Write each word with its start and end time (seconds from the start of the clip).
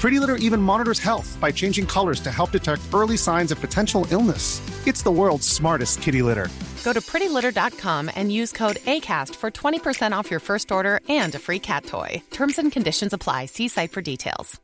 Pretty 0.00 0.20
Litter 0.20 0.36
even 0.36 0.62
monitors 0.62 1.00
health 1.00 1.36
by 1.40 1.50
changing 1.52 1.86
colors 1.86 2.20
to 2.20 2.30
help 2.30 2.52
detect 2.52 2.82
early 2.94 3.16
signs 3.16 3.50
of 3.52 3.60
potential 3.60 4.06
illness. 4.10 4.60
It's 4.86 5.02
the 5.02 5.10
world's 5.10 5.46
smartest 5.48 6.02
kitty 6.02 6.22
litter. 6.22 6.48
Go 6.84 6.92
to 6.92 7.00
prettylitter.com 7.00 8.10
and 8.14 8.30
use 8.32 8.52
code 8.52 8.76
ACAST 8.76 9.34
for 9.34 9.50
20% 9.50 10.12
off 10.12 10.30
your 10.30 10.40
first 10.40 10.70
order 10.72 11.00
and 11.08 11.34
a 11.34 11.38
free 11.38 11.58
cat 11.58 11.84
toy. 11.84 12.22
Terms 12.30 12.58
and 12.58 12.72
conditions 12.72 13.12
apply. 13.12 13.46
See 13.46 13.68
site 13.68 13.90
for 13.92 14.00
details. 14.02 14.60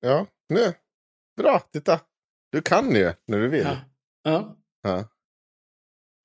Ja, 0.00 0.26
nu. 0.48 0.74
Bra, 1.36 1.60
titta. 1.72 2.00
Du 2.52 2.62
kan 2.62 2.94
ju 2.94 3.12
när 3.26 3.38
du 3.38 3.48
vill. 3.48 3.64
Ja. 3.64 3.76
ja. 4.22 4.56
Ja. 4.82 5.04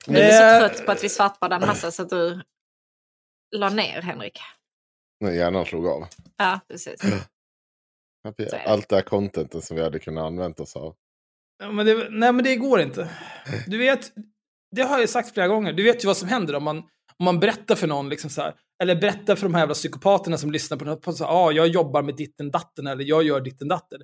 Du 0.06 0.18
är 0.18 0.32
så 0.60 0.64
Eh, 0.66 0.70
trött 0.70 0.86
på 0.86 0.92
att 0.92 1.04
vi 1.04 1.10
svartbadar 1.10 1.60
en 1.60 1.68
massa 1.68 1.92
så 1.92 2.02
att 2.02 2.10
du 2.10 2.42
la 3.52 3.70
ner 3.70 4.02
Henrik. 4.02 4.40
När 5.22 5.32
hjärnan 5.32 5.66
slog 5.66 5.88
av. 5.88 6.08
Ja, 6.38 6.60
precis. 6.70 7.02
Det. 8.38 8.64
Allt 8.66 8.90
det 8.90 8.96
här 8.96 9.04
contentet 9.04 9.64
som 9.64 9.78
vi 9.78 9.84
hade 9.84 10.00
kunnat 10.00 10.24
använda 10.24 10.64
oss 10.64 10.76
av. 10.76 10.96
Ja, 11.60 11.72
men 11.72 11.86
det, 11.86 12.08
nej, 12.10 12.34
men 12.34 12.44
det 12.44 12.56
går 12.56 12.82
inte. 12.82 13.10
Du 13.68 13.78
vet, 13.78 14.12
det 14.76 14.82
har 14.82 15.00
jag 15.00 15.10
sagt 15.10 15.34
flera 15.34 15.48
gånger. 15.48 15.74
Du 15.74 15.84
vet 15.84 16.04
ju 16.04 16.08
vad 16.08 16.18
som 16.18 16.28
händer 16.28 16.56
om 16.56 16.64
man, 16.64 16.78
om 17.18 17.26
man 17.26 17.40
berättar 17.40 17.76
för 17.76 17.88
någon, 17.88 18.10
liksom 18.10 18.30
så 18.30 18.42
här, 18.42 18.56
eller 18.84 18.96
berättar 18.96 19.36
för 19.36 19.44
de 19.44 19.54
här 19.54 19.62
jävla 19.62 19.74
psykopaterna 19.74 20.38
som 20.38 20.52
lyssnar 20.52 20.78
på 20.78 20.86
något, 20.86 21.02
på 21.02 21.14
så 21.14 21.24
här, 21.26 21.32
ah, 21.32 21.52
jag 21.52 21.68
jobbar 21.68 22.02
med 22.02 22.16
ditten 22.16 22.52
datten 22.52 22.88
eller 22.88 23.04
jag 23.04 23.24
gör 23.24 23.42
ditten 23.42 23.68
datten. 23.68 24.02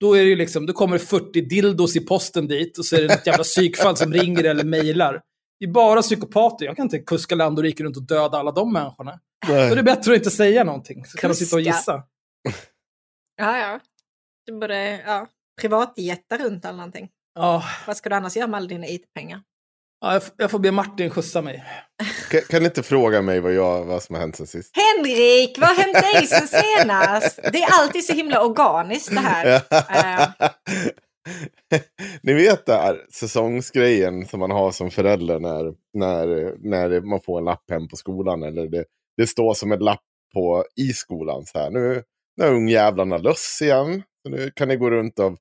Då 0.00 0.14
är 0.14 0.22
det 0.22 0.28
ju 0.28 0.36
liksom, 0.36 0.66
då 0.66 0.72
kommer 0.72 0.98
det 0.98 1.04
40 1.04 1.40
dildos 1.40 1.96
i 1.96 2.00
posten 2.00 2.46
dit 2.46 2.78
och 2.78 2.84
så 2.86 2.96
är 2.96 3.00
det 3.00 3.14
ett 3.14 3.26
jävla 3.26 3.44
psykfall 3.44 3.96
som 3.96 4.12
ringer 4.12 4.44
eller 4.44 4.64
mejlar. 4.64 5.22
Det 5.60 5.64
är 5.66 5.70
bara 5.70 6.02
psykopater. 6.02 6.66
Jag 6.66 6.76
kan 6.76 6.82
inte 6.86 6.98
kuska 6.98 7.34
land 7.34 7.58
och 7.58 7.62
rike 7.64 7.82
runt 7.84 7.96
och 7.96 8.02
döda 8.02 8.38
alla 8.38 8.52
de 8.52 8.72
människorna. 8.72 9.20
Då 9.46 9.52
är 9.52 9.76
det 9.76 9.82
bättre 9.82 10.12
att 10.12 10.18
inte 10.18 10.30
säga 10.30 10.64
någonting, 10.64 11.04
så 11.04 11.18
kan 11.18 11.30
de 11.30 11.36
sitta 11.36 11.56
och 11.56 11.62
gissa. 11.62 12.02
Ja, 13.38 13.58
ja. 13.58 13.80
Du 14.46 14.58
borde, 14.58 15.02
ja, 15.06 15.26
privatjätta 15.60 16.38
runt 16.38 16.64
eller 16.64 16.76
någonting. 16.76 17.08
Ja, 17.34 17.64
Vad 17.86 17.96
ska 17.96 18.08
du 18.08 18.14
annars 18.14 18.36
göra 18.36 18.46
med 18.46 18.58
alla 18.58 18.66
dina 18.68 18.86
IT-pengar? 18.86 19.40
ja, 20.00 20.12
jag 20.12 20.22
jag 20.36 20.50
får 20.50 20.58
be 20.58 20.70
Martin 20.70 21.10
skjutsa 21.10 21.42
mig. 21.42 21.64
Kan, 22.30 22.40
kan 22.40 22.62
ni 22.62 22.66
inte 22.68 22.82
fråga 22.82 23.22
mig 23.22 23.40
vad, 23.40 23.52
jag, 23.54 23.84
vad 23.84 24.02
som 24.02 24.14
har 24.14 24.20
hänt 24.20 24.36
sen 24.36 24.46
sist? 24.46 24.72
Henrik, 24.76 25.58
vad 25.58 25.68
har 25.68 25.76
hänt 25.76 25.94
dig 25.94 26.26
sen 26.26 26.48
senast? 26.48 27.38
Det 27.52 27.62
är 27.62 27.80
alltid 27.82 28.04
så 28.04 28.12
himla 28.12 28.42
organiskt 28.44 29.10
det 29.10 29.20
här. 29.20 29.46
Eh, 29.70 30.48
ni 32.22 32.32
vet 32.32 32.66
det 32.66 32.74
här 32.74 33.06
säsongsgrejen 33.12 34.26
som 34.26 34.40
man 34.40 34.50
har 34.50 34.70
som 34.70 34.90
förälder 34.90 35.40
när, 35.40 35.74
när, 35.94 36.54
när 36.58 37.00
man 37.00 37.20
får 37.20 37.38
en 37.38 37.44
lapp 37.44 37.70
hem 37.70 37.88
på 37.88 37.96
skolan. 37.96 38.42
Eller 38.42 38.66
det, 38.66 38.84
det 39.16 39.26
står 39.26 39.54
som 39.54 39.72
en 39.72 39.78
lapp 39.78 40.04
på, 40.34 40.64
i 40.76 40.92
skolan. 40.92 41.46
Så 41.46 41.58
här, 41.58 41.70
nu, 41.70 42.02
nu 42.36 42.44
har 42.44 42.54
ungjävlarna 42.54 43.18
löss 43.18 43.58
igen. 43.62 44.02
Nu 44.28 44.50
kan 44.50 44.68
ni 44.68 44.76
gå 44.76 44.90
runt 44.90 45.18
och 45.18 45.38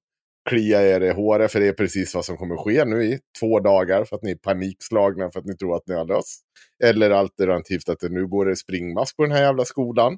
klia 0.50 0.96
er 0.96 1.02
i 1.02 1.10
håret 1.10 1.52
för 1.52 1.60
det 1.60 1.68
är 1.68 1.74
precis 1.74 2.16
vad 2.16 2.26
som 2.26 2.38
kommer 2.38 2.58
ske 2.58 2.86
nu 2.86 3.04
i 3.04 3.20
två 3.40 3.60
dagar 3.60 4.06
för 4.06 4.16
att 4.16 4.24
ni 4.24 4.32
är 4.32 4.36
panikslagna 4.36 5.32
för 5.32 5.40
att 5.40 5.46
ni 5.46 5.58
tror 5.58 5.76
att 5.76 5.88
ni 5.88 5.96
har 5.96 6.06
löss. 6.06 6.40
Eller 6.84 7.10
alternativt 7.12 7.90
att 7.90 8.00
det 8.00 8.10
nu 8.10 8.28
går 8.28 8.46
det 8.46 8.56
springmask 8.56 9.18
på 9.18 9.24
den 9.24 9.32
här 9.32 9.42
jävla 9.42 9.66
skolan. 9.66 10.18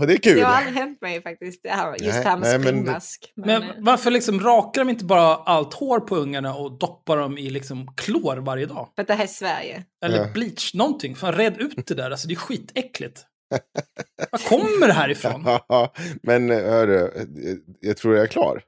Och 0.00 0.06
det 0.06 0.12
är 0.12 0.16
kul. 0.18 0.36
det 0.36 0.44
har 0.44 0.54
aldrig 0.54 0.74
hänt 0.74 1.00
mig 1.00 1.22
faktiskt, 1.22 1.62
det 1.62 1.68
här, 1.68 1.90
just 1.90 2.02
Nej, 2.02 2.22
det 2.24 2.28
här 2.30 2.36
med 2.36 2.48
nej, 2.48 2.58
men- 2.58 2.62
springmask. 2.62 3.32
Men, 3.36 3.46
Men 3.46 3.62
eh, 3.62 3.74
varför 3.78 4.10
liksom 4.10 4.40
rakar 4.40 4.80
de 4.84 4.90
inte 4.90 5.04
bara 5.04 5.36
allt 5.36 5.74
hår 5.74 6.00
på 6.00 6.16
ungarna 6.16 6.54
och 6.54 6.78
doppar 6.78 7.16
dem 7.16 7.38
i 7.38 7.50
liksom 7.50 7.86
klor 7.96 8.36
varje 8.36 8.66
dag? 8.66 8.88
för 8.94 9.02
att 9.02 9.08
det 9.08 9.14
här 9.14 9.24
är 9.24 9.28
Sverige. 9.28 9.84
Eller 10.04 10.18
Ja. 10.18 10.28
bleach, 10.34 10.74
någonting. 10.74 11.16
Fan, 11.16 11.32
red 11.32 11.56
ut 11.60 11.86
det 11.86 11.94
där, 11.94 12.10
alltså 12.10 12.28
det 12.28 12.34
är 12.34 12.36
skitäckligt. 12.36 13.24
Var 14.30 14.38
kommer 14.48 14.86
det 14.86 14.92
här 14.92 15.08
ifrån? 15.08 15.46
Men 16.22 16.50
eh, 16.50 16.56
hörru, 16.58 17.10
jag 17.80 17.96
tror 17.96 18.14
jag 18.14 18.22
är 18.22 18.28
klar. 18.28 18.62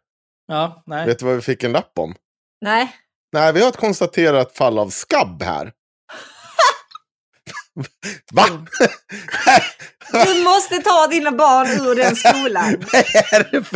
Ja, 0.47 0.83
nej. 0.87 1.07
Vet 1.07 1.19
du 1.19 1.25
vad 1.27 1.35
vi 1.35 1.41
fick 1.41 1.65
en 1.65 1.73
lapp 1.73 1.93
om? 1.99 2.15
Nej, 2.61 2.93
Nej, 3.33 3.53
vi 3.53 3.61
har 3.61 3.69
ett 3.69 3.77
konstaterat 3.77 4.57
fall 4.57 4.79
av 4.79 4.89
skabb 4.89 5.43
här. 5.43 5.73
Va? 8.33 8.45
du 10.13 10.45
måste 10.45 10.79
ta 10.79 11.07
dina 11.07 11.33
barn 11.33 11.67
ur 11.67 11.95
den 11.95 12.17
skolan. 12.27 12.85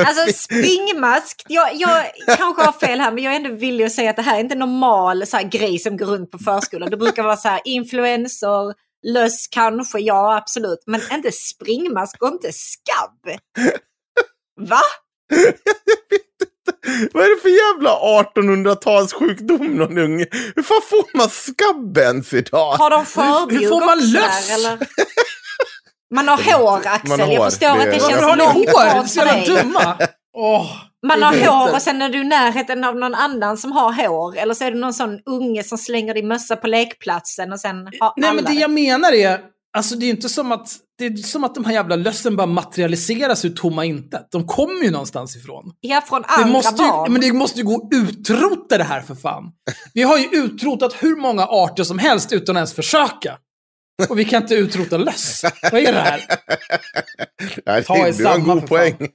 Alltså 0.07 0.33
springmask, 0.33 1.43
jag, 1.49 1.75
jag 1.75 2.05
kanske 2.37 2.63
har 2.63 2.73
fel 2.73 3.01
här 3.01 3.13
men 3.13 3.25
jag 3.25 3.33
är 3.33 3.37
ändå 3.37 3.51
villig 3.51 3.85
att 3.85 3.93
säga 3.93 4.11
att 4.11 4.17
det 4.17 4.23
här 4.23 4.37
är 4.37 4.41
inte 4.41 4.55
normal 4.55 5.27
så 5.27 5.37
här, 5.37 5.45
grej 5.45 5.79
som 5.79 5.97
går 5.97 6.07
runt 6.07 6.31
på 6.31 6.39
förskolan. 6.39 6.91
Det 6.91 6.97
brukar 6.97 7.23
vara 7.23 7.37
så 7.37 7.49
här 7.49 7.61
influenser, 7.65 8.75
löss 9.07 9.49
kanske, 9.51 9.99
ja 9.99 10.37
absolut. 10.37 10.83
Men 10.87 11.01
inte 11.13 11.33
springmask 11.33 12.23
och 12.23 12.29
inte 12.29 12.53
skabb. 12.53 13.39
Va? 14.61 14.83
Vad 17.13 17.25
är 17.25 17.37
det 17.37 17.43
för 17.43 17.49
jävla 17.49 17.91
1800-talssjukdom 17.91 19.69
någon 19.69 19.99
unge? 19.99 20.27
Hur 20.57 20.63
fan 20.63 20.81
får 20.91 21.17
man 21.17 21.29
skabb 21.29 21.99
ens 21.99 22.35
idag? 22.35 22.73
Har 22.73 22.91
de 22.91 22.99
hur 22.99 23.05
förbjugit 23.05 23.69
får 23.69 23.87
man 23.87 23.99
löss? 23.99 24.79
Man 26.15 26.29
har 26.29 26.37
hår 26.37 26.81
Axel, 26.85 27.21
har 27.21 27.27
hår, 27.27 27.35
jag 27.35 27.53
förstår 27.53 27.67
det 27.67 27.83
att 27.83 27.85
det 27.85 28.01
känns 28.01 28.13
Varför 28.13 28.23
har 28.27 28.37
ni 28.37 28.43
långt 28.45 28.69
hår? 28.71 29.07
Så 29.07 29.21
jävla 29.21 29.63
dumma! 29.63 29.97
Åh, 30.37 30.67
Man 31.07 31.23
har 31.23 31.33
hår 31.33 31.63
inte. 31.63 31.77
och 31.77 31.83
sen 31.83 32.03
är 32.03 32.09
du 32.09 32.19
i 32.21 32.25
närheten 32.25 32.85
av 32.85 32.97
någon 32.97 33.15
annan 33.15 33.59
som 33.59 33.73
har 33.73 33.93
hår. 33.93 34.37
Eller 34.39 34.55
så 34.55 34.65
är 34.65 34.71
det 34.71 34.79
någon 34.79 34.95
sån 34.95 35.21
unge 35.27 35.65
som 35.65 35.79
slänger 35.79 36.15
din 36.15 36.29
mössa 36.29 36.57
på 36.57 36.67
lekplatsen 36.67 37.53
och 37.53 37.61
sen 37.61 37.77
har 37.77 38.13
Nej, 38.17 38.29
alla 38.29 38.33
men 38.33 38.45
det 38.45 38.61
jag 38.61 38.71
menar 38.71 39.13
är, 39.13 39.41
alltså 39.77 39.95
det 39.95 40.07
är 40.07 40.11
inte 40.11 40.29
som 40.29 40.53
att, 40.53 40.77
det 41.09 41.21
är 41.21 41.23
som 41.23 41.45
att 41.45 41.55
de 41.55 41.65
här 41.65 41.73
jävla 41.73 41.97
lössen 41.97 42.37
bara 42.37 42.47
materialiseras 42.47 43.45
ur 43.45 43.51
tomma 43.51 43.85
intet. 43.85 44.29
De 44.31 44.47
kommer 44.47 44.85
ju 44.85 44.91
någonstans 44.91 45.37
ifrån. 45.37 45.73
Ja, 45.81 46.03
från 46.09 46.23
Det 46.23 46.29
andra 46.29 46.53
måste, 46.53 46.83
ju, 46.83 46.89
barn. 46.89 47.13
men 47.13 47.21
det 47.21 47.33
måste 47.33 47.59
ju 47.61 47.65
gå 47.67 47.75
att 47.75 47.89
utrota 47.95 48.79
det 48.79 48.85
här 48.85 49.01
för 49.01 49.15
fan. 49.15 49.45
Vi 49.95 50.03
har 50.03 50.19
ju 50.19 50.25
utrotat 50.33 50.95
hur 51.01 51.17
många 51.17 51.43
arter 51.43 51.85
som 51.85 51.99
helst 51.99 52.33
utan 52.33 52.57
att 52.57 52.61
ens 52.61 52.75
försöka. 52.75 53.37
Och 54.09 54.19
vi 54.19 54.25
kan 54.25 54.43
inte 54.43 54.55
utrota 54.55 54.97
löss. 54.97 55.45
Vad 55.63 55.81
är 55.81 55.93
det 55.93 56.01
här? 56.01 56.25
Nej, 57.67 57.85
Ta 57.85 57.97
er 57.97 58.13
du 58.13 58.25
har 58.25 58.35
en 58.35 58.45
god 58.45 58.61
för 58.61 58.67
poäng. 58.67 59.09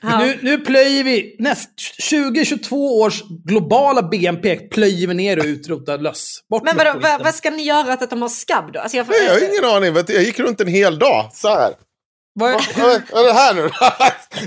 Ja. 0.00 0.18
Nu, 0.18 0.38
nu 0.42 0.58
plöjer 0.58 1.04
vi, 1.04 1.36
näst 1.38 1.70
2022 2.10 3.00
års 3.00 3.22
globala 3.44 4.02
BNP 4.02 4.56
plöjer 4.56 5.06
vi 5.08 5.14
ner 5.14 5.38
och 5.38 5.44
utrotar 5.44 5.98
löss. 5.98 6.40
Bort 6.50 6.62
Men 6.64 6.76
vadå, 6.76 6.98
vad, 7.00 7.24
vad 7.24 7.34
ska 7.34 7.50
ni 7.50 7.62
göra 7.62 7.92
åt 7.92 8.02
att 8.02 8.10
de 8.10 8.22
har 8.22 8.28
skabb 8.28 8.72
då? 8.72 8.80
Alltså 8.80 8.96
jag, 8.96 9.08
Nej, 9.08 9.24
jag 9.26 9.32
har 9.34 9.50
ingen 9.52 9.64
aning. 9.64 9.94
Vet 9.94 10.06
du, 10.06 10.12
Jag 10.12 10.22
gick 10.22 10.38
runt 10.38 10.60
en 10.60 10.66
hel 10.68 10.98
dag 10.98 11.30
så 11.32 11.48
här. 11.48 11.72
Vad 12.38 12.50
är, 12.50 12.54
Vad 12.82 13.02
vad 13.12 13.22
är 13.22 13.26
det 13.26 13.32
här 13.32 13.54
nu 13.54 13.62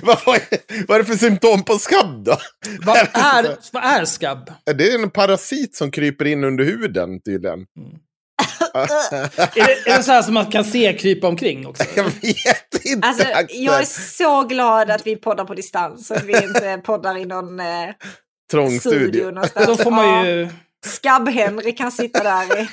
vad, 0.03 0.17
vad, 0.25 0.35
är, 0.35 0.41
vad 0.87 0.95
är 0.95 0.99
det 0.99 1.05
för 1.05 1.15
symptom 1.15 1.63
på 1.63 1.79
skabb 1.79 2.23
då? 2.25 2.37
vad, 2.85 2.97
är, 3.13 3.57
vad 3.71 3.83
är 3.83 4.05
skabb? 4.05 4.53
Det 4.77 4.91
är 4.91 5.03
en 5.03 5.09
parasit 5.09 5.75
som 5.75 5.91
kryper 5.91 6.25
in 6.25 6.43
under 6.43 6.63
huden 6.63 7.21
tydligen. 7.21 7.65
Är 8.73 9.65
det, 9.67 9.91
är 9.91 9.97
det 9.97 10.03
så 10.03 10.11
här 10.11 10.21
som 10.21 10.33
man 10.33 10.45
kan 10.45 10.63
se 10.63 10.93
krypa 10.93 11.27
omkring 11.27 11.67
också? 11.67 11.83
Jag 11.95 12.03
vet 12.03 12.85
inte. 12.85 13.07
Alltså, 13.07 13.27
jag 13.49 13.81
är 13.81 13.85
så 13.85 14.43
glad 14.43 14.91
att 14.91 15.07
vi 15.07 15.15
poddar 15.15 15.45
på 15.45 15.53
distans. 15.53 16.07
Så 16.07 16.13
att 16.13 16.23
vi 16.23 16.43
inte 16.43 16.81
poddar 16.85 17.17
i 17.17 17.25
någon 17.25 17.59
eh, 17.59 17.65
Trång 18.51 18.79
studio 18.79 18.99
studio. 18.99 19.31
någonstans. 19.31 19.67
Då 19.67 19.75
får 19.75 19.91
man 19.91 20.25
ju... 20.25 20.49
Skabb-Henry 20.85 21.75
kan 21.75 21.91
sitta 21.91 22.23
där 22.23 22.61
i... 22.61 22.69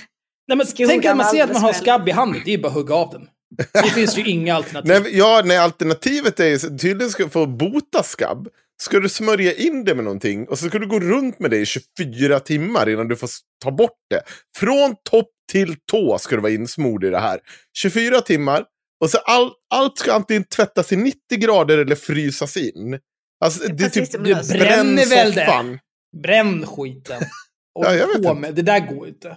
Nej, 0.49 0.57
men 0.57 0.67
tänk 0.77 1.05
att 1.05 1.17
man 1.17 1.27
ser 1.27 1.45
att 1.45 1.53
man 1.53 1.63
har 1.63 1.73
skabb 1.73 2.09
i 2.09 2.13
handen. 2.13 2.43
Det 2.45 2.55
är 2.55 2.59
bara 2.59 2.69
att 2.69 2.75
hugga 2.75 2.95
av 2.95 3.11
den. 3.11 3.29
Det 3.73 3.91
finns 3.91 4.19
ju 4.19 4.25
inga 4.25 4.55
alternativ. 4.55 5.03
Nej, 5.03 5.19
ja, 5.19 5.43
nej, 5.45 5.59
alternativet 5.59 6.41
är 6.41 6.47
ju 6.47 6.59
tydligen 6.59 7.11
ska 7.11 7.29
för 7.29 7.43
att 7.43 7.49
bota 7.49 8.03
skabb. 8.03 8.49
Ska 8.83 9.01
du 9.01 9.09
smörja 9.09 9.53
in 9.53 9.85
det 9.85 9.95
med 9.95 10.05
någonting 10.05 10.49
och 10.49 10.59
så 10.59 10.69
ska 10.69 10.79
du 10.79 10.87
gå 10.87 11.01
runt 11.01 11.39
med 11.39 11.51
det 11.51 11.57
i 11.57 11.67
24 11.67 12.41
timmar 12.41 12.89
innan 12.89 13.09
du 13.09 13.17
får 13.17 13.31
ta 13.65 13.71
bort 13.71 13.99
det. 14.11 14.23
Från 14.59 14.97
topp 15.11 15.31
till 15.53 15.77
tå 15.93 16.19
ska 16.19 16.37
du 16.37 16.43
vara 16.43 16.53
insmord 16.53 17.05
i 17.05 17.11
det 17.11 17.19
här. 17.19 17.41
24 17.79 18.21
timmar 18.21 18.65
och 19.01 19.11
så 19.11 19.19
all, 19.19 19.51
allt 19.75 19.99
ska 19.99 20.13
antingen 20.13 20.45
tvättas 20.45 20.93
i 20.93 20.97
90 20.97 21.19
grader 21.39 21.79
eller 21.79 21.95
frysas 21.97 22.57
in. 22.57 22.99
Alltså, 23.45 23.69
det 23.69 23.85
är 23.85 23.89
typ 23.89 24.13
Du 24.13 24.35
bränner 24.59 25.07
väl 25.07 25.33
det? 25.33 25.79
Bränn 26.23 26.67
skiten. 26.67 27.23
Och 27.75 27.85
Ja, 27.85 27.95
jag 27.95 28.07
vet 28.19 28.39
med. 28.39 28.55
Det 28.55 28.63
där 28.63 28.81
går 28.95 29.07
ju 29.07 29.13
inte. 29.13 29.37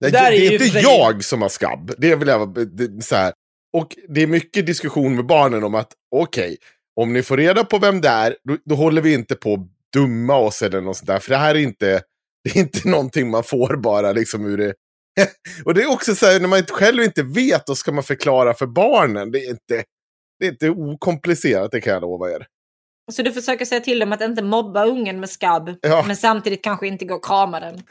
Det, 0.00 0.10
där 0.10 0.26
är 0.26 0.30
det 0.30 0.36
är 0.46 0.50
ju 0.50 0.52
inte 0.52 0.66
för- 0.66 0.80
jag 0.82 1.24
som 1.24 1.42
har 1.42 1.48
skabb. 1.48 1.92
Det 1.98 2.16
vill 2.16 2.28
jag 2.28 2.38
vara- 2.46 2.64
det, 2.64 3.04
så 3.04 3.16
här. 3.16 3.32
Och 3.76 3.96
det 4.08 4.22
är 4.22 4.26
mycket 4.26 4.66
diskussion 4.66 5.16
med 5.16 5.26
barnen 5.26 5.64
om 5.64 5.74
att 5.74 5.92
okej, 6.16 6.56
om 7.00 7.12
ni 7.12 7.22
får 7.22 7.36
reda 7.36 7.64
på 7.64 7.78
vem 7.78 8.00
det 8.00 8.08
är, 8.08 8.36
då, 8.44 8.56
då 8.64 8.74
håller 8.74 9.02
vi 9.02 9.14
inte 9.14 9.34
på 9.34 9.54
att 9.54 9.60
dumma 9.92 10.36
oss 10.36 10.62
eller 10.62 10.80
något 10.80 10.96
sånt 10.96 11.06
där. 11.06 11.18
För 11.18 11.30
det 11.30 11.36
här 11.36 11.54
är 11.54 11.58
inte, 11.58 12.02
det 12.44 12.56
är 12.56 12.60
inte 12.60 12.88
någonting 12.88 13.30
man 13.30 13.44
får 13.44 13.76
bara 13.76 14.12
liksom 14.12 14.46
ur 14.46 14.58
det. 14.58 14.74
och 15.64 15.74
det 15.74 15.82
är 15.82 15.90
också 15.90 16.14
så 16.14 16.26
här, 16.26 16.40
när 16.40 16.48
man 16.48 16.62
själv 16.62 17.02
inte 17.02 17.22
vet, 17.22 17.66
då 17.66 17.74
ska 17.74 17.92
man 17.92 18.04
förklara 18.04 18.54
för 18.54 18.66
barnen. 18.66 19.30
Det 19.30 19.38
är 19.38 19.50
inte, 19.50 19.84
det 20.38 20.46
är 20.46 20.50
inte 20.50 20.70
okomplicerat, 20.70 21.70
det 21.70 21.80
kan 21.80 21.92
jag 21.92 22.02
lova 22.02 22.30
er. 22.30 22.46
Så 23.12 23.22
du 23.22 23.32
försöker 23.32 23.64
säga 23.64 23.80
till 23.80 23.98
dem 23.98 24.12
att 24.12 24.20
inte 24.20 24.42
mobba 24.42 24.86
ungen 24.86 25.20
med 25.20 25.30
skabb. 25.30 25.70
Ja. 25.80 26.04
Men 26.06 26.16
samtidigt 26.16 26.64
kanske 26.64 26.86
inte 26.86 27.04
gå 27.04 27.14
och 27.14 27.24
krama 27.24 27.60
den. 27.60 27.74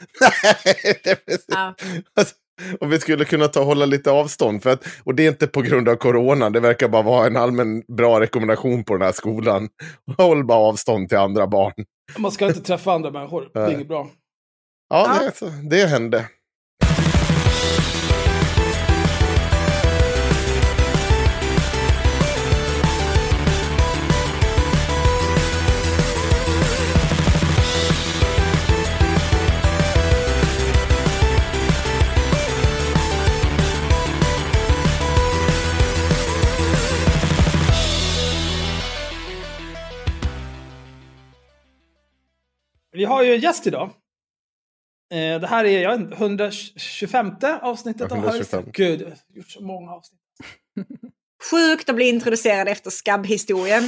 Precis. 1.04 1.44
Ja. 1.48 1.74
Alltså, 2.16 2.34
och 2.80 2.92
vi 2.92 3.00
skulle 3.00 3.24
kunna 3.24 3.48
ta 3.48 3.64
hålla 3.64 3.86
lite 3.86 4.10
avstånd. 4.10 4.62
För 4.62 4.70
att, 4.70 4.84
och 5.04 5.14
det 5.14 5.24
är 5.26 5.28
inte 5.28 5.46
på 5.46 5.62
grund 5.62 5.88
av 5.88 5.96
corona. 5.96 6.50
Det 6.50 6.60
verkar 6.60 6.88
bara 6.88 7.02
vara 7.02 7.26
en 7.26 7.36
allmän 7.36 7.82
bra 7.96 8.20
rekommendation 8.20 8.84
på 8.84 8.92
den 8.92 9.02
här 9.02 9.12
skolan. 9.12 9.68
Håll 10.16 10.44
bara 10.44 10.58
avstånd 10.58 11.08
till 11.08 11.18
andra 11.18 11.46
barn. 11.46 11.72
Man 12.18 12.32
ska 12.32 12.46
inte 12.46 12.60
träffa 12.60 12.92
andra 12.92 13.10
människor. 13.10 13.50
Det 13.52 13.60
är 13.60 13.64
Nej. 13.64 13.74
inget 13.74 13.88
bra. 13.88 14.08
Ja, 14.88 15.30
Ja. 15.40 15.48
Det, 15.70 15.76
det 15.76 15.86
hände. 15.86 16.28
Vi 43.02 43.06
har 43.06 43.22
ju 43.22 43.34
en 43.34 43.40
gäst 43.40 43.66
idag. 43.66 43.90
Eh, 45.14 45.40
Det 45.40 45.46
här 45.46 45.64
är 45.64 45.82
jag 45.82 45.90
vet 45.90 46.00
inte, 46.00 46.16
125 46.16 47.32
avsnittet 47.62 48.12
av 48.12 48.18
125. 48.18 48.60
Harry 48.60 48.70
Gud, 48.72 49.00
jag 49.00 49.06
har 49.08 49.16
gjort 49.36 49.50
så 49.50 49.62
många 49.62 49.92
avsnitt. 49.92 50.20
Sjukt 51.50 51.88
att 51.88 51.96
bli 51.96 52.08
introducerad 52.08 52.68
efter 52.68 52.90
skabbhistorien. 52.90 53.82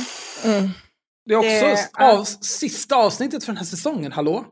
Det 1.26 1.34
är 1.34 1.38
också 1.38 1.48
Det- 1.48 1.88
av, 2.04 2.24
sista 2.24 2.96
avsnittet 2.96 3.44
för 3.44 3.52
den 3.52 3.56
här 3.56 3.64
säsongen, 3.64 4.12
hallå? 4.12 4.44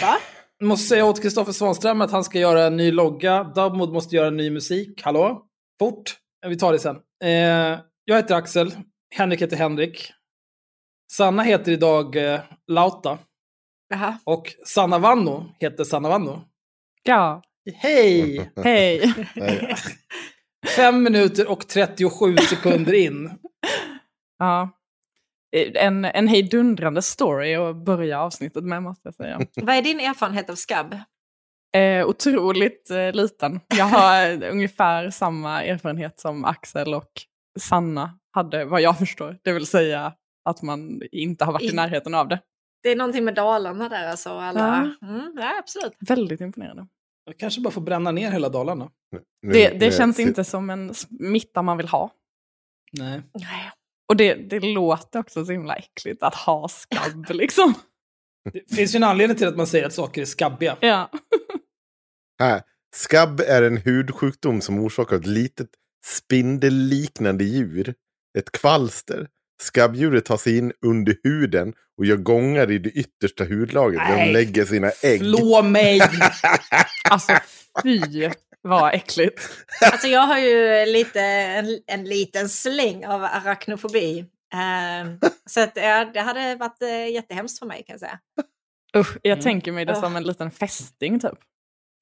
Va? 0.00 0.16
Jag 0.58 0.66
måste 0.68 0.88
säga 0.88 1.04
åt 1.04 1.22
Kristoffer 1.22 1.52
Svanström 1.52 2.00
att 2.00 2.10
han 2.10 2.24
ska 2.24 2.38
göra 2.38 2.64
en 2.66 2.76
ny 2.76 2.92
logga. 2.92 3.44
Dubmod 3.44 3.92
måste 3.92 4.16
göra 4.16 4.26
en 4.28 4.36
ny 4.36 4.50
musik. 4.50 5.02
Hallå? 5.02 5.42
Fort. 5.78 6.16
Eh, 6.44 6.48
Vi 6.50 6.58
tar 6.58 6.72
det 6.72 6.78
sen. 6.78 6.96
Eh, 7.24 7.80
jag 8.04 8.16
heter 8.16 8.34
Axel. 8.34 8.74
Henrik 9.14 9.42
heter 9.42 9.56
Henrik. 9.56 10.12
Sanna 11.12 11.42
heter 11.42 11.72
idag 11.72 12.16
eh, 12.16 12.40
Lauta. 12.66 13.18
Jaha. 13.88 14.18
Och 14.24 14.52
Sanna 14.66 14.98
Vanno 14.98 15.44
heter 15.60 15.84
Sanna 15.84 16.08
Vanno. 16.08 16.40
Ja, 17.02 17.42
Hej! 17.74 18.50
hej. 18.64 19.14
Fem 20.76 21.02
minuter 21.02 21.50
och 21.50 21.68
37 21.68 22.36
sekunder 22.36 22.92
in. 22.94 23.30
ja. 24.38 24.70
En, 25.74 26.04
en 26.04 26.28
hejdundrande 26.28 27.02
story 27.02 27.54
att 27.54 27.76
börja 27.76 28.20
avsnittet 28.20 28.64
med 28.64 28.82
måste 28.82 29.08
jag 29.08 29.14
säga. 29.14 29.40
Vad 29.56 29.74
är 29.76 29.82
din 29.82 30.00
erfarenhet 30.00 30.50
av 30.50 30.54
skabb? 30.54 30.96
Eh, 31.76 32.06
otroligt 32.06 32.90
eh, 32.90 33.12
liten. 33.12 33.60
Jag 33.76 33.84
har 33.84 34.42
eh, 34.42 34.50
ungefär 34.52 35.10
samma 35.10 35.62
erfarenhet 35.64 36.20
som 36.20 36.44
Axel 36.44 36.94
och 36.94 37.10
Sanna 37.58 38.18
hade, 38.32 38.64
vad 38.64 38.80
jag 38.80 38.98
förstår. 38.98 39.38
Det 39.44 39.52
vill 39.52 39.66
säga 39.66 40.12
att 40.44 40.62
man 40.62 41.00
inte 41.12 41.44
har 41.44 41.52
varit 41.52 41.72
I- 41.72 41.76
närheten 41.76 42.14
av 42.14 42.28
det. 42.28 42.40
Det 42.86 42.90
är 42.92 42.96
någonting 42.96 43.24
med 43.24 43.34
Dalarna 43.34 43.88
där 43.88 44.08
alltså. 44.08 44.30
Alla... 44.30 44.94
Mm, 45.02 45.32
ja, 45.36 45.58
absolut. 45.58 45.92
Väldigt 45.98 46.40
imponerande. 46.40 46.86
Jag 47.24 47.38
kanske 47.38 47.60
bara 47.60 47.70
får 47.70 47.80
bränna 47.80 48.10
ner 48.12 48.30
hela 48.30 48.48
Dalarna. 48.48 48.90
Nu- 49.42 49.52
Det, 49.52 49.68
det 49.68 49.86
nu- 49.86 49.92
känns 49.92 50.16
si- 50.16 50.22
inte 50.22 50.44
som 50.44 50.70
en 50.70 50.94
smitta 50.94 51.62
man 51.62 51.76
vill 51.76 51.88
ha. 51.88 52.10
Nej. 52.92 53.22
Nej. 53.34 53.72
Och 54.08 54.16
det, 54.16 54.34
det 54.34 54.60
låter 54.60 55.18
också 55.18 55.44
så 55.44 55.52
himla 55.52 55.76
äckligt 55.76 56.22
att 56.22 56.34
ha 56.34 56.68
skabb 56.68 57.26
liksom. 57.30 57.74
Det 58.52 58.74
finns 58.74 58.94
ju 58.94 58.96
en 58.96 59.04
anledning 59.04 59.36
till 59.36 59.48
att 59.48 59.56
man 59.56 59.66
säger 59.66 59.86
att 59.86 59.92
saker 59.94 60.20
är 60.20 60.24
skabbiga. 60.26 60.76
Ja. 60.80 61.10
Här. 62.38 62.62
Skabb 62.94 63.40
är 63.40 63.62
en 63.62 63.76
hudsjukdom 63.76 64.60
som 64.60 64.78
orsakar 64.80 65.16
ett 65.16 65.26
litet 65.26 65.68
spindelliknande 66.04 67.44
djur. 67.44 67.94
Ett 68.38 68.52
kvalster. 68.52 69.28
Skabbdjuret 69.62 70.24
tar 70.24 70.36
sig 70.36 70.58
in 70.58 70.72
under 70.86 71.16
huden 71.22 71.74
och 71.98 72.06
gör 72.06 72.16
gångar 72.16 72.70
i 72.70 72.78
det 72.78 72.90
yttersta 72.90 73.44
hudlagret 73.44 74.00
där 74.08 74.16
Nej. 74.16 74.26
de 74.26 74.32
lägger 74.32 74.64
sina 74.64 74.90
ägg. 75.02 75.20
Flå 75.20 75.62
mig! 75.62 76.00
Alltså 77.10 77.32
fy 77.82 78.30
vad 78.62 78.94
äckligt. 78.94 79.50
Alltså 79.92 80.06
jag 80.08 80.20
har 80.20 80.38
ju 80.38 80.86
lite, 80.92 81.20
en, 81.20 81.80
en 81.86 82.04
liten 82.04 82.48
släng 82.48 83.06
av 83.06 83.24
arachnofobi. 83.24 84.24
Ehm, 84.54 85.18
så 85.50 85.60
att, 85.60 85.72
ja, 85.74 86.04
det 86.14 86.20
hade 86.20 86.54
varit 86.56 86.82
eh, 86.82 87.08
jättehemskt 87.08 87.58
för 87.58 87.66
mig 87.66 87.84
kan 87.86 87.94
jag 87.94 88.00
säga. 88.00 88.18
Usch, 88.96 89.16
jag 89.22 89.32
Mm. 89.32 89.42
tänker 89.42 89.72
mig 89.72 89.84
det 89.84 89.96
som 89.96 90.16
en 90.16 90.22
liten 90.22 90.50
fästing 90.50 91.20
typ. 91.20 91.38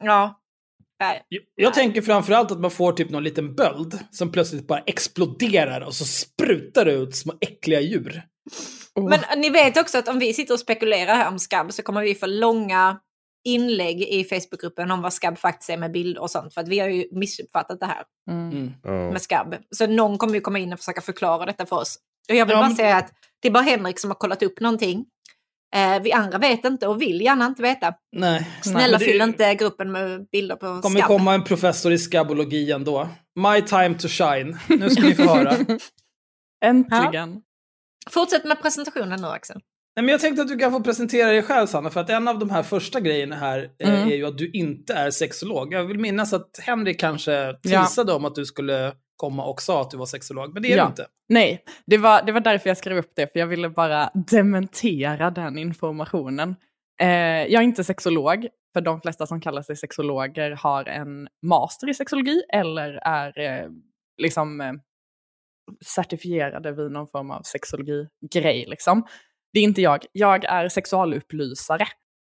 Ja. 0.04 0.40
Jag- 0.98 1.42
Jag 1.54 1.74
tänker 1.74 2.02
framförallt 2.02 2.50
att 2.50 2.60
man 2.60 2.70
får 2.70 2.92
typ 2.92 3.10
någon 3.10 3.24
liten 3.24 3.54
böld 3.54 3.98
som 4.10 4.32
plötsligt 4.32 4.66
bara 4.66 4.80
exploderar 4.86 5.80
och 5.80 5.94
så 5.94 6.04
sprutar 6.04 6.84
det 6.84 6.92
ut 6.92 7.16
små 7.16 7.34
äckliga 7.40 7.80
djur. 7.80 8.22
Oh. 8.94 9.08
Men 9.08 9.20
ni 9.40 9.50
vet 9.50 9.76
också 9.76 9.98
att 9.98 10.08
om 10.08 10.18
vi 10.18 10.32
sitter 10.34 10.54
och 10.54 10.60
spekulerar 10.60 11.14
här 11.14 11.28
om 11.28 11.38
skabb 11.38 11.72
så 11.72 11.82
kommer 11.82 12.02
vi 12.02 12.14
få 12.14 12.26
långa 12.26 12.98
inlägg 13.46 14.02
i 14.02 14.24
Facebookgruppen 14.24 14.90
om 14.90 15.02
vad 15.02 15.12
skabb 15.12 15.38
faktiskt 15.38 15.70
är 15.70 15.76
med 15.76 15.92
bilder 15.92 16.22
och 16.22 16.30
sånt. 16.30 16.54
För 16.54 16.60
att 16.60 16.68
vi 16.68 16.78
har 16.78 16.88
ju 16.88 17.04
missuppfattat 17.12 17.80
det 17.80 17.86
här 17.86 18.02
Mm. 18.30 18.72
Mm. 18.84 19.08
Med 19.08 19.22
skabb. 19.22 19.54
Så 19.70 19.86
någon 19.86 20.18
kommer 20.18 20.34
ju 20.34 20.40
komma 20.40 20.58
in 20.58 20.72
och 20.72 20.78
försöka 20.78 21.00
förklara 21.00 21.46
detta 21.46 21.66
för 21.66 21.76
oss. 21.76 21.98
Och 22.28 22.34
jag 22.34 22.46
vill 22.46 22.52
Ja, 22.52 22.58
bara 22.60 22.66
men- 22.68 22.76
säga 22.76 22.96
att 22.96 23.12
det 23.42 23.48
är 23.48 23.52
bara 23.52 23.62
Henrik 23.62 23.98
som 23.98 24.10
har 24.10 24.14
kollat 24.14 24.42
upp 24.42 24.60
någonting. 24.60 25.04
Eh, 25.74 26.02
vi 26.02 26.12
andra 26.12 26.38
vet 26.38 26.64
inte 26.64 26.86
och 26.86 27.02
vill 27.02 27.20
gärna 27.20 27.46
inte 27.46 27.62
veta. 27.62 27.94
Nej. 28.16 28.48
Snälla 28.62 28.98
det 28.98 29.04
fyll 29.04 29.20
inte 29.20 29.54
gruppen 29.54 29.92
med 29.92 30.26
bilder 30.32 30.56
på 30.56 30.80
kommer 30.80 30.98
skabb. 31.00 31.08
komma 31.08 31.34
en 31.34 31.44
professor 31.44 31.92
i 31.92 31.98
skabbologi 31.98 32.72
ändå. 32.72 33.08
My 33.40 33.62
time 33.62 33.94
to 33.98 34.08
shine. 34.08 34.58
Nu 34.68 34.90
ska 34.90 35.02
ni 35.02 35.14
få 35.14 35.22
höra. 35.34 35.56
Nej, 35.68 35.78
Äntligen. 36.64 37.40
Fortsätt 38.10 38.44
med 38.44 38.62
presentationen 38.62 39.20
nu 39.20 39.26
Axel. 39.28 39.60
men 39.96 40.08
jag 40.08 40.20
tänkte 40.20 40.42
att 40.42 40.48
du 40.48 40.58
kan 40.58 40.72
få 40.72 40.80
presentera 40.80 41.30
dig 41.30 41.42
själv 41.42 41.66
Sanna, 41.66 41.90
för 41.90 42.00
att 42.00 42.10
en 42.10 42.28
av 42.28 42.38
de 42.38 42.50
här 42.50 42.62
första 42.62 43.00
grejerna 43.00 43.36
här 43.36 43.68
eh, 43.78 43.88
Mm. 43.94 44.08
är 44.12 44.16
ju 44.16 44.26
att 44.26 44.38
du 44.38 44.50
inte 44.50 44.94
är 44.94 45.10
sexolog. 45.10 45.72
Jag 45.74 45.84
vill 45.84 45.98
minnas 45.98 46.32
att 46.32 46.58
Henrik 46.62 47.00
kanske 47.00 47.32
Ja. 47.32 47.56
teasade 47.70 48.12
om 48.12 48.24
att 48.24 48.34
du 48.34 48.46
skulle 48.46 48.92
komma 49.24 49.44
och 49.44 49.62
sa 49.62 49.80
att 49.80 49.90
du 49.90 49.96
var 49.96 50.06
sexolog, 50.06 50.54
men 50.54 50.62
det 50.62 50.72
är 50.72 50.76
Ja. 50.76 50.84
du 50.84 50.88
inte. 50.88 51.06
Nej, 51.28 51.64
det 51.86 51.98
var, 51.98 52.22
det 52.22 52.32
var 52.32 52.40
därför 52.40 52.70
jag 52.70 52.76
skrev 52.76 52.96
upp 52.96 53.12
det, 53.16 53.32
för 53.32 53.38
jag 53.40 53.46
ville 53.46 53.68
bara 53.68 54.10
dementera 54.14 55.30
den 55.30 55.58
informationen. 55.58 56.56
Eh, 57.00 57.08
jag 57.52 57.54
är 57.54 57.62
inte 57.62 57.84
sexolog, 57.84 58.48
för 58.72 58.80
de 58.80 59.00
flesta 59.00 59.26
som 59.26 59.40
kallar 59.40 59.62
sig 59.62 59.76
sexologer 59.76 60.50
har 60.50 60.84
en 60.84 61.28
master 61.46 61.90
i 61.90 61.94
sexologi 61.94 62.42
eller 62.52 62.98
är 63.04 63.38
eh, 63.38 63.68
liksom 64.22 64.60
eh, 64.60 64.72
certifierade 65.86 66.72
vid 66.72 66.90
någon 66.90 67.08
form 67.08 67.30
av 67.30 67.42
sexologi-grej. 67.42 68.64
Liksom. 68.68 69.06
Det 69.52 69.60
är 69.60 69.64
inte 69.64 69.82
jag. 69.82 70.04
Jag 70.12 70.44
är 70.44 70.68
sexualupplysare 70.68 71.86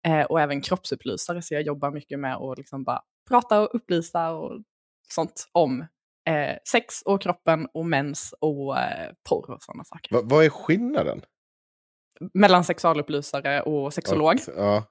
eh, 0.06 0.22
och 0.22 0.40
även 0.40 0.60
kroppsupplysare, 0.60 1.42
så 1.42 1.54
jag 1.54 1.62
jobbar 1.62 1.90
mycket 1.90 2.18
med 2.18 2.36
att 2.36 2.58
liksom 2.58 2.84
bara 2.84 3.00
prata 3.28 3.60
och 3.60 3.70
upplysa 3.74 4.30
och 4.30 4.62
sånt 5.08 5.48
om 5.52 5.86
eh, 6.28 6.56
sex 6.68 7.02
och 7.02 7.22
kroppen 7.22 7.68
och 7.74 7.86
mens 7.86 8.34
och 8.40 8.78
eh, 8.78 9.10
porr 9.28 9.50
och 9.50 9.62
sådana 9.62 9.84
saker. 9.84 10.14
Va, 10.14 10.20
vad 10.24 10.44
är 10.44 10.48
skillnaden? 10.48 11.22
Mellan 12.34 12.64
sexualupplysare 12.64 13.62
och 13.62 13.94
sexolog. 13.94 14.38
Ja. 14.56 14.84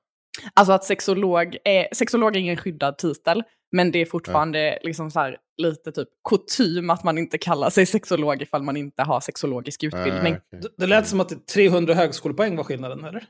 Alltså 0.54 0.74
att 0.74 0.84
sexolog 0.84 1.58
är, 1.64 1.88
sexolog 1.96 2.36
är 2.36 2.40
ingen 2.40 2.58
skyddad 2.58 2.98
titel, 2.98 3.44
men 3.72 3.92
det 3.92 4.00
är 4.00 4.06
fortfarande 4.06 4.80
liksom 4.82 5.12
så 5.12 5.20
här, 5.20 5.38
lite 5.58 5.92
typ 5.92 6.08
kutym 6.30 6.90
att 6.90 7.04
man 7.04 7.18
inte 7.18 7.38
kallar 7.38 7.70
sig 7.70 7.86
sexolog 7.86 8.42
ifall 8.42 8.64
man 8.64 8.78
inte 8.78 9.04
har 9.04 9.20
sexologisk 9.20 9.84
utbildning. 9.84 10.34
Ah, 10.34 10.40
okej. 10.48 10.60
Det, 10.62 10.70
det 10.78 10.88
lät 10.88 11.08
som 11.08 11.20
att 11.20 11.30
det 11.30 11.48
300 11.48 11.94
högskolepoäng 11.94 12.56
var 12.56 12.64
skillnaden, 12.64 13.06
eller? 13.06 13.24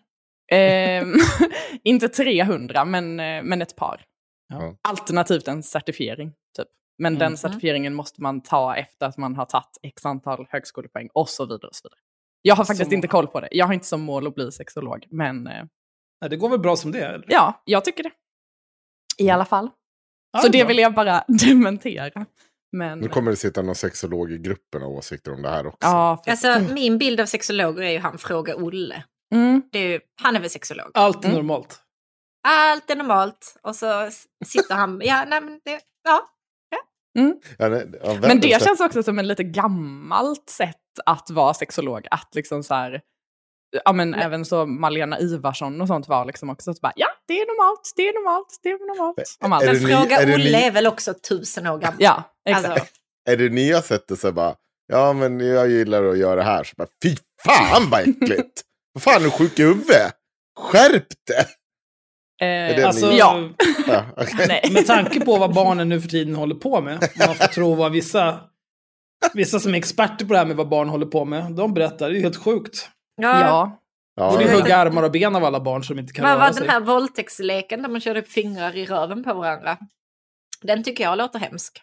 Ehm, 0.51 1.13
inte 1.83 2.09
300, 2.09 2.85
men, 2.85 3.19
eh, 3.19 3.43
men 3.43 3.61
ett 3.61 3.75
par. 3.75 4.05
Ja. 4.47 4.77
Alternativt 4.81 5.47
en 5.47 5.63
certifiering. 5.63 6.33
Typ. 6.57 6.67
Men 7.01 7.13
den 7.13 7.27
Mm. 7.27 7.37
certifieringen 7.37 7.93
måste 7.93 8.21
man 8.21 8.41
ta 8.41 8.75
efter 8.75 9.05
att 9.05 9.17
man 9.17 9.35
har 9.35 9.45
tagit 9.45 9.77
x 9.83 10.05
antal 10.05 10.47
högskolepoäng 10.49 11.09
och 11.13 11.29
så 11.29 11.45
vidare. 11.45 11.67
Och 11.67 11.75
så 11.75 11.81
vidare. 11.87 11.99
Jag 12.41 12.55
har 12.55 12.65
faktiskt 12.65 12.89
Som- 12.89 12.93
inte 12.95 13.07
koll 13.07 13.27
på 13.27 13.39
det. 13.39 13.47
Jag 13.51 13.65
har 13.65 13.73
inte 13.73 13.85
som 13.87 14.01
mål 14.01 14.27
att 14.27 14.35
bli 14.35 14.51
sexolog. 14.51 15.07
Men 15.11 15.47
eh, 15.47 15.63
Nej, 16.21 16.29
det 16.29 16.37
går 16.37 16.49
väl 16.49 16.59
bra 16.59 16.75
som 16.75 16.91
det 16.91 16.99
är? 17.01 17.25
ja, 17.27 17.61
jag 17.65 17.85
tycker 17.85 18.03
det. 18.03 18.11
I 19.17 19.29
alla 19.29 19.45
fall. 19.45 19.69
Ja, 20.31 20.39
så 20.39 20.47
det 20.47 20.57
bra. 20.59 20.67
vill 20.67 20.77
jag 20.77 20.93
bara 20.93 21.23
dementera. 21.27 22.25
Men, 22.71 22.99
Nu 22.99 23.07
kommer 23.07 23.31
det 23.31 23.37
sitta 23.37 23.61
någon 23.61 23.75
sexolog 23.75 24.31
i 24.31 24.37
gruppen 24.37 24.83
och 24.83 24.91
åsikter 24.91 25.33
om 25.33 25.41
det 25.41 25.49
här 25.49 25.67
också. 25.67 25.77
ja, 25.81 26.21
för, 26.25 26.31
Alltså 26.31 26.73
min 26.73 26.97
bild 26.97 27.19
av 27.19 27.25
sexologer 27.25 27.81
är 27.83 27.91
ju 27.91 27.99
han 27.99 28.17
Fråga 28.17 28.55
Olle. 28.55 29.03
mm, 29.33 29.61
Det 29.71 29.79
är 29.79 29.87
ju, 29.89 29.99
han 30.21 30.35
är 30.35 30.39
väl 30.39 30.49
sexolog. 30.49 30.91
Allt 30.93 31.25
är 31.25 31.29
Mm. 31.29 31.35
normalt. 31.35 31.81
Allt 32.47 32.89
är 32.89 32.95
normalt. 32.95 33.57
Och 33.63 33.75
så 33.75 34.09
sitter 34.45 34.75
han, 34.75 35.01
ja 35.03 35.25
nej 35.27 35.41
men 35.41 35.61
det, 35.65 35.79
ja. 36.03 36.21
Ja, 37.57 37.69
nej, 37.69 37.91
ja, 38.03 38.17
Men 38.21 38.39
det 38.39 38.63
känns 38.63 38.79
också 38.79 39.03
som 39.03 39.19
en 39.19 39.27
lite 39.27 39.43
gammalt 39.43 40.49
sätt 40.49 40.75
att 41.05 41.29
vara 41.29 41.53
sexolog. 41.53 42.07
Att 42.11 42.35
liksom 42.35 42.63
så 42.63 42.73
här, 42.73 43.01
ja 43.85 43.93
men 43.93 44.13
även 44.13 44.45
så 44.45 44.65
Malena 44.65 45.19
Ivarsson 45.19 45.81
och 45.81 45.87
sånt 45.87 46.07
var 46.07 46.25
liksom 46.25 46.49
också 46.49 46.73
så 46.73 46.79
bara, 46.81 46.93
ja 46.95 47.07
det 47.27 47.33
är 47.33 47.45
normalt, 47.47 47.93
det 47.95 48.07
är 48.07 48.13
normalt, 48.13 48.59
det 48.63 48.69
är 48.69 48.87
normalt. 48.87 49.37
Om 49.43 49.53
allt. 49.53 49.63
Är 49.63 49.67
Men 49.67 49.75
det 49.81 49.87
ni- 49.87 49.93
Fråga 49.93 50.17
är 50.21 50.25
det 50.25 50.33
Olle 50.33 50.43
ni- 50.43 50.53
är 50.63 50.71
väl 50.71 50.87
också 50.87 51.13
tusen 51.13 51.67
år 51.67 51.77
gammal. 51.77 51.95
Ja, 51.99 52.23
exakt. 52.49 52.67
Alltså, 52.69 52.85
Är 53.29 53.37
det 53.37 53.49
nya 53.49 53.81
sättet 53.81 54.19
så 54.19 54.31
bara, 54.31 54.55
ja 54.87 55.13
men 55.13 55.39
jag 55.39 55.69
gillar 55.69 56.03
att 56.05 56.17
göra 56.17 56.35
det 56.35 56.43
här. 56.43 56.63
Så 56.63 56.73
bara, 56.77 56.87
fy 57.03 57.15
fan 57.45 57.89
vad 57.89 57.99
äckligt! 58.01 58.61
vad 58.93 59.03
fan 59.03 59.15
är 59.21 59.25
du 59.25 59.31
sjuk 59.31 59.59
i 59.59 59.63
huvudet? 59.63 60.13
Skärp 60.59 61.07
det! 61.27 61.45
Eh, 62.41 62.75
det 62.75 62.83
Alltså, 62.87 63.11
Ja. 63.11 63.49
Ja, 63.87 64.03
nej. 64.47 64.61
med 64.73 64.87
tanke 64.87 65.19
på 65.25 65.37
vad 65.37 65.53
barnen 65.53 65.89
nu 65.89 66.01
för 66.01 66.07
tiden 66.09 66.35
håller 66.35 66.55
på 66.55 66.81
med, 66.81 67.09
man 67.27 67.35
får 67.35 67.45
tro 67.47 67.73
vad 67.75 67.91
vissa, 67.91 68.39
vissa 69.33 69.59
som 69.59 69.73
är 69.73 69.77
experter 69.77 70.25
på 70.25 70.33
det 70.33 70.39
här 70.39 70.45
med 70.45 70.55
vad 70.55 70.69
barn 70.69 70.89
håller 70.89 71.05
på 71.05 71.25
med, 71.25 71.51
de 71.51 71.73
berättar, 71.73 72.09
det 72.09 72.17
är 72.17 72.21
helt 72.21 72.43
sjukt. 72.43 72.89
ja. 73.21 73.39
Ja, 73.41 73.77
Ja, 74.15 74.31
Borde 74.31 74.51
hugga 74.53 74.77
armar 74.77 75.03
och 75.03 75.11
ben 75.11 75.35
av 75.35 75.43
alla 75.45 75.59
barn 75.59 75.83
som 75.83 75.99
inte 75.99 76.13
kan 76.13 76.23
Vad 76.23 76.31
röra 76.33 76.39
var 76.47 76.53
sig. 76.53 76.61
den 76.61 76.69
här 76.69 76.79
våldtäktsleken 76.81 77.81
där 77.81 77.89
man 77.89 78.01
körde 78.01 78.19
upp 78.19 78.27
fingrar 78.27 78.75
i 78.77 78.85
röven 78.85 79.23
på 79.23 79.33
varandra? 79.33 79.77
Den 80.61 80.83
tycker 80.83 81.03
jag 81.03 81.17
låter 81.17 81.39
hemsk. 81.39 81.81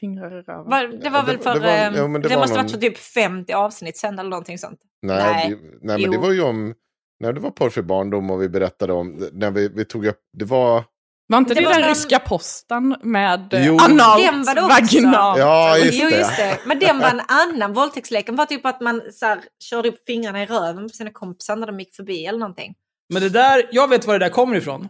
fingrar 0.00 0.38
i 0.38 0.42
röven. 0.42 0.70
Var, 0.70 1.02
det 1.02 1.10
var 1.10 1.20
det- 1.20 1.26
väl 1.26 1.38
för, 1.38 1.54
det 1.54 1.60
var- 1.60 1.66
ehm, 1.68 1.94
ja, 1.94 2.02
det, 2.02 2.18
det 2.18 2.28
var 2.28 2.36
måste 2.42 2.56
någon- 2.56 2.62
varit 2.64 2.70
för 2.72 2.78
typ 2.80 2.98
50 2.98 3.52
avsnitt 3.52 3.96
sen 3.96 4.18
eller 4.18 4.30
någonting 4.30 4.58
sånt. 4.58 4.78
nej, 5.02 5.16
nej. 5.32 5.50
Det, 5.50 5.56
nej 5.86 5.98
men 6.00 6.10
det 6.10 6.16
Jo. 6.16 6.22
var 6.22 6.32
ju 6.32 6.42
om, 6.42 6.74
när 7.20 7.32
det 7.32 7.40
var 7.40 7.50
porrfri 7.50 7.82
barndom 7.82 8.30
och 8.30 8.42
vi 8.42 8.48
berättade 8.48 8.92
om, 8.92 9.28
när 9.32 9.50
vi, 9.50 9.68
vi 9.68 9.84
tog 9.84 10.06
upp, 10.06 10.20
det 10.38 10.44
var, 10.44 10.84
Var 11.28 11.38
inte 11.38 11.54
Det 11.54 11.60
det, 11.60 11.66
var 11.66 11.80
den 11.80 11.88
ryska 11.88 12.18
posten 12.18 12.96
med 13.02 13.54
eh, 13.54 13.66
Jo. 13.66 13.78
analt, 13.80 14.24
Den 14.24 14.42
var 14.44 14.54
det 14.54 14.62
också. 14.62 14.74
vaginalt? 14.80 15.38
ja 15.38 15.78
just 15.78 16.02
jo, 16.02 16.08
det. 16.08 16.18
just 16.18 16.36
det. 16.36 16.58
Men 16.66 16.78
den 16.78 16.98
var 16.98 17.10
en 17.10 17.20
annan. 17.28 17.72
Våldtäktsleken 17.72 18.36
var 18.36 18.46
typ 18.46 18.66
att 18.66 18.80
man 18.80 19.02
så 19.12 19.26
här, 19.26 19.40
körde 19.64 19.88
upp 19.88 20.06
fingrarna 20.06 20.42
i 20.42 20.46
röven 20.46 20.82
på 20.88 20.94
sina 20.94 21.10
kompisar 21.10 21.56
när 21.56 21.66
de 21.66 21.80
gick 21.80 21.94
förbi 21.96 22.26
eller 22.26 22.38
någonting. 22.38 22.74
Men 23.12 23.22
det 23.22 23.28
där, 23.28 23.68
jag 23.72 23.88
vet 23.88 24.06
var 24.06 24.18
det 24.18 24.24
där 24.24 24.30
kommer 24.32 24.56
ifrån. 24.56 24.88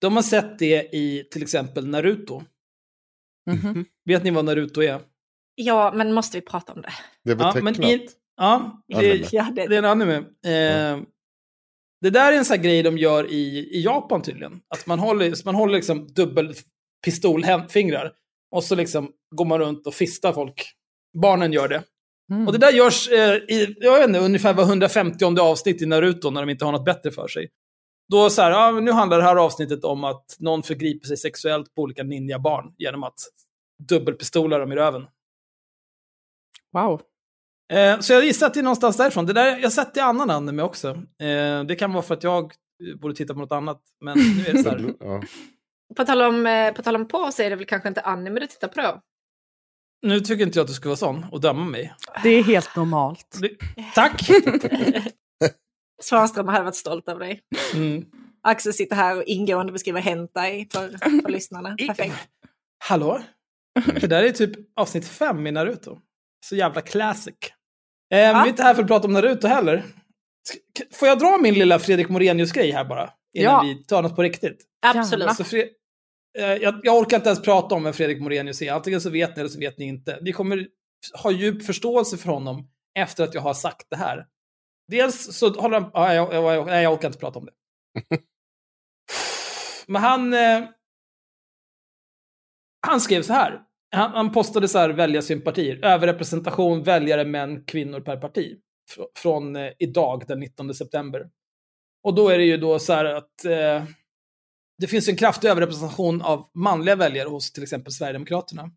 De 0.00 0.16
har 0.16 0.22
sett 0.22 0.58
det 0.58 0.82
i 0.96 1.28
till 1.30 1.42
exempel 1.42 1.86
Naruto. 1.86 2.42
Mhm. 3.50 3.84
Vet 4.04 4.24
ni 4.24 4.30
vad 4.30 4.44
Naruto 4.44 4.82
är? 4.82 5.00
Ja, 5.54 5.92
men 5.94 6.12
måste 6.12 6.36
vi 6.38 6.40
prata 6.46 6.72
om 6.72 6.82
det? 6.82 6.92
Det 7.24 7.34
var 7.34 7.46
Ja, 7.46 7.52
tecknat. 7.52 7.78
men 7.78 7.86
i, 7.88 8.08
ja 8.36 8.82
det, 8.88 9.32
Ja, 9.32 9.42
det, 9.52 9.66
det 9.66 9.74
är 9.74 9.78
en 9.78 9.84
anime. 9.84 10.16
Eh, 10.16 11.02
det 12.00 12.10
där 12.10 12.32
är 12.32 12.36
en 12.36 12.44
sån 12.44 12.62
grej 12.62 12.82
de 12.82 12.98
gör 12.98 13.32
i, 13.32 13.68
i 13.72 13.82
Japan 13.82 14.22
tydligen. 14.22 14.60
Att 14.68 14.86
man 14.86 14.98
håller, 14.98 15.44
man 15.44 15.54
håller 15.54 15.74
liksom 15.74 16.06
dubbel 16.06 16.54
pistolfingrar. 17.04 18.12
Och 18.50 18.64
så 18.64 18.74
liksom 18.74 19.12
går 19.36 19.44
man 19.44 19.58
runt 19.58 19.86
och 19.86 19.94
fistar 19.94 20.32
folk. 20.32 20.72
Barnen 21.22 21.52
gör 21.52 21.68
det. 21.68 21.82
Mm. 22.30 22.46
Och 22.46 22.52
det 22.52 22.58
där 22.58 22.72
görs 22.72 23.08
eh, 23.08 23.34
i, 23.34 23.76
jag 23.80 23.98
vet 23.98 24.08
inte, 24.08 24.20
ungefär 24.20 24.54
var 24.54 24.64
150 24.64 25.24
avsnitt 25.40 25.82
i 25.82 25.86
Naruto 25.86 26.30
när 26.30 26.40
de 26.40 26.50
inte 26.50 26.64
har 26.64 26.72
något 26.72 26.84
bättre 26.84 27.10
för 27.10 27.28
sig. 27.28 27.50
Då 28.08 28.30
så 28.30 28.42
här, 28.42 28.50
ja, 28.50 28.80
nu 28.80 28.92
handlar 28.92 29.18
det 29.18 29.24
här 29.24 29.36
avsnittet 29.36 29.84
om 29.84 30.04
att 30.04 30.36
någon 30.38 30.62
förgriper 30.62 31.06
sig 31.06 31.16
sexuellt 31.16 31.74
på 31.74 31.82
olika 31.82 32.02
ninja-barn 32.02 32.74
genom 32.78 33.02
att 33.02 33.18
dubbelpistola 33.88 34.58
dem 34.58 34.72
i 34.72 34.76
röven. 34.76 35.06
Wow. 36.72 37.00
Eh, 37.70 38.00
så 38.00 38.12
jag 38.12 38.24
gissar 38.24 38.46
att 38.46 38.54
det 38.54 38.60
är 38.60 38.64
någonstans 38.64 38.96
därifrån. 38.96 39.26
Det 39.26 39.32
där, 39.32 39.56
jag 39.56 39.62
har 39.62 39.70
sett 39.70 39.94
det 39.94 40.00
i 40.00 40.02
annan 40.02 40.30
anime 40.30 40.62
också. 40.62 40.88
Eh, 41.22 41.64
det 41.64 41.76
kan 41.78 41.92
vara 41.92 42.02
för 42.02 42.14
att 42.14 42.22
jag 42.22 42.44
eh, 42.44 42.96
borde 43.00 43.14
titta 43.14 43.34
på 43.34 43.40
något 43.40 43.52
annat. 43.52 43.80
Men 44.04 44.18
nu 44.18 44.46
är 44.46 44.52
det 44.52 44.62
så 44.62 44.70
här. 44.70 44.94
Ja. 45.00 45.22
på, 45.96 46.04
tal 46.04 46.22
om, 46.22 46.46
eh, 46.46 46.72
på 46.72 46.82
tal 46.82 46.96
om 46.96 47.08
på 47.08 47.32
så 47.32 47.42
är 47.42 47.50
det 47.50 47.56
väl 47.56 47.66
kanske 47.66 47.88
inte 47.88 48.00
anime 48.00 48.40
du 48.40 48.46
tittar 48.46 48.68
på 48.68 48.80
då? 48.80 49.00
Nu 50.02 50.20
tycker 50.20 50.46
inte 50.46 50.58
jag 50.58 50.64
att 50.64 50.68
du 50.68 50.74
ska 50.74 50.88
vara 50.88 50.96
sån 50.96 51.26
och 51.32 51.40
döma 51.40 51.64
mig. 51.64 51.94
Det 52.22 52.28
är 52.28 52.42
helt 52.42 52.76
normalt. 52.76 53.38
Det, 53.40 53.50
tack! 53.94 54.30
Svanström 56.02 56.48
hade 56.48 56.64
varit 56.64 56.76
stolt 56.76 57.08
över 57.08 57.20
dig. 57.20 57.40
Mm. 57.74 58.04
Axel 58.42 58.72
sitter 58.72 58.96
här 58.96 59.16
och 59.16 59.22
ingående 59.24 59.72
beskriver 59.72 60.00
hentai 60.00 60.68
för, 60.72 60.88
för 61.22 61.28
lyssnarna. 61.28 61.76
Perfekt. 61.76 62.28
Hallå? 62.84 63.20
Det 64.00 64.06
där 64.06 64.22
är 64.22 64.30
typ 64.30 64.50
avsnitt 64.76 65.08
fem 65.08 65.46
i 65.46 65.50
Naruto. 65.50 65.98
Så 66.46 66.56
jävla 66.56 66.80
classic. 66.80 67.34
Eh, 68.10 68.18
vi 68.18 68.18
är 68.18 68.46
inte 68.46 68.62
här 68.62 68.74
för 68.74 68.82
att 68.82 68.88
prata 68.88 69.06
om 69.06 69.12
Naruto 69.12 69.46
heller. 69.46 69.84
Får 70.92 71.08
jag 71.08 71.18
dra 71.18 71.38
min 71.42 71.54
lilla 71.54 71.78
Fredrik 71.78 72.08
Morenius-grej 72.08 72.70
här 72.70 72.84
bara? 72.84 73.10
Innan 73.38 73.52
Ja. 73.52 73.62
vi 73.62 73.84
tar 73.84 74.02
något 74.02 74.16
på 74.16 74.22
riktigt. 74.22 74.64
Absolut. 74.86 75.28
Alltså, 75.28 75.42
Fre- 75.42 75.68
eh, 76.38 76.44
jag, 76.54 76.80
jag 76.82 76.98
orkar 76.98 77.16
inte 77.16 77.28
ens 77.28 77.42
prata 77.42 77.74
om 77.74 77.84
vem 77.84 77.92
Fredrik 77.92 78.20
Morenius 78.20 78.62
är. 78.62 78.72
Antingen 78.72 79.00
så 79.00 79.10
vet 79.10 79.36
ni 79.36 79.40
eller 79.40 79.50
så 79.50 79.58
vet 79.58 79.78
ni 79.78 79.84
inte. 79.84 80.18
Ni 80.22 80.32
kommer 80.32 80.68
ha 81.22 81.30
djup 81.30 81.64
förståelse 81.66 82.16
för 82.16 82.32
honom 82.32 82.68
efter 82.98 83.24
att 83.24 83.34
jag 83.34 83.40
har 83.42 83.54
sagt 83.54 83.86
det 83.90 83.96
här. 83.96 84.26
Dels 84.88 85.36
så 85.38 85.60
håller 85.60 85.80
han... 85.80 85.90
Ja, 85.94 86.14
jag, 86.14 86.34
jag, 86.34 86.54
jag, 86.54 86.66
nej, 86.66 86.82
jag 86.82 86.92
orkar 86.92 87.08
inte 87.08 87.18
prata 87.18 87.38
om 87.38 87.44
det. 87.46 87.52
Men 89.86 90.02
han... 90.02 90.34
Eh, 90.34 90.64
han 92.86 93.00
skrev 93.00 93.22
så 93.22 93.32
här. 93.32 93.60
Han, 93.90 94.10
han 94.12 94.32
postade 94.32 94.68
så 94.68 94.78
här 94.78 94.90
väljarsympatier. 94.90 95.84
Överrepresentation 95.84 96.82
väljare, 96.82 97.24
män, 97.24 97.64
kvinnor 97.64 98.00
per 98.00 98.16
parti. 98.16 98.58
Fr- 98.96 99.06
från 99.14 99.56
eh, 99.56 99.72
idag, 99.78 100.24
den 100.28 100.40
19 100.40 100.74
september. 100.74 101.30
Och 102.02 102.14
då 102.14 102.28
är 102.28 102.38
det 102.38 102.44
ju 102.44 102.56
då 102.56 102.78
så 102.78 102.92
här 102.92 103.04
att 103.04 103.44
eh, 103.44 103.84
det 104.78 104.86
finns 104.86 105.08
en 105.08 105.16
kraftig 105.16 105.48
överrepresentation 105.48 106.22
av 106.22 106.50
manliga 106.54 106.96
väljare 106.96 107.28
hos 107.28 107.52
till 107.52 107.62
exempel 107.62 107.92
Sverigedemokraterna. 107.92 108.70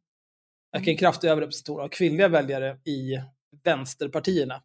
Och 0.78 0.88
en 0.88 0.98
kraftig 0.98 1.28
överrepresentation 1.28 1.82
av 1.82 1.88
kvinnliga 1.88 2.28
väljare 2.28 2.78
i 2.86 3.18
vänsterpartierna. 3.64 4.64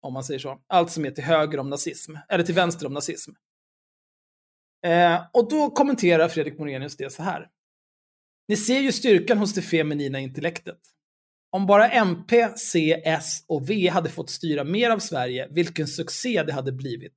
Om 0.00 0.12
man 0.12 0.24
säger 0.24 0.40
så. 0.40 0.60
Allt 0.66 0.90
som 0.90 1.04
är 1.04 1.10
till 1.10 1.24
höger 1.24 1.58
om 1.58 1.70
nazism. 1.70 2.14
Eller 2.28 2.44
till 2.44 2.54
vänster 2.54 2.86
om 2.86 2.92
nazism. 2.92 3.32
Eh, 4.86 5.22
och 5.32 5.50
då 5.50 5.70
kommenterar 5.70 6.28
Fredrik 6.28 6.58
Morenius 6.58 6.96
det 6.96 7.12
så 7.12 7.22
här. 7.22 7.48
Ni 8.48 8.56
ser 8.56 8.80
ju 8.80 8.92
styrkan 8.92 9.38
hos 9.38 9.54
det 9.54 9.62
feminina 9.62 10.20
intellektet. 10.20 10.78
Om 11.50 11.66
bara 11.66 11.90
MP, 11.90 12.48
C, 12.56 13.02
S 13.04 13.44
och 13.48 13.70
V 13.70 13.88
hade 13.88 14.10
fått 14.10 14.30
styra 14.30 14.64
mer 14.64 14.90
av 14.90 14.98
Sverige, 14.98 15.48
vilken 15.50 15.86
succé 15.86 16.42
det 16.42 16.52
hade 16.52 16.72
blivit. 16.72 17.12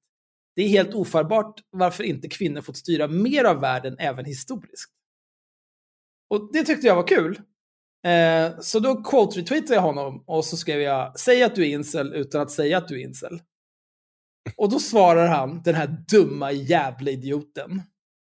Det 0.55 0.61
är 0.61 0.67
helt 0.67 0.93
ofattbart 0.93 1.59
varför 1.69 2.03
inte 2.03 2.27
kvinnor 2.29 2.61
fått 2.61 2.77
styra 2.77 3.07
mer 3.07 3.43
av 3.43 3.61
världen 3.61 3.95
även 3.99 4.25
historiskt. 4.25 4.91
Och 6.29 6.49
det 6.53 6.63
tyckte 6.63 6.87
jag 6.87 6.95
var 6.95 7.07
kul. 7.07 7.41
Eh, 8.05 8.59
så 8.59 8.79
då 8.79 9.03
quote-retweetade 9.03 9.73
jag 9.73 9.81
honom 9.81 10.23
och 10.27 10.45
så 10.45 10.57
skrev 10.57 10.81
jag 10.81 11.19
“Säg 11.19 11.43
att 11.43 11.55
du 11.55 11.61
är 11.61 11.69
incel 11.69 12.13
utan 12.13 12.41
att 12.41 12.51
säga 12.51 12.77
att 12.77 12.87
du 12.87 13.01
är 13.01 13.03
incel”. 13.03 13.41
Och 14.57 14.69
då 14.69 14.79
svarar 14.79 15.27
han, 15.27 15.61
den 15.61 15.75
här 15.75 16.05
dumma 16.11 16.51
jävla 16.51 17.11
idioten, 17.11 17.81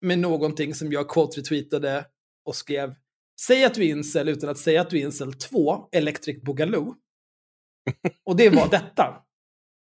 med 0.00 0.18
någonting 0.18 0.74
som 0.74 0.92
jag 0.92 1.10
quote-retweetade 1.10 2.04
och 2.48 2.56
skrev 2.56 2.94
“Säg 3.40 3.64
att 3.64 3.74
du 3.74 3.84
är 3.84 3.88
incel 3.88 4.28
utan 4.28 4.50
att 4.50 4.58
säga 4.58 4.80
att 4.80 4.90
du 4.90 4.98
är 4.98 5.04
incel 5.04 5.32
2, 5.32 5.88
Electric 5.92 6.42
Boogaloo”. 6.42 6.94
Och 8.24 8.36
det 8.36 8.50
var 8.50 8.68
detta. 8.70 9.22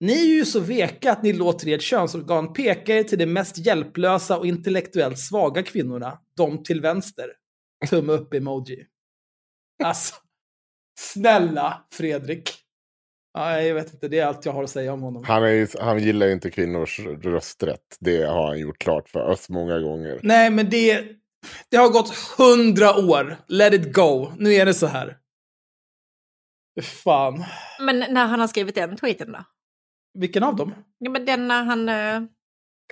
Ni 0.00 0.12
är 0.12 0.34
ju 0.34 0.44
så 0.44 0.60
veka 0.60 1.12
att 1.12 1.22
ni 1.22 1.32
låter 1.32 1.68
ert 1.68 1.82
könsorgan 1.82 2.52
peka 2.52 2.96
er 2.96 3.02
till 3.02 3.18
de 3.18 3.26
mest 3.26 3.58
hjälplösa 3.58 4.38
och 4.38 4.46
intellektuellt 4.46 5.18
svaga 5.18 5.62
kvinnorna, 5.62 6.18
de 6.36 6.62
till 6.62 6.80
vänster. 6.80 7.26
Tumme 7.90 8.12
upp-emoji. 8.12 8.86
Alltså, 9.84 10.14
snälla 11.00 11.86
Fredrik. 11.92 12.50
Ja, 13.34 13.62
jag 13.62 13.74
vet 13.74 13.92
inte, 13.92 14.08
det 14.08 14.18
är 14.18 14.26
allt 14.26 14.46
jag 14.46 14.52
har 14.52 14.64
att 14.64 14.70
säga 14.70 14.92
om 14.92 15.02
honom. 15.02 15.24
Han, 15.24 15.44
är, 15.44 15.82
han 15.82 15.98
gillar 15.98 16.26
ju 16.26 16.32
inte 16.32 16.50
kvinnors 16.50 17.00
rösträtt. 17.22 17.96
Det 18.00 18.22
har 18.22 18.46
han 18.46 18.58
gjort 18.58 18.78
klart 18.78 19.08
för 19.08 19.20
oss 19.20 19.48
många 19.48 19.80
gånger. 19.80 20.20
Nej, 20.22 20.50
men 20.50 20.70
det, 20.70 21.06
det 21.70 21.76
har 21.76 21.88
gått 21.88 22.14
hundra 22.38 22.94
år. 22.96 23.36
Let 23.48 23.74
it 23.74 23.94
go. 23.94 24.32
Nu 24.38 24.54
är 24.54 24.66
det 24.66 24.74
så 24.74 24.86
här. 24.86 25.18
Fan. 26.82 27.44
Men 27.80 27.98
när 27.98 28.26
han 28.26 28.40
har 28.40 28.48
skrivit 28.48 28.74
den 28.74 28.96
tweeten 28.96 29.32
då? 29.32 29.44
Vilken 30.18 30.42
av 30.42 30.56
dem? 30.56 30.74
Ja, 30.98 31.10
men 31.10 31.24
den 31.24 31.48
när 31.48 31.64
han... 31.64 31.88
Uh, 31.88 32.28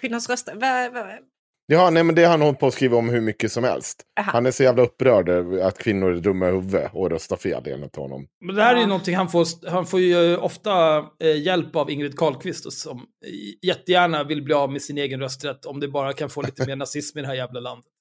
kvinnors 0.00 0.28
röster. 0.28 0.54
Va, 0.54 0.90
va, 0.90 1.18
Ja, 1.66 1.90
nej, 1.90 2.04
men 2.04 2.14
det 2.14 2.24
har 2.24 2.30
han 2.30 2.42
hållit 2.42 2.58
på 2.58 2.66
att 2.66 2.74
skriva 2.74 2.96
om 2.96 3.08
hur 3.08 3.20
mycket 3.20 3.52
som 3.52 3.64
helst. 3.64 4.02
Aha. 4.20 4.30
Han 4.32 4.46
är 4.46 4.50
så 4.50 4.62
jävla 4.62 4.82
upprörd 4.82 5.28
över 5.28 5.60
att 5.60 5.78
kvinnor 5.78 6.10
är 6.10 6.20
dumma 6.20 6.48
i 6.48 6.52
huvudet 6.52 6.90
och 6.92 7.10
röstar 7.10 7.36
fel 7.36 7.62
enligt 7.66 7.96
honom. 7.96 8.26
Men 8.40 8.56
det 8.56 8.62
här 8.62 8.74
är 8.76 8.80
ju 8.80 8.86
någonting 8.86 9.16
han 9.16 9.28
får, 9.28 9.70
han 9.70 9.86
får 9.86 10.00
ju 10.00 10.36
ofta 10.36 10.98
eh, 10.98 11.42
hjälp 11.42 11.76
av 11.76 11.90
Ingrid 11.90 12.18
Carlqvist 12.18 12.72
som 12.72 12.98
eh, 12.98 13.68
jättegärna 13.68 14.24
vill 14.24 14.42
bli 14.42 14.54
av 14.54 14.72
med 14.72 14.82
sin 14.82 14.98
egen 14.98 15.20
rösträtt 15.20 15.64
om 15.64 15.80
det 15.80 15.88
bara 15.88 16.12
kan 16.12 16.30
få 16.30 16.42
lite 16.42 16.66
mer 16.66 16.76
nazism 16.76 17.18
i 17.18 17.22
det 17.22 17.28
här 17.28 17.34
jävla 17.34 17.60
landet. 17.60 17.91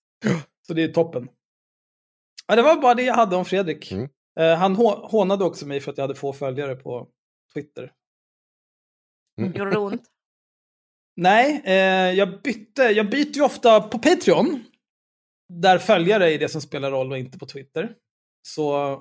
Så 0.68 0.74
det 0.74 0.84
är 0.84 0.88
toppen. 0.88 1.30
Ja, 2.48 2.56
det 2.56 2.62
var 2.62 2.82
bara 2.82 2.94
det 2.94 3.04
jag 3.04 3.14
hade 3.14 3.36
om 3.36 3.46
Fredrik. 3.46 3.92
Mm. 3.92 4.10
Eh, 4.40 4.56
han 4.56 4.76
hå- 4.76 5.08
hånade 5.08 5.44
också 5.46 5.68
mig 5.68 5.80
för 5.80 5.92
att 5.92 5.98
jag 5.98 6.04
hade 6.04 6.16
få 6.16 6.34
följare 6.34 6.76
på 6.76 7.08
Twitter. 7.54 7.92
Gjorde 9.58 9.72
det 9.72 9.78
ont? 9.78 10.04
Nej, 11.16 11.62
eh, 11.66 12.12
jag, 12.18 12.42
bytte, 12.42 12.82
jag 12.84 13.10
byter 13.10 13.36
ju 13.36 13.42
ofta 13.42 13.82
på 13.82 14.00
Patreon. 14.00 14.64
Där 15.54 15.78
följare 15.78 16.32
är 16.34 16.40
det 16.40 16.50
som 16.50 16.62
spelar 16.62 16.92
roll 16.92 17.12
och 17.12 17.18
inte 17.18 17.38
på 17.38 17.46
Twitter. 17.46 17.96
Så 18.48 18.98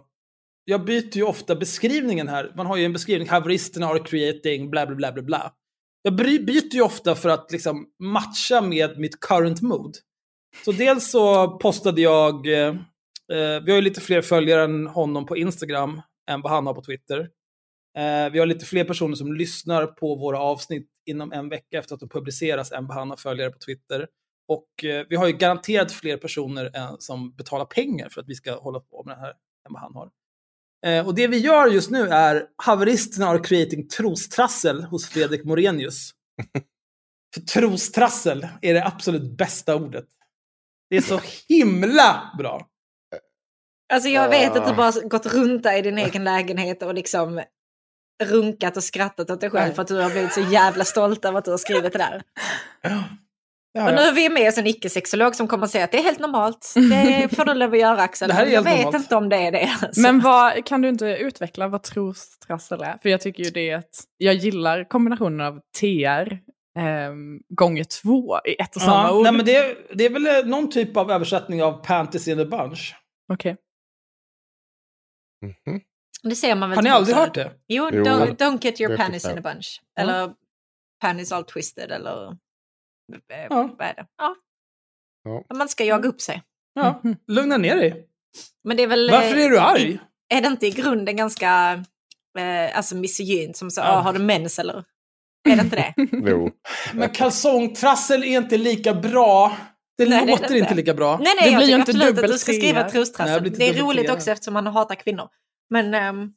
jag 0.64 0.84
byter 0.84 1.16
ju 1.16 1.22
ofta 1.22 1.56
beskrivningen 1.56 2.28
här. 2.28 2.52
Man 2.56 2.66
har 2.66 2.76
ju 2.76 2.84
en 2.84 2.92
beskrivning, 2.92 3.28
haveristerna 3.28 3.86
are 3.86 3.98
creating, 3.98 4.70
bla 4.70 4.86
bla 4.86 4.96
bla 4.96 5.12
bla 5.12 5.22
bla. 5.22 5.54
Jag 6.02 6.16
byter 6.16 6.74
ju 6.74 6.82
ofta 6.82 7.14
för 7.14 7.28
att 7.28 7.52
liksom 7.52 7.86
matcha 7.98 8.60
med 8.60 8.98
mitt 8.98 9.20
current 9.20 9.60
mood. 9.62 9.96
Så 10.64 10.72
dels 10.72 11.10
så 11.10 11.48
postade 11.58 12.00
jag, 12.00 12.46
eh, 12.46 12.68
eh, 13.32 13.62
vi 13.62 13.70
har 13.70 13.76
ju 13.76 13.80
lite 13.80 14.00
fler 14.00 14.22
följare 14.22 14.64
än 14.64 14.86
honom 14.86 15.26
på 15.26 15.36
Instagram 15.36 16.02
än 16.30 16.42
vad 16.42 16.52
han 16.52 16.66
har 16.66 16.74
på 16.74 16.82
Twitter. 16.82 17.18
Eh, 17.98 18.32
vi 18.32 18.38
har 18.38 18.46
lite 18.46 18.64
fler 18.64 18.84
personer 18.84 19.14
som 19.14 19.32
lyssnar 19.32 19.86
på 19.86 20.14
våra 20.14 20.38
avsnitt 20.38 20.88
inom 21.06 21.32
en 21.32 21.48
vecka 21.48 21.78
efter 21.78 21.94
att 21.94 22.00
de 22.00 22.08
publiceras 22.08 22.72
än 22.72 22.86
vad 22.86 22.96
han 22.96 23.10
har 23.10 23.16
följare 23.16 23.50
på 23.50 23.58
Twitter. 23.58 24.06
Och 24.48 24.84
eh, 24.84 25.06
vi 25.08 25.16
har 25.16 25.26
ju 25.26 25.32
garanterat 25.32 25.92
fler 25.92 26.16
personer 26.16 26.76
än, 26.76 26.96
som 26.98 27.32
betalar 27.32 27.64
pengar 27.64 28.08
för 28.08 28.20
att 28.20 28.28
vi 28.28 28.34
ska 28.34 28.60
hålla 28.60 28.80
på 28.80 29.04
med 29.06 29.16
det 29.16 29.20
här 29.20 29.30
än 29.30 29.72
vad 29.72 29.80
han 29.80 29.94
har. 29.94 30.10
Eh, 30.86 31.06
och 31.06 31.14
det 31.14 31.26
vi 31.26 31.38
gör 31.38 31.66
just 31.66 31.90
nu 31.90 32.08
är 32.08 32.46
haveristerna 32.56 33.26
are 33.26 33.38
creating 33.38 33.88
trostrassel 33.88 34.84
hos 34.84 35.08
Fredrik 35.08 35.44
Morenius. 35.44 36.10
för 37.34 37.40
trostrassel 37.40 38.46
är 38.62 38.74
det 38.74 38.86
absolut 38.86 39.36
bästa 39.36 39.76
ordet. 39.76 40.06
Det 40.90 40.96
är 40.96 41.00
så 41.00 41.20
himla 41.48 42.30
bra. 42.38 42.66
Alltså 43.92 44.08
jag 44.08 44.28
vet 44.28 44.56
att 44.56 44.66
du 44.66 44.72
Ah. 44.72 44.76
bara 44.76 45.08
gått 45.08 45.26
runt 45.26 45.62
där 45.62 45.78
i 45.78 45.82
din 45.82 45.98
egen 45.98 46.24
lägenhet 46.24 46.82
och 46.82 46.94
liksom 46.94 47.42
runkat 48.22 48.76
och 48.76 48.84
skrattat 48.84 49.30
åt 49.30 49.40
dig 49.40 49.50
själv 49.50 49.72
för 49.72 49.82
att 49.82 49.88
du 49.88 50.00
har 50.00 50.10
blivit 50.10 50.32
så 50.32 50.40
jävla 50.40 50.84
stolt 50.84 51.24
över 51.24 51.38
att 51.38 51.44
du 51.44 51.50
har 51.50 51.58
skrivit 51.58 51.92
det 51.92 51.98
där. 51.98 52.22
Ja, 52.82 53.88
Och 53.88 53.94
nu 53.94 54.00
ja. 54.00 54.08
är 54.08 54.12
vi 54.12 54.28
med 54.28 54.48
oss 54.48 54.58
en 54.58 54.66
icke-sexolog 54.66 55.34
som 55.34 55.48
kommer 55.48 55.64
att 55.64 55.70
säga 55.70 55.84
att 55.84 55.92
det 55.92 55.98
är 55.98 56.02
helt 56.02 56.18
normalt. 56.18 56.72
Det 56.74 57.28
får 57.36 57.44
du 57.44 57.54
lov 57.54 57.72
att 57.72 57.78
göra 57.78 58.02
Axel. 58.02 58.28
Det 58.28 58.34
här 58.34 58.42
är 58.42 58.46
Men 58.46 58.54
jag 58.54 58.62
helt 58.62 58.78
vet 58.78 58.84
normalt. 58.84 59.04
inte 59.04 59.16
om 59.16 59.28
det 59.28 59.36
är 59.36 59.52
det. 59.52 59.70
Alltså. 59.82 60.00
Men 60.00 60.20
vad, 60.20 60.64
kan 60.66 60.82
du 60.82 60.88
inte 60.88 61.06
utveckla 61.06 61.68
vad 61.68 61.82
trostrassel 61.82 62.82
är? 62.82 62.98
För 63.02 63.08
jag 63.08 63.20
tycker 63.20 63.44
ju 63.44 63.50
det 63.50 63.70
är 63.70 63.76
att 63.76 64.04
jag 64.16 64.34
gillar 64.34 64.84
kombinationen 64.84 65.40
av 65.40 65.60
TR 65.80 66.38
ehm, 66.78 67.40
gånger 67.48 67.84
två 67.84 68.38
i 68.44 68.56
ett 68.62 68.76
och 68.76 68.82
samma 68.82 69.08
Ja, 69.08 69.12
ord. 69.16 69.22
nej, 69.22 69.32
men 69.32 69.44
det, 69.46 69.76
det 69.94 70.04
är 70.04 70.10
väl 70.10 70.26
eh, 70.26 70.44
någon 70.50 70.70
typ 70.70 70.96
av 70.96 71.10
översättning 71.10 71.62
av 71.62 71.84
Panties 71.84 72.28
in 72.28 72.40
a 72.40 72.44
bunch. 72.44 72.94
Okej. 73.32 73.56
Det 76.22 76.34
ser 76.34 76.54
man 76.54 76.70
väl 76.70 76.76
Har 76.76 76.82
ni 76.82 76.88
typ 76.88 76.96
aldrig 76.96 77.16
hört 77.16 77.34
det? 77.34 77.52
Jo, 77.68 77.84
don't, 77.90 78.36
don't 78.36 78.64
get 78.64 78.80
your 78.80 78.92
är 78.92 78.96
panties 78.96 79.24
in 79.24 79.38
a 79.38 79.40
bunch. 79.40 79.82
Eller 80.00 80.32
panties 81.00 81.32
all 81.32 81.44
twisted 81.44 81.90
eller 81.92 82.26
eh, 83.32 83.46
Ja. 83.50 83.74
vad 83.78 83.86
är 83.88 83.94
det? 83.94 84.06
Ja. 84.18 84.36
Ja. 85.24 85.44
Man 85.56 85.68
ska 85.68 85.84
jaga 85.84 86.08
upp 86.08 86.20
sig. 86.20 86.42
Ja, 86.74 87.00
Mhm. 87.04 87.16
lugna 87.26 87.56
ner 87.56 87.76
dig. 87.76 88.06
Men 88.64 88.76
det 88.76 88.82
är 88.82 88.86
väl... 88.86 89.10
Varför 89.10 89.36
eh, 89.36 89.44
är 89.44 89.48
du 89.48 89.58
arg? 89.58 89.98
Är 90.28 90.40
det 90.40 90.46
inte 90.48 90.66
i 90.66 90.70
grunden 90.70 91.16
ganska 91.16 91.72
eh, 92.38 92.76
alltså 92.76 92.96
misogynt 92.96 93.56
som 93.56 93.70
så, 93.70 93.80
Ja. 93.80 93.86
"Ah, 93.96 94.00
har 94.00 94.12
du 94.12 94.18
mens 94.18 94.58
eller? 94.58 94.84
Är 95.48 95.56
det 95.56 95.62
inte 95.62 95.76
det? 95.76 95.94
Jo. 96.30 96.50
Men 96.94 97.10
kalsongtrassel 97.10 98.22
är 98.22 98.26
inte 98.38 98.56
lika 98.58 98.94
bra. 98.94 99.56
Det 99.98 100.06
Nej, 100.08 100.10
det 100.10 100.16
är 100.16 100.26
det 100.26 100.30
låter 100.32 100.44
inte. 100.44 100.58
inte 100.58 100.74
lika 100.74 100.94
bra. 100.94 101.16
Nej, 101.16 101.34
Det 101.36 101.40
nej, 101.40 101.52
jag 101.52 101.58
blir 101.58 101.68
ju 101.68 101.74
inte 101.74 101.82
absolut 101.90 102.08
att 102.08 102.14
dubbelt 102.16 102.32
du 102.32 102.38
ska 102.38 102.52
skriva 102.52 102.72
trea. 102.72 102.82
Nej, 102.82 102.92
trostrassel. 102.92 103.42
det 103.44 103.50
Det 103.50 103.64
är 103.64 103.68
dubbelt 103.68 103.84
roligt 103.84 104.10
också 104.10 104.30
eftersom 104.30 104.54
man 104.54 104.66
hatar 104.66 104.94
kvinnor. 104.94 105.28
Men 105.70 105.94
mm. 105.94 106.32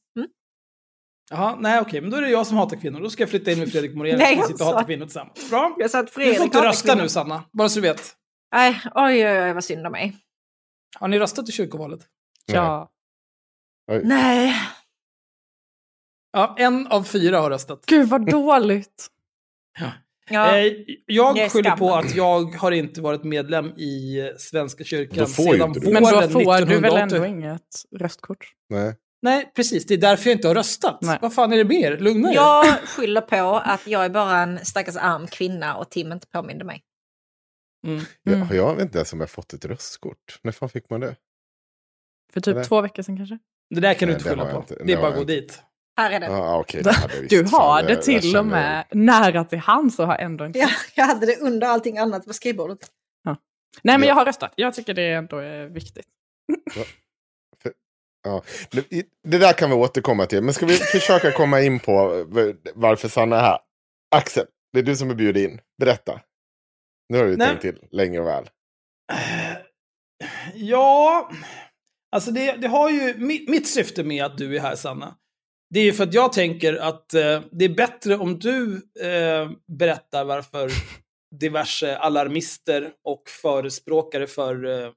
Jaha, 1.32 1.56
nej 1.60 1.80
okej, 1.80 2.02
men 2.02 2.10
då 2.10 2.18
är 2.18 2.22
det 2.22 2.30
jag 2.30 2.48
som 2.48 2.58
hatar 2.58 2.78
kvinnor. 2.78 3.00
Då 3.00 3.10
ska 3.10 3.24
jag 3.24 3.30
flytta 3.30 3.52
in 3.52 3.60
med 3.60 3.72
Fredrik 3.72 3.96
Morén 3.96 4.18
Nej, 4.20 4.40
och 4.40 4.46
sitta 4.46 4.54
och 4.64 4.66
hata 4.66 4.78
alltså. 4.78 4.88
kvinnor 4.88 5.06
tillsammans. 5.06 5.50
Bra. 5.50 5.76
jag 5.80 5.92
sa 5.92 6.00
att 6.00 6.06
Du 6.06 6.12
Fredrik 6.12 6.38
får 6.38 6.46
inte 6.46 6.66
rösta 6.66 6.88
kvinnor. 6.88 7.02
nu 7.02 7.10
Sanna, 7.10 7.44
bara 7.54 7.70
så 7.70 7.76
du 7.80 7.82
vet. 7.88 8.14
Nej, 8.56 8.82
oj, 8.96 9.28
oj, 9.28 9.42
oj, 9.42 9.54
vad 9.54 9.64
synd 9.64 9.86
om 9.86 9.92
mig. 9.92 10.16
Har 11.00 11.08
ni 11.08 11.20
röstat 11.20 11.50
i 11.50 11.52
kyrkovalet? 11.52 12.00
Ja. 12.46 12.90
Nej. 14.04 14.56
Ja, 16.34 16.56
en 16.58 16.88
av 16.88 17.04
fyra 17.04 17.40
har 17.40 17.50
röstat. 17.50 17.84
Gud 17.86 18.10
vad 18.10 18.30
dåligt. 18.32 19.08
Ja. 20.30 20.58
Eh, 20.58 20.74
jag 21.06 21.52
skyller 21.52 21.72
på 21.78 21.96
att 21.96 22.16
jag 22.16 22.44
har 22.56 22.72
inte 22.72 23.02
varit 23.02 23.24
medlem 23.24 23.66
i 23.66 24.18
Svenska 24.38 24.84
kyrkan 24.84 25.28
sedan 25.28 25.68
inte 25.68 25.80
du. 25.80 25.86
våren 25.86 25.94
Men 25.94 26.04
då 26.04 26.10
får 26.30 26.40
du 26.40 26.46
väl 26.46 26.64
1980. 26.64 27.16
ändå 27.16 27.26
inget 27.26 27.62
röstkort? 27.96 28.46
Nej. 28.70 28.96
Nej, 29.22 29.52
precis. 29.56 29.86
Det 29.86 29.94
är 29.94 29.98
därför 29.98 30.30
jag 30.30 30.38
inte 30.38 30.48
har 30.48 30.56
röstat. 30.56 30.98
Nej. 31.02 31.20
Vad 31.22 31.34
fan 31.34 31.54
är 31.54 31.58
det 31.58 31.64
mer? 31.64 31.98
Lugna 31.98 32.30
er. 32.32 32.36
Jag 32.36 32.66
skyller 32.80 33.22
på 33.22 33.62
att 33.66 33.88
jag 33.88 34.06
är 34.06 34.10
bara 34.10 34.38
en 34.40 34.66
stackars 34.66 34.96
arm 34.96 35.28
kvinna 35.28 35.76
och 35.76 35.90
Tim 35.90 36.12
inte 36.12 36.28
påminde 36.28 36.66
mig. 36.66 36.82
Mm. 37.88 38.06
Mm. 38.28 38.40
Jag, 38.48 38.56
jag 38.58 38.74
vet 38.76 38.82
inte 38.84 38.98
ens 38.98 39.14
om 39.14 39.20
jag 39.20 39.30
fått 39.30 39.54
ett 39.54 39.66
röstkort. 39.66 40.40
När 40.44 40.52
fan 40.52 40.70
fick 40.70 40.90
man 40.90 41.00
det? 41.00 41.16
För 42.34 42.42
typ 42.42 42.56
Eller? 42.56 42.64
två 42.64 42.82
veckor 42.82 43.04
sedan 43.04 43.18
kanske? 43.18 43.40
Det 43.70 43.82
där 43.82 43.94
kan 43.94 44.08
du 44.08 44.14
Nej, 44.14 44.20
inte 44.20 44.30
det 44.30 44.36
skylla 44.36 44.52
på. 44.52 44.60
inte. 44.60 44.84
Det 44.86 44.94
är 44.94 44.98
bara 44.98 45.08
att 45.12 45.18
gå 45.18 45.24
dit. 45.24 45.62
Här 45.98 46.12
är 46.12 46.20
den. 46.20 46.32
Ja, 46.32 46.60
okej. 46.60 46.84
det. 46.84 47.28
Du 47.30 47.44
har 47.44 47.84
det 47.84 48.02
till 48.02 48.22
känner- 48.22 48.40
och 48.40 48.46
med 48.46 48.86
nära 48.92 49.44
till 49.44 49.60
hands 49.60 50.00
och 50.00 50.08
har 50.08 50.16
ändå 50.18 50.46
inte... 50.46 50.60
Ja, 50.60 50.70
jag 50.96 51.06
hade 51.06 51.26
det 51.26 51.38
under 51.42 51.68
allting 51.68 51.98
annat 51.98 52.26
på 52.26 52.34
skrivbordet. 52.34 52.80
Nej 53.82 53.98
men 53.98 54.02
Ja. 54.02 54.08
jag 54.08 54.16
har 54.16 54.26
röstat. 54.26 54.54
Jag 54.56 54.74
tycker 54.74 54.94
det 54.94 55.14
ändå 55.14 55.38
är 55.38 55.66
viktigt. 55.66 56.06
Ja, 58.24 58.44
det, 58.72 59.06
det 59.24 59.38
där 59.38 59.54
kan 59.54 59.70
vi 59.70 59.76
återkomma 59.76 60.26
till. 60.26 60.42
Men 60.44 60.54
ska 60.54 60.66
vi 60.66 60.74
försöka 60.74 61.32
komma 61.32 61.62
in 61.62 61.80
på 61.80 62.26
varför 62.76 63.08
Sanna 63.10 63.36
är 63.38 63.42
här? 63.42 63.60
Axel, 64.16 64.46
det 64.74 64.80
är 64.80 64.84
du 64.84 64.96
som 64.96 65.10
är 65.10 65.16
bjuden 65.16 65.44
in. 65.52 65.60
Berätta. 65.80 66.22
Nu 67.10 67.18
har 67.18 67.26
du 67.26 67.38
Nej. 67.38 67.48
tänkt 67.48 67.62
till 67.62 67.80
länge 67.92 68.20
och 68.20 68.28
väl. 68.28 68.50
Ja, 70.54 71.32
alltså 72.12 72.32
det, 72.32 72.52
det 72.52 72.68
har 72.68 72.90
ju... 72.90 73.14
Mitt, 73.18 73.50
mitt 73.50 73.68
syfte 73.68 74.04
med 74.04 74.26
att 74.26 74.38
du 74.38 74.56
är 74.56 74.60
här, 74.60 74.76
Sanna, 74.76 75.16
det 75.74 75.80
är 75.80 75.84
ju 75.84 75.94
för 75.94 76.04
att 76.04 76.14
jag 76.14 76.34
tänker 76.34 76.74
att 76.74 77.14
eh, 77.14 77.42
det 77.52 77.66
är 77.66 77.76
bättre 77.76 78.18
om 78.18 78.40
du 78.40 78.76
eh, 79.02 79.52
berättar 79.68 80.26
varför 80.26 80.72
diverse 81.40 81.98
alarmister 81.98 82.92
och 83.04 83.24
förespråkare 83.42 84.28
för 84.28 84.66
eh, 84.66 84.92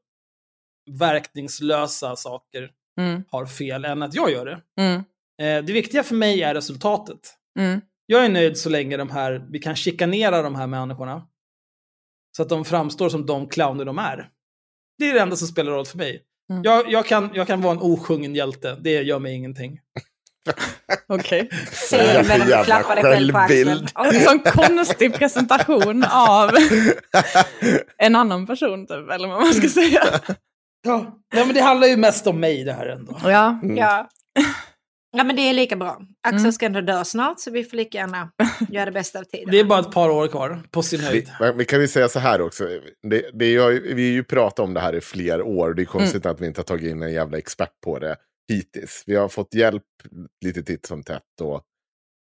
verkningslösa 0.91 2.17
saker 2.17 2.71
Mm. 3.01 3.25
har 3.31 3.47
fel, 3.47 3.85
än 3.85 4.03
att 4.03 4.15
jag 4.15 4.31
gör 4.31 4.47
det. 4.47 4.63
Mm. 4.81 4.97
Eh, 5.43 5.65
det 5.65 5.73
viktiga 5.73 6.03
för 6.03 6.15
mig 6.15 6.43
är 6.43 6.55
resultatet. 6.55 7.35
Mm. 7.59 7.81
Jag 8.07 8.25
är 8.25 8.29
nöjd 8.29 8.59
så 8.59 8.71
länge 8.71 8.97
de 8.97 9.11
här, 9.11 9.47
vi 9.51 9.59
kan 9.59 9.77
chikanera 9.77 10.43
de 10.43 10.55
här 10.55 10.67
människorna. 10.67 11.29
Så 12.37 12.43
att 12.43 12.49
de 12.49 12.65
framstår 12.65 13.09
som 13.09 13.27
de 13.27 13.49
clowner 13.49 13.85
de 13.85 13.99
är. 13.99 14.31
Det 14.99 15.09
är 15.09 15.15
det 15.15 15.21
enda 15.21 15.37
som 15.37 15.49
spelar 15.49 15.73
roll 15.73 15.87
för 15.87 15.99
mig. 15.99 16.23
Mm. 16.51 16.63
Jag, 16.65 16.93
jag, 16.93 17.07
kan, 17.07 17.31
jag 17.35 17.47
kan 17.47 17.63
vara 17.63 17.73
en 17.73 17.83
osjungen 17.83 18.35
hjälte, 18.35 18.77
det 18.81 19.03
gör 19.03 19.19
mig 19.19 19.35
ingenting. 19.35 19.81
Okej. 21.09 21.49
Se 21.73 21.97
Jävla 21.97 22.23
medan 22.39 22.59
du 22.59 22.65
klappar 22.65 22.95
dig 22.95 23.05
själv 23.05 23.33
på 23.33 23.39
axeln. 23.39 23.67
självbild. 23.69 23.91
En 24.15 24.21
sån 24.21 24.39
konstig 24.39 25.15
presentation 25.15 26.05
av 26.11 26.51
en 27.99 28.17
annan 28.17 28.47
person 28.47 28.87
typ, 28.87 29.11
eller 29.11 29.29
vad 29.29 29.41
man 29.43 29.55
ska 29.55 29.69
säga. 29.69 30.05
Ja. 30.87 31.19
Nej, 31.35 31.47
men 31.47 31.55
det 31.55 31.61
handlar 31.61 31.87
ju 31.89 31.97
mest 31.97 32.27
om 32.27 32.41
mig 32.41 32.65
det 32.65 32.73
här 32.73 32.87
ändå. 32.87 33.19
Ja. 33.25 33.61
Mm. 33.63 33.77
Ja. 33.77 34.09
Ja 35.17 35.25
men 35.25 35.37
det 35.37 35.43
är 35.43 35.53
lika 35.53 35.77
bra. 35.77 35.99
Axel 36.29 36.39
Mm. 36.41 36.53
ska 36.53 36.67
ändå 36.67 36.81
dö 36.81 37.05
snart 37.05 37.41
så 37.41 37.51
vi 37.51 37.65
får 37.65 37.77
lika 37.77 37.99
gärna 37.99 38.31
göra 38.71 38.85
det 38.85 38.93
bästa 38.93 39.19
av 39.19 39.23
tiden. 39.25 39.51
Det 39.51 39.61
är 39.61 39.65
bara 39.65 39.81
ett 39.81 39.93
par 39.93 40.09
år 40.11 40.29
kvar, 40.29 40.63
på 40.71 40.83
sin 40.83 41.01
Vi, 41.01 41.07
höjd. 41.07 41.31
men 41.41 41.59
vi 41.59 41.65
kan 41.65 41.81
ju 41.81 41.89
säga 41.89 42.09
så 42.09 42.19
här 42.19 42.41
också. 42.41 42.65
Det, 43.11 43.25
det 43.33 43.45
är, 43.45 43.71
ju- 43.71 43.95
vi 43.95 44.03
har 44.09 44.13
ju 44.15 44.25
pratat 44.25 44.59
om 44.59 44.75
det 44.75 44.81
här 44.81 44.95
i 44.95 45.01
fler 45.01 45.43
år. 45.43 45.75
Det 45.75 45.83
är 45.83 45.87
konstigt 45.87 46.25
Mm. 46.25 46.35
att 46.35 46.41
vi 46.41 46.47
inte 46.47 46.59
har 46.61 46.65
tagit 46.65 46.91
in 46.91 47.03
en 47.03 47.13
jävla 47.13 47.39
expert 47.39 47.71
på 47.85 47.99
det 47.99 48.17
hittills. 48.49 49.03
Vi 49.07 49.15
har 49.17 49.29
fått 49.29 49.55
hjälp 49.55 49.85
lite 50.45 50.63
titt 50.63 50.87
som 50.87 51.03
tätt. 51.03 51.41
Och 51.41 51.63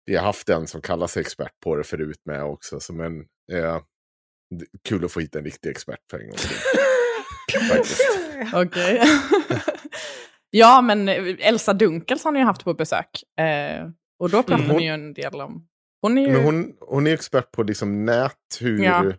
vi 0.07 0.17
har 0.17 0.25
haft 0.25 0.49
en 0.49 0.67
som 0.67 0.81
kallar 0.83 1.07
sig 1.07 1.21
expert 1.21 1.61
på 1.65 1.77
det 1.77 1.85
förut 1.85 2.21
med 2.25 2.45
också. 2.45 2.81
Som 2.81 3.01
en, 3.01 3.21
eh, 3.53 3.81
kul 4.89 5.05
att 5.05 5.13
få 5.13 5.21
hit 5.21 5.37
en 5.37 5.45
riktig 5.45 5.71
expert 5.71 6.01
för 6.11 6.19
en 6.19 6.29
gång. 6.31 6.39
Okej. 8.63 9.03
ja, 10.51 10.81
men 10.83 11.09
Elsa 11.09 11.73
Dunkels 11.73 12.25
har 12.25 12.33
ni 12.33 12.39
ju 12.39 12.45
haft 12.45 12.65
på 12.65 12.75
besök. 12.75 13.23
Eh, 13.41 13.89
och 14.19 14.31
då 14.31 14.43
pratade 14.43 14.65
Mm. 14.65 14.77
ni 14.77 14.83
ju 14.85 14.91
en 14.91 15.15
del 15.15 15.35
om... 15.41 15.69
Hon 16.03 16.19
är 16.19 16.23
ju... 16.23 16.33
Men 16.33 16.45
hon, 16.45 16.73
hon 16.81 17.07
är 17.07 17.15
expert 17.15 17.51
på 17.53 17.63
liksom 17.63 18.05
nät, 18.05 18.37
hur 18.61 18.83
Ja. 18.85 19.13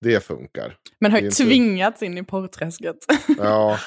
det 0.00 0.20
funkar. 0.24 0.76
men 1.00 1.12
har 1.12 1.18
ju 1.18 1.24
inte- 1.24 1.36
tvingats 1.44 2.02
in 2.02 2.18
i 2.18 2.22
porrträsket. 2.24 2.96
Ja, 3.38 3.78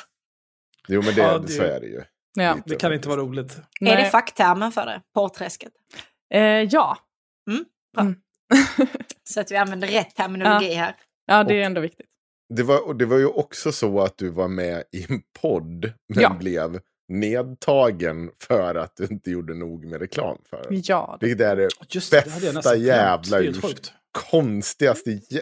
jo 0.88 1.02
men 1.02 1.16
det, 1.16 1.22
Ja, 1.22 1.38
det- 1.38 1.48
så 1.48 1.64
är 1.64 1.80
det 1.80 1.88
ju. 1.88 2.04
Ja. 2.36 2.58
Det 2.66 2.76
kan 2.76 2.94
inte 2.94 3.10
vara 3.10 3.22
roligt. 3.22 3.52
Är 3.82 3.86
det 3.86 3.96
Nej. 3.96 4.10
facktermen 4.10 4.72
för 4.72 4.86
det? 4.86 5.02
Porrträsket? 5.14 5.72
Eh, 6.34 6.42
ja. 6.44 6.98
Bra. 7.96 8.02
Mm. 8.04 8.16
Så 9.30 9.42
att 9.42 9.52
vi 9.52 9.56
använder 9.56 9.88
rätt 9.88 10.16
terminologi 10.16 10.74
här. 10.74 10.96
ja, 11.26 11.44
det 11.44 11.62
är 11.62 11.66
ändå 11.66 11.82
viktigt. 11.82 12.06
Det 12.56 12.64
var, 12.64 12.94
det 12.94 13.06
var 13.06 13.18
ju 13.18 13.26
också 13.26 13.72
så 13.72 14.02
att 14.02 14.18
du 14.18 14.30
var 14.30 14.48
med 14.48 14.84
i 14.92 15.06
en 15.14 15.22
podd, 15.42 15.94
men 16.14 16.24
Ja. 16.24 16.34
blev 16.40 16.80
nedtagen 17.08 18.32
för 18.48 18.76
att 18.76 18.94
du 18.98 19.06
inte 19.12 19.32
gjorde 19.32 19.54
nog 19.54 19.86
med 19.86 20.00
reklam 20.00 20.38
för 20.50 20.64
den. 20.70 20.82
Ja, 20.86 21.18
det- 21.20 21.26
Vilket 21.28 21.46
är 21.48 21.56
det 21.56 21.70
Just 21.90 22.12
det, 22.12 22.42
det 22.42 22.54
bästa 22.54 22.76
jävla 22.76 23.38
Det 23.38 23.44
är 23.44 23.52
helt 23.52 23.64
urs- 23.66 23.92
konstigaste... 24.32 25.10
jä- 25.10 25.42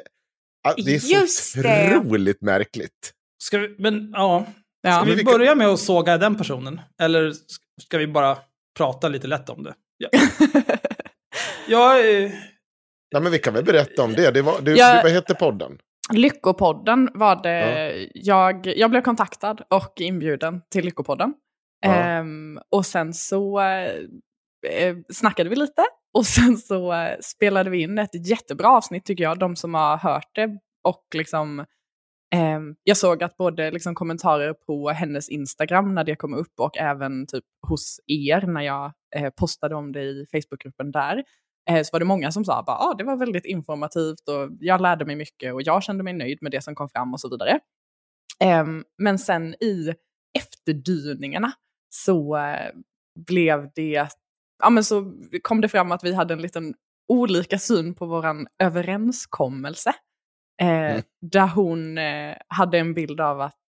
Det 0.85 0.95
är 0.95 0.99
så 0.99 1.13
Just 1.15 1.55
det. 1.63 1.97
otroligt 1.97 2.41
märkligt. 2.41 3.13
Ska 3.43 3.57
vi, 3.57 3.75
men 3.79 4.09
ja, 4.13 4.45
ja. 4.83 4.95
ska 4.95 5.03
vi 5.05 5.15
vilka- 5.15 5.31
börja 5.31 5.55
med 5.55 5.67
att 5.67 5.79
såga 5.79 6.17
den 6.17 6.35
personen? 6.37 6.81
Eller 7.01 7.33
ska 7.81 7.97
vi 7.97 8.07
bara 8.07 8.37
prata 8.77 9.07
lite 9.07 9.27
lätt 9.27 9.49
om 9.49 9.63
det? 9.63 9.73
Ja. 9.97 10.09
Jag, 11.67 11.99
eh, 12.23 12.31
Nej, 13.13 13.21
men 13.21 13.31
vi 13.31 13.39
kan 13.39 13.53
väl 13.53 13.63
berätta 13.63 14.03
om 14.03 14.13
det. 14.13 14.31
det, 14.31 14.41
var, 14.41 14.61
det 14.61 14.71
Ja. 14.71 14.99
Vad 15.03 15.11
heter 15.11 15.33
podden? 15.33 15.77
Lyckopodden 16.13 17.09
var 17.13 17.43
det. 17.43 18.07
Jag, 18.13 18.67
jag 18.67 18.89
blev 18.89 19.01
kontaktad 19.01 19.57
och 19.69 19.93
inbjuden 20.01 20.61
till 20.71 20.85
Lyckopodden. 20.85 21.33
Ja. 21.85 21.93
Ehm, 21.93 22.59
och 22.71 22.85
sen 22.85 23.13
så 23.13 23.59
eh, 23.59 24.95
snackade 25.13 25.49
vi 25.49 25.55
lite 25.55 25.83
och 26.13 26.25
sen 26.35 26.57
så 26.57 26.93
eh, 26.93 27.15
spelade 27.21 27.69
vi 27.69 27.81
in 27.81 27.97
ett 27.97 28.29
jättebra 28.29 28.67
avsnitt 28.69 29.05
tycker 29.05 29.23
jag. 29.23 29.39
De 29.39 29.55
som 29.55 29.73
har 29.73 29.97
hört 29.97 30.29
det 30.35 30.49
och 30.83 31.03
liksom 31.15 31.65
Ehm, 32.33 32.75
jag 32.83 32.97
såg 32.97 33.23
att 33.23 33.37
både 33.37 33.71
liksom, 33.71 33.95
kommentarer 33.95 34.53
på 34.53 34.89
hennes 34.89 35.29
Instagram 35.29 35.95
när 35.95 36.03
det 36.03 36.15
kom 36.15 36.33
upp 36.33 36.59
och 36.59 36.77
även 36.77 37.27
typ 37.27 37.43
hos 37.67 37.99
er 38.07 38.41
när 38.41 38.61
jag 38.61 38.91
eh, 39.15 39.29
postade 39.29 39.75
om 39.75 39.91
det 39.91 40.01
i 40.01 40.25
Facebookgruppen 40.31 40.91
där. 40.91 41.23
Eh, 41.69 41.83
så 41.83 41.89
var 41.91 41.99
det 41.99 42.05
många 42.05 42.31
som 42.31 42.45
sa 42.45 42.59
att 42.59 42.69
ah, 42.69 42.95
det 42.97 43.03
var 43.03 43.15
väldigt 43.15 43.45
informativt 43.45 44.29
och 44.29 44.49
jag 44.59 44.81
lärde 44.81 45.05
mig 45.05 45.15
mycket 45.15 45.53
och 45.53 45.61
jag 45.61 45.83
kände 45.83 46.03
mig 46.03 46.13
nöjd 46.13 46.37
med 46.41 46.51
det 46.51 46.61
som 46.61 46.75
kom 46.75 46.89
fram 46.89 47.13
och 47.13 47.19
så 47.19 47.29
vidare. 47.29 47.59
Ehm, 48.39 48.83
men 48.97 49.19
sen 49.19 49.53
i 49.53 49.93
efterdyningarna 50.37 51.51
så 51.89 52.37
eh, 52.37 52.71
blev 53.27 53.69
det, 53.75 54.07
ja 54.63 54.69
men 54.69 54.83
så 54.83 55.13
kom 55.41 55.61
det 55.61 55.69
fram 55.69 55.91
att 55.91 56.03
vi 56.03 56.13
hade 56.13 56.33
en 56.33 56.41
liten 56.41 56.73
olika 57.07 57.59
syn 57.59 57.95
på 57.95 58.05
våran 58.05 58.47
överenskommelse. 58.59 59.93
Eh, 60.61 60.67
Mm. 60.67 61.01
Där 61.21 61.47
hon 61.47 61.97
eh, 61.97 62.35
hade 62.47 62.77
en 62.79 62.93
bild 62.93 63.21
av 63.21 63.41
att 63.41 63.67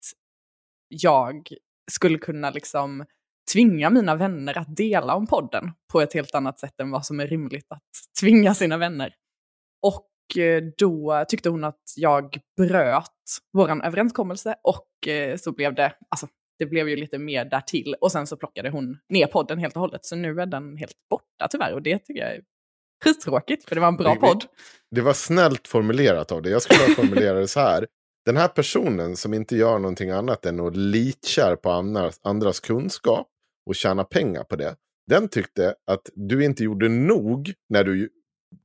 jag 0.89 1.49
skulle 1.91 2.19
kunna 2.19 2.51
liksom 2.51 3.05
tvinga 3.53 3.91
mina 3.91 4.15
vänner 4.15 4.59
att 4.59 4.77
dela 4.77 5.15
om 5.15 5.27
podden 5.27 5.73
på 5.93 6.01
ett 6.01 6.15
helt 6.15 6.35
annat 6.35 6.59
sätt 6.59 6.81
än 6.81 6.91
vad 6.91 7.07
som 7.07 7.21
är 7.21 7.27
rimligt 7.27 7.67
att 7.73 7.83
tvinga 8.21 8.55
sina 8.55 8.77
vänner. 8.77 9.15
Och 9.83 10.39
eh, 10.43 10.63
då 10.79 11.25
tyckte 11.29 11.49
hon 11.49 11.65
att 11.65 11.83
jag 11.97 12.39
bröt 12.57 13.11
våran 13.53 13.83
överenskommelse 13.83 14.55
och 14.63 15.09
eh, 15.09 15.37
så 15.37 15.53
blev 15.53 15.75
det, 15.75 15.93
alltså 16.09 16.27
det 16.59 16.67
blev 16.67 16.89
ju 16.89 16.97
lite 16.97 17.19
mer 17.19 17.45
därtill 17.45 17.95
och 18.01 18.13
sen 18.13 18.27
så 18.27 18.37
plockade 18.37 18.71
hon 18.71 18.99
ner 19.09 19.27
podden 19.27 19.59
helt 19.59 19.75
och 19.77 19.81
hållet 19.81 20.05
så 20.05 20.17
nu 20.17 20.41
är 20.41 20.47
den 20.47 20.77
helt 20.77 20.97
borta 21.11 21.49
tyvärr 21.51 21.73
och 21.75 21.83
det 21.83 21.99
tycker 21.99 22.21
jag 22.21 22.35
är 22.35 22.43
skittråkigt 23.05 23.69
för 23.69 23.75
det 23.75 23.81
var 23.81 23.89
en 23.89 23.97
bra 23.97 24.15
vi- 24.15 24.21
podd. 24.21 24.45
Det 24.91 25.01
var 25.01 25.13
snällt 25.13 25.69
formulerat 25.69 26.33
av 26.33 26.43
dig. 26.43 26.53
Jag 26.53 26.63
skulle 26.63 26.81
ha 26.81 26.95
formulerat 26.95 27.43
det 27.43 27.49
så 27.49 27.61
här. 27.61 27.87
Den 28.27 28.37
här 28.37 28.49
personen 28.49 29.17
som 29.17 29.35
inte 29.35 29.57
gör 29.57 29.79
någonting 29.79 30.11
annat 30.11 30.47
än 30.47 30.61
att 30.61 30.77
litkär 30.77 31.57
på 31.57 31.71
andras, 31.71 32.21
andras 32.23 32.61
kunskap 32.61 33.29
och 33.67 33.75
tjäna 33.75 34.05
pengar 34.05 34.45
på 34.45 34.57
det. 34.57 34.77
Den 35.11 35.29
tyckte 35.29 35.75
att 35.87 36.11
du 36.15 36.45
inte 36.45 36.65
gjorde 36.65 36.89
nog 36.89 37.53
när 37.69 37.85
du 37.85 38.11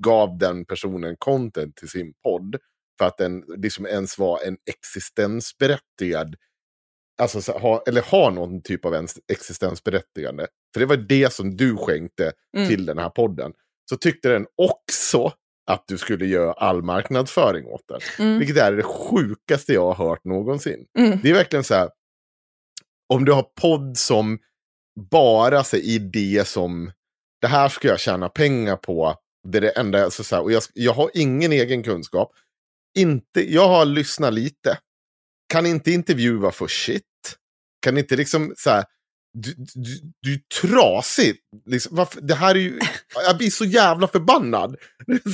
gav 0.03 0.37
den 0.37 0.65
personen 0.65 1.15
content 1.19 1.75
till 1.75 1.89
sin 1.89 2.13
podd. 2.23 2.55
För 2.99 3.05
att 3.05 3.17
den 3.17 3.43
liksom 3.57 3.85
ens 3.85 4.17
var 4.17 4.39
en 4.43 4.57
existensberättigad. 4.69 6.35
Alltså 7.21 7.41
så, 7.41 7.51
ha, 7.51 7.83
eller 7.87 8.01
ha 8.01 8.29
någon 8.29 8.61
typ 8.61 8.85
av 8.85 8.93
ens 8.93 9.15
existensberättigande. 9.31 10.47
För 10.73 10.79
det 10.79 10.85
var 10.85 10.97
det 10.97 11.33
som 11.33 11.57
du 11.57 11.77
skänkte 11.77 12.31
Mm. 12.57 12.67
till 12.69 12.85
den 12.85 12.97
här 12.97 13.09
podden. 13.09 13.53
Så 13.89 13.97
tyckte 13.97 14.29
den 14.29 14.45
också 14.55 15.33
att 15.71 15.83
du 15.87 15.97
skulle 15.97 16.25
göra 16.25 16.53
all 16.53 16.83
marknadsföring 16.83 17.65
åt 17.65 17.87
den. 17.87 17.99
Mm. 18.19 18.39
Vilket 18.39 18.57
är 18.57 18.71
det 18.71 18.83
sjukaste 18.83 19.73
jag 19.73 19.93
har 19.93 20.07
hört 20.09 20.25
någonsin. 20.25 20.85
Mm. 20.97 21.19
Det 21.23 21.29
är 21.29 21.33
verkligen 21.33 21.63
så 21.63 21.73
här. 21.73 21.89
Om 23.13 23.25
du 23.25 23.31
har 23.31 23.45
podd 23.61 23.97
som 23.97 24.39
bara 25.11 25.63
säger 25.63 25.99
det 25.99 26.47
som 26.47 26.91
det 27.41 27.47
här 27.47 27.69
ska 27.69 27.87
jag 27.87 27.99
tjäna 27.99 28.29
pengar 28.29 28.75
på. 28.75 29.15
Det 29.47 29.57
är 29.57 29.61
det 29.61 29.69
enda, 29.69 30.03
alltså 30.03 30.23
så 30.23 30.35
här, 30.35 30.43
och 30.43 30.51
jag, 30.51 30.63
jag 30.73 30.93
har 30.93 31.11
ingen 31.13 31.51
egen 31.51 31.83
kunskap. 31.83 32.31
Inte, 32.97 33.53
jag 33.53 33.67
har 33.67 33.85
lyssnat 33.85 34.33
lite. 34.33 34.77
Kan 35.53 35.65
inte 35.65 35.91
intervjua 35.91 36.51
för 36.51 36.67
shit. 36.67 37.03
Kan 37.81 37.97
inte 37.97 38.15
liksom 38.15 38.53
så 38.57 38.69
här. 38.69 38.83
Du, 39.33 39.53
du, 39.57 40.11
du 40.21 40.33
är 40.33 40.39
trasig. 40.61 41.35
Liksom, 41.65 41.95
varför, 41.95 42.21
det 42.21 42.35
här 42.35 42.55
är 42.55 42.59
ju, 42.59 42.79
jag 43.27 43.37
blir 43.37 43.49
så 43.49 43.65
jävla 43.65 44.07
förbannad. 44.07 44.75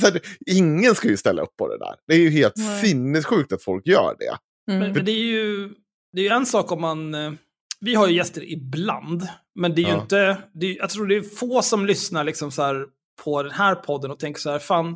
Här, 0.02 0.20
ingen 0.46 0.94
ska 0.94 1.08
ju 1.08 1.16
ställa 1.16 1.42
upp 1.42 1.56
på 1.56 1.68
det 1.68 1.78
där. 1.78 1.94
Det 2.08 2.14
är 2.14 2.18
ju 2.18 2.30
helt 2.30 2.56
Nej. 2.56 2.84
sinnessjukt 2.84 3.52
att 3.52 3.62
folk 3.62 3.86
gör 3.86 4.16
det. 4.18 4.36
Mm. 4.72 4.80
Men, 4.84 4.92
men 4.92 5.04
det 5.04 5.10
är 5.12 5.24
ju 5.24 5.68
det 6.12 6.20
är 6.20 6.24
ju 6.24 6.30
en 6.30 6.46
sak 6.46 6.72
om 6.72 6.80
man... 6.80 7.14
eh, 7.14 7.32
Vi 7.80 7.94
har 7.94 8.08
ju 8.08 8.14
gäster 8.16 8.52
ibland, 8.52 9.28
men 9.54 9.74
det 9.74 9.80
är 9.80 9.86
ju 9.86 9.90
Ja. 9.92 10.02
inte... 10.02 10.38
Det 10.54 10.66
är, 10.66 10.76
jag 10.76 10.90
tror 10.90 11.06
det 11.06 11.16
är 11.16 11.22
få 11.22 11.62
som 11.62 11.86
lyssnar 11.86 12.24
liksom 12.24 12.50
så 12.50 12.62
här 12.62 12.84
på 13.24 13.42
den 13.42 13.52
här 13.52 13.74
podden 13.74 14.10
och 14.10 14.18
tänker 14.18 14.40
så 14.40 14.50
här, 14.50 14.58
fan, 14.58 14.92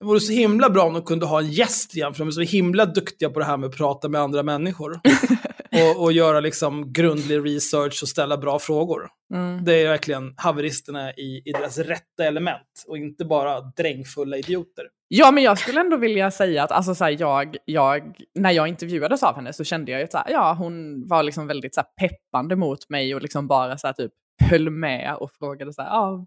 det 0.00 0.06
vore 0.06 0.20
så 0.20 0.32
himla 0.32 0.70
bra 0.70 0.82
om 0.84 0.92
de 0.94 1.02
kunde 1.02 1.26
ha 1.26 1.40
en 1.40 1.50
gäst 1.50 1.96
igen, 1.96 2.14
för 2.14 2.18
de 2.18 2.28
är 2.28 2.32
så 2.32 2.40
himla 2.40 2.86
duktiga 2.86 3.30
på 3.30 3.38
det 3.38 3.44
här 3.44 3.56
med 3.56 3.68
att 3.68 3.76
prata 3.76 4.08
med 4.08 4.20
andra 4.20 4.42
människor. 4.42 5.00
och, 5.74 6.02
och 6.02 6.12
göra 6.12 6.40
liksom 6.40 6.92
grundlig 6.92 7.44
research 7.44 8.02
och 8.02 8.08
ställa 8.08 8.36
bra 8.36 8.58
frågor. 8.58 9.08
Mm. 9.34 9.64
Det 9.64 9.74
är 9.74 9.88
verkligen 9.88 10.34
haveristerna 10.36 11.12
i, 11.12 11.42
i 11.44 11.52
deras 11.52 11.78
rätta 11.78 12.24
element 12.24 12.84
och 12.86 12.98
inte 12.98 13.24
bara 13.24 13.60
drängfulla 13.60 14.36
idioter. 14.36 14.84
Ja, 15.08 15.30
men 15.30 15.42
jag 15.42 15.58
skulle 15.58 15.80
ändå 15.80 15.96
vilja 15.96 16.30
säga 16.30 16.64
att 16.64 16.72
alltså, 16.72 16.94
så 16.94 17.04
här, 17.04 17.16
jag, 17.20 17.56
jag, 17.64 18.14
när 18.34 18.50
jag 18.50 18.68
intervjuades 18.68 19.22
av 19.22 19.36
henne 19.36 19.52
så 19.52 19.64
kände 19.64 19.92
jag 19.92 20.00
ju 20.00 20.04
att 20.04 20.30
ja, 20.30 20.54
hon 20.58 21.06
var 21.08 21.22
liksom 21.22 21.46
väldigt 21.46 21.74
så 21.74 21.80
här, 21.80 22.08
peppande 22.08 22.56
mot 22.56 22.88
mig 22.88 23.14
och 23.14 23.22
liksom 23.22 23.48
bara 23.48 23.78
så 23.78 23.86
här, 23.86 23.94
typ 23.94 24.12
höll 24.40 24.70
med 24.70 25.16
och 25.16 25.32
frågade 25.32 25.72
så 25.72 25.82
här, 25.82 25.88
ja, 25.88 26.26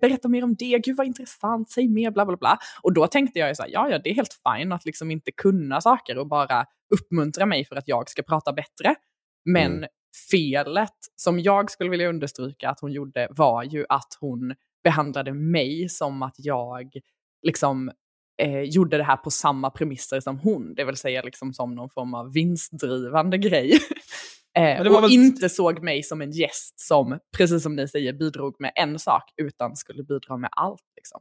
berätta 0.00 0.28
mer 0.28 0.44
om 0.44 0.54
det, 0.54 0.78
gud 0.84 0.96
vad 0.96 1.06
intressant, 1.06 1.70
säg 1.70 1.88
mer, 1.88 2.10
bla 2.10 2.26
bla 2.26 2.36
bla. 2.36 2.58
Och 2.82 2.92
då 2.92 3.06
tänkte 3.06 3.38
jag 3.38 3.48
ju 3.48 3.54
så 3.54 3.62
här, 3.62 3.70
ja, 3.70 3.88
ja, 3.90 3.98
det 4.04 4.10
är 4.10 4.14
helt 4.14 4.36
fine 4.48 4.72
att 4.72 4.84
liksom 4.84 5.10
inte 5.10 5.32
kunna 5.32 5.80
saker 5.80 6.18
och 6.18 6.28
bara 6.28 6.66
uppmuntra 6.94 7.46
mig 7.46 7.64
för 7.64 7.76
att 7.76 7.88
jag 7.88 8.10
ska 8.10 8.22
prata 8.22 8.52
bättre. 8.52 8.94
Men 9.44 9.72
Mm. 9.72 9.88
felet 10.30 10.96
som 11.16 11.40
jag 11.40 11.70
skulle 11.70 11.90
vilja 11.90 12.08
understryka 12.08 12.70
att 12.70 12.80
hon 12.80 12.92
gjorde 12.92 13.28
var 13.30 13.62
ju 13.62 13.84
att 13.88 14.16
hon 14.20 14.54
behandlade 14.84 15.32
mig 15.32 15.88
som 15.88 16.22
att 16.22 16.34
jag 16.38 16.92
liksom 17.42 17.90
eh, 18.42 18.60
gjorde 18.60 18.96
det 18.96 19.04
här 19.04 19.16
på 19.16 19.30
samma 19.30 19.70
premisser 19.70 20.20
som 20.20 20.38
hon, 20.38 20.74
det 20.74 20.84
vill 20.84 20.96
säga 20.96 21.22
liksom 21.22 21.52
som 21.52 21.74
någon 21.74 21.90
form 21.90 22.14
av 22.14 22.32
vinstdrivande 22.32 23.38
grej. 23.38 23.72
eh, 24.58 24.86
och 24.86 25.02
väl- 25.02 25.12
inte 25.12 25.48
såg 25.48 25.82
mig 25.82 26.02
som 26.02 26.20
en 26.22 26.30
gäst 26.30 26.80
som, 26.80 27.18
precis 27.36 27.62
som 27.62 27.76
ni 27.76 27.88
säger, 27.88 28.12
bidrog 28.12 28.56
med 28.58 28.72
en 28.74 28.98
sak, 28.98 29.22
utan 29.42 29.76
skulle 29.76 30.02
bidra 30.02 30.36
med 30.36 30.50
allt. 30.52 30.82
Liksom. 30.96 31.20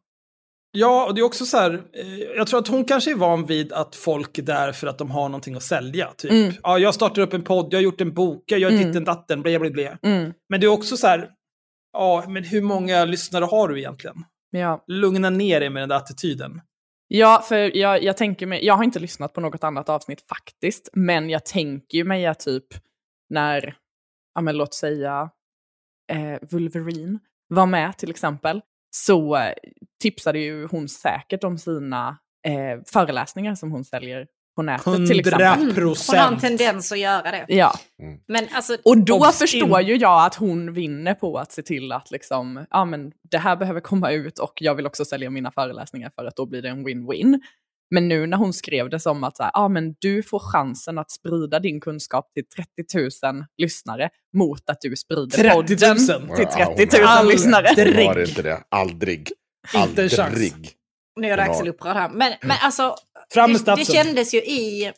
Ja, 0.72 1.06
och 1.08 1.15
det 1.15 1.22
är 1.22 1.26
också 1.26 1.46
så 1.46 1.58
här, 1.58 1.74
eh, 1.93 2.17
jag 2.38 2.48
tror 2.48 2.60
att 2.60 2.67
hon 2.67 2.86
kanske 2.86 3.12
är 3.12 3.15
van 3.15 3.46
vid 3.46 3.74
att 3.74 3.96
folk 3.96 4.38
är 4.38 4.41
där 4.43 4.72
för 4.72 4.88
att 4.88 4.98
de 4.98 5.12
har 5.12 5.30
någonting 5.30 5.56
att 5.56 5.63
sälja. 5.63 6.12
Typ, 6.17 6.32
Mm. 6.32 6.54
ja, 6.63 6.80
jag 6.80 6.93
startar 6.96 7.22
upp 7.22 7.34
en 7.34 7.43
podd, 7.43 7.67
jag 7.74 7.78
har 7.78 7.84
gjort 7.84 8.02
en 8.02 8.13
bok, 8.13 8.43
jag 8.48 8.60
gör 8.60 8.72
Mm. 8.72 8.88
ditten 8.88 9.04
datten, 9.04 9.41
bla 9.41 9.60
bla 9.60 9.69
bla. 9.69 9.98
Mm. 10.04 10.34
Men 10.50 10.60
det 10.62 10.65
är 10.65 10.72
också 10.72 10.98
så 10.98 11.08
här, 11.08 11.30
Ja, 11.98 12.24
men 12.28 12.43
hur 12.43 12.62
många 12.62 13.06
lyssnare 13.06 13.46
har 13.46 13.67
du 13.67 13.80
egentligen? 13.80 14.15
Ja. 14.52 14.84
Lugna 14.88 15.30
ner 15.30 15.60
dig 15.60 15.69
med 15.69 15.82
den 15.82 15.89
där 15.89 15.96
attityden. 15.96 16.62
Ja, 17.08 17.43
för 17.50 17.78
jag, 17.78 18.04
jag 18.04 18.17
tänker 18.17 18.46
mig, 18.48 18.65
jag 18.65 18.74
har 18.74 18.84
inte 18.84 19.00
lyssnat 19.00 19.34
på 19.34 19.41
något 19.41 19.63
annat 19.63 19.89
avsnitt 19.89 20.22
faktiskt, 20.30 20.89
men 20.93 21.30
jag 21.30 21.46
tänker 21.46 21.98
ju 21.98 22.04
mig 22.04 22.26
att 22.26 22.39
typ 22.39 22.65
när, 23.34 23.76
ja 24.36 24.41
men 24.41 24.58
låt 24.58 24.74
säga 24.74 25.30
eh, 26.12 26.39
Wolverine 26.41 27.19
var 27.48 27.65
med 27.65 27.98
till 27.98 28.10
exempel, 28.10 28.62
så 28.96 29.52
tipsade 30.02 30.39
ju 30.39 30.67
hon 30.67 30.89
säkert 30.89 31.43
om 31.43 31.58
sina 31.58 32.17
eh, 32.48 32.84
föreläsningar 32.86 33.56
som 33.56 33.72
hon 33.72 33.86
säljer 33.86 34.28
på 34.56 34.62
nätet 34.62 35.08
till 35.08 35.19
exempel. 35.19 35.41
100 35.41 35.82
Hon 36.08 36.17
har 36.17 36.32
en 36.32 36.39
tendens 36.39 36.91
att 36.91 37.00
göra 37.00 37.32
det. 37.32 37.46
Ja, 37.48 37.74
Men 38.28 38.48
alltså, 38.52 38.78
och 38.86 38.98
då 38.98 39.17
Obs 39.17 39.39
förstår 39.39 39.82
in. 39.82 39.88
ju 39.88 39.96
jag 39.96 40.26
att 40.26 40.36
hon 40.36 40.74
vinner 40.74 41.13
på 41.13 41.38
att 41.38 41.52
se 41.52 41.62
till 41.62 41.91
att 41.91 42.12
liksom, 42.12 42.65
ja 42.69 42.86
men 42.86 43.12
det 43.32 43.38
här 43.38 43.56
behöver 43.56 43.80
komma 43.80 44.12
ut 44.12 44.39
och 44.39 44.54
jag 44.56 44.76
vill 44.76 44.86
också 44.86 45.06
sälja 45.06 45.30
mina 45.30 45.52
föreläsningar 45.52 46.12
för 46.15 46.26
att 46.26 46.36
då 46.36 46.46
blir 46.46 46.62
det 46.62 46.69
en 46.69 46.88
win-win. 46.88 47.39
Men 47.93 48.08
nu 48.08 48.27
när 48.27 48.38
hon 48.38 48.53
skrev 48.53 48.89
det 48.89 48.99
som 48.99 49.23
att 49.23 49.38
så 49.38 49.43
här, 49.43 49.51
ja 49.53 49.67
men 49.67 49.95
du 49.99 50.23
får 50.23 50.39
chansen 50.39 50.97
att 50.97 51.12
sprida 51.12 51.60
din 51.60 51.82
kunskap 51.82 52.34
till 52.34 52.43
30 52.47 53.27
000 53.34 53.45
lyssnare 53.58 54.10
mot 54.38 54.69
att 54.69 54.77
du 54.82 54.95
sprider 54.95 55.38
30 55.38 55.47
000? 55.49 55.58
podden 55.58 56.36
till 56.36 56.47
Ja, 56.60 56.75
30 56.77 56.97
000 56.97 57.08
Aldrig. 57.08 57.38
lyssnare. 57.38 57.67
Aldrig. 57.67 58.06
Var 58.08 58.15
det 58.15 58.23
inte 58.29 58.41
det? 58.41 58.63
Aldrig. 58.69 59.32
Inte 59.75 60.03
en 60.03 60.10
chans. 60.10 60.19
Aldrig. 60.19 60.53
nu 61.19 61.27
är 61.27 61.38
det 61.38 61.43
Axel 61.43 61.67
upprörd 61.67 61.95
här. 61.95 62.10
Men, 62.10 62.34
men 62.41 62.58
alltså, 62.62 62.95
Fram 63.34 63.51
med 63.51 63.62
det, 63.62 63.75
det 63.75 63.86
kändes 63.86 64.34
ju 64.34 64.38
i, 64.38 64.91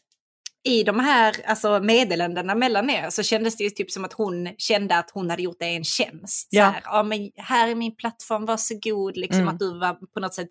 i 0.64 0.84
de 0.84 1.00
här 1.00 1.36
alltså, 1.46 1.80
meddelandena 1.80 2.56
mellan 2.56 2.90
er 2.90 3.10
så 3.10 3.24
kändes 3.24 3.58
det 3.58 3.64
ju 3.64 3.70
typ 3.70 3.92
som 3.92 4.06
att 4.06 4.14
hon 4.14 4.50
kände 4.58 4.98
att 4.98 5.12
hon 5.14 5.30
hade 5.30 5.42
gjort 5.44 5.60
dig 5.60 5.76
en 5.76 5.84
tjänst. 5.84 6.48
Ja. 6.52 6.66
Så 6.66 6.72
här, 6.72 6.82
ja, 6.86 7.04
men 7.04 7.32
här 7.36 7.68
är 7.68 7.76
min 7.76 7.96
plattform, 7.96 8.46
varsågod. 8.46 9.18
Liksom, 9.18 9.42
Mm. 9.42 9.54
Att 9.54 9.60
du 9.60 9.80
var 9.80 9.94
på 10.14 10.20
något 10.20 10.34
sätt 10.34 10.50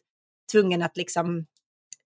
tvungen 0.53 0.83
att 0.83 0.97
liksom 0.97 1.47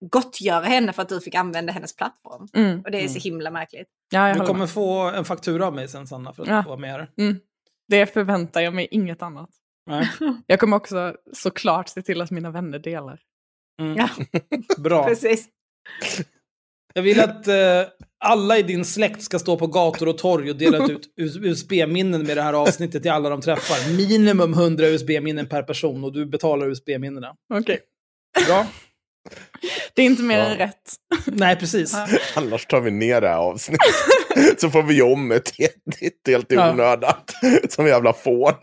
gottgöra 0.00 0.64
henne 0.64 0.92
för 0.92 1.02
att 1.02 1.08
du 1.08 1.20
fick 1.20 1.34
använda 1.34 1.72
hennes 1.72 1.96
plattform. 1.96 2.48
Mm. 2.54 2.80
Och 2.80 2.90
det 2.90 3.04
är 3.04 3.08
så 3.08 3.18
himla 3.18 3.50
märkligt. 3.50 3.88
Ja, 4.10 4.28
jag 4.28 4.36
Du 4.40 4.46
kommer 4.46 4.60
med. 4.60 4.70
få 4.70 4.98
en 5.10 5.24
faktura 5.24 5.66
av 5.66 5.74
mig 5.74 5.88
sen 5.88 6.06
Sanna 6.06 6.32
för 6.32 6.42
att 6.42 6.48
Ja. 6.48 6.62
du 6.62 6.68
vara 6.68 6.78
med 6.78 6.90
här. 6.90 7.10
Mm. 7.18 7.36
Det 7.88 8.06
förväntar 8.06 8.60
jag 8.60 8.74
mig 8.74 8.88
inget 8.90 9.22
annat. 9.22 9.50
Nej. 9.86 10.10
Jag 10.46 10.60
kommer 10.60 10.76
också 10.76 11.14
såklart 11.32 11.88
se 11.88 12.02
till 12.02 12.20
att 12.20 12.30
mina 12.30 12.50
vänner 12.50 12.78
delar. 12.78 13.20
Mm. 13.80 13.96
Ja, 13.96 14.08
Bra. 14.78 15.04
precis. 15.04 15.48
Jag 16.94 17.02
vill 17.02 17.20
att 17.20 17.48
eh, 17.48 17.54
alla 18.24 18.58
i 18.58 18.62
din 18.62 18.84
släkt 18.84 19.22
ska 19.22 19.38
stå 19.38 19.58
på 19.58 19.66
gator 19.66 20.08
och 20.08 20.18
torg 20.18 20.50
och 20.50 20.56
dela 20.56 20.86
ut 20.86 21.12
USB-minnen 21.16 22.22
med 22.26 22.36
det 22.36 22.42
här 22.42 22.52
avsnittet 22.52 23.02
till 23.02 23.10
alla 23.10 23.28
de 23.28 23.40
träffar. 23.40 23.96
Minimum 23.96 24.52
100 24.52 24.86
USB-minnen 24.86 25.46
per 25.48 25.62
person 25.62 26.04
och 26.04 26.12
du 26.12 26.26
betalar 26.26 26.66
USB-minnena. 26.70 27.34
Okej. 27.54 27.80
Bra? 28.46 28.66
Det 29.94 30.02
är 30.02 30.06
inte 30.06 30.22
mer 30.22 30.38
Ja. 30.38 30.44
än 30.44 30.56
rätt. 30.56 30.92
Nej, 31.26 31.56
precis. 31.56 31.96
Annars 32.34 32.66
tar 32.66 32.80
vi 32.80 32.90
ner 32.90 33.20
det 33.20 33.28
här 33.28 33.36
avsnittet. 33.36 34.60
Så 34.60 34.70
får 34.70 34.82
vi 34.82 35.02
om 35.02 35.32
ett 35.32 35.56
helt, 35.58 36.00
helt 36.26 36.52
i 36.52 36.54
Ja. 36.54 36.70
onödan. 36.70 37.14
Som 37.68 37.86
jävla 37.86 38.12
fån. 38.12 38.54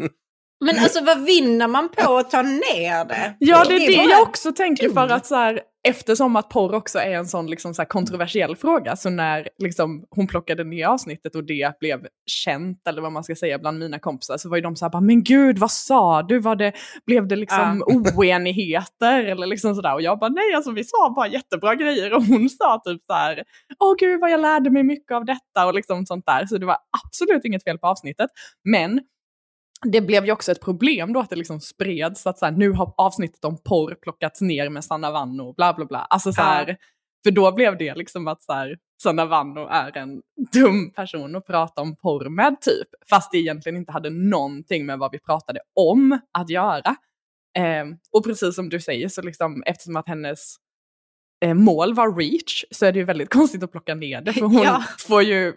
Men 0.65 0.79
alltså 0.79 1.03
vad 1.03 1.25
vinner 1.25 1.67
man 1.67 1.89
på 1.89 2.17
att 2.17 2.31
ta 2.31 2.41
ner 2.41 3.05
det? 3.05 3.35
Ja, 3.39 3.63
det 3.69 3.75
är 3.75 3.87
det 3.87 4.11
jag 4.11 4.21
också 4.21 4.51
tänker 4.51 4.89
för 4.89 5.07
att 5.09 5.25
så 5.25 5.35
här, 5.35 5.61
eftersom 5.87 6.35
att 6.35 6.49
porr 6.49 6.73
också 6.73 6.99
är 6.99 7.11
en 7.11 7.25
sån 7.25 7.47
liksom 7.47 7.73
så 7.73 7.85
kontroversiell 7.85 8.55
fråga, 8.55 8.95
så 8.95 9.09
när 9.09 9.49
liksom 9.63 10.05
hon 10.09 10.27
plockade 10.27 10.63
ner 10.63 10.87
avsnittet 10.87 11.35
och 11.35 11.43
det 11.43 11.79
blev 11.79 12.07
känt, 12.25 12.87
eller 12.87 13.01
vad 13.01 13.11
man 13.11 13.23
ska 13.23 13.35
säga, 13.35 13.59
bland 13.59 13.79
mina 13.79 13.99
kompisar, 13.99 14.37
så 14.37 14.49
var 14.49 14.57
ju 14.57 14.61
de 14.61 14.75
så 14.75 14.85
här 14.85 14.89
bara, 14.89 15.01
men 15.01 15.23
gud, 15.23 15.57
vad 15.57 15.71
sa 15.71 16.23
du? 16.23 16.39
Var 16.39 16.55
det, 16.55 16.73
blev 17.05 17.27
det 17.27 17.35
liksom 17.35 17.83
oenigheter? 18.15 19.23
Eller 19.23 19.47
liksom 19.47 19.75
sådär. 19.75 19.93
Och 19.93 20.01
jag 20.01 20.19
bara, 20.19 20.29
nej, 20.29 20.53
alltså 20.55 20.71
vi 20.71 20.83
sa 20.83 21.13
bara 21.15 21.27
jättebra 21.27 21.75
grejer. 21.75 22.13
Och 22.13 22.23
hon 22.23 22.49
sa 22.49 22.81
typ 22.85 23.01
så 23.07 23.13
här, 23.13 23.43
åh 23.79 23.95
gud 23.99 24.21
vad 24.21 24.31
jag 24.31 24.39
lärde 24.39 24.69
mig 24.69 24.83
mycket 24.83 25.15
av 25.15 25.25
detta 25.25 25.67
och 25.67 25.73
liksom 25.73 26.05
sånt 26.05 26.25
där. 26.25 26.45
Så 26.45 26.57
det 26.57 26.65
var 26.65 26.77
absolut 27.05 27.45
inget 27.45 27.63
fel 27.63 27.77
på 27.77 27.87
avsnittet. 27.87 28.29
Men 28.63 28.99
det 29.81 30.01
blev 30.01 30.25
ju 30.25 30.31
också 30.31 30.51
ett 30.51 30.61
problem 30.61 31.13
då 31.13 31.19
att 31.19 31.29
det 31.29 31.35
liksom 31.35 31.59
spreds 31.59 32.27
att 32.27 32.39
så 32.39 32.45
här, 32.45 32.51
nu 32.53 32.71
har 32.71 32.93
avsnittet 32.97 33.45
om 33.45 33.57
porr 33.63 33.95
plockats 34.01 34.41
ner 34.41 34.69
med 34.69 34.83
Sanna 34.85 35.11
Vanno, 35.11 35.53
bla 35.53 35.73
bla 35.73 35.85
bla. 35.85 35.99
Alltså 35.99 36.33
så 36.33 36.41
här, 36.41 36.77
För 37.23 37.31
då 37.31 37.51
blev 37.51 37.77
det 37.77 37.95
liksom 37.95 38.27
att 38.27 38.43
så 38.43 38.53
här, 38.53 38.77
Sanna 39.03 39.25
Vanno 39.25 39.67
är 39.71 39.97
en 39.97 40.21
dum 40.53 40.91
person 40.91 41.35
att 41.35 41.45
prata 41.47 41.81
om 41.81 41.95
porr 41.95 42.29
med 42.29 42.61
typ. 42.61 42.87
Fast 43.09 43.31
det 43.31 43.37
egentligen 43.37 43.77
inte 43.77 43.91
hade 43.91 44.09
någonting 44.09 44.85
med 44.85 44.99
vad 44.99 45.11
vi 45.11 45.19
pratade 45.19 45.59
om 45.75 46.19
att 46.31 46.49
göra. 46.49 46.95
Eh, 47.57 47.85
och 48.11 48.23
precis 48.23 48.55
som 48.55 48.69
du 48.69 48.79
säger 48.79 49.07
så 49.09 49.21
liksom 49.21 49.63
eftersom 49.65 49.95
att 49.95 50.07
hennes 50.07 50.55
eh, 51.45 51.53
mål 51.53 51.93
var 51.93 52.15
reach 52.17 52.63
så 52.71 52.85
är 52.85 52.91
det 52.91 52.99
ju 52.99 53.05
väldigt 53.05 53.29
konstigt 53.33 53.63
att 53.63 53.71
plocka 53.71 53.95
ner 53.95 54.21
det. 54.21 54.33
För 54.33 54.41
hon 54.45 54.63
Ja. 54.63 54.83
får 55.07 55.23
ju 55.23 55.53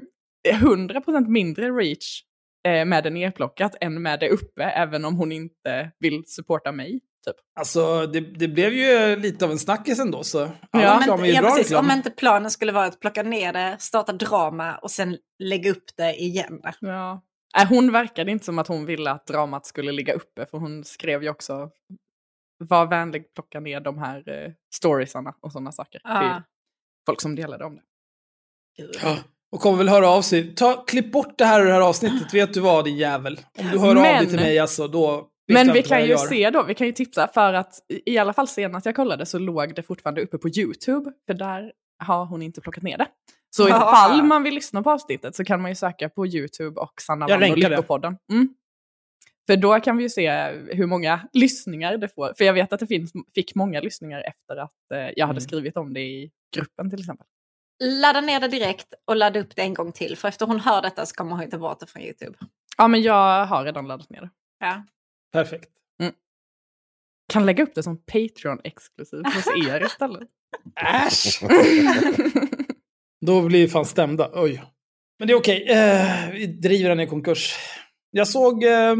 100% 0.49 1.29
mindre 1.29 1.71
reach 1.71 2.23
med 2.65 3.05
det 3.05 3.11
nerplockat 3.11 3.75
än 3.81 4.03
med 4.03 4.21
det 4.21 4.29
uppe, 4.29 4.65
även 4.65 5.05
om 5.05 5.17
hon 5.17 5.33
inte 5.33 5.91
vill 5.99 6.23
supporta 6.27 6.73
mig. 6.73 7.01
Typ. 7.27 7.37
Alltså, 7.61 8.07
det, 8.07 8.21
det 8.21 8.49
blev 8.49 8.73
ju 8.73 9.17
lite 9.17 9.45
av 9.45 9.51
en 9.51 9.59
snackis 9.59 9.99
ändå, 9.99 10.25
så 10.25 10.39
alla 10.41 10.85
Ja, 10.85 10.99
reklam 11.01 11.19
är 11.19 11.23
Men, 11.23 11.27
ju 11.29 11.35
ja, 11.35 11.41
bra 11.41 11.51
precis, 11.51 11.67
reklam. 11.67 11.85
om 11.85 11.91
inte 11.91 12.11
planen 12.11 12.51
skulle 12.51 12.73
vara 12.73 12.87
att 12.87 13.01
plocka 13.01 13.23
ner 13.23 13.53
det, 13.53 13.77
starta 13.81 14.13
drama 14.13 14.77
och 14.77 14.91
sen 14.91 15.19
lägga 15.39 15.71
upp 15.71 15.97
det 15.97 16.15
igen. 16.15 16.63
Ja. 16.81 17.23
Äh, 17.59 17.69
hon 17.69 17.93
verkade 17.93 18.31
inte 18.31 18.45
som 18.45 18.59
att 18.59 18.69
hon 18.69 18.87
ville 18.87 19.11
att 19.11 19.27
dramat 19.27 19.67
skulle 19.67 19.93
ligga 19.93 20.13
uppe, 20.15 20.47
för 20.47 20.59
hon 20.59 20.85
skrev 20.85 21.23
ju 21.23 21.31
också 21.31 21.71
var 22.59 22.87
vänlig 22.87 23.35
plocka 23.35 23.61
ner 23.61 23.81
de 23.81 23.99
här 23.99 24.29
eh, 24.29 24.53
storiesarna 24.75 25.35
och 25.41 25.53
sådana 25.53 25.73
saker. 25.73 26.01
Ja. 26.05 26.21
Till 26.21 26.43
folk 27.07 27.21
som 27.21 27.35
delade 27.35 27.65
om 27.65 27.77
det. 27.77 27.83
Ja, 29.03 29.19
och 29.53 29.61
kommer 29.61 29.79
väl 29.79 29.89
höra 29.89 30.09
av 30.09 30.23
sig. 30.23 30.55
Ta, 30.55 30.85
klipp 30.87 31.13
bort 31.13 31.39
det 31.39 31.45
här 31.45 31.61
ur 31.61 31.65
det 31.65 31.73
här 31.73 31.81
avsnittet, 31.81 32.35
vet 32.35 32.55
du 32.55 32.61
vad 32.61 32.85
din 32.85 32.97
jävel? 32.97 33.41
Om 33.59 33.67
du 33.73 33.79
hör 33.79 33.89
av 33.89 33.95
Men- 33.95 34.19
dig 34.19 34.27
till 34.29 34.41
mig 34.41 34.59
alltså, 34.59 34.89
då 34.89 35.29
Men 35.53 35.73
vi 35.73 35.83
kan 35.83 36.01
ju 36.03 36.07
gör. 36.09 36.17
se 36.17 36.51
då, 36.51 36.63
vi 36.63 36.75
kan 36.75 36.87
ju 36.87 36.93
tipsa 36.93 37.29
för 37.35 37.55
att 37.55 37.75
i 38.07 38.19
alla 38.19 38.33
fall 38.33 38.49
senast 38.49 38.87
jag 38.87 38.97
kollade 38.97 39.27
så 39.27 39.39
låg 39.39 39.75
det 39.75 39.83
fortfarande 39.83 40.21
uppe 40.23 40.39
på 40.39 40.49
YouTube, 40.49 41.13
för 41.27 41.35
där 41.35 41.73
har 42.05 42.27
hon 42.27 42.43
inte 42.43 42.61
plockat 42.61 42.83
ner 42.83 42.99
det. 42.99 43.07
Så 43.57 43.69
ifall 43.69 44.23
man 44.23 44.43
vill 44.43 44.55
lyssna 44.55 44.83
på 44.83 44.91
avsnittet 44.91 45.37
så 45.37 45.45
kan 45.45 45.63
man 45.63 45.71
ju 45.71 45.75
söka 45.75 46.09
på 46.09 46.27
YouTube 46.27 46.81
och 46.81 46.93
Sanna 47.07 47.27
Vann 47.27 47.51
och. 47.51 47.59
Lyckopodden. 47.59 48.17
Mm. 48.33 48.49
För 49.47 49.57
då 49.57 49.81
kan 49.81 49.97
vi 49.97 50.03
ju 50.03 50.09
se 50.11 50.31
hur 50.73 50.87
många 50.87 51.21
lyssningar 51.33 51.97
det 51.97 52.09
får. 52.09 52.33
För 52.39 52.45
jag 52.45 52.53
vet 52.53 52.73
att 52.73 52.81
det 52.81 52.87
finns, 52.87 53.13
fick 53.35 53.55
många 53.55 53.81
lyssningar 53.81 54.21
efter 54.21 54.57
att 54.63 54.73
eh, 54.95 54.99
jag 55.17 55.27
hade 55.27 55.37
Mm. 55.39 55.41
skrivit 55.41 55.77
om 55.77 55.95
det 55.95 56.01
i 56.01 56.31
gruppen 56.57 56.91
till 56.91 56.99
exempel. 57.01 57.27
Ladda 57.85 58.21
ner 58.21 58.41
det 58.41 58.49
direkt 58.49 58.95
och 59.05 59.17
ladda 59.17 59.41
upp 59.41 59.57
det 59.57 59.63
en 59.63 59.75
gång 59.75 59.93
till. 59.93 60.17
För 60.17 60.29
efter 60.29 60.47
hon 60.47 60.61
hör 60.61 60.83
detta 60.83 61.07
så 61.07 61.15
kommer 61.15 61.31
hon 61.31 61.45
ju 61.45 61.51
ta 61.51 61.59
bort 61.59 61.81
det 61.81 61.87
från 61.87 62.03
YouTube. 62.03 62.39
Ja, 62.77 62.89
men 62.89 63.03
jag 63.03 63.47
har 63.47 63.65
redan 63.65 63.87
laddat 63.87 64.11
ner 64.11 64.21
det. 64.21 64.31
Ja. 64.61 64.85
Perfekt. 65.33 65.71
Kan 67.33 67.47
lägga 67.47 67.63
upp 67.63 67.75
det 67.75 67.83
som 67.83 67.99
Patreon-exklusivt 67.99 69.35
hos 69.35 69.47
er 69.69 69.85
istället. 69.85 70.29
Äsch! 71.07 71.41
Då 73.27 73.43
blir 73.43 73.61
vi 73.61 73.69
fan 73.69 73.85
stämda. 73.85 74.31
Oj. 74.35 74.65
Men 75.19 75.29
det 75.29 75.35
är 75.35 75.39
okej. 75.39 75.69
Eh, 75.69 76.31
vi 76.33 76.47
driver 76.47 76.89
den 76.89 77.01
i 77.01 77.07
konkurs. 77.07 77.57
Jag 78.11 78.29
såg, 78.29 78.65
eh, 78.65 78.97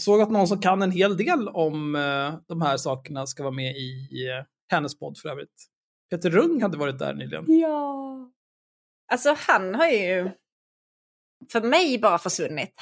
såg 0.00 0.20
att 0.20 0.30
någon 0.30 0.48
som 0.48 0.60
kan 0.60 0.82
en 0.82 0.90
hel 0.90 1.16
del 1.16 1.48
om 1.48 1.94
eh, 1.94 2.34
de 2.48 2.62
här 2.62 2.76
sakerna 2.76 3.26
ska 3.26 3.42
vara 3.42 3.54
med 3.54 3.76
i 3.76 4.08
eh, 4.28 4.44
hennes 4.70 4.98
podd 4.98 5.18
för 5.18 5.28
övrigt. 5.28 5.66
Peter 6.10 6.30
Rung 6.30 6.62
hade 6.62 6.76
varit 6.76 6.98
där 6.98 7.14
nyligen. 7.14 7.44
ja. 7.60 8.30
Alltså 9.12 9.36
han 9.38 9.74
har 9.74 9.86
ju 9.88 10.30
för 11.52 11.60
mig 11.62 11.98
bara 11.98 12.18
försvunnit. 12.18 12.74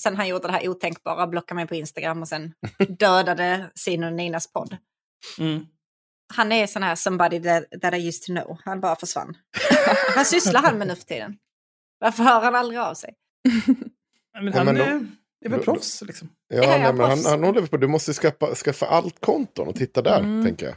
Sen 0.00 0.16
han 0.16 0.28
gjorde 0.28 0.46
det 0.46 0.52
här 0.52 0.68
otänkbara, 0.68 1.26
blockade 1.26 1.56
mig 1.56 1.66
på 1.66 1.74
Instagram 1.74 2.22
och 2.22 2.28
sen 2.28 2.52
dödade 2.98 3.70
sin 3.74 4.04
och 4.04 4.12
Ninas 4.12 4.52
podd. 4.52 4.76
Mm. 5.38 5.66
Han 6.34 6.52
är 6.52 6.66
sån 6.66 6.82
här 6.82 6.94
somebody 6.94 7.42
that, 7.42 7.64
that 7.82 7.94
I 7.94 8.08
used 8.08 8.22
to 8.22 8.32
know. 8.42 8.58
Han 8.64 8.80
bara 8.80 8.96
försvann. 8.96 9.36
Vad 10.16 10.26
sysslar 10.26 10.60
han 10.62 10.78
med 10.78 10.86
nu 10.88 10.94
för 10.96 11.04
tiden? 11.04 11.38
Varför 11.98 12.22
hör 12.22 12.40
han 12.40 12.54
aldrig 12.54 12.80
av 12.80 12.94
sig? 12.94 13.14
Men 14.34 14.46
Ja, 14.46 14.52
han 14.56 14.66
men 14.66 14.74
då- 14.74 14.82
är, 14.82 15.06
är 15.44 15.48
väl 15.48 15.60
proffs 15.60 16.02
liksom. 16.02 16.28
Ja, 16.48 16.56
Ja, 16.56 16.68
nej, 16.70 16.80
ja, 16.80 16.92
men 16.92 17.10
han, 17.10 17.24
han 17.26 17.44
håller 17.44 17.66
på. 17.66 17.76
Du 17.76 17.86
måste 17.88 18.12
skaffa, 18.12 18.54
skaffa 18.54 18.86
allt 18.86 19.20
konton 19.20 19.68
och 19.68 19.76
titta 19.76 20.02
där, 20.02 20.18
Mm. 20.20 20.44
tänker 20.44 20.66
jag. 20.66 20.74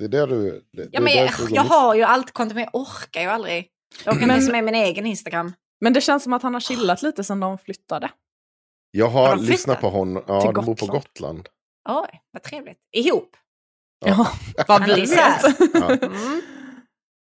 Det 0.00 0.06
är 0.06 0.08
det 0.08 0.26
du... 0.26 0.64
Det, 0.72 0.88
Ja, 0.92 1.00
men 1.00 1.12
jag, 1.12 1.30
jag 1.50 1.62
har 1.62 1.94
ju 1.94 2.02
allt 2.02 2.32
konto 2.32 2.54
men 2.54 2.64
jag 2.64 2.74
orkar 2.74 3.20
ju 3.20 3.26
aldrig. 3.26 3.68
Jag 4.04 4.16
orkar 4.16 4.36
inte 4.36 4.52
med 4.52 4.64
min 4.64 4.74
egen 4.74 5.06
Instagram. 5.06 5.52
Men 5.80 5.92
det 5.92 6.00
känns 6.00 6.22
som 6.22 6.32
att 6.32 6.42
han 6.42 6.54
har 6.54 6.60
chillat 6.60 7.02
lite 7.02 7.24
sedan 7.24 7.40
de 7.40 7.58
flyttade. 7.58 8.10
Jag 8.90 9.08
Har 9.08 9.36
lyssnat 9.36 9.80
på 9.80 9.90
honom. 9.90 10.24
Ja, 10.26 10.40
Till 10.40 10.54
de 10.54 10.64
bor 10.64 10.74
på 10.74 10.86
Gotland? 10.86 11.48
Oj, 11.88 12.22
vad 12.30 12.42
trevligt. 12.42 12.78
Ihop. 12.92 13.36
Ja, 14.06 14.32
vad 14.68 14.84
vi. 14.84 15.06
Ja. 15.74 15.90
Mm. 15.90 16.42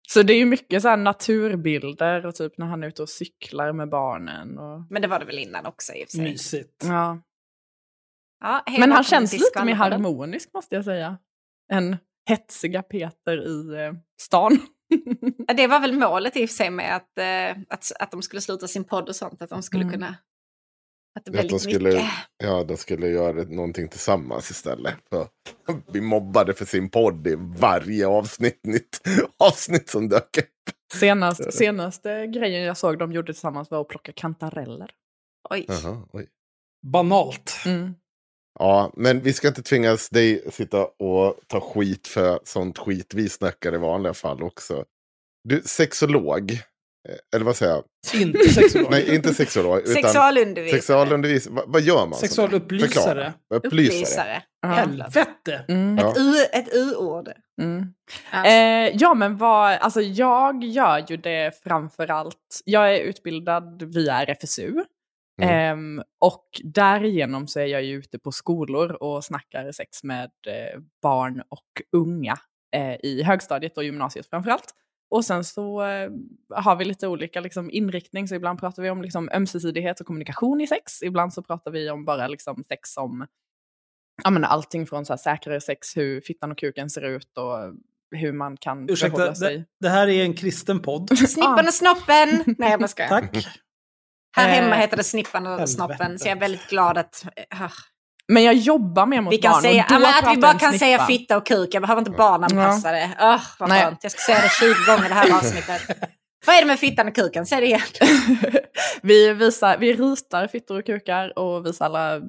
Så 0.08 0.22
det 0.22 0.32
är 0.32 0.38
ju 0.38 0.46
mycket 0.46 0.82
så 0.82 0.88
här 0.88 0.96
naturbilder 0.96 2.26
och 2.26 2.34
typ 2.34 2.58
när 2.58 2.66
han 2.66 2.82
är 2.82 2.88
ute 2.88 3.02
och 3.02 3.08
cyklar 3.08 3.72
med 3.72 3.88
barnen. 3.88 4.58
Och... 4.58 4.82
Men 4.90 5.02
det 5.02 5.08
var 5.08 5.18
det 5.18 5.24
väl 5.24 5.38
innan 5.38 5.66
också 5.66 5.92
i 5.92 6.04
och 6.04 6.08
för 6.08 6.16
sig. 6.16 6.20
Mysigt. 6.20 6.84
Ja. 6.84 7.18
Ja, 8.40 8.64
Men 8.78 8.92
han 8.92 9.04
känns 9.04 9.32
lite 9.32 9.64
mer 9.64 9.74
harmonisk 9.74 10.50
måste 10.54 10.74
jag 10.74 10.84
säga. 10.84 11.18
Än 11.72 11.96
hetsiga 12.28 12.82
Peter 12.82 13.46
i 13.46 13.84
eh, 13.86 13.92
stan. 14.20 14.58
Det 15.56 15.66
var 15.66 15.80
väl 15.80 15.92
målet 15.98 16.36
i 16.36 16.44
och 16.44 16.48
för 16.48 16.54
sig 16.56 16.70
med 16.70 16.96
att, 16.96 17.18
eh, 17.18 17.62
att, 17.68 17.92
att 18.00 18.10
de 18.10 18.22
skulle 18.22 18.40
sluta 18.40 18.68
sin 18.68 18.84
podd 18.84 19.08
och 19.08 19.16
sånt. 19.16 19.42
Att 19.42 19.50
de 19.50 19.62
skulle 19.62 19.82
Mm. 19.82 19.92
kunna... 19.92 20.16
Att 21.18 21.24
det 21.24 21.28
Att 21.28 21.32
blev 21.32 21.42
de 21.42 21.52
lite 21.52 21.58
skulle, 21.58 21.88
mycket. 21.90 22.08
ja, 22.36 22.64
de 22.64 22.76
skulle 22.76 23.08
göra 23.08 23.42
någonting 23.42 23.88
tillsammans 23.88 24.50
istället. 24.50 24.94
För 25.10 25.26
vi 25.92 26.00
mobbade 26.00 26.54
för 26.54 26.64
sin 26.64 26.90
podd 26.90 27.26
i 27.26 27.34
varje 27.38 28.06
avsnitt, 28.06 28.60
nytt 28.66 29.00
avsnitt 29.38 29.88
som 29.88 30.08
dök 30.08 30.38
upp. 30.38 30.74
Senast, 30.94 31.52
senaste 31.54 32.26
grejen 32.26 32.62
jag 32.64 32.76
såg 32.76 32.98
de 32.98 33.12
gjorde 33.12 33.32
tillsammans 33.32 33.70
var 33.70 33.80
att 33.80 33.88
plocka 33.88 34.12
kantareller. 34.12 34.90
Oj. 35.50 35.64
Jaha, 35.68 36.02
oj. 36.12 36.26
Banalt. 36.86 37.56
Mm. 37.66 37.94
Ja, 38.58 38.92
men 38.96 39.20
vi 39.20 39.32
ska 39.32 39.48
inte 39.48 39.62
tvingas 39.62 40.08
dig 40.08 40.44
sitta 40.52 40.84
och 40.84 41.36
ta 41.46 41.60
skit 41.60 42.06
för 42.08 42.38
sånt 42.44 42.78
skit 42.78 43.14
vi 43.14 43.28
snackar 43.28 43.74
i 43.74 43.78
vanliga 43.78 44.14
fall 44.14 44.42
också. 44.42 44.84
Du, 45.48 45.62
sexolog, 45.64 46.50
eh, 47.08 47.16
eller 47.36 47.44
vad 47.44 47.56
säger 47.56 47.72
jag? 47.72 47.84
Inte 48.20 48.48
sexolog. 48.48 48.90
Nej, 48.90 49.14
inte 49.14 49.34
sexolog, 49.34 49.78
utan 49.78 49.94
Sexualundervisning. 49.94 50.80
sexualundervisning. 50.80 51.54
Vad, 51.54 51.64
vad 51.68 51.82
gör 51.82 52.06
man? 52.06 52.18
Sexualupplysare. 52.18 53.32
Upplysare. 53.54 54.42
Helvete! 54.66 55.64
Mm. 55.68 55.98
Ja. 55.98 56.10
Ett 56.10 56.18
U- 56.18 56.46
Ett 56.52 56.68
U-ord. 56.74 57.28
Mm. 57.62 57.86
Ja. 58.32 58.46
Eh, 58.46 58.96
ja 58.96 59.14
men 59.14 59.36
vad, 59.36 59.72
alltså 59.72 60.00
jag 60.00 60.64
gör 60.64 61.04
ju 61.08 61.16
det 61.16 61.60
framför 61.64 62.10
allt, 62.10 62.36
jag 62.64 62.94
är 62.94 63.00
utbildad 63.00 63.82
via 63.94 64.22
RFSU. 64.24 64.84
Mm. 65.42 65.54
Ehm, 65.54 66.02
och 66.20 66.48
därigenom 66.64 67.46
så 67.46 67.60
är 67.60 67.66
jag 67.66 67.82
ju 67.82 67.94
ute 67.94 68.18
på 68.18 68.32
skolor 68.32 68.92
och 68.92 69.24
snackar 69.24 69.72
sex 69.72 70.04
med 70.04 70.30
eh, 70.46 70.80
barn 71.02 71.42
och 71.48 71.82
unga 71.92 72.36
eh, 72.76 72.96
i 73.02 73.22
högstadiet 73.22 73.76
och 73.76 73.84
gymnasiet 73.84 74.26
framför 74.30 74.50
allt. 74.50 74.74
Och 75.10 75.24
sen 75.24 75.44
så 75.44 75.82
eh, 75.82 76.10
har 76.50 76.76
vi 76.76 76.84
lite 76.84 77.08
olika 77.08 77.40
liksom, 77.40 77.70
inriktning, 77.70 78.28
så 78.28 78.34
ibland 78.34 78.60
pratar 78.60 78.82
vi 78.82 78.90
om 78.90 79.02
liksom, 79.02 79.28
ömsesidighet 79.34 80.00
och 80.00 80.06
kommunikation 80.06 80.60
i 80.60 80.66
sex. 80.66 81.02
Ibland 81.02 81.32
så 81.32 81.42
pratar 81.42 81.70
vi 81.70 81.90
om 81.90 82.04
bara 82.04 82.28
liksom, 82.28 82.64
sex 82.68 82.92
som 82.92 83.26
ja, 84.22 84.30
men 84.30 84.44
allting 84.44 84.86
från 84.86 85.06
så 85.06 85.12
här, 85.12 85.18
säkrare 85.18 85.60
sex, 85.60 85.96
hur 85.96 86.20
fittan 86.20 86.50
och 86.50 86.58
kuken 86.58 86.90
ser 86.90 87.02
ut 87.02 87.38
och 87.38 87.56
hur 88.10 88.32
man 88.32 88.56
kan 88.56 88.90
Ursäkta, 88.90 89.16
förhålla 89.16 89.34
sig. 89.34 89.58
det, 89.58 89.64
det 89.80 89.88
här 89.88 90.08
är 90.08 90.24
en 90.24 90.34
kristen 90.34 90.82
podd. 90.82 91.18
Snippan 91.28 91.66
och 91.66 91.74
snoppen. 91.74 92.54
Nej, 92.58 92.70
jag 92.70 92.80
bara 92.80 92.88
skojar. 92.88 93.08
Tack. 93.08 93.46
Här 94.34 94.48
hemma 94.48 94.74
Eh, 94.74 94.80
heter 94.80 94.96
det 94.96 95.04
Snippan 95.04 95.46
och 95.46 95.68
snoppen. 95.68 96.18
Så 96.18 96.28
jag 96.28 96.36
är 96.36 96.40
väldigt 96.40 96.68
glad 96.68 96.98
att... 96.98 97.26
Uh, 97.54 97.68
Men 98.28 98.42
jag 98.42 98.54
jobbar 98.54 99.06
mer 99.06 99.20
mot 99.20 99.32
vi 99.32 99.38
kan 99.38 99.52
barn 99.52 99.62
säga, 99.62 99.86
och 99.90 100.00
då 100.00 100.06
att 100.06 100.36
vi 100.36 100.40
bara 100.40 100.58
kan 100.58 100.78
säga 100.78 100.98
snippa. 100.98 101.06
fitta 101.06 101.36
och 101.36 101.46
kuk. 101.46 101.74
Jag 101.74 101.82
behöver 101.82 102.00
inte 102.00 102.10
barnanpassa 102.10 102.92
det. 102.92 103.04
Uh, 103.04 103.42
vad 103.58 103.68
Nej. 103.68 103.84
skönt. 103.84 103.98
Jag 104.02 104.12
ska 104.12 104.20
säga 104.20 104.40
det 104.40 104.48
20 104.48 104.92
gånger 104.92 105.08
det 105.08 105.14
här 105.14 105.32
avsnittet. 105.38 105.82
vad 106.46 106.56
är 106.56 106.60
det 106.60 106.66
med 106.66 106.78
fittan 106.78 107.08
och 107.08 107.14
kuken? 107.14 107.46
Säg 107.46 107.60
det 107.60 107.66
igen. 107.66 107.80
vi, 109.02 109.32
visar, 109.32 109.78
vi 109.78 109.92
ritar 109.92 110.46
fittor 110.46 110.78
och 110.78 110.86
kukar 110.86 111.38
och 111.38 111.66
visar 111.66 111.84
alla 111.84 112.20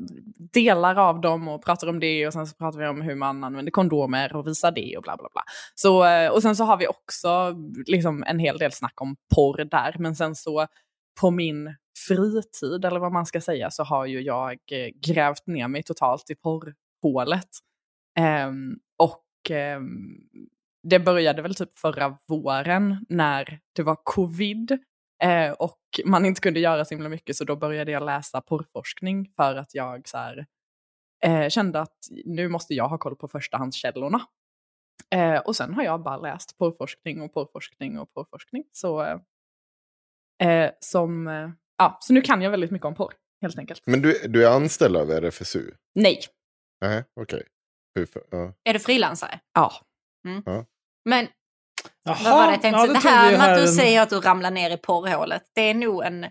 delar 0.54 0.96
av 0.96 1.22
dem 1.22 1.48
och 1.48 1.66
pratar 1.66 1.88
om 1.88 2.00
det 2.00 2.28
och 2.28 2.34
sen 2.34 2.48
så 2.48 2.56
pratar 2.56 2.80
vi 2.80 2.88
om 2.88 3.02
hur 3.02 3.16
man 3.16 3.44
använder 3.44 3.72
kondomer 3.72 4.36
och 4.36 4.48
visar 4.48 4.72
det 4.72 4.98
och 4.98 5.04
bla 5.04 5.18
bla 5.18 5.28
bla. 5.34 5.44
Så, 5.76 6.06
eh, 6.06 6.30
och 6.32 6.42
sen 6.42 6.56
så 6.56 6.64
har 6.64 6.78
vi 6.78 6.88
också 6.88 7.56
liksom 7.86 8.24
en 8.24 8.40
hel 8.40 8.58
del 8.58 8.72
snack 8.72 9.02
om 9.02 9.16
porr 9.36 9.64
där, 9.64 9.96
men 10.00 10.16
sen 10.16 10.36
så 10.36 10.68
på 11.22 11.32
min 11.32 11.76
fritid, 12.08 12.86
eller 12.86 13.00
vad 13.00 13.12
man 13.12 13.26
ska 13.26 13.42
säga, 13.42 13.72
så 13.72 13.84
har 13.84 14.06
ju 14.06 14.22
jag 14.22 14.60
eh, 14.72 14.90
grävt 15.08 15.48
ner 15.48 15.68
mig 15.68 15.84
totalt 15.84 16.30
i 16.30 16.36
porrhålet. 16.36 17.50
Um, 18.48 18.80
och 18.98 19.26
um, 19.78 20.30
det 20.84 21.00
började 21.00 21.42
väl 21.42 21.56
typ 21.56 21.80
förra 21.80 22.18
våren 22.28 23.06
när 23.10 23.60
det 23.76 23.84
var 23.84 23.98
covid 24.04 24.78
eh, 25.24 25.52
och 25.52 25.80
man 26.06 26.26
inte 26.26 26.42
kunde 26.42 26.60
göra 26.60 26.86
så 26.86 26.94
himla 26.94 27.10
mycket 27.10 27.36
så 27.36 27.44
då 27.44 27.56
började 27.56 27.92
jag 27.92 28.06
läsa 28.06 28.42
porrforskning 28.42 29.32
för 29.36 29.56
att 29.56 29.76
jag 29.76 30.08
så 30.08 30.18
här, 30.18 30.46
eh, 31.24 31.50
kände 31.50 31.82
att 31.82 31.98
nu 32.26 32.50
måste 32.50 32.74
jag 32.74 32.88
ha 32.88 32.98
koll 32.98 33.16
på 33.16 33.28
förstahandskällorna. 33.28 34.22
Eh, 35.12 35.38
och 35.38 35.56
sen 35.56 35.74
har 35.74 35.84
jag 35.84 36.04
bara 36.04 36.18
läst 36.18 36.58
porrforskning 36.58 37.22
och 37.22 37.34
porrforskning 37.34 38.00
och 38.00 38.14
porrforskning. 38.14 38.64
Så, 38.72 39.04
eh, 39.04 39.20
eh 40.50 40.72
som, 40.80 41.28
eh, 41.28 41.50
ja, 41.78 41.98
så 42.02 42.14
nu 42.14 42.22
kan 42.22 42.42
jag 42.42 42.52
väldigt 42.52 42.72
mycket 42.72 42.86
om 42.86 42.96
porr, 42.96 43.14
helt 43.42 43.60
enkelt. 43.60 43.82
Men 43.86 44.02
du, 44.02 44.28
du 44.28 44.46
är 44.48 44.52
anställd 44.56 44.98
av 44.98 45.12
RFSU? 45.12 45.72
Nej. 45.96 46.20
Nej, 46.82 47.04
okej. 47.22 47.44
Hur 47.96 48.06
för- 48.06 48.24
Ja. 48.32 48.54
Är 48.64 48.74
du 48.74 48.80
frilansare? 48.80 49.40
Ja. 49.54 49.72
Men 51.10 51.28
Jaha, 52.04 52.18
vad 52.24 52.34
var 52.34 52.46
det 52.48 52.52
jag 52.52 52.62
tänkte? 52.62 52.80
ja, 52.82 52.88
det 52.88 52.94
tog 52.94 53.02
här 53.12 53.32
med 53.38 53.52
att 53.52 53.58
du 53.58 53.62
en- 53.62 53.68
säger 53.74 54.02
att 54.02 54.10
du 54.10 54.20
ramlar 54.20 54.52
ner 54.52 54.70
i 54.70 54.78
porrhålet. 54.78 55.44
Det 55.56 55.62
är 55.62 55.74
nog 55.74 56.04
en... 56.06 56.26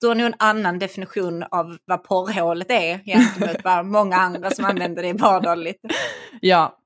Du 0.00 0.06
har 0.08 0.14
nog 0.14 0.26
en 0.26 0.34
annan 0.38 0.78
definition 0.78 1.42
av 1.42 1.78
vad 1.84 2.04
porrhålet 2.04 2.70
är 2.70 2.98
gentemot 2.98 3.56
vad 3.64 3.86
många 3.86 4.16
andra 4.16 4.50
som 4.50 4.64
använder 4.64 5.02
det 5.02 5.12
vardagligt. 5.12 5.80
Ja, 6.40 6.77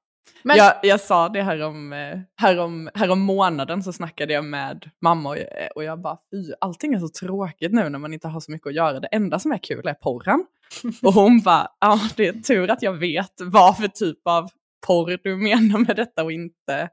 Men 0.43 0.57
jag, 0.57 0.75
jag 0.83 1.01
sa 1.01 1.29
det 1.29 1.43
här 1.43 1.63
om, 1.63 1.93
eh, 1.93 2.19
här, 2.37 2.59
om, 2.59 2.91
här 2.95 3.11
om 3.11 3.21
månaden 3.21 3.83
så 3.83 3.93
snackade 3.93 4.33
jag 4.33 4.45
med 4.45 4.91
mamma 5.01 5.29
och, 5.29 5.39
eh, 5.39 5.69
och 5.75 5.85
jag 5.85 6.01
bara 6.01 6.19
fy, 6.31 6.53
allting 6.61 6.95
är 6.95 6.99
så 6.99 7.09
tråkigt 7.09 7.73
nu 7.73 7.89
när 7.89 7.99
man 7.99 8.15
inte 8.15 8.29
har 8.29 8.41
så 8.41 8.53
mycket 8.53 8.67
att 8.67 8.75
göra. 8.75 9.01
Det 9.01 9.07
enda 9.07 9.39
som 9.39 9.53
är 9.53 9.59
kul 9.59 9.87
är 9.87 9.95
porren. 9.95 10.45
Och 11.03 11.13
hon 11.13 11.41
bara, 11.41 11.69
ja 11.81 12.01
det 12.17 12.29
är 12.29 12.33
tur 12.33 12.71
att 12.71 12.83
jag 12.83 12.93
vet 12.93 13.33
vad 13.41 13.77
för 13.77 13.89
typ 13.89 14.19
av 14.25 14.49
porr 14.87 15.19
du 15.23 15.37
menar 15.37 15.79
med 15.79 15.97
detta 15.97 16.25
och 16.25 16.33
inte 16.33 16.89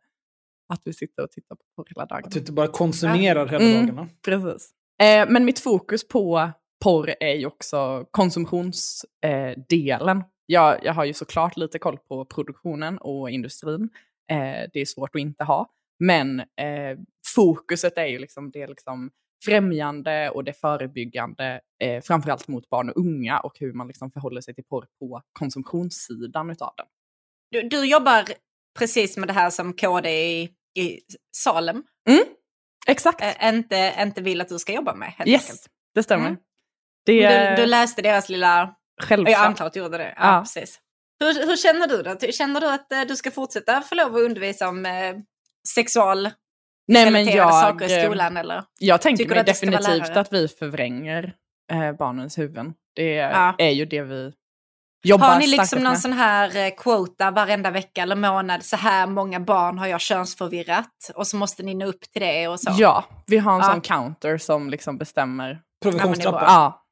att 0.74 0.82
vi 0.84 0.94
sitter 0.94 1.24
och 1.24 1.32
tittar 1.32 1.56
på 1.56 1.62
porr 1.76 1.86
hela 1.96 2.06
dagen. 2.06 2.24
Att 2.26 2.32
du 2.32 2.40
inte 2.40 2.52
bara 2.52 2.68
konsumerar 2.68 3.48
hela 3.48 3.66
Mm. 3.66 3.88
dagarna. 3.88 4.08
Precis. 4.26 4.72
Eh, 5.02 5.26
men 5.30 5.46
mitt 5.46 5.60
fokus 5.60 6.08
på 6.08 6.52
porr 6.84 7.14
är 7.20 7.34
ju 7.34 7.46
också 7.46 8.06
konsumtionsdelen. 8.12 10.18
Eh. 10.18 10.24
Jag, 10.52 10.86
jag 10.86 10.94
har 10.94 11.06
ju 11.06 11.14
såklart 11.14 11.58
lite 11.58 11.80
koll 11.80 11.98
på 11.98 12.26
produktionen 12.26 12.98
och 12.98 13.30
industrin. 13.30 13.90
Eh, 14.32 14.70
det 14.74 14.80
är 14.80 14.86
svårt 14.86 15.16
att 15.16 15.22
inte 15.22 15.44
ha. 15.44 15.70
Men 16.00 16.40
eh, 16.40 16.98
fokuset 17.36 17.98
är 17.98 18.06
ju 18.06 18.20
liksom 18.20 18.52
det 18.52 18.68
liksom 18.68 19.12
främjande 19.46 20.30
och 20.30 20.44
det 20.44 20.54
förebyggande, 20.54 21.62
eh, 21.84 22.02
framförallt 22.02 22.48
mot 22.48 22.70
barn 22.70 22.90
och 22.90 22.98
unga 22.98 23.40
och 23.40 23.60
hur 23.60 23.74
man 23.74 23.88
liksom 23.88 24.12
förhåller 24.12 24.42
sig 24.42 24.56
till 24.56 24.64
porr 24.64 24.86
på 25.00 25.22
konsumtionssidan 25.40 26.50
utav 26.50 26.74
den. 26.78 26.86
du, 27.52 27.70
du 27.70 27.86
jobbar 27.86 28.26
precis 28.80 29.18
med 29.18 29.30
det 29.30 29.34
här 29.34 29.50
som 29.50 29.74
KD 29.74 30.10
i, 30.10 30.44
i 30.76 31.00
Salem 31.36 31.84
Exakt, 32.88 33.22
äh, 33.22 33.50
inte, 33.50 33.96
inte 34.00 34.22
vill 34.22 34.42
att 34.42 34.50
du 34.50 34.60
ska 34.60 34.74
jobba 34.74 34.96
med. 34.96 35.10
Helt 35.10 35.30
yes, 35.30 35.50
enkelt. 35.50 35.68
det 35.96 36.04
stämmer. 36.04 36.28
Mm. 36.28 36.40
Det 37.06 37.24
är 37.24 37.56
Du, 37.56 37.62
du 37.62 37.66
läste 37.70 38.02
deras 38.02 38.30
lilla... 38.30 38.76
självklart. 39.00 39.38
Jag 39.38 39.46
antar 39.46 39.66
att 39.66 39.74
du 39.74 39.80
gjorde 39.80 39.98
det. 39.98 40.14
Ja, 40.18 40.34
Ja. 40.36 40.40
Precis. 40.42 40.80
Hur, 41.20 41.46
hur 41.48 41.56
känner 41.58 41.88
du 41.88 42.04
då? 42.04 42.32
Känner 42.32 42.62
du 42.62 42.70
att 42.72 42.92
eh, 42.92 43.02
du 43.02 43.16
ska 43.16 43.32
fortsätta 43.32 43.82
få 43.82 43.96
lov 43.96 44.16
att 44.16 44.22
undervisa 44.22 44.68
om 44.70 44.86
eh, 44.86 44.92
sexual 45.68 46.30
Nej, 46.88 47.12
men 47.12 47.26
jag, 47.26 47.54
saker 47.54 47.90
i 47.90 47.98
eh, 48.00 48.06
skolan? 48.06 48.38
Eller? 48.38 48.64
Jag 48.80 49.02
tänker 49.02 49.24
Tycker 49.24 49.36
mig 49.36 49.44
definitivt 49.44 50.18
att 50.18 50.34
vi 50.34 50.48
förvränger 50.48 51.34
eh, 51.72 51.92
barnens 51.92 52.38
huvuden. 52.38 52.74
Det 52.96 53.14
Ja. 53.14 53.56
är 53.58 53.70
ju 53.70 53.86
det 53.86 54.02
vi 54.02 54.34
jobbar 55.04 55.28
Har 55.28 55.40
ni 55.40 55.48
liksom 55.48 55.80
någon 55.80 55.92
med. 55.92 56.00
sån 56.02 56.14
här 56.14 56.78
quota 56.78 57.32
varenda 57.32 57.72
vecka 57.72 58.02
eller 58.02 58.16
månad? 58.16 58.64
Så 58.66 58.76
här 58.76 59.08
många 59.08 59.40
barn 59.40 59.78
har 59.80 59.88
jag 59.88 60.02
könsförvirrat. 60.02 61.12
Och 61.16 61.28
så 61.28 61.38
måste 61.38 61.64
ni 61.64 61.74
nå 61.76 61.86
upp 61.86 62.02
till 62.02 62.22
det 62.22 62.48
och 62.48 62.60
så. 62.60 62.72
Ja, 62.78 63.06
vi 63.28 63.38
har 63.38 63.54
en 63.54 63.60
Ja. 63.60 63.66
sån 63.72 63.82
counter 63.82 64.38
som 64.38 64.70
liksom 64.70 64.98
bestämmer. 64.98 65.62
Provisionstrappa. 65.84 66.44
Ja, 66.48 66.86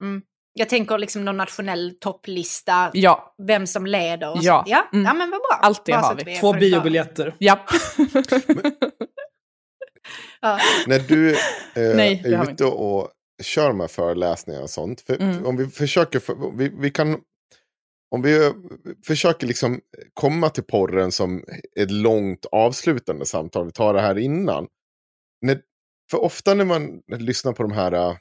Jag 0.58 0.70
tänker 0.70 0.98
liksom 0.98 1.26
någon 1.26 1.38
nationell 1.38 1.94
topplista. 2.00 2.92
ja, 2.94 3.36
Vem 3.48 3.68
som 3.68 3.86
leder 3.86 4.32
och 4.32 4.38
Ja. 4.42 4.64
så. 4.66 4.72
Ja, 4.72 4.88
Mm. 4.94 5.06
ja 5.06 5.14
men 5.14 5.30
vad 5.32 5.40
bra. 5.40 5.60
Allt 5.62 5.86
det 5.86 5.92
Bara 5.92 6.02
har 6.02 6.16
vi. 6.16 6.36
Två 6.40 6.54
biobiljetter. 6.54 7.36
ja. 7.38 7.60
Ja. 10.42 10.60
När 10.88 11.00
du 11.00 11.32
eh, 11.32 11.36
Nej, 11.96 12.22
är 12.26 12.52
ute 12.52 12.66
och 12.66 13.10
kör 13.44 13.74
med 13.74 13.92
föreläsningar 13.92 14.62
och 14.62 14.70
sånt. 14.70 15.02
För, 15.02 15.22
Mm. 15.22 15.46
Om 15.46 15.58
vi 15.58 15.68
försöker, 15.68 16.20
för, 16.20 16.58
vi, 16.58 16.70
vi 16.80 16.92
kan, 16.92 17.18
om 18.16 18.22
vi 18.22 18.46
eh, 18.46 18.52
försöker 19.08 19.48
liksom 19.48 19.80
komma 20.14 20.50
till 20.50 20.64
porren 20.64 21.12
som 21.12 21.44
ett 21.80 21.92
långt 21.92 22.46
avslutande 22.52 23.26
samtal, 23.26 23.66
vi 23.66 23.72
tar 23.72 23.94
det 23.94 24.02
här 24.02 24.18
innan. 24.18 24.68
När, 25.42 25.60
för 26.12 26.22
ofta 26.24 26.54
när 26.54 26.66
man 26.66 27.02
lyssnar 27.20 27.54
på 27.54 27.64
de 27.64 27.72
här, 27.72 27.92
eh, 27.92 28.16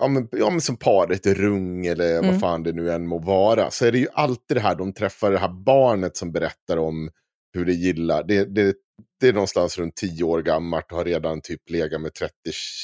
ja 0.00 0.08
men, 0.08 0.28
ja, 0.32 0.50
men 0.50 0.60
som 0.60 0.76
paret 0.76 1.26
Rung 1.26 1.86
eller 1.86 2.18
Mm. 2.18 2.30
vad 2.30 2.40
fan 2.40 2.62
det 2.62 2.72
nu 2.72 2.90
än 2.92 3.06
må 3.06 3.18
vara, 3.18 3.70
så 3.70 3.86
är 3.86 3.92
det 3.92 3.98
ju 3.98 4.06
alltid 4.12 4.56
det 4.56 4.60
här, 4.60 4.74
de 4.74 4.92
träffar 4.92 5.30
det 5.30 5.38
här 5.38 5.48
barnet 5.64 6.16
som 6.16 6.32
berättar 6.32 6.76
om 6.76 7.10
hur 7.54 7.64
det 7.64 7.72
gillar. 7.72 8.24
Det, 8.24 8.44
det, 8.44 8.74
det 9.20 9.28
är 9.28 9.32
någonstans 9.32 9.78
runt 9.78 9.96
10 9.96 10.24
år 10.24 10.42
gammalt 10.42 10.90
och 10.92 10.96
har 10.98 11.04
redan 11.04 11.40
typ 11.40 11.70
legat 11.70 12.00
med 12.00 12.14
30 12.14 12.32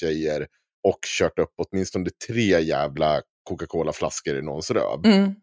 tjejer 0.00 0.46
och 0.88 0.98
kört 1.18 1.38
upp 1.38 1.52
åtminstone 1.56 2.10
tre 2.28 2.60
jävla 2.60 3.22
Coca-Cola-flaskor 3.48 4.38
i 4.38 4.42
någons 4.42 4.70
röv. 4.70 5.00
Mm. 5.06 5.34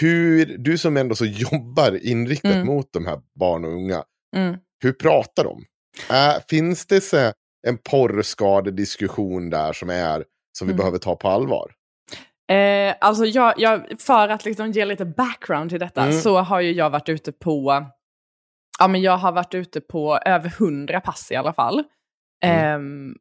hur, 0.00 0.58
du 0.58 0.78
som 0.78 0.96
ändå 0.96 1.14
så 1.14 1.24
jobbar 1.24 2.06
inriktat 2.06 2.54
Mm. 2.54 2.66
mot 2.66 2.92
de 2.92 3.06
här 3.06 3.20
barn 3.40 3.64
och 3.64 3.70
unga, 3.72 4.04
Mm. 4.36 4.56
hur 4.82 4.92
pratar 4.92 5.44
de? 5.44 5.64
Äh, 6.10 6.42
finns 6.50 6.86
det 6.86 7.00
så 7.00 7.32
en 7.66 7.78
porrskadediskussion 7.90 9.50
där 9.50 9.72
som 9.72 9.90
är 9.90 10.24
som 10.58 10.66
vi 10.66 10.72
Mm. 10.72 10.78
behöver 10.78 10.98
ta 10.98 11.16
på 11.16 11.28
allvar? 11.28 11.72
Eh, 12.52 12.94
alltså 13.00 13.24
jag, 13.24 13.54
jag, 13.56 14.00
för 14.00 14.28
att 14.28 14.44
liksom 14.44 14.70
ge 14.70 14.84
lite 14.84 15.04
background 15.04 15.70
till 15.70 15.80
detta 15.80 16.02
Mm. 16.02 16.12
så 16.20 16.38
har 16.38 16.60
ju 16.60 16.72
jag 16.72 16.90
varit 16.90 17.08
ute 17.08 17.32
på, 17.32 17.86
ja 18.78 18.88
men 18.88 19.02
jag 19.02 19.16
har 19.16 19.32
varit 19.32 19.54
ute 19.54 19.80
på 19.80 20.18
över 20.18 20.48
100 20.48 21.00
pass 21.00 21.32
i 21.32 21.36
alla 21.36 21.52
fall. 21.52 21.84
Mm. 22.44 23.10
Eh, 23.10 23.14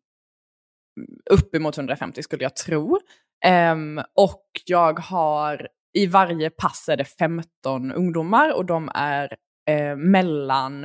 uppemot 1.34 1.78
150 1.78 2.24
skulle 2.24 2.44
jag 2.44 2.56
tro. 2.56 3.00
Ehm, 3.46 4.02
och 4.16 4.46
jag 4.66 5.00
har, 5.00 5.68
i 5.94 6.08
varje 6.08 6.50
pass 6.50 6.90
är 6.90 6.98
det 6.98 7.06
15 7.06 7.92
ungdomar 7.92 8.54
och 8.58 8.66
de 8.66 8.90
är 8.96 9.36
eh, 9.70 9.96
mellan, 9.96 10.84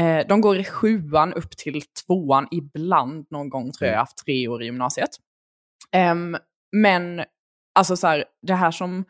eh, 0.00 0.26
de 0.28 0.40
går 0.40 0.58
i 0.58 0.64
sjuan 0.64 1.32
upp 1.32 1.50
till 1.56 1.82
tvåan, 1.82 2.48
ibland 2.50 3.26
någon 3.30 3.48
gång 3.48 3.72
tror 3.72 3.86
jag 3.86 3.92
jag 3.92 3.98
har 3.98 4.02
haft 4.02 4.24
tre 4.24 4.48
år 4.48 4.62
i 4.62 4.64
gymnasiet. 4.66 5.10
Ehm, 5.92 6.36
men 6.72 7.24
alltså 7.74 7.96
så 7.96 8.06
här, 8.06 8.24
det 8.42 8.54
här 8.54 8.70
som 8.70 9.04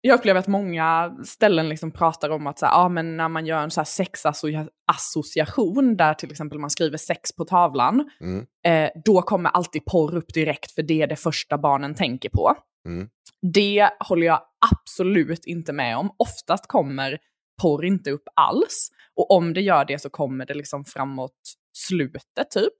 jag 0.00 0.18
upplever 0.18 0.40
att 0.40 0.46
många 0.48 1.16
ställen 1.24 1.68
liksom 1.68 1.90
pratar 1.90 2.30
om 2.30 2.46
att 2.46 2.58
så 2.58 2.66
här, 2.66 2.72
ja, 2.72 2.88
men 2.88 3.16
när 3.16 3.28
man 3.28 3.46
gör 3.46 3.62
en 3.62 3.70
så 3.70 3.80
här 3.80 3.84
sexassociation 3.84 5.96
där 5.96 6.14
till 6.14 6.30
exempel 6.30 6.58
man 6.58 6.70
skriver 6.70 6.96
sex 6.98 7.32
på 7.36 7.44
tavlan, 7.44 8.10
Mm. 8.20 8.46
eh, 8.66 8.90
då 9.04 9.22
kommer 9.22 9.50
alltid 9.50 9.84
porr 9.84 10.14
upp 10.16 10.34
direkt 10.34 10.72
för 10.72 10.82
det 10.82 11.02
är 11.02 11.06
det 11.06 11.16
första 11.16 11.58
barnen 11.58 11.94
tänker 11.94 12.28
på. 12.28 12.54
Mm. 12.88 13.08
Det 13.54 13.90
håller 14.00 14.26
jag 14.26 14.42
absolut 14.72 15.46
inte 15.46 15.72
med 15.72 15.96
om. 15.96 16.14
Oftast 16.18 16.66
kommer 16.66 17.18
porr 17.62 17.84
inte 17.84 18.10
upp 18.10 18.24
alls. 18.36 18.88
Och 19.16 19.30
om 19.30 19.54
det 19.54 19.60
gör 19.60 19.84
det 19.84 19.98
så 19.98 20.10
kommer 20.10 20.46
det 20.46 20.54
liksom 20.54 20.84
framåt 20.84 21.40
slutet 21.76 22.50
typ. 22.50 22.72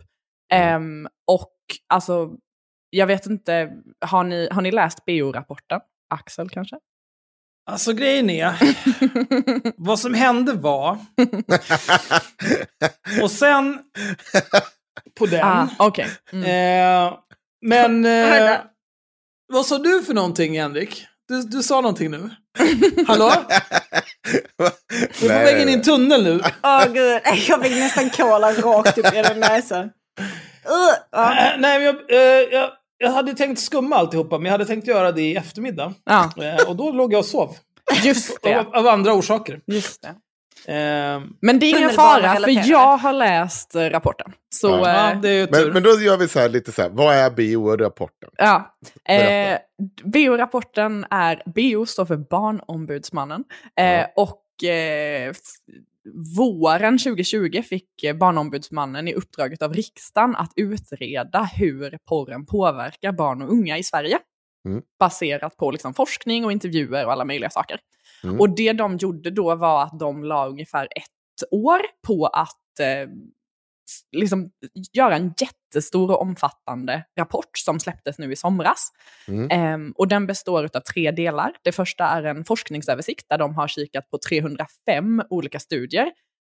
Ehm, 0.52 1.08
och 1.26 1.56
alltså, 1.88 2.30
jag 2.94 3.06
vet 3.06 3.26
inte, 3.26 3.70
har 4.00 4.24
ni, 4.24 4.48
har 4.52 4.62
ni 4.62 4.70
läst 4.70 5.04
BO-rapporten? 5.04 5.80
Axel 6.14 6.48
kanske? 6.48 6.76
Alltså 7.70 7.92
grejen 7.92 8.30
är, 8.30 8.54
vad 9.76 9.98
som 9.98 10.14
hände 10.14 10.52
var, 10.52 10.98
och 13.22 13.30
sen 13.30 13.78
på 15.18 15.26
den. 15.26 15.44
ah, 15.44 15.68
Okej. 15.78 16.08
Mm. 16.32 16.44
Eh, 16.44 17.18
men 17.66 18.04
eh, 18.50 18.58
vad 19.52 19.66
sa 19.66 19.78
du 19.78 20.02
för 20.02 20.14
någonting 20.14 20.60
Henrik? 20.60 21.06
Du, 21.28 21.42
du 21.42 21.62
sa 21.62 21.80
någonting 21.80 22.10
nu. 22.10 22.30
Hallå? 23.06 23.32
Du 25.20 25.26
är 25.26 25.38
på 25.38 25.44
väg 25.44 25.62
in 25.62 25.68
i 25.68 25.72
en 25.72 25.82
tunnel 25.82 26.24
nu. 26.24 26.40
Åh 26.62 26.86
gud, 26.92 27.20
jag 27.48 27.62
fick 27.62 27.72
nästan 27.72 28.10
kola 28.10 28.52
rakt 28.52 28.98
upp 28.98 29.14
genom 29.14 29.40
näsan. 29.40 29.84
Uh, 30.68 30.94
ja. 31.10 31.30
Eh, 31.30 31.58
nej, 31.58 31.78
men 31.78 31.82
jag, 31.82 31.94
eh, 32.10 32.48
jag, 32.52 32.70
jag 33.02 33.10
hade 33.12 33.34
tänkt 33.34 33.60
skumma 33.60 33.96
alltihopa, 33.96 34.38
men 34.38 34.44
jag 34.44 34.52
hade 34.52 34.66
tänkt 34.66 34.86
göra 34.86 35.12
det 35.12 35.22
i 35.22 35.36
eftermiddag. 35.36 35.94
Ja, 36.04 36.30
Eh, 36.42 36.68
och 36.68 36.76
då 36.76 36.92
låg 36.92 37.12
jag 37.12 37.18
och 37.18 37.24
sov. 37.24 37.56
just 38.04 38.38
det. 38.42 38.54
Av, 38.58 38.74
av 38.74 38.86
andra 38.86 39.12
orsaker. 39.14 39.60
Just 39.66 40.02
det. 40.02 40.08
Eh, 40.72 41.20
Men 41.40 41.58
det 41.58 41.66
är 41.66 41.78
ingen 41.78 41.90
fara, 41.90 42.34
för 42.36 42.70
jag 42.70 42.96
har 42.96 43.12
läst 43.12 43.74
eh, 43.74 43.80
rapporten. 43.80 44.32
Så, 44.54 44.68
Ja. 44.68 44.88
ja, 44.88 45.12
eh, 45.12 45.20
det 45.20 45.28
är 45.28 45.32
ju 45.34 45.46
tur. 45.46 45.64
Men, 45.64 45.72
men 45.72 45.82
då 45.82 45.90
gör 46.00 46.16
vi 46.16 46.28
så 46.28 46.38
här 46.40 46.48
lite 46.48 46.72
så 46.72 46.82
här, 46.82 46.88
vad 46.88 47.14
är 47.14 47.30
BO-rapporten? 47.30 48.30
Ja. 48.36 48.76
Eh. 49.14 49.58
BO-rapporten 50.04 51.06
är, 51.10 51.42
BO 51.46 51.86
står 51.86 52.04
för 52.04 52.16
Barnombudsmannen. 52.16 53.44
Eh, 53.80 53.86
Ja. 53.86 54.06
Och 54.16 54.64
eh, 54.68 55.32
våren 56.36 56.98
2020 56.98 57.62
fick 57.62 58.04
eh, 58.04 58.16
Barnombudsmannen 58.16 59.08
i 59.08 59.14
uppdraget 59.14 59.62
av 59.62 59.74
riksdagen 59.74 60.36
att 60.36 60.52
utreda 60.56 61.42
hur 61.42 61.98
porren 62.08 62.46
påverkar 62.46 63.12
barn 63.12 63.42
och 63.42 63.52
unga 63.52 63.78
i 63.78 63.82
Sverige. 63.82 64.18
Mm. 64.68 64.82
Baserat 64.98 65.56
på 65.56 65.70
liksom, 65.70 65.94
forskning 65.94 66.44
och 66.44 66.52
intervjuer 66.52 67.06
och 67.06 67.12
alla 67.12 67.24
möjliga 67.24 67.50
saker. 67.50 67.80
Mm. 68.24 68.40
Och 68.40 68.56
det 68.56 68.72
de 68.72 68.96
gjorde 68.96 69.30
då 69.30 69.54
var 69.54 69.82
att 69.82 69.98
de 69.98 70.24
la 70.24 70.48
ungefär 70.48 70.84
ett 70.84 71.50
år 71.50 71.80
på 72.06 72.26
att 72.26 72.80
eh, 72.80 73.08
liksom 74.12 74.50
göra 74.92 75.16
en 75.16 75.34
jättestor 75.72 76.10
och 76.10 76.22
omfattande 76.22 77.04
rapport 77.18 77.58
som 77.58 77.80
släpptes 77.80 78.18
nu 78.18 78.32
i 78.32 78.36
somras. 78.36 78.92
Mm. 79.28 79.48
Ehm, 79.50 79.92
och 79.96 80.08
den 80.08 80.26
består 80.26 80.64
av 80.64 80.80
tre 80.80 81.10
delar. 81.10 81.52
Det 81.64 81.72
första 81.72 82.04
är 82.04 82.22
en 82.22 82.44
forskningsöversikt 82.44 83.26
där 83.28 83.38
de 83.38 83.54
har 83.54 83.68
kikat 83.68 84.10
på 84.10 84.18
305 84.28 85.22
olika 85.30 85.60
studier 85.60 86.10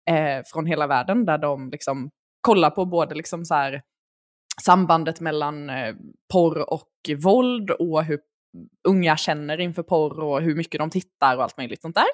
eh, 0.09 0.43
från 0.45 0.65
hela 0.65 0.87
världen 0.87 1.25
där 1.25 1.37
de 1.37 1.69
liksom 1.69 2.09
kollar 2.41 2.69
på 2.69 2.85
både 2.85 3.15
liksom 3.15 3.45
så 3.45 3.53
här, 3.53 3.81
sambandet 4.61 5.19
mellan 5.19 5.69
eh, 5.69 5.95
porr 6.33 6.73
och 6.73 6.89
våld 7.17 7.71
och 7.71 8.03
hur 8.03 8.19
unga 8.87 9.17
känner 9.17 9.59
inför 9.59 9.83
porr 9.83 10.19
och 10.19 10.41
hur 10.41 10.55
mycket 10.55 10.79
de 10.79 10.89
tittar 10.89 11.37
och 11.37 11.43
allt 11.43 11.57
möjligt 11.57 11.81
sånt 11.81 11.95
där. 11.95 12.05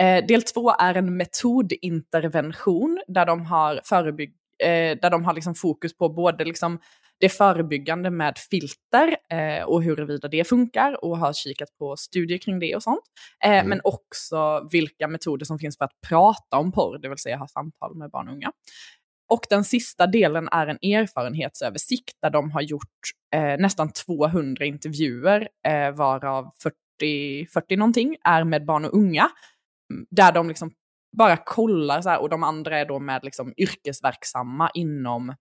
Eh, 0.00 0.26
del 0.26 0.42
två 0.42 0.70
är 0.70 0.94
en 0.94 1.16
metodintervention 1.16 3.02
där 3.06 3.26
de 3.26 3.46
har, 3.46 3.80
förebygg, 3.84 4.34
eh, 4.62 4.98
där 5.02 5.10
de 5.10 5.24
har 5.24 5.34
liksom 5.34 5.54
fokus 5.54 5.96
på 5.96 6.08
både 6.08 6.44
liksom 6.44 6.78
det 7.20 7.28
förebyggande 7.28 8.10
med 8.10 8.38
filter 8.38 9.16
eh, 9.30 9.64
och 9.64 9.82
huruvida 9.82 10.28
det 10.28 10.48
funkar 10.48 11.04
och 11.04 11.18
har 11.18 11.32
kikat 11.32 11.68
på 11.78 11.96
studier 11.96 12.38
kring 12.38 12.58
det 12.58 12.76
och 12.76 12.82
sånt. 12.82 13.02
Eh, 13.44 13.52
Mm. 13.52 13.68
Men 13.68 13.80
också 13.84 14.68
vilka 14.72 15.08
metoder 15.08 15.44
som 15.44 15.58
finns 15.58 15.78
för 15.78 15.84
att 15.84 16.00
prata 16.08 16.56
om 16.56 16.72
porr, 16.72 16.98
det 16.98 17.08
vill 17.08 17.18
säga 17.18 17.36
ha 17.36 17.48
samtal 17.48 17.94
med 17.94 18.10
barn 18.10 18.28
och 18.28 18.34
unga. 18.34 18.52
Och 19.28 19.46
den 19.50 19.64
sista 19.64 20.06
delen 20.06 20.48
är 20.52 20.66
en 20.66 20.76
erfarenhetsöversikt 20.76 22.16
där 22.22 22.30
de 22.30 22.50
har 22.50 22.60
gjort 22.60 22.98
eh, 23.34 23.56
nästan 23.58 23.92
200 23.92 24.64
intervjuer, 24.64 25.48
eh, 25.68 25.90
varav 25.90 26.50
40, 26.62 27.46
40 27.46 27.76
någonting 27.76 28.16
är 28.24 28.44
med 28.44 28.64
barn 28.64 28.84
och 28.84 28.94
unga. 28.94 29.30
Där 30.10 30.32
de 30.32 30.48
liksom 30.48 30.70
bara 31.18 31.36
kollar 31.36 32.00
så 32.00 32.08
här, 32.08 32.20
och 32.20 32.28
de 32.28 32.42
andra 32.42 32.78
är 32.78 32.84
då 32.86 32.98
med 32.98 33.24
liksom 33.24 33.54
yrkesverksamma 33.56 34.70
inom, 34.74 35.34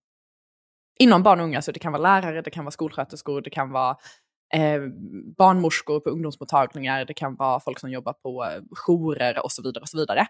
inom 1.00 1.24
barn 1.24 1.40
och 1.40 1.46
unga. 1.46 1.62
Så 1.62 1.72
det 1.72 1.80
kan 1.80 1.92
vara 1.92 2.02
lärare, 2.02 2.42
det 2.42 2.50
kan 2.50 2.66
vara 2.66 2.72
skolsköterskor, 2.72 3.42
det 3.42 3.50
kan 3.50 3.72
vara 3.72 3.98
eh, 4.54 4.82
barnmorskor 5.38 6.00
på 6.00 6.10
ungdomsmottagningar, 6.10 7.06
det 7.06 7.14
kan 7.14 7.36
vara 7.36 7.60
folk 7.60 7.80
som 7.80 7.92
jobbar 7.92 8.14
på 8.14 8.46
eh, 8.46 8.62
jourer 8.88 9.44
och 9.44 9.52
så 9.52 9.62
vidare. 9.62 9.82
Och 9.82 9.90
så 9.90 9.98
vidare. 9.98 10.26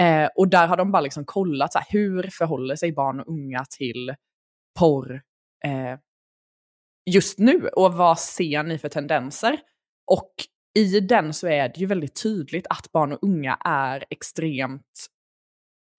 Eh, 0.00 0.28
och 0.36 0.48
där 0.48 0.66
har 0.66 0.76
de 0.76 0.92
bara 0.92 1.00
liksom 1.00 1.24
kollat 1.24 1.72
så 1.72 1.78
här, 1.78 1.86
hur 1.90 2.30
förhåller 2.32 2.76
sig 2.76 2.92
barn 2.92 3.20
och 3.20 3.28
unga 3.28 3.64
till 3.78 4.14
porr 4.78 5.22
eh, 5.64 5.98
just 7.10 7.38
nu 7.38 7.68
och 7.68 7.94
vad 7.94 8.18
ser 8.18 8.62
ni 8.62 8.78
för 8.78 8.88
tendenser? 8.88 9.60
Och 10.06 10.32
i 10.74 11.00
den 11.00 11.34
så 11.34 11.46
är 11.48 11.68
det 11.68 11.80
ju 11.80 11.86
väldigt 11.86 12.22
tydligt 12.22 12.66
att 12.70 12.92
barn 12.92 13.12
och 13.12 13.18
unga 13.22 13.58
är 13.64 14.04
extremt 14.10 15.06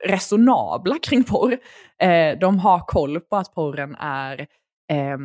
resonabla 0.03 0.99
kring 0.99 1.23
porr. 1.23 1.57
Eh, 2.01 2.39
de 2.39 2.59
har 2.59 2.79
koll 2.79 3.19
på 3.19 3.35
att 3.35 3.53
porren 3.53 3.95
är 3.95 4.39
eh, 4.91 5.17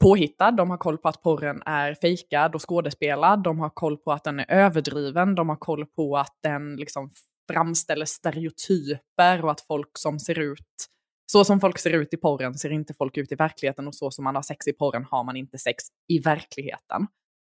påhittad, 0.00 0.50
de 0.50 0.70
har 0.70 0.76
koll 0.76 0.98
på 0.98 1.08
att 1.08 1.22
porren 1.22 1.62
är 1.66 1.94
fejkad 1.94 2.54
och 2.54 2.68
skådespelad, 2.68 3.42
de 3.42 3.58
har 3.58 3.70
koll 3.70 3.96
på 3.96 4.12
att 4.12 4.24
den 4.24 4.40
är 4.40 4.50
överdriven, 4.50 5.34
de 5.34 5.48
har 5.48 5.56
koll 5.56 5.86
på 5.86 6.16
att 6.16 6.36
den 6.42 6.76
liksom 6.76 7.10
framställer 7.52 8.06
stereotyper 8.06 9.44
och 9.44 9.50
att 9.50 9.60
folk 9.60 9.98
som 9.98 10.18
ser 10.18 10.38
ut 10.38 10.90
så 11.32 11.44
som 11.44 11.60
folk 11.60 11.78
ser 11.78 11.90
ut 11.90 12.14
i 12.14 12.16
porren 12.16 12.54
ser 12.54 12.70
inte 12.70 12.94
folk 12.94 13.16
ut 13.16 13.32
i 13.32 13.34
verkligheten 13.34 13.88
och 13.88 13.94
så 13.94 14.10
som 14.10 14.24
man 14.24 14.34
har 14.34 14.42
sex 14.42 14.68
i 14.68 14.72
porren 14.72 15.04
har 15.04 15.24
man 15.24 15.36
inte 15.36 15.58
sex 15.58 15.84
i 16.08 16.18
verkligheten. 16.18 17.06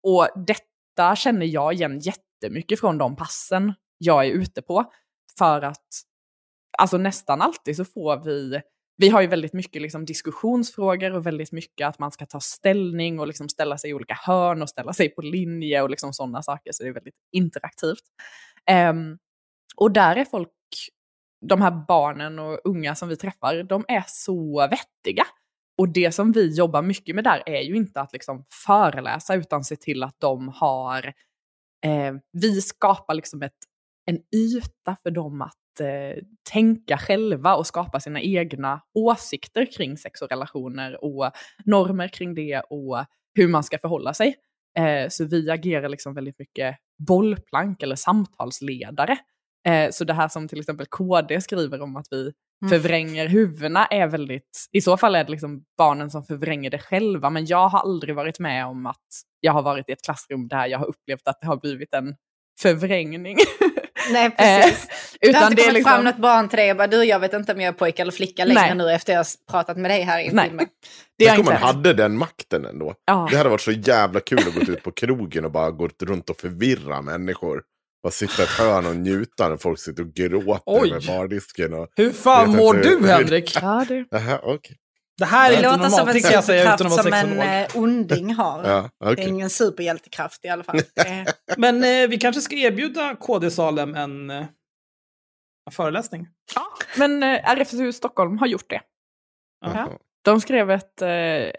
Och 0.03 0.27
detta 0.47 1.15
känner 1.15 1.45
jag 1.45 1.73
igen 1.73 1.99
jättemycket 1.99 2.79
från 2.79 2.97
de 2.97 3.15
passen 3.15 3.73
jag 3.97 4.25
är 4.25 4.31
ute 4.31 4.61
på. 4.61 4.91
För 5.37 5.61
att 5.61 5.87
alltså 6.77 6.97
nästan 6.97 7.41
alltid 7.41 7.75
så 7.75 7.85
får 7.85 8.23
vi, 8.25 8.61
vi 8.97 9.09
har 9.09 9.21
ju 9.21 9.27
väldigt 9.27 9.53
mycket 9.53 9.81
liksom 9.81 10.05
diskussionsfrågor 10.05 11.11
och 11.11 11.25
väldigt 11.25 11.51
mycket 11.51 11.87
att 11.87 11.99
man 11.99 12.11
ska 12.11 12.25
ta 12.25 12.39
ställning 12.39 13.19
och 13.19 13.27
liksom 13.27 13.49
ställa 13.49 13.77
sig 13.77 13.89
i 13.89 13.93
olika 13.93 14.13
hörn 14.13 14.61
och 14.61 14.69
ställa 14.69 14.93
sig 14.93 15.09
på 15.09 15.21
linje 15.21 15.81
och 15.81 15.89
liksom 15.89 16.13
sådana 16.13 16.41
saker. 16.41 16.71
Så 16.71 16.83
det 16.83 16.89
är 16.89 16.93
väldigt 16.93 17.15
interaktivt. 17.31 18.03
Um, 18.89 19.17
och 19.75 19.91
där 19.91 20.15
är 20.15 20.25
folk, 20.25 20.49
de 21.45 21.61
här 21.61 21.85
barnen 21.87 22.39
och 22.39 22.59
unga 22.63 22.95
som 22.95 23.09
vi 23.09 23.15
träffar, 23.15 23.63
de 23.63 23.85
är 23.87 24.03
så 24.07 24.67
vettiga. 24.67 25.23
Och 25.77 25.89
det 25.89 26.11
som 26.11 26.31
vi 26.31 26.55
jobbar 26.55 26.81
mycket 26.81 27.15
med 27.15 27.23
där 27.23 27.43
är 27.45 27.61
ju 27.61 27.75
inte 27.75 28.01
att 28.01 28.13
liksom 28.13 28.45
föreläsa 28.65 29.35
utan 29.35 29.63
se 29.63 29.75
till 29.75 30.03
att 30.03 30.19
de 30.19 30.49
har, 30.49 31.13
eh, 31.85 32.13
vi 32.31 32.61
skapar 32.61 33.13
liksom 33.13 33.41
ett, 33.41 33.57
en 34.05 34.19
yta 34.35 34.95
för 35.03 35.11
dem 35.11 35.41
att 35.41 35.79
eh, 35.79 36.23
tänka 36.51 36.97
själva 36.97 37.55
och 37.55 37.67
skapa 37.67 37.99
sina 37.99 38.21
egna 38.21 38.81
åsikter 38.93 39.67
kring 39.77 39.97
sex 39.97 40.21
och 40.21 40.29
relationer 40.29 41.03
och 41.03 41.31
normer 41.65 42.07
kring 42.07 42.35
det 42.35 42.61
och 42.69 43.05
hur 43.35 43.47
man 43.47 43.63
ska 43.63 43.77
förhålla 43.77 44.13
sig. 44.13 44.35
Eh, 44.77 45.09
så 45.09 45.25
vi 45.25 45.51
agerar 45.51 45.89
liksom 45.89 46.13
väldigt 46.13 46.39
mycket 46.39 46.77
bollplank 47.07 47.83
eller 47.83 47.95
samtalsledare. 47.95 49.17
Eh, 49.67 49.89
så 49.91 50.03
det 50.03 50.13
här 50.13 50.27
som 50.27 50.47
till 50.47 50.59
exempel 50.59 50.85
KD 50.85 51.41
skriver 51.41 51.81
om 51.81 51.95
att 51.95 52.07
vi 52.11 52.31
Mm. 52.65 52.69
förvränger 52.69 53.27
huvudena 53.27 53.85
är 53.85 54.07
väldigt, 54.07 54.67
i 54.71 54.81
så 54.81 54.97
fall 54.97 55.15
är 55.15 55.23
det 55.23 55.31
liksom 55.31 55.63
barnen 55.77 56.09
som 56.11 56.23
förvränger 56.23 56.69
det 56.69 56.79
själva, 56.79 57.29
men 57.29 57.45
jag 57.45 57.67
har 57.67 57.79
aldrig 57.79 58.15
varit 58.15 58.39
med 58.39 58.65
om 58.65 58.85
att 58.85 58.97
jag 59.39 59.51
har 59.53 59.61
varit 59.61 59.89
i 59.89 59.91
ett 59.91 60.01
klassrum 60.05 60.47
där 60.47 60.65
jag 60.67 60.79
har 60.79 60.85
upplevt 60.85 61.21
att 61.27 61.37
det 61.41 61.47
har 61.47 61.57
blivit 61.57 61.93
en 61.93 62.15
förvrängning. 62.61 63.37
Nej, 64.11 64.25
Eh, 64.25 64.31
precis. 64.61 64.87
Det 65.21 65.27
har 65.27 65.31
Utan 65.31 65.51
inte 65.51 65.55
det 65.55 65.67
är 65.67 65.71
kommit 65.71 65.83
fram 65.87 66.03
liksom... 66.03 66.05
något 66.05 66.17
barn 66.21 66.49
till 66.49 66.57
dig 66.57 66.71
och 66.71 66.77
bara 66.77 66.87
du, 66.87 67.03
jag 67.03 67.19
vet 67.19 67.33
inte 67.33 67.53
om 67.53 67.61
jag 67.61 67.67
är 67.67 67.77
pojke 67.77 68.01
eller 68.01 68.11
flicka 68.11 68.45
längre 68.45 68.61
Nej. 68.61 68.75
nu 68.75 68.91
efter 68.91 69.13
jag 69.13 69.19
har 69.19 69.51
pratat 69.51 69.77
med 69.77 69.91
dig 69.91 70.01
här 70.01 70.19
i 70.19 70.29
Nej. 70.33 70.47
filmen. 70.47 70.65
Det 71.17 71.25
Tänk 71.27 71.39
om 71.39 71.45
man 71.45 71.55
hade 71.63 71.93
den 71.93 72.17
makten 72.17 72.65
ändå. 72.65 72.93
Ja. 73.05 73.27
Det 73.31 73.37
hade 73.37 73.49
varit 73.49 73.61
så 73.61 73.71
jävla 73.71 74.19
kul 74.19 74.39
att 74.39 74.55
gå 74.55 74.73
ut 74.73 74.83
på 74.83 74.91
krogen 74.91 75.45
och 75.45 75.51
bara 75.51 75.71
gå 75.71 75.89
runt 76.03 76.29
och 76.29 76.37
förvirra 76.37 77.01
människor. 77.01 77.63
Bara 78.03 78.11
sitta 78.11 78.41
i 78.41 78.45
ett 78.45 78.49
hörn 78.51 78.85
och 78.85 78.95
njuta 78.95 79.49
när 79.49 79.57
folk 79.57 79.79
sitter 79.79 80.03
och 80.03 80.13
gråter 80.13 80.61
Oj. 80.65 80.91
med 80.91 81.03
bardisken. 81.07 81.73
Och... 81.73 81.87
Hur 81.95 82.11
fan 82.11 82.55
mår 82.55 82.75
inte- 82.77 82.89
du 82.89 83.07
Henrik? 83.07 83.57
Ja, 83.61 83.85
det... 83.87 84.05
Jaha, 84.11 84.39
okej. 84.43 84.77
Det 85.17 85.25
här 85.25 85.47
är 85.47 85.51
Det 85.51 85.57
inte 85.57 85.69
låter 85.69 85.83
normalt, 85.89 86.07
en 86.09 86.13
det 86.15 86.21
kan 86.21 86.31
jag 86.31 86.43
säga 86.43 86.61
utan 86.75 86.87
att 86.87 86.91
vara 86.93 87.03
som 87.03 87.13
en 87.13 87.29
sexolog. 87.29 87.45
eh, 87.45 87.67
onding 87.83 88.33
har. 88.33 88.63
Ja, 88.99 89.15
Det 89.15 89.23
är 89.23 89.27
ingen 89.27 89.49
superhjältekraft 89.49 90.45
i 90.45 90.47
alla 90.49 90.63
fall. 90.63 90.81
Det- 90.95 91.25
Men 91.57 91.83
eh, 91.83 92.09
vi 92.09 92.17
kanske 92.17 92.41
ska 92.41 92.55
erbjuda 92.55 93.15
KD 93.15 93.51
Salem 93.51 93.95
en, 93.95 94.29
eh, 94.29 94.37
en 95.65 95.71
föreläsning. 95.71 96.27
Ja, 96.55 96.65
men 96.97 97.23
eh, 97.23 97.49
RFSU 97.51 97.91
Stockholm 97.93 98.37
har 98.37 98.47
gjort 98.47 98.69
det. 98.69 98.81
Jaha. 99.65 99.89
De 100.25 100.41
skrev 100.41 100.71
ett, 100.71 101.01
eh, 101.01 101.09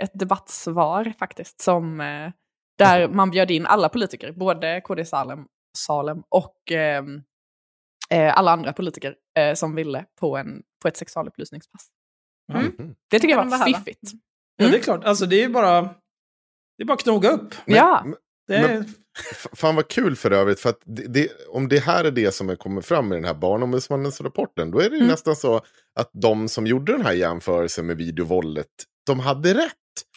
ett 0.04 0.10
debattsvar 0.18 1.12
faktiskt, 1.18 1.60
som, 1.60 2.00
eh, 2.00 2.30
där 2.78 3.08
man 3.14 3.30
bjöd 3.30 3.50
in 3.50 3.66
alla 3.66 3.88
politiker, 3.88 4.32
både 4.32 4.80
KD 4.80 5.04
Salem, 5.04 5.38
Salem 5.78 6.22
och 6.28 6.56
ehm, 6.70 7.22
eh, 8.10 8.38
alla 8.38 8.50
andra 8.52 8.72
politiker 8.72 9.14
eh, 9.38 9.54
som 9.54 9.74
ville 9.74 10.04
på, 10.20 10.36
en, 10.36 10.62
på 10.82 10.88
ett 10.88 10.96
sexualupplysningspass. 10.96 11.86
Mm. 12.52 12.66
Mhm. 12.78 12.94
Det 13.10 13.18
tycker 13.20 13.34
jag 13.34 13.44
var 13.50 13.58
fiffigt. 13.64 14.00
Ja, 14.56 14.64
Mm. 14.64 14.72
det 14.72 14.78
är 14.78 14.82
klart. 14.82 15.04
Alltså 15.04 15.26
det 15.26 15.42
är 15.42 15.48
bara... 15.48 15.82
Det 16.78 16.82
är 16.82 16.86
bara 16.86 16.94
att 16.94 17.02
knoga 17.02 17.30
upp. 17.30 17.54
Ja, 17.64 18.06
Det 18.46 18.54
är, 18.56 18.68
Men- 18.78 18.94
Fan 19.52 19.76
vad 19.76 19.88
kul 19.88 20.16
för 20.16 20.30
övrigt, 20.30 20.60
för 20.60 20.68
att 20.70 20.80
det, 20.84 21.06
det, 21.06 21.28
om 21.48 21.68
det 21.68 21.78
här 21.78 22.04
är 22.04 22.10
det 22.10 22.34
som 22.34 22.50
är- 22.50 22.56
kommer 22.56 22.80
fram 22.80 23.12
i 23.12 23.16
den 23.16 23.24
här 23.24 23.34
barnombudsmannens 23.34 24.20
rapporten, 24.20 24.70
då 24.70 24.78
är 24.78 24.82
det 24.90 24.96
ju 24.96 25.00
Mm. 25.02 25.08
nästan 25.08 25.36
så 25.36 25.56
att 26.00 26.10
de 26.12 26.48
som 26.48 26.66
gjorde 26.66 26.92
den 26.92 27.04
här 27.06 27.12
jämförelsen 27.12 27.86
med 27.86 27.96
videovåldet, 27.96 28.66
de 29.06 29.20
hade 29.20 29.54
rätt. 29.54 29.72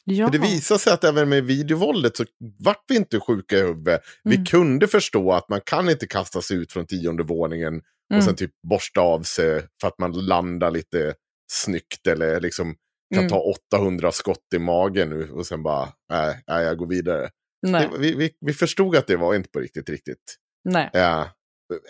Ja. 0.06 0.26
För 0.26 0.32
det 0.32 0.38
visar 0.48 0.78
sig 0.78 0.94
att 0.94 1.04
även 1.04 1.30
med 1.30 1.44
videovåldet 1.46 2.18
så 2.18 2.26
vart 2.64 2.84
vi 2.88 2.96
inte 2.96 3.20
sjuka 3.20 3.58
i 3.58 3.62
huvudet. 3.62 4.02
Vi 4.24 4.36
Mm. 4.36 4.46
kunde 4.46 4.88
förstå 4.88 5.32
att 5.34 5.50
man 5.50 5.62
kan 5.66 5.90
inte 5.90 6.08
kasta 6.08 6.42
sig 6.42 6.58
ut 6.58 6.72
från 6.72 6.88
tionde 6.88 7.24
våningen 7.24 7.78
och 7.78 7.84
Mm. 8.14 8.22
sen 8.26 8.36
typ 8.36 8.52
borsta 8.70 9.02
av 9.02 9.24
sig 9.24 9.68
för 9.82 9.88
att 9.88 10.00
man 10.00 10.12
landar 10.26 10.72
lite 10.72 11.14
snyggt 11.52 12.08
eller 12.08 12.40
liksom 12.42 12.76
kan 13.14 13.20
Mm. 13.24 13.30
ta 13.30 13.56
800 13.76 14.12
skott 14.12 14.44
i 14.56 14.60
magen 14.60 15.10
nu 15.10 15.32
och 15.32 15.48
sen 15.48 15.64
bara, 15.64 15.90
nej, 16.10 16.44
nej 16.48 16.66
jag 16.66 16.78
går 16.78 16.88
vidare. 16.88 17.30
Det, 17.62 17.90
vi, 18.00 18.16
vi, 18.16 18.32
vi 18.42 18.54
förstod 18.54 18.96
att 18.96 19.08
det 19.08 19.16
var 19.18 19.36
inte 19.36 19.50
på 19.50 19.60
riktigt 19.60 19.90
riktigt. 19.90 20.36
nej. 20.70 20.90
Ja. 20.94 21.30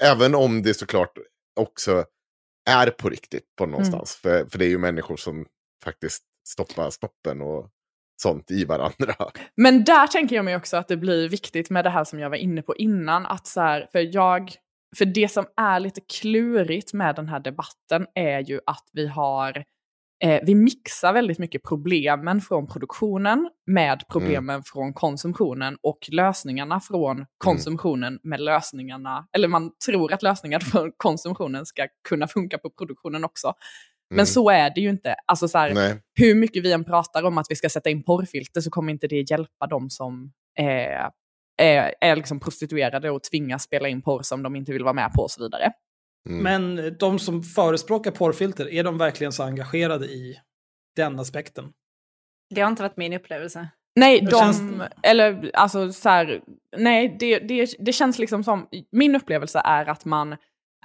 Även 0.01 0.36
om 0.36 0.61
det 0.61 0.74
såklart 0.74 1.11
också 1.59 2.05
är 2.70 2.89
på 2.89 3.09
riktigt 3.09 3.43
på 3.57 3.66
någonstans. 3.66 4.16
För, 4.16 4.45
för 4.45 4.57
det 4.59 4.66
är 4.66 4.70
ju 4.70 4.78
människor 4.78 5.18
som 5.18 5.45
faktiskt 5.84 6.24
stoppar 6.47 6.89
snoppen 6.89 7.41
och 7.41 7.70
sånt 8.22 8.51
i 8.51 8.66
varandra. 8.66 9.16
Men 9.55 9.84
där 9.84 10.07
tänker 10.07 10.36
jag 10.36 10.45
mig 10.45 10.55
också 10.55 10.78
att 10.78 10.88
det 10.88 10.97
blir 10.97 11.30
viktigt 11.30 11.70
med 11.70 11.86
det 11.86 11.89
här 11.89 12.03
som 12.03 12.20
jag 12.20 12.30
var 12.30 12.38
inne 12.38 12.61
på 12.61 12.76
innan. 12.76 13.26
Att 13.26 13.47
så 13.47 13.61
här, 13.61 13.88
för, 13.91 14.16
jag, 14.16 14.51
för 14.97 15.05
det 15.05 15.32
som 15.32 15.45
är 15.57 15.80
lite 15.80 16.01
klurigt 16.01 16.93
med 16.93 17.16
den 17.16 17.28
här 17.28 17.39
debatten 17.39 18.07
är 18.16 18.39
ju 18.39 18.59
att 18.66 18.84
vi 18.93 19.07
har 19.07 19.63
eh, 20.24 20.41
vi 20.45 20.55
mixar 20.55 21.13
väldigt 21.13 21.39
mycket 21.39 21.63
problemen 21.63 22.41
från 22.41 22.68
produktionen 22.68 23.49
med 23.66 24.03
problemen 24.11 24.63
från 24.63 24.93
konsumtionen 24.93 25.78
och 25.84 25.99
lösningarna 26.11 26.80
från 26.80 27.26
konsumtionen 27.38 28.20
med 28.24 28.41
lösningarna, 28.41 29.28
eller 29.34 29.47
man 29.47 29.72
tror 29.86 30.13
att 30.13 30.24
lösningar 30.24 30.59
från 30.59 30.91
konsumtionen 30.97 31.66
ska 31.66 31.88
kunna 32.09 32.28
funka 32.28 32.57
på 32.57 32.70
produktionen 32.70 33.24
också. 33.24 33.53
Men 34.09 34.15
Mm. 34.19 34.25
så 34.25 34.49
är 34.49 34.69
det 34.75 34.81
ju 34.81 34.89
inte. 34.89 35.15
Alltså 35.25 35.47
så 35.47 35.57
här, 35.57 35.73
hur 36.19 36.35
mycket 36.35 36.63
vi 36.63 36.71
än 36.71 36.83
pratar 36.83 37.23
om 37.23 37.37
att 37.37 37.45
vi 37.49 37.55
ska 37.55 37.69
sätta 37.69 37.89
in 37.89 38.03
porrfilter 38.03 38.61
så 38.61 38.69
kommer 38.69 38.93
inte 38.93 39.07
det 39.07 39.29
hjälpa 39.31 39.67
dem 39.67 39.89
som 39.89 40.31
är, 40.59 41.09
är, 41.61 41.93
är 42.01 42.15
liksom 42.15 42.39
prostituerade 42.39 43.09
och 43.11 43.23
tvingas 43.23 43.63
spela 43.63 43.87
in 43.87 44.01
porr 44.01 44.21
som 44.21 44.43
de 44.43 44.55
inte 44.55 44.71
vill 44.71 44.83
vara 44.83 44.93
med 44.93 45.13
på 45.13 45.21
och 45.21 45.31
så 45.31 45.43
vidare. 45.43 45.71
Mm. 46.29 46.43
Men 46.43 46.97
de 46.97 47.19
som 47.19 47.43
förespråkar 47.43 48.11
porrfilter, 48.11 48.69
är 48.73 48.83
de 48.83 48.97
verkligen 48.97 49.33
så 49.33 49.43
engagerade 49.43 50.05
i 50.05 50.39
den 50.95 51.19
aspekten? 51.19 51.65
Det 52.55 52.61
har 52.61 52.69
inte 52.69 52.81
varit 52.83 52.97
min 52.97 53.13
upplevelse. 53.13 53.67
Nej, 53.95 54.21
de, 54.21 54.31
känns- 54.31 54.61
eller 55.03 55.51
alltså 55.53 55.91
så 55.93 56.09
här, 56.09 56.41
nej, 56.77 57.15
det, 57.19 57.39
det, 57.39 57.75
det 57.79 57.93
känns 57.93 58.19
liksom 58.19 58.43
som, 58.43 58.67
min 58.91 59.15
upplevelse 59.15 59.61
är 59.65 59.85
att 59.89 60.05
man 60.05 60.35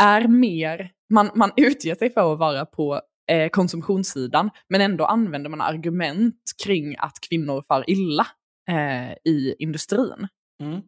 är 0.01 0.29
mer, 0.29 0.91
man, 1.13 1.31
man 1.35 1.53
utger 1.57 1.95
sig 1.95 2.13
för 2.13 2.33
att 2.33 2.39
vara 2.39 2.67
på 2.67 3.01
eh, 3.31 3.49
konsumtionssidan, 3.49 4.51
men 4.69 4.81
ändå 4.81 5.05
använder 5.05 5.51
man 5.51 5.61
argument 5.61 6.43
kring 6.65 6.97
att 6.99 7.19
kvinnor 7.29 7.63
far 7.69 7.85
illa 7.91 8.27
eh, 8.69 9.13
i 9.25 9.55
industrin. 9.59 10.29
Mm. 10.63 10.81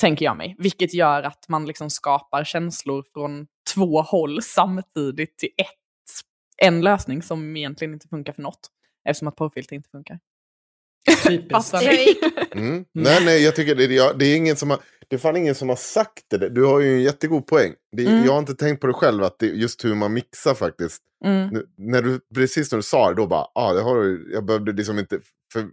tänker 0.00 0.24
jag 0.24 0.36
mig. 0.36 0.56
Vilket 0.58 0.94
gör 0.94 1.22
att 1.22 1.48
man 1.48 1.66
liksom 1.66 1.90
skapar 1.90 2.44
känslor 2.44 3.04
från 3.12 3.46
två 3.74 4.02
håll 4.02 4.42
samtidigt 4.42 5.38
till 5.38 5.48
ett, 5.58 6.68
en 6.68 6.80
lösning 6.80 7.22
som 7.22 7.56
egentligen 7.56 7.94
inte 7.94 8.08
funkar 8.08 8.32
för 8.32 8.42
något. 8.42 8.68
Eftersom 9.08 9.28
att 9.28 9.36
porrfilter 9.36 9.76
inte 9.76 9.90
funkar. 9.90 10.18
Typiskt. 11.28 11.74
Mm. 12.54 12.84
Nej, 12.92 13.24
nej, 13.24 13.42
jag 13.44 13.56
tycker 13.56 13.74
det, 13.74 13.86
det, 13.86 14.12
det 14.18 14.26
är 14.26 14.36
ingen 14.36 14.56
som 14.56 14.70
har, 14.70 14.78
det 15.08 15.16
är 15.16 15.20
fan 15.20 15.36
ingen 15.36 15.54
som 15.54 15.68
har 15.68 15.76
sagt 15.76 16.24
det. 16.30 16.48
Du 16.48 16.64
har 16.64 16.80
ju 16.80 16.94
en 16.94 17.02
jättegod 17.02 17.46
poäng. 17.46 17.74
Det, 17.96 18.06
Mm. 18.06 18.24
Jag 18.24 18.32
har 18.32 18.38
inte 18.38 18.54
tänkt 18.54 18.80
på 18.80 18.86
det 18.86 18.92
själv, 18.92 19.22
att 19.24 19.38
det, 19.38 19.46
just 19.46 19.84
hur 19.84 19.94
man 19.94 20.12
mixar 20.12 20.54
faktiskt. 20.54 21.02
Mm. 21.24 21.48
Nu, 21.48 21.66
när 21.78 22.02
du, 22.02 22.20
precis 22.34 22.72
när 22.72 22.76
du 22.78 22.82
sa 22.82 23.08
det, 23.10 23.16
då 23.16 23.26
bara, 23.26 23.46
ah, 23.54 23.72
det 23.72 23.80
har 23.82 23.96
du, 24.02 24.30
jag 24.32 24.44
behövde 24.44 24.72
liksom 24.72 24.98
inte, 24.98 25.20
för 25.52 25.64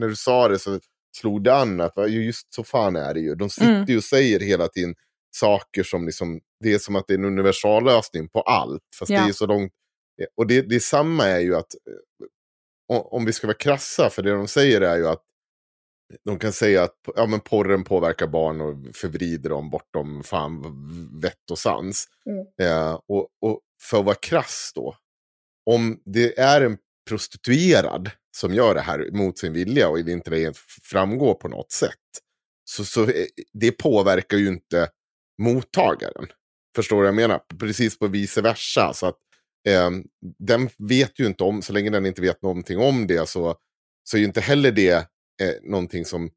när 0.00 0.08
du 0.08 0.16
sa 0.16 0.48
det 0.48 0.58
så 0.58 0.78
slog 1.16 1.44
det 1.44 1.54
an 1.54 1.80
att 1.80 2.10
just 2.10 2.54
så 2.54 2.64
fan 2.64 2.96
är 2.96 3.14
det 3.14 3.20
ju. 3.20 3.34
De 3.34 3.50
sitter 3.50 3.70
Mm. 3.70 3.84
ju 3.88 3.96
och 3.96 4.04
säger 4.04 4.40
hela 4.40 4.68
tiden 4.68 4.94
saker 5.36 5.82
som 5.82 6.06
liksom, 6.06 6.40
det 6.64 6.72
är 6.74 6.78
som 6.78 6.96
att 6.96 7.04
det 7.08 7.14
är 7.14 7.18
en 7.18 7.24
universallösning 7.24 8.28
på 8.28 8.40
allt. 8.40 8.82
Fast 8.98 9.10
Ja. 9.10 9.22
det 9.22 9.28
är 9.28 9.32
så 9.32 9.46
långt, 9.46 9.72
och 10.36 10.46
det, 10.46 10.60
det 10.62 10.80
samma 10.80 11.24
är 11.26 11.40
ju 11.40 11.56
att, 11.56 11.74
eh, 11.74 12.26
om 12.88 13.24
vi 13.24 13.32
ska 13.32 13.46
vara 13.46 13.56
krassa, 13.56 14.10
för 14.10 14.22
det 14.22 14.30
de 14.30 14.48
säger 14.48 14.80
är 14.80 14.96
ju 14.96 15.08
att 15.08 15.22
de 16.24 16.38
kan 16.38 16.52
säga 16.52 16.82
att 16.82 16.96
ja, 17.16 17.26
men 17.26 17.40
porren 17.40 17.84
påverkar 17.84 18.26
barn 18.26 18.60
och 18.60 18.96
förvrider 18.96 19.50
dem 19.50 19.70
bortom 19.70 20.22
fan 20.22 20.62
vett 21.20 21.50
och 21.50 21.58
sans. 21.58 22.08
Eh, 22.60 23.00
och, 23.08 23.28
och 23.40 23.60
för 23.82 23.98
att 23.98 24.04
vara 24.04 24.14
krass 24.14 24.72
då, 24.74 24.96
om 25.70 26.02
det 26.04 26.38
är 26.38 26.60
en 26.60 26.78
prostituerad 27.08 28.10
som 28.36 28.54
gör 28.54 28.74
det 28.74 28.80
här 28.80 29.10
mot 29.12 29.38
sin 29.38 29.52
vilja 29.52 29.88
och 29.88 30.04
det 30.04 30.12
inte 30.12 30.30
det 30.30 30.58
framgår 30.82 31.34
på 31.34 31.48
något 31.48 31.72
sätt, 31.72 31.90
så, 32.64 32.84
så 32.84 33.02
eh, 33.02 33.26
det 33.52 33.72
påverkar 33.72 34.36
ju 34.36 34.48
inte 34.48 34.88
mottagaren. 35.42 36.26
Förstår 36.76 36.96
du 36.96 37.00
vad 37.02 37.08
jag 37.08 37.14
menar? 37.14 37.40
Precis 37.58 37.98
på 37.98 38.06
vice 38.06 38.42
versa. 38.42 38.92
Så 38.94 39.06
att, 39.06 39.18
eh, 39.68 39.90
den 40.38 40.68
vet 40.78 41.20
ju 41.20 41.26
inte 41.26 41.44
om, 41.44 41.62
så 41.62 41.72
länge 41.72 41.90
den 41.90 42.06
inte 42.06 42.20
vet 42.20 42.42
någonting 42.42 42.78
om 42.78 43.06
det 43.06 43.28
så, 43.28 43.56
så 44.04 44.16
är 44.16 44.18
ju 44.18 44.26
inte 44.26 44.40
heller 44.40 44.72
det 44.72 44.96
eh, 45.42 45.54
någonting 45.62 46.04
som 46.04 46.30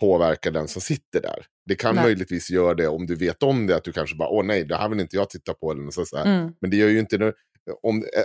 påverkar 0.00 0.50
den 0.50 0.68
som 0.68 0.82
sitter 0.82 1.20
där. 1.20 1.46
Det 1.66 1.74
kan 1.74 1.94
Nej. 1.94 2.04
möjligtvis 2.04 2.50
göra 2.50 2.74
det 2.74 2.88
om 2.88 3.06
du 3.06 3.14
vet 3.14 3.42
om 3.42 3.66
det, 3.66 3.76
att 3.76 3.84
du 3.84 3.92
kanske 3.92 4.16
bara, 4.16 4.28
åh 4.28 4.44
nej, 4.44 4.64
det 4.64 4.76
här 4.76 4.88
vill 4.88 5.00
inte 5.00 5.16
jag 5.16 5.30
titta 5.30 5.54
på. 5.54 5.72
Eller 5.72 5.90
så. 5.90 6.16
Mm. 6.16 6.52
Men 6.60 6.70
det 6.70 6.76
gör 6.76 6.88
ju 6.88 6.98
inte, 6.98 7.32
om, 7.82 8.02
eh, 8.02 8.22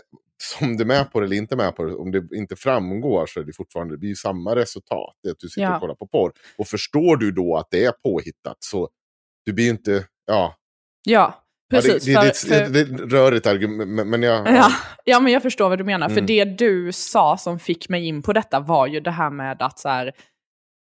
som 0.60 0.78
du 0.78 0.84
är 0.84 0.88
med 0.88 1.12
på 1.12 1.20
det 1.20 1.26
eller 1.26 1.36
inte 1.36 1.56
med 1.56 1.76
på 1.76 1.84
det, 1.84 1.96
om 1.96 2.12
det 2.12 2.28
inte 2.36 2.56
framgår 2.56 3.26
så 3.26 3.40
är 3.40 3.44
det 3.44 3.54
fortfarande, 3.54 3.94
det 3.94 3.98
blir 3.98 4.10
ju 4.10 4.16
samma 4.16 4.56
resultat. 4.56 5.16
Det 5.24 5.30
att 5.30 5.40
du 5.40 5.50
sitter 5.50 5.62
Ja. 5.62 5.76
och 5.76 5.82
kollar 5.82 5.96
på 5.96 6.08
porr. 6.08 6.32
Och 6.58 6.68
förstår 6.68 7.18
du 7.18 7.32
då 7.32 7.58
att 7.58 7.68
det 7.72 7.86
är 7.86 7.92
påhittat 7.92 8.58
så, 8.60 8.90
du 9.46 9.54
blir 9.54 9.66
ju 9.66 9.72
inte, 9.72 10.06
ja. 10.26 10.56
Ja, 11.04 11.43
precis. 11.82 12.08
Ja, 12.08 12.22
det, 12.22 12.28
det, 12.28 12.36
för, 12.36 12.50
det, 12.50 12.66
för, 12.66 12.74
det, 12.74 12.80
är 12.80 13.06
ett 13.06 13.12
rörigt 13.12 13.48
argument, 13.48 14.08
men, 14.08 14.24
jag... 14.24 14.48
ja, 14.48 14.72
ja, 15.04 15.20
men 15.20 15.34
jag 15.34 15.42
förstår 15.42 15.70
vad 15.70 15.78
du 15.78 15.84
menar. 15.84 16.10
För 16.10 16.18
Mm. 16.18 16.26
det 16.26 16.46
du 16.46 16.92
sa 16.92 17.38
som 17.38 17.60
fick 17.60 17.90
mig 17.90 18.08
in 18.08 18.22
på 18.22 18.34
detta 18.34 18.60
var 18.60 18.88
ju 18.88 19.00
det 19.00 19.12
här 19.12 19.30
med 19.30 19.62
att 19.62 19.80
så 19.80 19.90
här, 19.90 20.12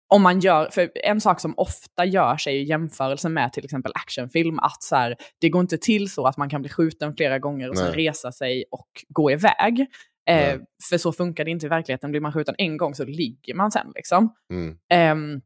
om 0.09 0.23
man 0.23 0.41
gör, 0.41 0.71
för 0.71 0.91
en 0.95 1.21
sak 1.21 1.41
som 1.41 1.55
ofta 1.57 2.05
görs 2.05 2.47
är 2.47 2.51
ju 2.51 2.65
jämförelsen 2.65 3.33
med 3.33 3.53
till 3.53 3.65
exempel 3.65 3.93
actionfilm, 3.95 4.59
att 4.59 4.83
så 4.83 4.97
här, 4.97 5.17
det 5.41 5.49
går 5.49 5.61
inte 5.61 5.79
till 5.79 6.11
så 6.11 6.27
att 6.27 6.37
man 6.37 6.49
kan 6.51 6.61
bli 6.63 6.71
skjuten 6.71 7.17
flera 7.17 7.39
gånger 7.39 7.71
och 7.71 7.79
sen 7.79 7.93
resa 7.93 8.33
sig 8.33 8.65
och 8.71 8.89
gå 9.09 9.31
iväg. 9.31 9.87
Eh, 10.29 10.59
för 10.91 10.99
så 10.99 11.13
funkar 11.13 11.45
det 11.45 11.51
inte 11.51 11.67
i 11.67 11.69
verkligheten. 11.69 12.11
Blir 12.11 12.21
man 12.21 12.33
skjuten 12.33 12.55
en 12.59 12.77
gång 12.77 12.95
så 12.95 13.05
ligger 13.05 13.55
man 13.55 13.71
sen 13.71 13.93
liksom. 13.95 14.35
Mm. 14.53 14.77
Ehm, 14.91 15.41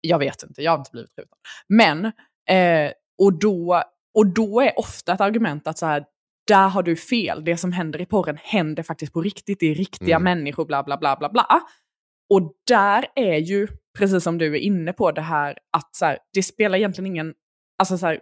Jag 0.00 0.18
vet 0.18 0.42
inte, 0.42 0.62
jag 0.62 0.72
har 0.72 0.78
inte 0.78 0.90
blivit 0.92 1.10
skjuten. 1.10 1.38
Men, 1.68 2.04
eh, 2.48 2.92
och, 3.18 3.38
då, 3.38 3.82
och 4.14 4.26
då 4.26 4.60
är 4.60 4.78
ofta 4.78 5.12
ett 5.12 5.20
argument 5.20 5.66
att 5.66 5.78
så 5.78 5.86
här, 5.86 6.04
där 6.48 6.68
har 6.68 6.82
du 6.82 6.96
fel, 6.96 7.44
det 7.44 7.56
som 7.56 7.72
händer 7.72 8.00
i 8.00 8.06
porren 8.06 8.38
händer 8.42 8.82
faktiskt 8.82 9.12
på 9.12 9.20
riktigt, 9.22 9.60
det 9.60 9.66
är 9.66 9.74
riktiga 9.74 10.16
Mm. 10.16 10.24
människor, 10.24 10.64
bla 10.64 10.82
bla 10.82 10.96
bla 10.96 11.16
bla 11.16 11.28
bla. 11.28 11.46
Och 12.34 12.52
där 12.68 13.06
är 13.14 13.36
ju, 13.38 13.68
precis 13.98 14.24
som 14.24 14.38
du 14.38 14.54
är 14.54 14.60
inne 14.60 14.92
på, 14.92 15.12
det 15.12 15.20
här 15.20 15.58
att 15.76 15.96
så 15.96 16.04
här, 16.04 16.18
det 16.34 16.42
spelar 16.42 16.78
egentligen 16.78 17.06
ingen, 17.06 17.34
alltså 17.78 17.98
så 17.98 18.06
här, 18.06 18.20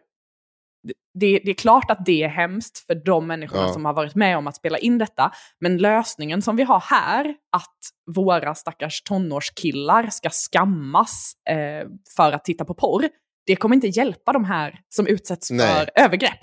det, 1.15 1.41
det 1.45 1.51
är 1.51 1.55
klart 1.55 1.91
att 1.91 2.07
det 2.07 2.23
är 2.23 2.29
hemskt 2.29 2.79
för 2.87 2.95
de 2.95 3.27
människorna 3.27 3.63
Ja. 3.63 3.73
som 3.73 3.85
har 3.85 3.93
varit 3.93 4.15
med 4.15 4.39
om 4.39 4.47
att 4.47 4.57
spela 4.57 4.79
in 4.79 4.99
detta. 4.99 5.33
Men 5.61 5.79
lösningen 5.79 6.43
som 6.43 6.57
vi 6.57 6.63
har 6.63 6.81
här, 6.81 7.25
att 7.57 7.79
våra 8.15 8.55
stackars 8.55 9.03
tonårskillar 9.03 10.07
ska 10.11 10.29
skammas 10.33 11.33
eh, 11.51 11.89
för 12.17 12.33
att 12.33 12.45
titta 12.45 12.65
på 12.65 12.75
porr, 12.75 13.09
det 13.49 13.57
kommer 13.57 13.75
inte 13.75 13.87
hjälpa 13.87 14.33
de 14.33 14.45
här 14.45 14.81
som 14.89 15.07
utsätts 15.07 15.51
Nej. 15.51 15.67
för 15.75 15.91
övergrepp 16.05 16.39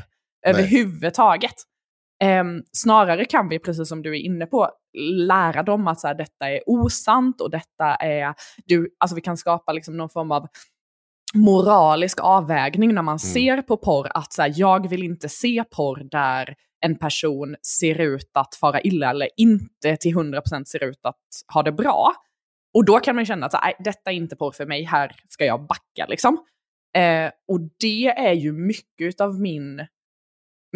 överhuvudtaget. 0.47 1.55
Ehm, 2.23 2.63
snarare 2.71 3.25
kan 3.25 3.49
vi, 3.49 3.59
precis 3.59 3.89
som 3.89 4.01
du 4.01 4.09
är 4.09 4.21
inne 4.21 4.45
på, 4.45 4.69
lära 5.27 5.63
dem 5.63 5.87
att 5.87 5.99
så 5.99 6.07
här, 6.07 6.15
detta 6.15 6.49
är 6.49 6.61
osant 6.65 7.41
och 7.41 7.51
detta 7.51 7.95
är... 7.95 8.33
Du, 8.65 8.95
alltså 8.99 9.15
vi 9.15 9.21
kan 9.21 9.37
skapa 9.37 9.73
liksom 9.73 9.97
någon 9.97 10.09
form 10.09 10.31
av 10.31 10.47
moralisk 11.33 12.19
avvägning 12.21 12.93
när 12.93 13.01
man 13.01 13.19
ser 13.19 13.61
på 13.61 13.77
porr. 13.77 14.07
Att 14.13 14.33
så 14.33 14.41
här, 14.41 14.53
jag 14.55 14.89
vill 14.89 15.03
inte 15.03 15.29
se 15.29 15.63
porr 15.71 16.07
där 16.11 16.55
en 16.85 16.97
person 16.97 17.55
ser 17.61 18.01
ut 18.01 18.31
att 18.33 18.55
fara 18.55 18.81
illa 18.81 19.09
eller 19.09 19.29
inte 19.37 19.97
till 19.97 20.15
100% 20.15 20.63
ser 20.65 20.83
ut 20.83 20.99
att 21.03 21.23
ha 21.53 21.63
det 21.63 21.71
bra. 21.71 22.13
Och 22.73 22.85
då 22.85 22.99
kan 22.99 23.15
man 23.15 23.25
känna 23.25 23.45
att 23.45 23.51
så 23.51 23.57
här, 23.57 23.65
"Nej, 23.65 23.75
detta 23.79 24.11
är 24.11 24.15
inte 24.15 24.35
porr 24.35 24.51
för 24.51 24.65
mig, 24.65 24.83
här 24.83 25.15
ska 25.29 25.45
jag 25.45 25.67
backa. 25.67 26.05
Liksom. 26.07 26.37
Eh, 26.95 27.31
och 27.47 27.59
det 27.79 28.07
är 28.07 28.33
ju 28.33 28.51
mycket 28.51 29.21
av 29.21 29.39
min 29.39 29.87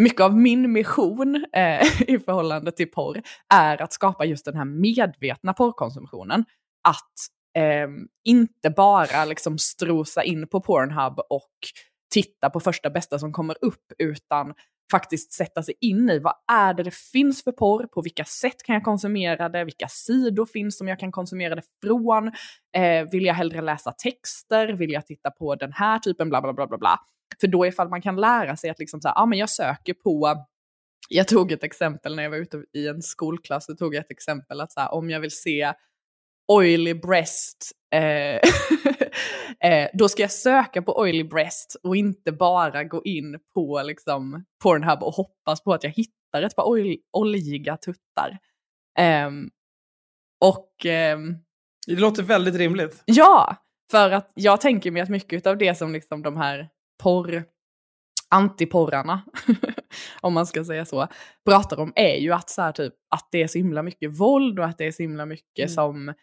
mycket 0.02 0.22
av 0.22 0.38
min 0.38 0.72
mission 0.72 1.46
eh, 1.54 2.02
i 2.10 2.20
förhållande 2.20 2.72
till 2.72 2.92
porr 2.92 3.22
är 3.54 3.82
att 3.82 3.94
skapa 3.94 4.26
just 4.26 4.46
den 4.46 4.56
här 4.56 4.66
medvetna 4.66 5.54
porrkonsumtionen. 5.54 6.46
Att 6.88 7.14
eh, 7.58 7.90
inte 8.26 8.70
bara 8.70 9.26
liksom 9.26 9.58
strosa 9.58 10.24
in 10.24 10.48
på 10.48 10.62
Pornhub 10.62 11.20
och 11.30 11.54
titta 12.10 12.50
på 12.50 12.60
första 12.60 12.90
bästa 12.90 13.20
som 13.20 13.34
kommer 13.34 13.56
upp, 13.62 13.92
utan 13.98 14.54
faktiskt 14.92 15.34
sätta 15.34 15.64
sig 15.64 15.74
in 15.82 16.10
i 16.10 16.20
vad 16.20 16.34
är 16.52 16.74
det 16.74 16.84
det 16.84 16.94
finns 16.96 17.44
för 17.44 17.52
porr, 17.52 17.88
på 17.88 18.02
vilka 18.02 18.26
sätt 18.26 18.64
kan 18.64 18.74
jag 18.74 18.84
konsumera 18.84 19.50
det, 19.50 19.64
vilka 19.64 19.88
sidor 19.88 20.46
finns 20.46 20.78
som 20.78 20.88
jag 20.88 21.00
kan 21.00 21.12
konsumera 21.12 21.56
det 21.56 21.64
från, 21.84 22.28
eh, 22.76 23.10
vill 23.12 23.26
jag 23.26 23.34
hellre 23.34 23.62
läsa 23.62 23.92
texter, 23.92 24.68
vill 24.68 24.92
jag 24.92 25.06
titta 25.06 25.32
på 25.32 25.56
den 25.56 25.74
här 25.74 26.00
typen, 26.00 26.30
bla 26.30 26.42
bla 26.42 26.54
bla 26.54 26.68
bla 26.68 26.78
bla. 26.78 27.00
För 27.42 27.48
då 27.48 27.66
ifall 27.66 27.90
man 27.90 28.02
kan 28.02 28.16
lära 28.16 28.56
sig 28.56 28.70
att 28.70 28.80
liksom 28.80 29.02
så 29.02 29.08
här, 29.08 29.16
ja 29.16 29.26
men 29.26 29.40
jag 29.40 29.50
söker 29.50 29.94
på, 29.94 30.46
jag 31.10 31.28
tog 31.28 31.52
ett 31.52 31.64
exempel 31.64 32.16
när 32.16 32.24
jag 32.24 32.30
var 32.30 32.38
ute 32.38 32.64
i 32.74 32.88
en 32.88 33.02
skolklass, 33.02 33.66
så 33.66 33.76
tog 33.76 33.96
jag 33.96 34.02
ett 34.02 34.12
exempel 34.12 34.62
att 34.62 34.72
så 34.72 34.80
här, 34.80 34.94
om 34.94 35.10
jag 35.10 35.20
vill 35.20 35.32
se 35.32 35.74
oily 36.52 36.94
breast, 36.94 37.72
eh, 37.96 38.40
eh, 39.72 39.90
då 39.94 40.10
ska 40.10 40.22
jag 40.22 40.32
söka 40.32 40.82
på 40.82 41.00
oily 41.00 41.24
breast 41.24 41.76
och 41.84 41.96
inte 41.96 42.32
bara 42.32 42.84
gå 42.84 43.04
in 43.04 43.40
på 43.54 43.82
liksom 43.86 44.46
Pornhub 44.64 45.04
och 45.04 45.14
hoppas 45.14 45.64
på 45.64 45.74
att 45.74 45.84
jag 45.84 45.92
hittar 45.92 46.44
ett 46.44 46.56
par 46.56 46.64
ol- 46.64 46.98
oljiga 47.18 47.78
tuttar. 47.78 48.38
Ehm, 49.00 49.50
och 50.46 50.86
ehm, 50.86 51.36
Det 51.88 51.96
låter 51.96 52.24
väldigt 52.24 52.56
rimligt. 52.56 53.04
Ja, 53.06 53.56
för 53.92 54.12
att 54.12 54.32
jag 54.34 54.62
tänker 54.62 54.92
mig 54.92 55.02
att 55.02 55.10
mycket 55.10 55.48
av 55.48 55.58
det 55.58 55.76
som 55.76 55.94
liksom 55.94 56.22
de 56.22 56.38
här 56.38 56.70
porr, 57.04 57.44
antiporrarna, 58.30 59.22
om 60.22 60.34
man 60.34 60.48
ska 60.48 60.64
säga 60.66 60.86
så, 60.86 61.08
pratar 61.46 61.80
om 61.80 61.94
är 61.96 62.16
ju 62.16 62.34
att, 62.34 62.50
så 62.50 62.62
här, 62.62 62.72
typ, 62.72 62.94
att 63.16 63.28
det 63.32 63.44
är 63.44 63.48
så 63.48 63.58
himla 63.58 63.84
mycket 63.84 64.20
våld 64.20 64.60
och 64.60 64.66
att 64.66 64.78
det 64.78 64.86
är 64.88 64.92
så 64.92 65.04
himla 65.04 65.26
mycket 65.26 65.60
Mm. 65.60 65.70
som 65.70 66.14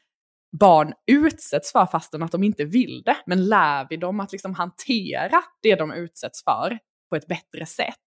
barn 0.61 0.93
utsätts 1.07 1.73
för 1.73 1.87
fastän 1.87 2.23
att 2.23 2.33
de 2.33 2.45
inte 2.45 2.65
vill 2.65 3.03
det. 3.03 3.17
Men 3.27 3.49
lär 3.49 3.87
vi 3.91 3.97
dem 3.97 4.21
att 4.21 4.33
liksom 4.33 4.55
hantera 4.55 5.43
det 5.63 5.75
de 5.75 5.93
utsätts 5.93 6.45
för 6.45 6.79
på 7.11 7.17
ett 7.17 7.27
bättre 7.27 7.67
sätt 7.67 8.07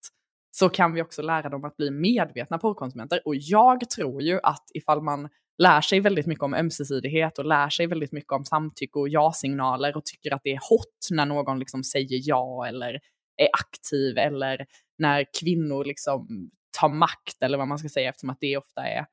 så 0.52 0.70
kan 0.70 0.94
vi 0.94 1.02
också 1.02 1.22
lära 1.22 1.50
dem 1.50 1.66
att 1.66 1.78
bli 1.78 1.92
medvetna 1.92 2.58
porrkonsumenter. 2.58 3.22
Och 3.26 3.36
jag 3.36 3.90
tror 3.90 4.22
ju 4.22 4.40
att 4.44 4.64
ifall 4.74 5.02
man 5.02 5.30
lär 5.58 5.82
sig 5.82 6.00
väldigt 6.00 6.26
mycket 6.26 6.44
om 6.44 6.54
ömsesidighet 6.54 7.40
och 7.40 7.46
lär 7.46 7.70
sig 7.70 7.88
väldigt 7.88 8.12
mycket 8.12 8.32
om 8.32 8.46
samtycke 8.46 9.00
och 9.00 9.10
ja-signaler 9.10 9.98
och 9.98 10.06
tycker 10.06 10.34
att 10.34 10.42
det 10.44 10.50
är 10.50 10.60
hot 10.70 11.08
när 11.12 11.26
någon 11.26 11.60
liksom 11.60 11.84
säger 11.84 12.20
ja 12.24 12.68
eller 12.68 13.00
är 13.38 13.50
aktiv 13.54 14.18
eller 14.18 14.66
när 14.98 15.26
kvinnor 15.40 15.86
liksom 15.86 16.50
tar 16.80 16.90
makt 16.90 17.44
eller 17.44 17.58
vad 17.58 17.68
man 17.68 17.80
ska 17.80 17.90
säga 17.90 18.10
eftersom 18.10 18.30
att 18.30 18.40
det 18.40 18.58
ofta 18.58 18.82
är 18.88 19.06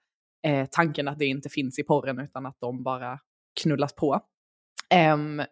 eh, 0.47 0.69
tanken 0.71 1.09
att 1.09 1.19
det 1.19 1.27
inte 1.27 1.49
finns 1.49 1.79
i 1.79 1.83
porren 1.83 2.21
utan 2.21 2.47
att 2.47 2.57
de 2.61 2.83
bara 2.83 3.19
knullas 3.61 3.95
på. 3.95 4.21
Um, 5.15 5.43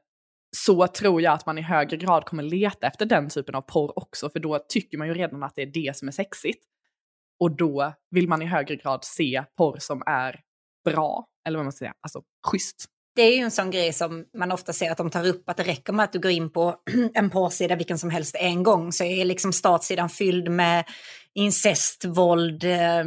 så 0.56 0.86
tror 0.86 1.22
jag 1.22 1.32
att 1.34 1.46
man 1.46 1.58
i 1.58 1.62
högre 1.62 1.96
grad 1.96 2.24
kommer 2.24 2.42
leta 2.42 2.86
efter 2.86 3.06
den 3.06 3.28
typen 3.28 3.54
av 3.54 3.60
porr 3.60 3.98
också, 3.98 4.30
för 4.30 4.40
då 4.40 4.58
tycker 4.68 4.98
man 4.98 5.08
ju 5.08 5.14
redan 5.14 5.42
att 5.42 5.54
det 5.54 5.62
är 5.62 5.66
det 5.66 5.96
som 5.96 6.08
är 6.08 6.12
sexigt. 6.12 6.64
Och 7.40 7.56
då 7.56 7.94
vill 8.10 8.28
man 8.28 8.42
i 8.42 8.46
högre 8.46 8.76
grad 8.76 9.04
se 9.04 9.44
porr 9.56 9.76
som 9.78 10.02
är 10.06 10.40
bra, 10.84 11.26
eller 11.46 11.58
vad 11.58 11.64
man 11.64 11.72
ska 11.72 11.78
säga, 11.78 11.94
alltså 12.00 12.22
schysst. 12.46 12.84
Det 13.16 13.22
är 13.22 13.36
ju 13.36 13.42
en 13.42 13.50
sån 13.50 13.70
grej 13.70 13.92
som 13.92 14.24
man 14.38 14.52
ofta 14.52 14.72
ser 14.72 14.90
att 14.90 14.96
de 14.96 15.10
tar 15.10 15.26
upp, 15.26 15.48
att 15.48 15.56
det 15.56 15.62
räcker 15.62 15.92
med 15.92 16.04
att 16.04 16.12
du 16.12 16.20
går 16.20 16.30
in 16.30 16.52
på 16.52 16.76
en 17.14 17.30
porrsida, 17.30 17.76
vilken 17.76 17.98
som 17.98 18.10
helst, 18.10 18.36
en 18.38 18.62
gång, 18.62 18.92
så 18.92 19.04
är 19.04 19.24
liksom 19.24 19.52
startsidan 19.52 20.08
fylld 20.08 20.50
med 20.50 20.84
incest, 21.34 22.04
våld, 22.04 22.64
eh, 22.64 23.04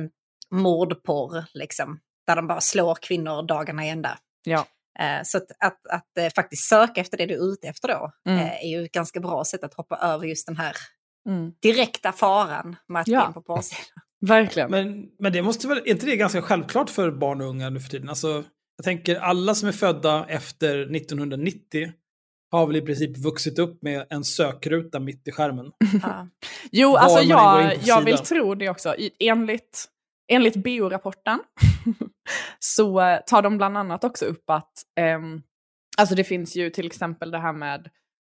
mordporr, 0.51 1.45
liksom. 1.53 1.99
Där 2.27 2.35
de 2.35 2.47
bara 2.47 2.61
slår 2.61 2.95
kvinnor 2.95 3.47
dagarna 3.47 3.85
i 3.85 3.89
ända. 3.89 4.17
Ja. 4.43 4.65
Eh, 4.99 5.23
så 5.23 5.37
att, 5.37 5.51
att, 5.59 5.87
att 5.87 6.17
eh, 6.17 6.29
faktiskt 6.35 6.69
söka 6.69 7.01
efter 7.01 7.17
det 7.17 7.25
du 7.25 7.33
är 7.33 7.51
ute 7.53 7.67
efter 7.67 7.87
då 7.87 8.11
Mm. 8.29 8.39
eh, 8.39 8.63
är 8.63 8.67
ju 8.67 8.85
ett 8.85 8.91
ganska 8.91 9.19
bra 9.19 9.45
sätt 9.45 9.63
att 9.63 9.73
hoppa 9.73 9.97
över 9.97 10.25
just 10.25 10.47
den 10.47 10.57
här 10.57 10.75
Mm. 11.29 11.51
direkta 11.61 12.11
faran 12.11 12.75
med 12.87 13.01
att 13.01 13.07
Ja. 13.07 13.21
gå 13.21 13.27
in 13.27 13.33
på 13.33 13.41
porrsidan. 13.41 13.85
Verkligen. 14.27 14.71
Men, 14.71 15.05
men 15.19 15.33
det 15.33 15.41
måste 15.41 15.67
väl, 15.67 15.77
är 15.77 15.87
inte 15.87 16.05
det 16.05 16.15
ganska 16.15 16.41
självklart 16.41 16.89
för 16.89 17.11
barn 17.11 17.41
och 17.41 17.47
unga 17.47 17.69
nu 17.69 17.79
för 17.79 17.89
tiden? 17.89 18.09
Alltså, 18.09 18.43
jag 18.77 18.83
tänker 18.83 19.15
alla 19.15 19.55
som 19.55 19.67
är 19.67 19.73
födda 19.73 20.25
efter 20.29 20.95
1990 20.95 21.91
har 22.51 22.67
väl 22.67 22.75
i 22.75 22.81
princip 22.81 23.17
vuxit 23.17 23.59
upp 23.59 23.83
med 23.83 24.07
en 24.09 24.23
sökruta 24.23 24.99
mitt 24.99 25.27
i 25.27 25.31
skärmen. 25.31 25.65
Ja. 26.03 26.27
Jo, 26.71 26.91
Var 26.91 26.99
alltså 26.99 27.21
jag, 27.21 27.75
jag 27.83 28.01
vill 28.05 28.17
tro 28.17 28.55
det 28.55 28.69
också. 28.69 28.95
Enligt, 29.19 29.85
enligt 30.27 30.55
BO-rapporten 30.55 31.39
så 32.59 33.19
tar 33.27 33.41
de 33.41 33.57
bland 33.57 33.77
annat 33.77 34.03
också 34.03 34.25
upp 34.25 34.49
att 34.49 34.73
um, 35.17 35.41
alltså 35.97 36.15
det 36.15 36.23
finns 36.23 36.55
ju 36.55 36.69
till 36.69 36.85
exempel 36.85 37.31
det 37.31 37.39
här 37.39 37.53
med 37.53 37.89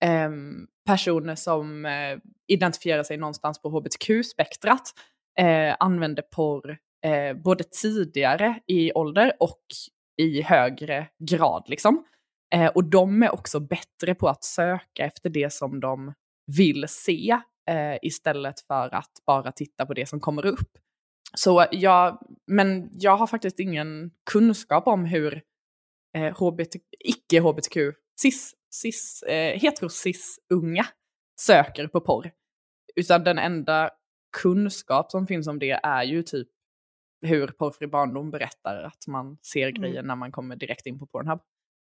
um, 0.05 0.67
personer 0.85 1.35
som 1.35 1.85
uh, 1.85 2.19
identifierar 2.47 3.03
sig 3.03 3.17
någonstans 3.17 3.61
på 3.61 3.69
hbtq-spektrat 3.69 4.93
uh, 5.41 5.45
eh, 5.45 5.75
använder 5.79 6.23
porr 6.35 6.77
uh, 7.05 7.41
både 7.43 7.63
tidigare 7.63 8.59
i 8.67 8.93
ålder 8.93 9.33
och 9.39 9.65
i 10.17 10.41
högre 10.41 11.07
grad. 11.19 11.63
Liksom. 11.67 12.05
Och 12.75 12.83
de 12.83 13.23
är 13.23 13.33
också 13.33 13.59
bättre 13.59 14.15
på 14.15 14.27
att 14.27 14.43
söka 14.43 15.05
efter 15.05 15.29
det 15.29 15.53
som 15.53 15.79
de 15.79 16.13
vill 16.57 16.85
se 16.87 17.37
istället 18.01 18.59
för 18.67 18.95
att 18.95 19.11
bara 19.25 19.51
titta 19.51 19.85
på 19.85 19.93
det 19.93 20.05
som 20.05 20.19
kommer 20.19 20.45
upp. 20.45 20.77
Så 21.37 21.65
jag, 21.71 22.17
men 22.47 22.89
jag 22.91 23.17
har 23.17 23.27
faktiskt 23.27 23.59
ingen 23.59 24.11
kunskap 24.31 24.87
om 24.87 25.05
hur 25.05 25.41
eh, 26.17 26.37
HBT, 26.37 26.75
icke-hbtq, 26.99 27.77
cis, 28.21 28.53
cis, 28.81 29.23
eh, 29.23 29.59
heterocis-unga 29.59 30.85
söker 31.39 31.87
på 31.87 32.01
porr. 32.01 32.31
Utan 32.95 33.23
den 33.23 33.37
enda 33.37 33.89
kunskap 34.41 35.11
som 35.11 35.27
finns 35.27 35.47
om 35.47 35.59
det 35.59 35.71
är 35.71 36.03
ju 36.03 36.23
typ 36.23 36.47
hur 37.21 37.47
Porrfri 37.47 37.87
barndom 37.87 38.31
berättar 38.31 38.83
att 38.83 39.07
man 39.07 39.37
ser 39.41 39.69
grejer 39.69 40.03
när 40.03 40.15
man 40.15 40.31
kommer 40.31 40.55
direkt 40.55 40.85
in 40.85 40.99
på 40.99 41.05
Pornhub. 41.05 41.39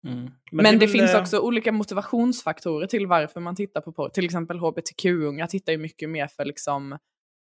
Mm. 0.07 0.31
Men, 0.51 0.65
är 0.65 0.71
det 0.71 0.77
väl, 0.77 0.89
finns 0.89 1.13
eh, 1.13 1.21
också 1.21 1.39
olika 1.39 1.71
motivationsfaktorer 1.71 2.87
till 2.87 3.07
varför 3.07 3.39
man 3.39 3.55
tittar 3.55 3.81
på 3.81 3.91
porr. 3.91 4.09
Till 4.09 4.25
exempel 4.25 4.59
hbtq-unga 4.59 5.47
tittar 5.47 5.71
ju 5.71 5.77
mycket 5.77 6.09
mer 6.09 6.27
för 6.27 6.45
liksom 6.45 6.97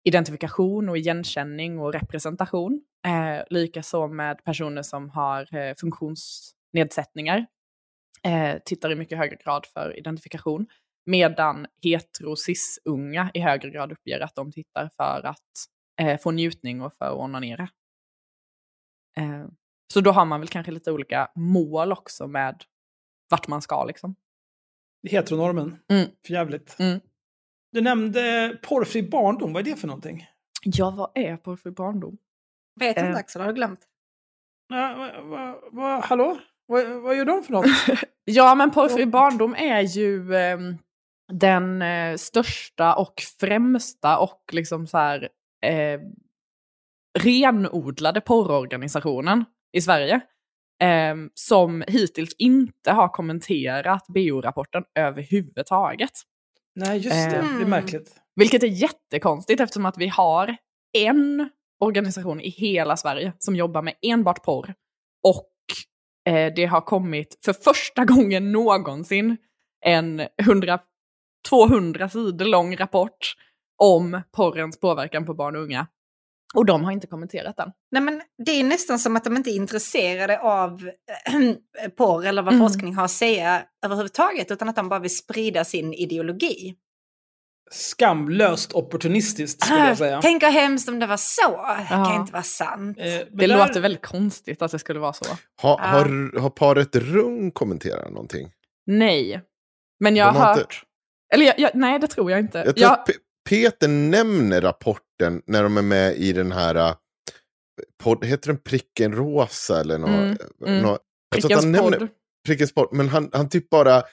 identifikation 0.05 0.89
och 0.89 0.97
igenkänning 0.97 1.79
och 1.79 1.93
representation. 1.93 2.81
Eh, 3.07 3.43
Likaså 3.49 4.07
med 4.07 4.43
personer 4.43 4.81
som 4.81 5.09
har 5.09 5.55
eh, 5.55 5.75
funktionsnedsättningar. 5.75 7.45
Eh, 8.23 8.57
tittar 8.65 8.91
i 8.91 8.95
mycket 8.95 9.17
högre 9.17 9.35
grad 9.35 9.65
för 9.65 9.99
identifikation. 9.99 10.67
Medan 11.05 11.67
heterocis-unga 11.83 13.31
i 13.33 13.39
högre 13.39 13.69
grad 13.69 13.91
uppger 13.91 14.19
att 14.19 14.35
de 14.35 14.51
tittar 14.51 14.89
för 14.97 15.25
att 15.25 15.39
eh, 16.01 16.19
få 16.19 16.31
njutning 16.31 16.81
och 16.81 16.93
för 16.97 17.05
att 17.05 17.19
onanera. 17.19 17.69
Eh, 19.17 19.45
så 19.93 20.01
då 20.01 20.11
har 20.11 20.25
man 20.25 20.39
väl 20.39 20.49
kanske 20.49 20.71
lite 20.71 20.91
olika 20.91 21.31
mål 21.35 21.91
också 21.91 22.27
med 22.27 22.63
vart 23.29 23.47
man 23.47 23.61
ska 23.61 23.85
liksom. 23.85 24.15
heteronormen. 25.09 25.77
Mm. 25.89 26.07
För 26.25 26.33
jävligt. 26.33 26.79
Mm. 26.79 26.99
Du 27.75 27.81
nämnde 27.81 28.57
porrfri 28.61 29.03
barndom, 29.03 29.53
vad 29.53 29.67
är 29.67 29.71
det 29.71 29.79
för 29.79 29.87
någonting? 29.87 30.25
Ja, 30.63 30.93
vad 30.97 31.11
är 31.15 31.37
porrfri 31.37 31.71
barndom? 31.71 32.17
Vet 32.79 32.97
inte 32.97 33.09
Eh. 33.09 33.15
Axel, 33.15 33.41
har 33.41 33.47
du 33.47 33.53
glömt? 33.53 33.79
Ja, 34.69 34.95
va, 34.97 35.21
va, 35.21 35.59
va, 35.71 36.01
hallå? 36.05 36.37
Vad, 36.65 36.87
vad 36.87 37.15
gör 37.17 37.25
de 37.25 37.43
för 37.43 37.51
något? 37.51 37.65
Ja, 38.25 38.55
men 38.55 38.71
porrfri 38.71 39.05
barndom 39.05 39.55
är 39.55 39.81
ju 39.81 40.35
ehm, 40.35 40.77
den 41.33 41.81
eh, 41.81 42.15
största 42.15 42.95
och 42.95 43.13
främsta 43.39 44.17
och 44.17 44.43
liksom 44.51 44.87
så 44.87 44.97
här 44.97 45.29
eh, 45.65 45.99
renodlade 47.19 48.21
porrorganisationen 48.21 49.45
i 49.71 49.81
Sverige. 49.81 50.21
ehm, 50.81 51.29
som 51.33 51.83
hittills 51.87 52.35
inte 52.37 52.91
har 52.91 53.07
kommenterat 53.07 54.07
BO-rapporten 54.07 54.83
överhuvudtaget. 54.95 56.11
Nej, 56.75 56.97
just 56.97 57.09
det. 57.15 57.29
Det 57.29 57.35
är 57.35 57.55
Mm. 57.55 57.69
märkligt. 57.69 58.15
Vilket 58.35 58.63
är 58.63 58.67
jättekonstigt 58.67 59.61
eftersom 59.61 59.85
att 59.85 59.97
vi 59.97 60.07
har 60.07 60.57
en 60.97 61.49
organisation 61.79 62.41
i 62.41 62.49
hela 62.49 62.97
Sverige 62.97 63.33
som 63.39 63.55
jobbar 63.55 63.81
med 63.81 63.93
enbart 64.01 64.43
porr. 64.43 64.73
Och 65.23 65.51
eh, 66.33 66.53
det 66.55 66.65
har 66.65 66.81
kommit 66.81 67.39
för 67.45 67.53
första 67.53 68.05
gången 68.05 68.51
någonsin 68.51 69.37
en 69.85 70.21
100, 70.41 70.79
200 71.49 72.09
sidor 72.09 72.45
lång 72.45 72.75
rapport 72.77 73.35
om 73.83 74.21
porrens 74.31 74.79
påverkan 74.79 75.25
på 75.25 75.33
barn 75.33 75.55
och 75.55 75.61
unga. 75.61 75.87
Och 76.55 76.65
de 76.65 76.83
har 76.83 76.91
inte 76.91 77.07
kommenterat 77.07 77.57
den. 77.57 77.71
Nej, 77.91 78.01
men 78.01 78.21
det 78.45 78.51
är 78.51 78.63
nästan 78.63 78.99
som 78.99 79.15
att 79.15 79.23
de 79.23 79.37
inte 79.37 79.49
är 79.49 79.55
intresserade 79.55 80.39
av 80.39 80.89
äh, 81.33 81.89
porr 81.97 82.25
eller 82.25 82.41
vad 82.41 82.53
Mm. 82.53 82.67
forskning 82.67 82.95
har 82.95 83.05
att 83.05 83.11
säga 83.11 83.63
överhuvudtaget, 83.85 84.51
utan 84.51 84.69
att 84.69 84.75
de 84.75 84.89
bara 84.89 84.99
vill 84.99 85.15
sprida 85.17 85.65
sin 85.65 85.93
ideologi. 85.93 86.75
Skamlöst 87.71 88.73
opportunistiskt 88.73 89.63
skulle 89.65 89.87
jag 89.87 89.97
säga. 89.97 90.19
Tänk 90.21 90.43
vad 90.43 90.51
hemskt 90.53 90.89
om 90.89 90.99
det 90.99 91.07
var 91.07 91.17
så. 91.17 91.51
Det 91.51 91.87
Ja. 91.89 92.05
kan 92.05 92.21
inte 92.21 92.33
vara 92.33 92.43
sant. 92.43 92.97
Eh, 92.99 93.03
Det 93.05 93.27
där- 93.31 93.47
låter 93.57 93.79
väldigt 93.81 94.05
konstigt 94.05 94.61
att 94.61 94.71
det 94.71 94.79
skulle 94.79 94.99
vara 94.99 95.13
så. 95.13 95.25
Ha, 95.29 95.37
Ja. 95.61 95.77
har, 95.77 96.39
har 96.39 96.49
paret 96.49 96.95
Rung 96.95 97.51
kommenterat 97.51 98.09
någonting? 98.11 98.51
Nej. 98.85 99.41
Men 99.99 100.15
jag 100.15 100.33
De 100.33 100.37
har 100.37 100.45
har 100.45 100.55
hört... 100.55 100.59
inte- 100.63 100.75
Eller 101.33 101.45
jag, 101.45 101.59
jag, 101.59 101.71
nej, 101.75 101.99
det 101.99 102.07
tror 102.07 102.31
jag 102.31 102.39
inte. 102.39 102.57
Jag 102.57 102.75
tror 102.75 102.79
Jag- 102.89 103.05
Peter 103.49 103.87
nämner 103.87 104.61
rapporten 104.61 105.41
när 105.47 105.63
de 105.63 105.77
är 105.77 105.81
med 105.81 106.15
i 106.17 106.33
den 106.33 106.51
här... 106.51 106.75
äh, 106.75 106.93
Podd, 108.03 108.25
heter 108.25 108.47
den 108.47 108.57
Pricken 108.57 109.13
Rosa 109.13 109.79
eller 109.79 109.97
något? 109.97 110.09
Mm, 110.09 110.37
mm. 110.67 110.81
Nå, 110.81 110.89
jag 110.89 110.89
tror 110.89 110.93
att 110.93 111.01
Prickens 111.41 111.63
han 111.63 111.71
nämner 111.71 111.99
podd. 111.99 112.07
Prickens 112.47 112.73
podd, 112.73 112.89
men 112.91 113.09
han, 113.09 113.29
han 113.33 113.49
typ 113.49 113.69
bara 113.69 114.03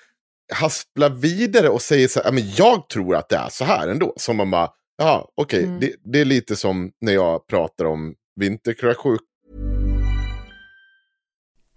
hasplar 0.52 1.10
vidare 1.10 1.68
och 1.68 1.82
säger 1.82 2.08
så 2.08 2.20
här, 2.20 2.26
"Ja, 2.26 2.32
men 2.32 2.50
jag 2.56 2.88
tror 2.88 3.16
att 3.16 3.28
det 3.28 3.36
är 3.36 3.48
så 3.48 3.64
här 3.64 3.88
ändå. 3.88 4.14
Som 4.16 4.36
man 4.36 4.50
bara, 4.50 4.70
ja 4.98 5.32
okej, 5.34 5.64
Mm. 5.64 5.80
det, 5.80 5.92
det 6.04 6.20
är 6.20 6.24
lite 6.24 6.56
som 6.56 6.92
när 7.00 7.12
jag 7.12 7.46
pratar 7.46 7.84
om 7.84 8.14
vinterkräksjuka 8.40 9.24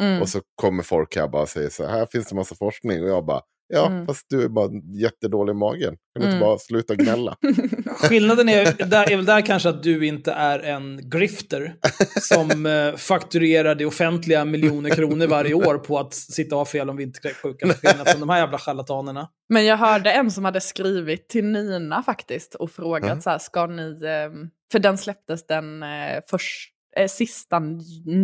Mm. 0.00 0.22
Och 0.22 0.28
så 0.28 0.40
kommer 0.54 0.82
folk 0.82 1.16
här 1.16 1.28
bara 1.28 1.42
och 1.42 1.48
säger 1.48 1.68
så 1.70 1.86
här, 1.86 1.90
här 1.98 2.06
finns 2.12 2.28
det 2.28 2.34
massa 2.34 2.54
forskning. 2.54 3.02
Och 3.02 3.08
jag 3.08 3.24
bara, 3.26 3.40
ja 3.68 3.86
Mm. 3.86 4.06
fast 4.06 4.26
du 4.28 4.42
är 4.44 4.48
bara 4.48 4.70
jättedålig 5.02 5.52
i 5.52 5.56
magen. 5.56 5.88
Kan 5.90 5.96
du 6.14 6.22
Mm. 6.22 6.30
inte 6.34 6.44
bara 6.44 6.58
sluta 6.58 6.94
gnälla? 6.94 7.36
Skillnaden 8.08 8.48
är, 8.48 8.86
där, 8.86 9.12
är 9.12 9.16
väl 9.16 9.24
där 9.24 9.40
kanske 9.40 9.68
att 9.68 9.82
du 9.82 10.06
inte 10.06 10.32
är 10.32 10.58
en 10.58 11.10
grifter 11.10 11.74
som 12.20 12.66
eh, 12.66 12.94
fakturerar 12.96 13.74
det 13.74 13.86
offentliga 13.86 14.44
miljoner 14.44 14.90
kronor 14.90 15.26
varje 15.26 15.54
år 15.54 15.78
på 15.78 15.98
att 15.98 16.14
sitta 16.14 16.54
och 16.54 16.58
ha 16.60 16.64
fel 16.66 16.90
om 16.90 16.96
vinterkräksjukan. 16.96 17.70
till 17.70 17.78
skillnad 17.78 18.08
från 18.08 18.20
de 18.20 18.28
här 18.28 18.38
jävla 18.38 18.58
charlatanerna. 18.58 19.28
Men 19.48 19.64
jag 19.66 19.76
hörde 19.76 20.12
en 20.12 20.30
som 20.30 20.44
hade 20.44 20.60
skrivit 20.60 21.28
till 21.28 21.44
Nina 21.44 22.02
faktiskt 22.02 22.54
och 22.54 22.70
frågat 22.70 23.10
Mm. 23.10 23.20
så 23.22 23.30
här, 23.30 23.38
ska 23.38 23.66
ni, 23.66 24.00
ehm, 24.06 24.48
för 24.72 24.78
den 24.78 24.98
släpptes 24.98 25.46
den 25.46 25.82
eh, 25.82 26.20
först, 26.30 26.70
eh, 26.96 27.08
sista 27.08 27.60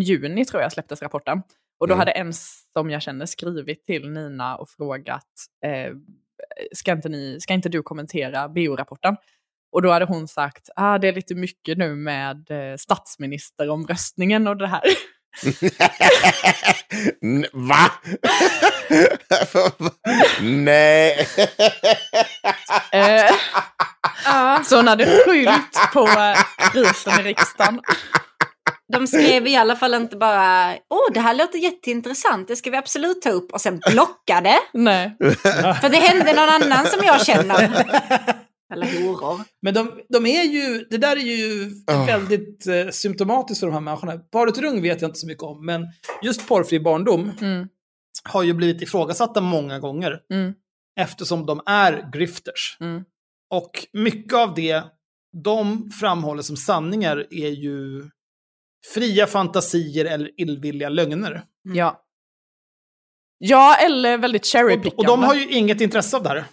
juni 0.03 0.45
tror 0.45 0.63
jag 0.63 0.73
släpptes 0.73 1.03
rapporten. 1.03 1.43
Och 1.81 1.89
då 1.89 1.95
Mm. 1.95 1.99
hade 1.99 2.13
en 2.13 2.33
som 2.73 2.91
jag 2.91 3.03
känner 3.03 3.27
skrivit 3.27 3.87
till 3.87 4.11
Nina 4.11 4.57
och 4.57 4.69
frågat, 4.69 5.25
eh, 5.67 5.93
ska, 6.73 6.93
inte 6.93 7.09
ni, 7.09 7.39
ska 7.41 7.55
inte 7.55 7.69
du 7.69 7.83
kommentera 7.83 8.49
BO-rapporten? 8.49 9.17
Och 9.73 9.83
då 9.83 9.91
hade 9.91 10.05
hon 10.05 10.29
sagt, 10.29 10.69
ah, 10.77 10.99
det 10.99 11.09
är 11.09 11.13
lite 11.13 11.35
mycket 11.35 11.79
nu 11.79 11.95
med 11.95 12.51
eh, 12.51 12.77
statsministeromröstningen 12.77 14.47
och 14.47 14.57
det 14.57 14.67
här. 14.67 14.83
Va? 17.53 17.91
Nej. 20.43 21.27
Eh, 22.93 23.33
så 24.65 24.77
hon 24.77 24.89
hade 24.89 25.07
skyllt 25.07 25.79
på 25.93 26.01
eh, 26.01 26.39
krisen 26.73 27.21
i 27.21 27.23
riksdagen. 27.23 27.81
De 28.93 29.07
skrev 29.07 29.47
i 29.47 29.57
alla 29.57 29.77
fall 29.77 29.95
inte 29.95 30.17
bara 30.17 30.73
åh 30.91 31.13
det 31.15 31.21
här 31.21 31.35
låter 31.35 31.59
jätteintressant, 31.59 32.49
det 32.49 32.57
ska 32.57 32.71
vi 32.71 32.77
absolut 32.77 33.23
ta 33.23 33.31
upp 33.31 33.53
och 33.53 33.61
sen 33.61 33.81
blockade. 33.93 34.55
Nej. 34.73 35.17
För 35.81 35.89
det 35.89 35.97
hände 35.97 36.33
någon 36.33 36.49
annan 36.63 36.87
som 36.87 37.01
jag 37.05 37.27
känner. 37.27 37.63
Eller 38.73 39.03
horor. 39.03 39.41
Men 39.63 39.75
de, 39.75 40.01
de 40.09 40.27
är 40.27 40.43
ju, 40.43 40.87
det 40.91 40.97
där 40.99 41.17
är 41.17 41.21
ju 41.21 41.71
Ah. 41.87 42.05
väldigt 42.05 42.67
eh, 42.67 42.89
symptomatiskt 42.91 43.61
för 43.61 43.67
de 43.67 43.73
här 43.73 43.81
människorna. 43.81 44.19
Paret 44.19 44.59
Rung 44.59 44.83
vet 44.83 45.01
jag 45.01 45.09
inte 45.09 45.19
så 45.19 45.27
mycket 45.27 45.43
om, 45.43 45.67
men 45.67 45.87
just 46.23 46.49
porrfri 46.49 46.81
barndom 46.81 47.33
Mm, 47.41 47.69
har 48.25 48.43
ju 48.43 48.53
blivit 48.53 48.83
ifrågasatta 48.83 49.41
många 49.41 49.79
gånger 49.79 50.21
mm, 50.33 50.53
eftersom 51.01 51.47
de 51.47 51.61
är 51.67 52.11
grifters. 52.13 52.77
mm. 52.81 53.05
Och 53.51 53.71
mycket 53.93 54.35
av 54.39 54.55
det 54.55 54.83
de 55.45 55.91
framhåller 56.01 56.43
som 56.43 56.57
sanningar 56.57 57.27
är 57.31 57.49
ju 57.49 58.03
fria 58.95 59.27
fantasier 59.27 60.05
eller 60.05 60.41
illvilliga 60.41 60.89
lögner. 60.89 61.43
Ja. 61.63 62.03
Ja, 63.39 63.77
eller 63.77 64.19
väldigt 64.19 64.43
Och, 64.43 64.47
cherrypickande. 64.47 64.97
och 64.97 65.05
de 65.07 65.23
har 65.23 65.35
ju 65.35 65.49
inget 65.51 65.81
intresse 65.81 66.17
av 66.17 66.23
det 66.23 66.29
här. 66.29 66.45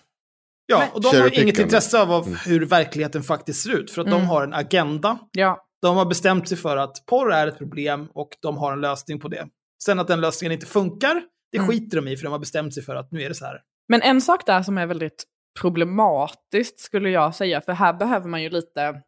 Ja, 0.66 0.78
Nej. 0.80 0.90
och 0.94 1.02
de 1.02 1.08
har 1.18 1.30
ju 1.30 1.42
inget 1.44 1.60
intresse 1.60 2.02
av 2.02 2.28
Mm. 2.28 2.38
hur 2.46 2.66
verkligheten 2.66 3.24
faktiskt 3.24 3.64
ser 3.64 3.72
ut. 3.80 3.92
För 3.92 4.02
att 4.02 4.08
de 4.08 4.14
Mm. 4.16 4.28
har 4.28 4.44
en 4.44 4.54
agenda. 4.54 5.20
Ja. 5.32 5.64
De 5.82 5.98
har 5.98 6.06
bestämt 6.06 6.48
sig 6.50 6.58
för 6.58 6.78
att 6.78 7.06
porr 7.06 7.32
är 7.34 7.48
ett 7.48 7.58
problem 7.58 8.08
och 8.14 8.30
de 8.42 8.58
har 8.58 8.74
en 8.74 8.82
lösning 8.82 9.20
på 9.20 9.28
det. 9.28 9.48
Sen 9.84 10.00
att 10.00 10.08
den 10.08 10.22
lösningen 10.22 10.52
inte 10.52 10.66
funkar, 10.66 11.22
det 11.52 11.58
Mm. 11.58 11.70
skiter 11.70 11.98
de 12.02 12.08
i 12.08 12.18
för 12.18 12.24
de 12.24 12.32
har 12.32 12.40
bestämt 12.40 12.74
sig 12.74 12.84
för 12.84 12.96
att 12.96 13.12
nu 13.12 13.22
är 13.22 13.30
det 13.30 13.36
så 13.36 13.46
här. 13.46 13.62
Men 13.88 14.02
en 14.02 14.22
sak 14.22 14.46
där 14.46 14.64
som 14.64 14.78
är 14.78 14.86
väldigt 14.86 15.24
problematiskt 15.60 16.80
skulle 16.80 17.10
jag 17.10 17.36
säga, 17.36 17.62
för 17.62 17.72
här 17.74 17.94
behöver 17.94 18.28
man 18.28 18.44
ju 18.44 18.50
lite, 18.50 19.02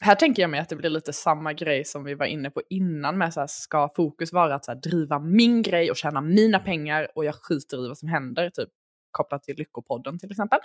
här 0.00 0.14
tänker 0.14 0.42
jag 0.42 0.50
mig 0.50 0.60
att 0.60 0.68
det 0.68 0.76
blir 0.76 0.90
lite 0.90 1.12
samma 1.12 1.52
grej 1.52 1.84
som 1.84 2.04
vi 2.04 2.14
var 2.14 2.26
inne 2.26 2.50
på 2.50 2.62
innan 2.70 3.18
med 3.18 3.34
så 3.34 3.40
här, 3.40 3.46
ska 3.46 3.90
fokus 3.96 4.32
vara 4.32 4.54
att 4.54 4.64
så 4.64 4.72
här, 4.72 4.78
driva 4.78 5.18
min 5.18 5.62
grej 5.62 5.90
och 5.90 5.96
tjäna 5.96 6.20
mina 6.20 6.58
pengar 6.58 7.08
och 7.14 7.24
jag 7.24 7.34
skiter 7.34 7.84
i 7.84 7.88
vad 7.88 7.98
som 7.98 8.08
händer, 8.08 8.50
typ 8.50 8.68
kopplat 9.10 9.42
till 9.42 9.56
Lyckopodden 9.56 10.18
till 10.18 10.30
exempel. 10.30 10.58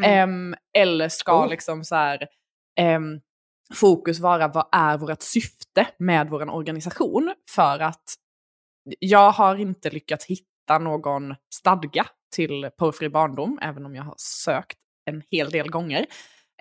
Mm. 0.00 0.10
Ehm, 0.12 0.54
eller 0.78 1.08
ska 1.08 1.44
Oh. 1.44 1.50
liksom 1.50 1.84
så 1.84 1.94
här, 1.94 2.28
ehm, 2.80 3.20
fokus 3.74 4.20
vara 4.20 4.48
vad 4.48 4.68
är 4.72 4.98
vårt 4.98 5.22
syfte 5.22 5.86
med 5.98 6.28
vår 6.28 6.50
organisation? 6.50 7.34
För 7.54 7.78
att 7.78 8.04
jag 8.98 9.30
har 9.30 9.56
inte 9.56 9.90
lyckats 9.90 10.26
hitta 10.26 10.78
någon 10.80 11.34
stadga 11.54 12.06
till 12.36 12.70
porrfri 12.78 13.08
barndom, 13.08 13.58
även 13.62 13.86
om 13.86 13.94
jag 13.94 14.02
har 14.02 14.14
sökt 14.16 14.78
en 15.04 15.22
hel 15.30 15.50
del 15.50 15.70
gånger. 15.70 16.06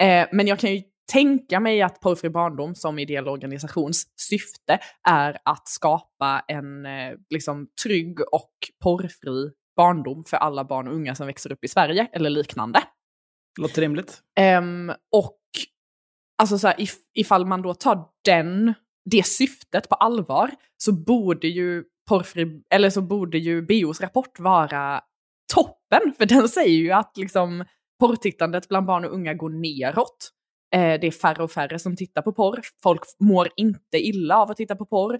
Eh, 0.01 0.28
men 0.32 0.47
jag 0.47 0.59
kan 0.59 0.75
ju 0.75 0.84
tänka 1.12 1.60
mig 1.60 1.82
att 1.82 1.99
porrfri 1.99 2.30
barndom 2.30 2.76
som 2.76 2.99
ideell 2.99 3.28
organisations 3.28 4.08
syfte 4.16 4.80
är 5.10 5.38
att 5.45 5.68
skapa 5.68 6.43
en 6.47 6.86
eh, 6.86 7.14
liksom, 7.30 7.68
trygg 7.84 8.20
och 8.32 8.51
porrfri 8.84 9.51
barndom 9.78 10.24
för 10.28 10.38
alla 10.38 10.64
barn 10.64 10.88
och 10.88 10.93
unga 10.93 11.16
som 11.16 11.28
växer 11.28 11.51
upp 11.51 11.64
i 11.64 11.68
Sverige 11.68 12.08
eller 12.14 12.30
liknande. 12.30 12.80
Låter 13.60 13.82
rimligt. 13.82 14.22
Ehm, 14.39 14.91
och 15.12 15.39
alltså 16.41 16.60
så 16.60 16.68
här, 16.68 16.82
if, 16.82 16.95
ifall 17.14 17.45
man 17.45 17.62
då 17.62 17.74
tar 17.74 18.05
den, 18.26 18.74
det 19.05 19.26
syftet 19.26 19.89
på 19.89 19.95
allvar 19.95 20.51
så 20.78 20.91
borde 20.91 21.47
ju 21.47 21.84
porrfri, 22.10 22.62
eller 22.70 22.89
så 22.89 23.01
borde 23.01 23.38
ju 23.38 23.62
BOs 23.62 24.01
rapport 24.01 24.39
vara 24.39 25.01
toppen. 25.53 26.14
För 26.18 26.26
den 26.26 26.49
säger 26.49 26.78
ju 26.78 26.91
att 26.91 27.18
liksom 27.18 27.66
porrtittandet 27.99 28.68
bland 28.68 28.86
barn 28.86 29.05
och 29.05 29.14
unga 29.14 29.34
går 29.34 29.49
neråt. 29.49 30.32
Eh, 30.76 30.99
det 30.99 31.07
är 31.07 31.11
färre 31.11 31.43
och 31.43 31.51
färre 31.51 31.80
som 31.80 31.95
tittar 31.95 32.22
på 32.22 32.34
porr. 32.34 32.59
Folk 32.84 33.01
mår 33.20 33.47
inte 33.55 33.97
illa 33.97 34.38
av 34.38 34.51
att 34.51 34.57
titta 34.57 34.76
på 34.76 34.86
porr. 34.86 35.13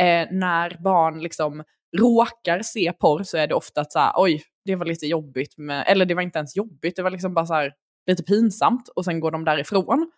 Eh, 0.00 0.28
när 0.30 0.82
barn 0.82 1.22
liksom 1.22 1.64
råkar 1.96 2.62
se 2.62 2.92
porr 2.92 3.22
så 3.22 3.36
är 3.36 3.46
det 3.46 3.54
ofta 3.54 3.80
att 3.80 3.92
så 3.92 3.98
här, 3.98 4.12
oj, 4.16 4.42
det 4.64 4.76
var 4.76 4.86
lite 4.86 5.06
jobbigt, 5.06 5.58
med, 5.58 5.84
eller 5.86 6.06
det 6.06 6.14
var 6.14 6.22
inte 6.22 6.38
ens 6.38 6.56
jobbigt, 6.56 6.96
det 6.96 7.02
var 7.02 7.10
liksom 7.10 7.34
bara 7.34 7.46
så 7.46 7.54
här, 7.54 7.72
lite 8.06 8.22
pinsamt 8.22 8.88
och 8.88 9.04
sen 9.04 9.20
går 9.20 9.30
de 9.30 9.44
därifrån. 9.44 10.10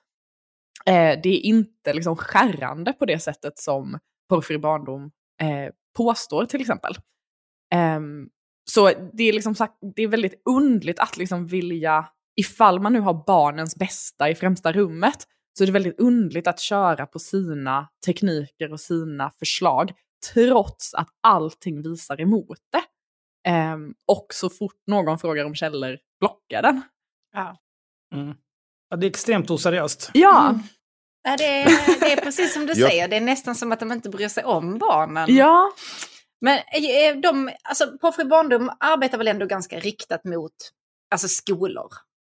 Eh, 0.87 1.21
det 1.23 1.29
är 1.29 1.41
inte 1.41 1.93
liksom 1.93 2.17
skärrande 2.17 2.93
på 2.93 3.05
det 3.05 3.19
sättet 3.19 3.59
som 3.59 3.99
porrfri 4.29 4.59
barndom 4.59 5.11
eh, 5.43 5.73
påstår 5.97 6.45
till 6.47 6.61
exempel. 6.61 6.95
Eh, 7.75 8.01
så 8.71 8.91
det 9.13 9.23
är, 9.25 9.33
liksom, 9.33 9.55
sagt- 9.55 9.79
det 9.97 10.03
är 10.03 10.09
väldigt 10.09 10.43
undligt 10.51 11.01
att 11.01 11.17
liksom 11.17 11.47
vilja, 11.47 12.07
ifall 12.37 12.81
man 12.81 12.93
nu 12.93 13.01
har 13.01 13.25
barnens 13.27 13.77
bästa 13.77 14.31
i 14.31 14.35
främsta 14.35 14.73
rummet, 14.73 15.17
så 15.59 15.65
är 15.65 15.67
det 15.67 15.73
väldigt 15.73 16.01
undligt 16.01 16.47
att 16.47 16.61
köra 16.61 17.07
på 17.07 17.19
sina 17.19 17.89
tekniker 18.07 18.73
och 18.73 18.81
sina 18.81 19.31
förslag, 19.31 19.93
trots 20.33 20.95
att 20.95 21.09
allting 21.23 21.83
visar 21.83 22.21
emot 22.21 22.59
det. 22.73 22.83
Ehm, 23.51 23.95
och 24.07 24.27
så 24.31 24.51
fort 24.51 24.77
någon 24.87 25.19
frågar 25.19 25.45
om 25.45 25.55
källor, 25.55 25.99
blockar 26.21 26.63
den. 26.63 26.83
Ja. 27.35 27.57
Mm. 28.15 28.35
Ja, 28.91 28.97
det 28.97 29.07
är 29.07 29.11
extremt 29.11 29.51
oseriöst. 29.51 30.11
Ja, 30.15 30.49
Mm. 30.49 30.63
Ja, 31.29 31.37
det, 31.37 31.45
är, 31.63 32.01
det 32.01 32.13
är 32.13 32.17
precis 32.17 32.55
som 32.55 32.67
du 32.67 32.73
Ja. 32.77 32.89
säger, 32.89 33.09
det 33.09 33.17
är 33.17 33.21
nästan 33.21 33.55
som 33.55 33.73
att 33.73 33.81
de 33.81 33.93
inte 33.93 34.09
bryr 34.09 34.29
sig 34.29 34.45
om 34.45 34.79
barnen. 34.79 35.35
ja. 35.37 35.73
Men 36.41 36.59
eh, 36.59 37.21
de, 37.23 37.51
alltså, 37.63 37.99
Porrfri 37.99 38.25
barndom 38.25 38.71
arbetar 38.81 39.19
väl 39.19 39.29
ändå 39.29 39.47
ganska 39.47 39.81
riktat 39.81 40.25
mot 40.25 40.53
alltså, 41.11 41.29
skolor. 41.29 41.89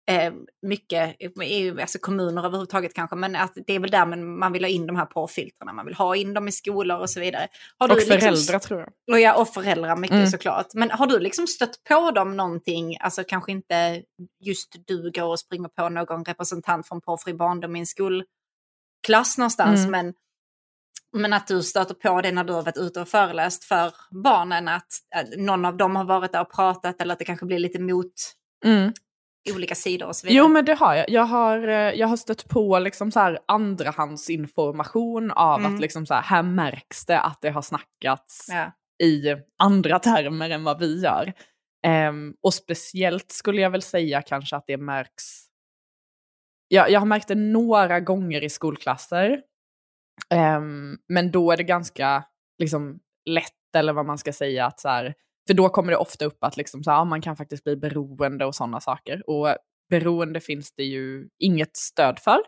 Eh, 0.09 0.33
mycket, 0.63 1.17
i, 1.43 1.71
alltså 1.81 1.99
kommuner 1.99 2.45
överhuvudtaget 2.47 2.95
kanske, 2.95 3.17
men 3.17 3.37
att 3.37 3.53
det 3.67 3.73
är 3.75 3.81
väl 3.81 3.91
där 3.91 4.07
man, 4.07 4.39
man 4.39 4.53
vill 4.53 4.65
ha 4.65 4.69
in 4.69 4.87
de 4.87 4.97
här 4.97 5.07
porrfiltrarna. 5.07 5.73
Man 5.73 5.87
vill 5.87 5.95
ha 5.95 6.17
in 6.17 6.35
dem 6.35 6.49
i 6.49 6.53
skolor 6.53 6.99
och 6.99 7.11
så 7.11 7.21
vidare. 7.21 7.49
Har 7.79 7.89
Och 7.89 7.95
du 7.95 8.01
liksom- 8.01 8.21
föräldrar 8.21 8.59
tror 8.59 8.81
jag. 8.81 8.89
Och, 9.15 9.21
ja, 9.21 9.35
och 9.41 9.49
föräldrar 9.49 9.97
mycket 9.97 10.15
Mm. 10.17 10.27
såklart. 10.27 10.67
Men 10.75 10.91
har 10.91 11.07
du 11.07 11.19
liksom 11.19 11.47
stött 11.47 11.85
på 11.89 12.11
dem 12.11 12.37
någonting, 12.37 12.97
alltså 13.01 13.25
kanske 13.25 13.53
inte 13.53 14.03
just 14.45 14.77
du 14.87 15.11
går 15.11 15.25
och 15.25 15.41
springer 15.41 15.69
på 15.69 15.89
någon 15.89 16.25
representant 16.25 16.89
från 16.89 17.01
porrfri 17.01 17.35
barndom 17.35 17.77
i 17.77 17.81
en 17.81 17.87
skolklass 17.87 19.39
någonstans, 19.39 19.81
Mm. 19.87 19.91
men, 19.91 20.15
men 21.17 21.33
att 21.33 21.47
du 21.47 21.63
stöter 21.63 21.95
på 21.95 22.21
det 22.21 22.33
när 22.33 22.45
du 22.45 22.53
har 22.53 22.63
varit 22.63 22.77
ute 22.79 23.01
och 23.01 23.09
föreläst 23.09 23.65
för 23.65 23.93
barnen, 24.11 24.69
att, 24.69 24.87
att 25.17 25.27
någon 25.39 25.65
av 25.65 25.77
dem 25.77 25.97
har 25.97 26.05
varit 26.05 26.33
där 26.33 26.41
och 26.41 26.53
pratat 26.53 27.01
eller 27.01 27.13
att 27.13 27.19
det 27.19 27.25
kanske 27.25 27.47
blir 27.47 27.59
lite 27.59 27.79
mot 27.81 28.13
Mm. 28.65 28.93
Olika 29.55 29.75
sidor 29.75 30.07
och 30.07 30.17
så 30.17 30.27
vidare. 30.27 30.39
Jo 30.45 30.49
men 30.49 30.65
det 30.65 30.75
har 30.75 30.95
jag. 30.95 31.11
Jag 31.11 31.23
har, 31.25 31.69
eh, 31.69 31.75
jag 31.75 32.07
har 32.09 32.17
stött 32.17 32.49
på 32.49 32.79
liksom 32.79 33.13
så 33.13 33.21
här 33.21 33.39
andrahandsinformation 33.49 35.31
av 35.31 35.61
Mm. 35.61 35.75
att 35.75 35.81
liksom 35.81 36.07
så 36.07 36.15
här, 36.15 36.23
här 36.23 36.43
märks 36.43 37.07
det 37.07 37.21
att 37.21 37.41
det 37.41 37.51
har 37.51 37.63
snackats 37.63 38.47
Ja. 38.51 38.73
i 39.07 39.23
andra 39.59 39.99
termer 39.99 40.51
än 40.51 40.65
vad 40.65 40.79
vi 40.79 41.01
gör. 41.03 41.33
Ehm, 41.87 42.35
och 42.41 42.55
speciellt 42.55 43.31
skulle 43.33 43.61
jag 43.63 43.71
väl 43.71 43.83
säga 43.83 44.23
kanske 44.23 44.57
att 44.57 44.65
det 44.67 44.77
märks. 44.77 45.25
Jag, 46.69 46.91
jag 46.91 47.01
har 47.01 47.07
märkt 47.07 47.29
det 47.29 47.35
några 47.35 48.01
gånger 48.01 48.45
i 48.45 48.49
skolklasser. 48.51 49.41
Ehm, 50.31 50.99
men 51.09 51.31
då 51.31 51.53
är 51.53 51.57
det 51.57 51.63
ganska 51.63 52.25
liksom, 52.59 52.99
lätt, 53.25 53.53
eller 53.77 53.93
vad 53.93 54.07
man 54.07 54.19
ska 54.19 54.33
säga, 54.33 54.67
att 54.67 54.81
så 54.81 54.89
här, 54.89 55.15
för 55.49 55.55
då 55.55 55.69
kommer 55.69 55.93
det 55.93 55.97
ofta 55.97 56.25
upp 56.25 56.45
att 56.45 56.57
liksom, 56.57 56.85
så 56.85 56.91
här, 56.91 56.99
ja, 56.99 57.05
man 57.05 57.21
kan 57.21 57.37
faktiskt 57.37 57.65
bli 57.65 57.77
beroende 57.77 58.45
och 58.45 58.55
sådana 58.55 58.81
saker. 58.81 59.31
Och 59.31 59.57
beroende 59.91 60.41
finns 60.41 60.73
det 60.77 60.83
ju 60.83 61.29
inget 61.39 61.77
stöd 61.77 62.19
för. 62.19 62.39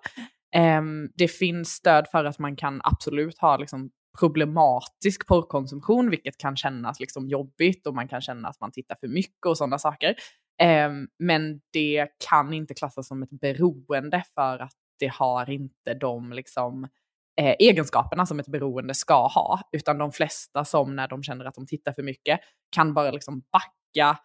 Um, 0.56 1.10
det 1.14 1.28
finns 1.28 1.68
stöd 1.68 2.06
för 2.10 2.24
att 2.24 2.38
man 2.38 2.56
kan 2.56 2.80
absolut 2.84 3.38
ha 3.38 3.56
liksom, 3.56 3.90
problematisk 4.18 5.26
porrkonsumtion, 5.26 6.10
vilket 6.10 6.38
kan 6.38 6.56
kännas 6.56 7.00
liksom, 7.00 7.28
jobbigt 7.28 7.86
och 7.86 7.94
man 7.94 8.08
kan 8.08 8.20
känna 8.20 8.48
att 8.48 8.60
man 8.60 8.72
tittar 8.72 8.96
för 9.00 9.08
mycket 9.08 9.46
och 9.46 9.58
sådana 9.58 9.78
saker. 9.78 10.14
Um, 10.86 11.08
men 11.18 11.60
det 11.72 12.08
kan 12.30 12.52
inte 12.54 12.74
klassas 12.74 13.08
som 13.08 13.22
ett 13.22 13.40
beroende 13.40 14.24
för 14.34 14.58
att 14.58 14.74
det 14.98 15.12
har 15.12 15.50
inte 15.50 15.94
de 15.94 16.32
liksom, 16.32 16.88
eh, 17.40 17.54
egenskaperna 17.58 18.26
som 18.26 18.40
ett 18.40 18.48
beroende 18.48 18.94
ska 18.94 19.26
ha. 19.26 19.60
Utan 19.72 19.98
de 19.98 20.12
flesta 20.12 20.64
som 20.64 20.96
när 20.96 21.08
de 21.08 21.22
känner 21.22 21.44
att 21.44 21.54
de 21.54 21.66
tittar 21.66 21.92
för 21.92 22.02
mycket 22.02 22.40
kan 22.76 22.94
bara 22.94 23.10
liksom 23.10 23.42
backa, 23.52 24.18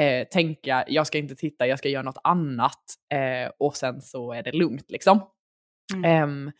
eh, 0.00 0.28
tänka 0.28 0.84
jag 0.88 1.06
ska 1.06 1.18
inte 1.18 1.34
titta, 1.34 1.66
jag 1.66 1.78
ska 1.78 1.88
göra 1.88 2.02
något 2.02 2.20
annat 2.24 2.84
eh, 3.14 3.50
och 3.58 3.76
sen 3.76 4.00
så 4.00 4.32
är 4.32 4.42
det 4.42 4.52
lugnt 4.52 4.90
liksom. 4.90 5.20
Mm. 5.94 6.04
Ehm, 6.04 6.52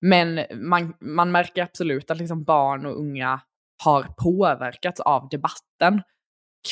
men 0.00 0.46
man, 0.68 0.94
man 1.00 1.32
märker 1.32 1.62
absolut 1.62 2.10
att 2.10 2.18
liksom 2.18 2.44
barn 2.44 2.86
och 2.86 2.98
unga 2.98 3.40
har 3.84 4.02
påverkats 4.02 5.00
av 5.00 5.28
debatten 5.28 6.02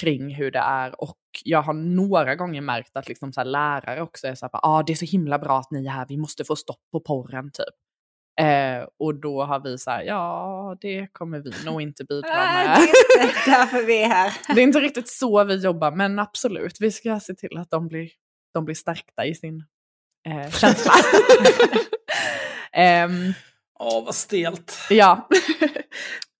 kring 0.01 0.35
hur 0.35 0.51
det 0.51 0.59
är 0.59 1.01
och 1.01 1.19
jag 1.45 1.63
har 1.63 1.73
några 1.73 2.35
gånger 2.35 2.61
märkt 2.61 2.97
att 2.97 3.09
liksom 3.09 3.33
så 3.33 3.41
här 3.41 3.45
lärare 3.45 4.03
också 4.03 4.27
är 4.27 4.35
så 4.35 4.47
här, 4.53 4.61
ah, 4.63 4.83
det 4.83 4.93
är 4.93 4.97
så 4.97 5.05
himla 5.05 5.39
bra 5.39 5.59
att 5.59 5.71
ni 5.71 5.87
är 5.87 5.91
här, 5.91 6.07
vi 6.09 6.17
måste 6.17 6.45
få 6.45 6.57
stopp 6.57 6.81
på 6.93 7.01
porren 7.01 7.51
typ. 7.53 7.75
Eh, 8.41 8.89
och 8.99 9.15
då 9.15 9.45
har 9.45 9.61
vi 9.61 9.79
så 9.79 9.91
här, 9.91 10.03
ja 10.03 10.77
det 10.81 11.09
kommer 11.13 11.39
vi 11.39 11.53
nog 11.65 11.83
inte 11.83 12.05
bidra 12.05 12.29
med. 12.29 12.79
det 12.79 13.21
är 13.21 13.27
inte 13.27 13.41
därför 13.51 13.87
vi 13.87 14.03
är 14.03 14.09
här. 14.09 14.33
Det 14.55 14.61
är 14.61 14.65
inte 14.65 14.81
riktigt 14.81 15.09
så 15.09 15.45
vi 15.45 15.55
jobbar, 15.55 15.91
men 15.91 16.19
absolut, 16.19 16.77
vi 16.81 16.91
ska 16.91 17.21
se 17.21 17.35
till 17.35 17.59
att 17.59 17.71
de 17.71 17.89
blir, 17.89 18.11
de 18.55 18.65
blir 18.65 18.75
stärkta 18.75 19.25
i 19.27 19.35
sin 19.35 19.65
eh, 20.27 20.51
känsla. 20.51 20.93
Ehm, 22.77 23.33
Åh, 23.79 24.05
vad 24.05 24.15
stelt. 24.15 24.79
ja. 24.91 25.29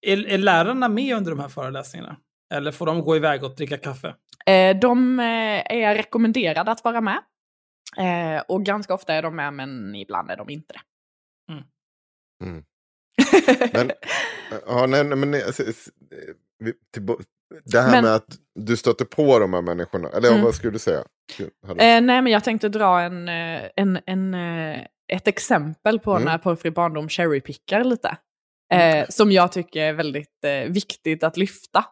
Är, 0.07 0.27
är 0.27 0.39
lärarna 0.39 0.89
med 0.89 1.17
under 1.17 1.31
de 1.31 1.41
här 1.41 1.49
föreläsningarna? 1.49 2.17
Eller 2.55 2.73
får 2.73 2.87
de 2.87 3.01
gå 3.01 3.17
iväg 3.17 3.45
och 3.45 3.57
dricka 3.57 3.77
kaffe? 3.77 4.15
Eh, 4.47 4.77
de 4.77 5.21
eh, 5.21 5.63
är 5.67 5.95
rekommenderade 5.95 6.71
att 6.71 6.85
vara 6.85 7.01
med. 7.01 7.19
Eh, 7.97 8.43
och 8.49 8.65
ganska 8.65 8.95
ofta 8.95 9.15
är 9.15 9.23
de 9.23 9.37
med, 9.37 9.53
men 9.53 9.95
ibland 9.95 10.31
är 10.31 10.37
de 10.37 10.51
inte 10.51 10.73
det. 10.73 10.81
Mm. 11.53 11.65
Men, 13.73 13.91
ja, 14.67 14.87
nej, 14.87 15.05
nej, 15.05 15.19
men 15.19 15.35
alltså, 15.35 15.63
eh, 15.63 15.69
det 17.65 17.81
här 17.81 17.91
Men- 17.91 18.05
med 18.05 18.15
att 18.15 18.39
du 18.55 18.77
stöter 18.77 19.05
på 19.05 19.39
de 19.39 19.55
här 19.55 19.63
människorna, 19.63 20.09
eller 20.09 20.29
Mm. 20.31 20.43
vad 20.43 20.55
skulle 20.55 20.73
du 20.73 20.79
säga? 20.79 21.05
Eh, 21.69 21.77
nej, 21.79 22.01
men 22.03 22.27
jag 22.27 22.45
tänkte 22.45 22.69
dra 22.69 23.01
en, 23.01 23.29
eh, 23.29 23.63
en, 23.77 23.99
en, 24.07 24.35
eh, 24.35 24.87
ett 25.13 25.29
exempel 25.29 25.99
på 25.99 26.11
Mm. 26.13 26.25
när 26.25 26.39
porrfri 26.39 26.71
barndom 26.71 27.09
cherrypickar 27.09 27.85
lite. 27.85 28.17
Eh, 28.73 29.07
som 29.09 29.33
jag 29.33 29.53
tycker 29.53 29.81
är 29.83 29.93
väldigt 29.93 30.45
eh, 30.45 30.73
viktigt 30.73 31.23
att 31.23 31.37
lyfta. 31.37 31.85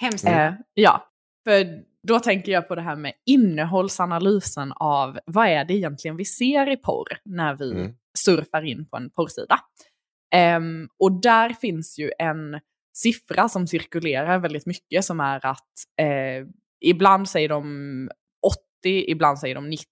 Hemskt. 0.00 0.26
Eh, 0.26 0.52
ja, 0.74 1.08
för 1.44 1.66
då 2.08 2.20
tänker 2.20 2.52
jag 2.52 2.68
på 2.68 2.74
det 2.74 2.82
här 2.82 2.96
med 2.96 3.12
innehållsanalysen 3.26 4.72
av 4.76 5.18
vad 5.26 5.46
är 5.48 5.64
det 5.64 5.74
egentligen 5.74 6.16
vi 6.16 6.24
ser 6.24 6.70
i 6.72 6.76
porr 6.76 7.18
när 7.24 7.54
vi 7.54 7.70
Mm. 7.72 7.92
surfar 8.18 8.62
in 8.62 8.86
på 8.88 8.96
en 8.96 9.10
porrsida. 9.10 9.60
Ehm, 10.34 10.88
och 10.98 11.12
där 11.12 11.50
finns 11.50 11.98
ju 11.98 12.10
en 12.18 12.60
siffra 12.96 13.48
som 13.48 13.66
cirkulerar 13.66 14.38
väldigt 14.38 14.66
mycket 14.66 15.04
som 15.04 15.20
är 15.20 15.46
att 15.46 15.72
eh, 16.00 16.46
ibland 16.80 17.28
säger 17.28 17.48
de 17.48 18.10
80, 18.46 19.04
ibland 19.10 19.38
säger 19.38 19.54
de 19.54 19.70
90, 19.70 19.86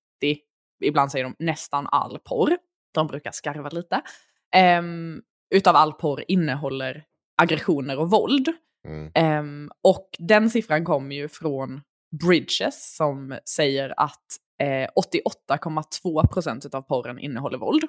ibland 0.85 1.11
säger 1.11 1.25
de 1.25 1.37
nästan 1.39 1.87
all 1.87 2.19
porr. 2.19 2.57
De 2.95 3.07
brukar 3.07 3.31
skarva 3.31 3.69
lite. 3.69 4.03
Eh, 4.55 4.83
utav 5.55 5.77
all 5.77 5.93
porr 5.93 6.25
innehåller 6.29 7.05
aggressioner 7.43 7.99
och 7.99 8.11
våld. 8.11 8.49
Mm. 8.89 9.11
Ehm, 9.15 9.71
och 9.83 10.09
den 10.19 10.51
siffran 10.51 10.85
kommer 10.85 11.17
ju 11.17 11.29
från 11.29 11.81
Bridges 12.21 12.97
som 12.97 13.39
säger 13.45 13.95
att 13.97 14.27
eh, 14.63 14.89
88,2% 15.51 16.75
av 16.75 16.83
porren 16.83 17.19
innehåller 17.19 17.59
våld. 17.59 17.85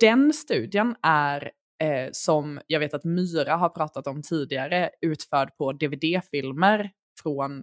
Den 0.00 0.32
studien 0.32 0.96
är, 1.02 1.50
eh, 1.82 2.08
som 2.12 2.60
jag 2.66 2.80
vet 2.80 2.94
att 2.94 3.04
Myra 3.04 3.56
har 3.56 3.68
pratat 3.68 4.06
om 4.06 4.22
tidigare, 4.22 4.90
utförd 5.00 5.56
på 5.56 5.72
DVD-filmer 5.72 6.90
från 7.22 7.62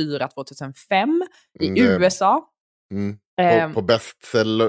2004-2005 0.00 1.22
i 1.60 1.66
Mm, 1.68 1.74
det- 1.74 2.04
USA. 2.06 2.50
Mm. 2.92 3.18
Ehm, 3.36 3.74
På, 3.74 3.80
på 3.80 3.86
bästsälj, 3.86 4.62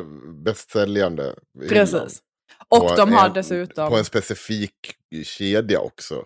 bästsäljande. 0.44 1.36
Precis. 1.70 2.22
Och 2.68 2.88
På 2.88 2.96
de 2.96 3.14
har 3.14 3.28
en- 3.28 3.34
dessutom... 3.34 3.90
På 3.90 3.98
en 3.98 4.06
specifik 4.06 4.96
kedja 5.24 5.80
också. 5.80 6.26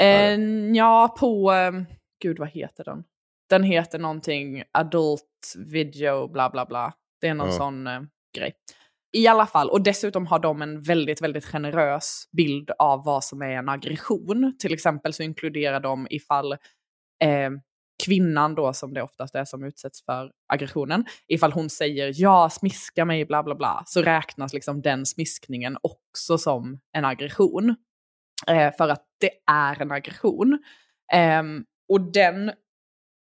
Eh, 0.00 0.40
ja, 0.74 1.14
på... 1.18 1.52
Eh, 1.52 1.72
gud, 2.22 2.38
vad 2.38 2.48
heter 2.48 2.84
den? 2.84 3.04
Den 3.50 3.62
heter 3.62 3.98
någonting 3.98 4.62
adult 4.72 5.54
video 5.56 6.28
bla 6.28 6.50
bla 6.50 6.66
bla. 6.66 6.92
Det 7.20 7.28
är 7.28 7.34
någon 7.34 7.48
Ja. 7.48 7.56
sån 7.56 7.86
eh, 7.86 8.00
grej. 8.36 8.52
I 9.16 9.26
alla 9.26 9.46
fall, 9.46 9.70
och 9.70 9.82
dessutom 9.82 10.26
har 10.26 10.38
de 10.38 10.62
en 10.62 10.82
väldigt, 10.82 11.22
väldigt 11.22 11.44
generös 11.44 12.28
bild 12.32 12.70
av 12.78 13.04
vad 13.04 13.24
som 13.24 13.42
är 13.42 13.50
en 13.50 13.68
aggression. 13.68 14.56
Till 14.58 14.74
exempel 14.74 15.12
så 15.12 15.22
inkluderar 15.22 15.80
de 15.80 16.06
ifall 16.10 16.52
eh, 17.22 17.50
kvinnan 18.04 18.54
då, 18.54 18.72
som 18.72 18.94
det 18.94 19.02
oftast 19.02 19.34
är 19.34 19.44
som 19.44 19.64
utsätts 19.64 20.04
för 20.04 20.32
aggressionen, 20.52 21.04
ifall 21.28 21.52
hon 21.52 21.70
säger 21.70 22.12
ja, 22.14 22.50
smiska 22.50 23.04
mig, 23.04 23.24
bla 23.24 23.42
bla 23.42 23.54
bla, 23.54 23.82
så 23.86 24.02
räknas 24.02 24.52
liksom 24.52 24.82
den 24.82 25.06
smiskningen 25.06 25.78
också 25.82 26.38
som 26.38 26.80
en 26.92 27.04
aggression. 27.04 27.76
Eh, 28.46 28.74
för 28.76 28.88
att 28.88 29.04
det 29.20 29.30
är 29.50 29.82
en 29.82 29.92
aggression. 29.92 30.58
Eh, 31.12 31.42
och 31.88 32.12
den 32.12 32.52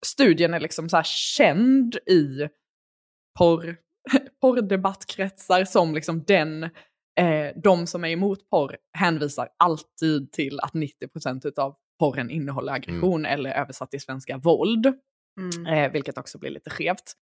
studien 0.06 0.54
är 0.54 0.60
liksom 0.60 0.90
så 0.90 0.96
här 0.96 1.04
känd 1.08 1.96
i 1.96 2.48
porr, 3.40 3.83
porrdebattkretsar 4.42 5.66
som 5.66 5.96
liksom 5.96 6.24
den, 6.24 6.64
eh, 7.20 7.52
de 7.64 7.88
som 7.88 8.04
är 8.04 8.10
emot 8.10 8.50
porr 8.50 8.78
hänvisar 8.98 9.50
alltid 9.58 10.32
till 10.32 10.60
att 10.60 10.74
90% 10.74 11.60
av 11.60 11.76
porren 12.00 12.30
innehåller 12.30 12.74
aggression 12.74 13.26
eller 13.26 13.50
översatt 13.50 13.92
till 13.92 14.02
svenska 14.02 14.38
våld. 14.38 14.94
Mm. 15.40 15.66
Eh, 15.66 15.92
vilket 15.92 16.18
också 16.18 16.38
blir 16.38 16.52
lite 16.52 16.70
skevt. 16.70 17.14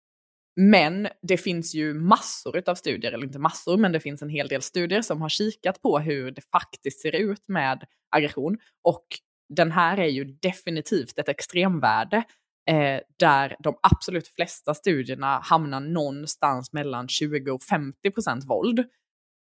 Men 0.55 1.07
det 1.21 1.37
finns 1.37 1.75
ju 1.75 1.93
massor 1.93 2.63
av 2.65 2.75
studier, 2.75 3.11
eller 3.11 3.25
inte 3.25 3.39
massor, 3.39 3.77
men 3.77 3.91
det 3.91 3.99
finns 3.99 4.21
en 4.21 4.29
hel 4.29 4.47
del 4.47 4.61
studier 4.61 5.01
som 5.01 5.21
har 5.21 5.29
kikat 5.29 5.81
på 5.81 5.99
hur 5.99 6.31
det 6.31 6.41
faktiskt 6.51 7.01
ser 7.01 7.15
ut 7.15 7.47
med 7.47 7.85
aggression. 8.15 8.57
Och 8.83 9.05
den 9.49 9.71
här 9.71 9.99
är 9.99 10.07
ju 10.07 10.23
definitivt 10.23 11.19
ett 11.19 11.29
extremvärde 11.29 12.23
eh, 12.69 12.99
där 13.19 13.55
de 13.59 13.77
absolut 13.83 14.27
flesta 14.27 14.73
studierna 14.73 15.39
hamnar 15.39 15.79
någonstans 15.79 16.73
mellan 16.73 17.07
20 17.07 17.51
och 17.51 17.63
50 17.63 18.11
procent 18.11 18.45
våld 18.45 18.85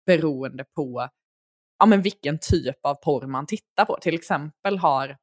beroende 0.07 0.65
på 0.65 1.09
ja, 1.79 1.87
men 1.87 2.03
vilken 2.03 2.39
typ 2.39 2.77
av 2.83 2.95
porr 2.95 3.27
man 3.27 3.47
tittar 3.47 3.85
på. 3.85 3.99
Till 4.01 4.15
exempel 4.15 4.79
har 4.79 5.17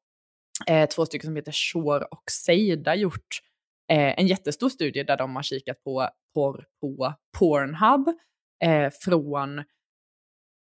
eh, 0.67 0.89
två 0.89 1.05
stycken 1.05 1.27
som 1.27 1.35
heter 1.35 1.51
Shore 1.51 2.05
och 2.05 2.23
Seida 2.31 2.95
gjort 2.95 3.41
eh, 3.91 4.19
en 4.19 4.27
jättestor 4.27 4.69
studie 4.69 5.03
där 5.03 5.17
de 5.17 5.35
har 5.35 5.43
kikat 5.43 5.83
på 5.83 6.09
porr 6.33 6.65
på 6.81 7.13
Pornhub 7.39 8.07
eh, 8.63 8.89
från 9.01 9.63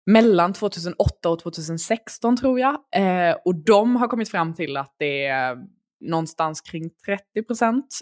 mellan 0.05 0.53
2008 0.53 1.29
och 1.29 1.39
2016 1.39 2.37
tror 2.37 2.59
jag. 2.59 2.79
Eh, 2.95 3.35
och 3.45 3.55
de 3.55 3.95
har 3.95 4.07
kommit 4.07 4.29
fram 4.29 4.53
till 4.53 4.77
att 4.77 4.95
det 4.97 5.25
är 5.25 5.57
någonstans 5.99 6.61
kring 6.61 6.89
30 7.05 7.43
procent 7.47 8.01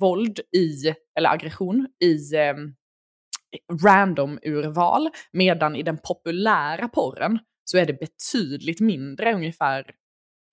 våld 0.00 0.40
i, 0.56 0.94
eller 1.18 1.30
aggression 1.30 1.88
i 2.04 2.34
eh, 2.34 2.54
random-urval, 3.84 5.08
medan 5.32 5.76
i 5.76 5.82
den 5.82 5.98
populära 5.98 6.88
porren 6.88 7.38
så 7.64 7.78
är 7.78 7.86
det 7.86 8.00
betydligt 8.00 8.80
mindre, 8.80 9.34
ungefär 9.34 9.94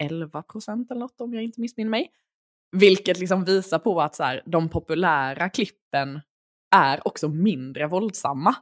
11 0.03 0.43
procent 0.43 0.91
eller 0.91 0.99
något 0.99 1.21
om 1.21 1.33
jag 1.33 1.43
inte 1.43 1.61
missminner 1.61 1.89
mig. 1.89 2.11
Vilket 2.71 3.19
liksom 3.19 3.45
visar 3.45 3.79
på 3.79 4.01
att 4.01 4.15
så 4.15 4.23
här, 4.23 4.43
de 4.45 4.69
populära 4.69 5.49
klippen 5.49 6.21
är 6.75 7.07
också 7.07 7.27
mindre 7.27 7.87
våldsamma 7.87 8.55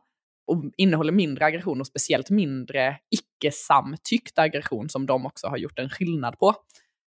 och 0.48 0.64
innehåller 0.78 1.12
mindre 1.12 1.46
aggression 1.46 1.80
och 1.80 1.88
speciellt 1.88 2.30
mindre 2.30 3.00
icke-samtyckt 3.10 4.40
aggression 4.40 4.90
som 4.90 5.06
de 5.06 5.26
också 5.26 5.48
har 5.48 5.58
gjort 5.58 5.80
en 5.80 5.90
skillnad 5.90 6.40
på. 6.40 6.56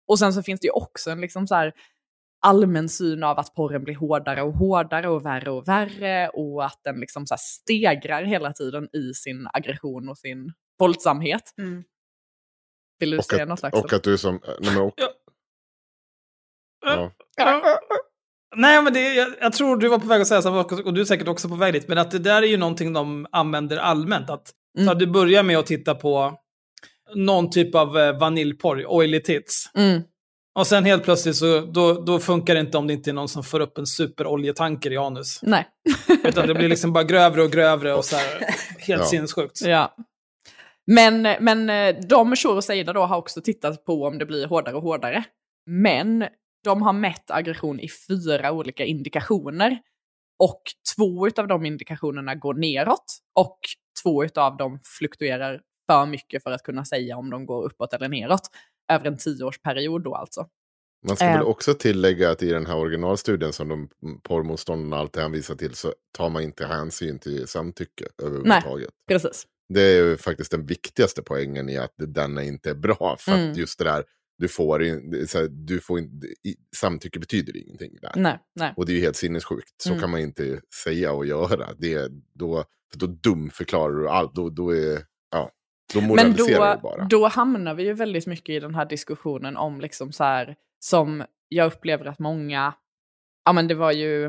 Och 0.09 0.19
sen 0.19 0.33
så 0.33 0.43
finns 0.43 0.61
det 0.61 0.67
ju 0.67 0.71
också 0.73 1.11
en 1.11 1.21
liksom 1.21 1.47
så 1.47 1.55
här 1.55 1.73
allmän 2.41 2.89
syn 2.89 3.23
av 3.25 3.39
att 3.39 3.55
porren 3.55 3.85
blir 3.85 3.95
hårdare 3.97 4.43
och 4.43 4.53
hårdare 4.53 5.09
och 5.09 5.27
värre 5.27 5.51
och 5.51 5.69
värre 5.69 6.29
och 6.29 6.65
att 6.65 6.81
den 6.85 7.01
liksom 7.01 7.27
så 7.27 7.35
här 7.35 7.39
stegrar 7.39 8.23
hela 8.23 8.53
tiden 8.53 8.89
i 8.93 9.15
sin 9.15 9.49
aggression 9.53 10.09
och 10.09 10.19
sin 10.19 10.53
våldsamhet. 10.79 11.55
Mm. 11.59 11.85
Vill 12.99 13.11
du 13.11 13.19
Och 13.19 13.25
säga 13.25 13.45
något 13.45 13.53
att, 13.53 13.59
slags? 13.61 13.79
och 13.79 13.93
att 13.93 14.03
du 14.03 14.19
som... 14.19 14.41
Nej, 14.61 14.75
men, 14.75 14.83
och, 14.83 14.93
Ja. 16.87 17.13
ja. 17.37 17.79
Nej, 18.57 18.83
men 18.83 18.93
det, 18.93 19.15
jag, 19.15 19.29
jag 19.41 19.53
tror 19.53 19.77
du 19.77 19.89
var 19.89 19.99
på 19.99 20.07
väg 20.07 20.21
att 20.21 20.27
säga 20.29 20.43
samma 20.43 20.63
sak 20.63 20.73
och 20.73 20.95
du 20.95 21.01
är 21.01 21.05
säkert 21.05 21.29
också 21.29 21.49
på 21.49 21.55
väg 21.55 21.73
dit. 21.73 21.89
Men 21.89 21.99
att 21.99 22.11
det 22.11 22.19
där 22.19 22.43
är 22.43 22.47
ju 22.47 22.57
någonting 22.57 22.93
de 22.93 23.27
använder 23.33 23.77
allmänt. 23.77 24.31
Att 24.31 24.55
Mm. 24.77 24.87
så 24.87 24.93
att 24.93 24.99
du 24.99 25.07
börjar 25.07 25.43
med 25.43 25.59
att 25.59 25.67
titta 25.67 25.95
på 25.95 26.39
någon 27.15 27.51
typ 27.51 27.75
av 27.75 27.99
eh, 27.99 28.19
vaniljporr, 28.19 28.87
oily 28.87 29.21
tits. 29.23 29.71
Mm. 29.75 30.03
Och 30.55 30.67
sen 30.67 30.85
helt 30.85 31.05
plötsligt 31.05 31.37
så 31.37 31.61
då, 31.61 31.93
då 31.93 32.19
funkar 32.19 32.55
det 32.55 32.61
inte 32.61 32.79
om 32.79 32.87
det 32.87 32.93
inte 32.93 33.11
är 33.11 33.15
någon 33.15 33.29
som 33.29 33.45
får 33.45 33.61
upp 33.61 33.79
en 33.79 33.87
superoljetanker 33.87 34.93
i 34.93 34.97
anus. 34.97 35.41
Nej. 35.43 35.67
Utan 36.25 36.47
det 36.47 36.55
blir 36.55 36.69
liksom 36.69 36.93
bara 36.93 37.05
grövre 37.05 37.43
och 37.43 37.51
grövre 37.51 37.95
och 37.95 38.05
så 38.05 38.17
här 38.17 38.39
helt 38.79 39.03
Ja. 39.03 39.05
sinnessjukt. 39.05 39.61
Ja. 39.61 39.95
Men, 40.87 41.23
men 41.23 41.71
eh, 41.71 41.97
de 42.09 42.37
Shore 42.37 42.55
och 42.55 42.65
Seida 42.65 42.93
då 42.93 43.01
har 43.01 43.17
också 43.17 43.41
tittat 43.41 43.85
på 43.85 44.05
om 44.05 44.19
det 44.19 44.27
blir 44.27 44.47
hårdare 44.47 44.77
och 44.77 44.83
hårdare. 44.83 45.25
Men 45.67 46.25
de 46.65 46.83
har 46.83 46.93
mätt 46.93 47.31
aggression 47.31 47.81
i 47.81 47.89
fyra 48.09 48.53
olika 48.53 48.85
indikationer. 48.85 49.79
Och 50.39 50.63
två 50.97 51.29
av 51.37 51.49
de 51.49 51.67
indikationerna 51.67 52.35
går 52.35 52.55
neråt 52.55 53.05
och 53.35 53.59
två 54.03 54.25
av 54.35 54.57
dem 54.57 54.81
fluktuerar 54.99 55.61
för 55.91 56.07
mycket 56.07 56.43
för 56.43 56.51
att 56.51 56.63
kunna 56.63 56.85
säga 56.85 57.17
om 57.17 57.31
de 57.31 57.47
går 57.47 57.65
uppåt 57.65 57.93
eller 57.95 58.09
neråt. 58.09 58.41
Över 58.93 59.07
en 59.07 59.17
tioårsperiod 59.19 60.03
då 60.05 60.15
alltså. 60.15 60.47
Man 61.07 61.17
ska 61.17 61.25
Eh. 61.25 61.33
väl 61.39 61.43
också 61.47 61.75
tillägga 61.75 62.31
att 62.31 62.43
i 62.43 62.51
den 62.51 62.67
här 62.67 62.77
originalstudien 62.77 63.53
som 63.53 63.69
de 63.69 63.89
porrmotståndarna 64.23 64.97
alltid 64.97 65.23
hänvisar 65.23 65.55
till 65.55 65.75
så 65.75 65.95
tar 66.13 66.29
man 66.29 66.43
inte 66.43 66.67
hänsyn 66.67 67.19
till 67.19 67.49
samtycke 67.49 68.05
överhuvudtaget. 68.23 68.91
Precis. 69.09 69.47
Det 69.69 69.81
är 69.83 70.05
ju 70.05 70.17
faktiskt 70.17 70.51
den 70.51 70.67
viktigaste 70.67 71.23
poängen 71.23 71.69
i 71.69 71.77
att 71.79 71.95
den 71.97 72.39
inte 72.39 72.71
är 72.71 72.75
bra. 72.75 73.17
För 73.21 73.33
Mm. 73.33 73.51
att 73.51 73.57
just 73.57 73.79
det 73.79 73.85
där, 73.85 74.05
du 74.39 74.49
får, 74.49 74.79
du 75.49 75.81
får 75.81 75.99
in, 75.99 76.23
samtycke 76.77 77.19
betyder 77.19 77.57
ingenting 77.57 77.99
där. 78.03 78.13
Nej, 78.17 78.39
nej. 78.55 78.73
Och 78.77 78.87
det 78.87 78.93
är 78.93 78.95
ju 78.95 79.01
helt 79.01 79.17
sinnessjukt. 79.17 79.75
Så 79.83 79.89
Mm. 79.89 80.01
kan 80.01 80.11
man 80.11 80.21
inte 80.21 80.61
säga 80.85 81.13
och 81.13 81.27
göra. 81.27 81.69
Det, 81.79 82.11
då, 82.35 82.65
för 82.93 82.99
då 82.99 83.07
dumförklarar 83.07 83.95
du 83.95 84.09
allt. 84.09 84.35
Då, 84.35 84.51
då, 84.51 84.71
är, 84.77 85.03
ja, 85.31 85.51
då 85.95 86.01
Men 86.01 86.33
då, 86.33 86.79
bara. 86.83 87.05
då 87.05 87.29
hamnar 87.29 87.75
vi 87.75 87.85
ju 87.85 87.93
väldigt 87.93 88.27
mycket 88.27 88.49
i 88.49 88.61
den 88.61 88.75
här 88.75 88.85
diskussionen 88.85 89.57
om 89.57 89.81
liksom 89.81 90.13
så 90.13 90.25
här, 90.25 90.57
som 90.79 91.25
jag 91.49 91.67
upplever 91.67 92.05
att 92.05 92.19
många, 92.19 92.75
ja 93.45 93.53
men 93.53 93.69
det 93.69 93.75
var 93.75 93.93
ju 93.93 94.25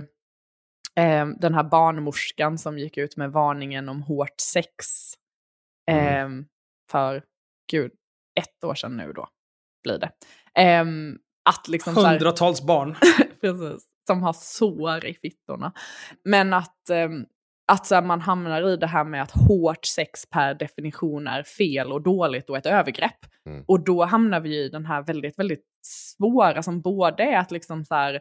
eh, 0.95 1.27
den 1.39 1.53
här 1.53 1.63
barnmorskan 1.63 2.57
som 2.57 2.79
gick 2.79 2.97
ut 2.97 3.17
med 3.17 3.31
varningen 3.31 3.89
om 3.89 4.01
hårt 4.01 4.39
sex 4.41 4.85
eh, 5.91 6.29
för, 6.91 7.23
gud, 7.71 7.91
ett 8.39 8.63
år 8.63 8.75
sedan 8.75 8.97
nu 8.97 9.13
då 9.13 9.27
blir 9.83 9.97
det. 9.97 10.11
Eh, 10.61 10.85
att 11.49 11.67
liksom 11.67 11.95
så 11.95 12.01
här, 12.01 12.09
Hundratals 12.09 12.61
barn. 12.61 12.95
Precis. 13.41 13.85
Som 14.07 14.23
har 14.23 14.33
sår 14.33 15.05
i 15.05 15.13
fittorna. 15.13 15.73
Men 16.23 16.53
att, 16.53 16.89
ehm, 16.89 17.25
att 17.69 17.85
så 17.85 17.95
här, 17.95 18.01
man 18.01 18.21
hamnar 18.21 18.69
i 18.69 18.77
det 18.77 18.87
här 18.87 19.03
med 19.03 19.21
att 19.21 19.31
hårt 19.31 19.85
sex 19.85 20.25
per 20.29 20.53
definition 20.53 21.27
är 21.27 21.43
fel 21.43 21.91
och 21.91 22.01
dåligt 22.01 22.49
och 22.49 22.57
ett 22.57 22.65
övergrepp. 22.65 23.25
Mm. 23.45 23.63
Och 23.67 23.83
då 23.83 24.05
hamnar 24.05 24.39
vi 24.39 24.65
i 24.65 24.69
den 24.69 24.85
här 24.85 25.03
väldigt, 25.03 25.39
väldigt 25.39 25.63
svåra 25.85 26.63
som 26.63 26.81
både 26.81 27.23
är 27.23 27.37
att 27.37 27.51
liksom 27.51 27.85
så 27.85 27.95
här, 27.95 28.19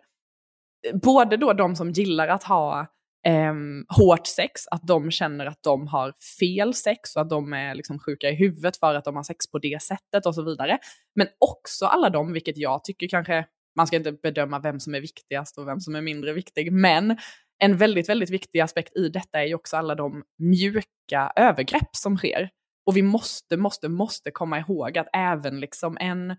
både 1.03 1.37
då 1.37 1.53
de 1.53 1.77
som 1.77 1.91
gillar 1.91 2.29
att 2.29 2.43
ha 2.43 2.87
ehm, 3.27 3.85
hårt 3.89 4.27
sex, 4.27 4.63
att 4.71 4.87
de 4.87 5.11
känner 5.11 5.47
att 5.47 5.63
de 5.63 5.87
har 5.87 6.13
fel 6.41 6.75
sex 6.75 7.17
och 7.17 7.23
att 7.23 7.31
de 7.31 7.53
är 7.53 7.75
liksom 7.75 7.99
sjuka 7.99 8.31
i 8.31 8.35
huvudet 8.35 8.77
för 8.77 8.95
att 8.95 9.05
de 9.05 9.17
har 9.17 9.23
sex 9.23 9.51
på 9.51 9.59
det 9.59 9.83
sättet 9.83 10.27
och 10.27 10.35
så 10.35 10.43
vidare. 10.43 10.79
Men 11.15 11.27
också 11.39 11.87
alla 11.87 12.11
de, 12.11 12.33
vilket 12.33 12.57
jag 12.57 12.85
tycker 12.85 13.09
kanske, 13.09 13.45
man 13.77 13.87
ska 13.87 13.97
inte 13.97 14.13
bedöma 14.13 14.59
vem 14.59 14.81
som 14.81 14.95
är 14.95 15.01
viktigast 15.01 15.59
och 15.59 15.69
vem 15.69 15.81
som 15.81 15.95
är 15.95 16.03
mindre 16.03 16.33
viktig, 16.33 16.73
men 16.73 17.17
en 17.59 17.77
väldigt, 17.77 18.09
väldigt 18.09 18.31
viktig 18.31 18.61
aspekt 18.61 18.97
i 18.97 19.09
detta 19.09 19.41
är 19.41 19.47
ju 19.47 19.55
också 19.55 19.77
alla 19.77 19.95
de 19.95 20.23
mjuka 20.39 21.33
övergrepp 21.37 21.97
som 21.97 22.17
sker. 22.17 22.51
Och 22.87 22.97
vi 22.97 23.03
måste, 23.03 23.57
måste, 23.57 23.89
måste 23.89 24.31
komma 24.31 24.59
ihåg 24.59 24.99
att 24.99 25.09
även 25.13 25.61
liksom 25.61 25.97
en 26.01 26.37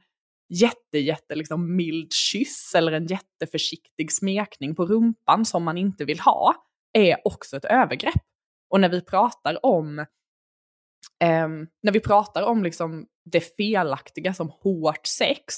jätte, 0.53 0.97
jätte 0.97 1.35
liksom 1.35 1.75
mild 1.75 2.13
kyss 2.13 2.75
eller 2.75 2.91
en 2.91 3.05
jätteförsiktig 3.05 4.11
smekning 4.11 4.75
på 4.75 4.85
rumpan 4.85 5.45
som 5.45 5.63
man 5.63 5.77
inte 5.77 6.05
vill 6.05 6.19
ha 6.19 6.55
är 6.93 7.17
också 7.23 7.57
ett 7.57 7.65
övergrepp. 7.65 8.23
Och 8.69 8.79
när 8.79 8.89
vi 8.89 9.01
pratar 9.01 9.65
om 9.65 9.99
eh, 11.19 11.47
när 11.83 11.91
vi 11.91 11.99
pratar 11.99 12.43
om 12.43 12.63
liksom 12.63 13.07
det 13.25 13.55
felaktiga 13.55 14.33
som 14.33 14.49
hårt 14.49 15.07
sex 15.07 15.53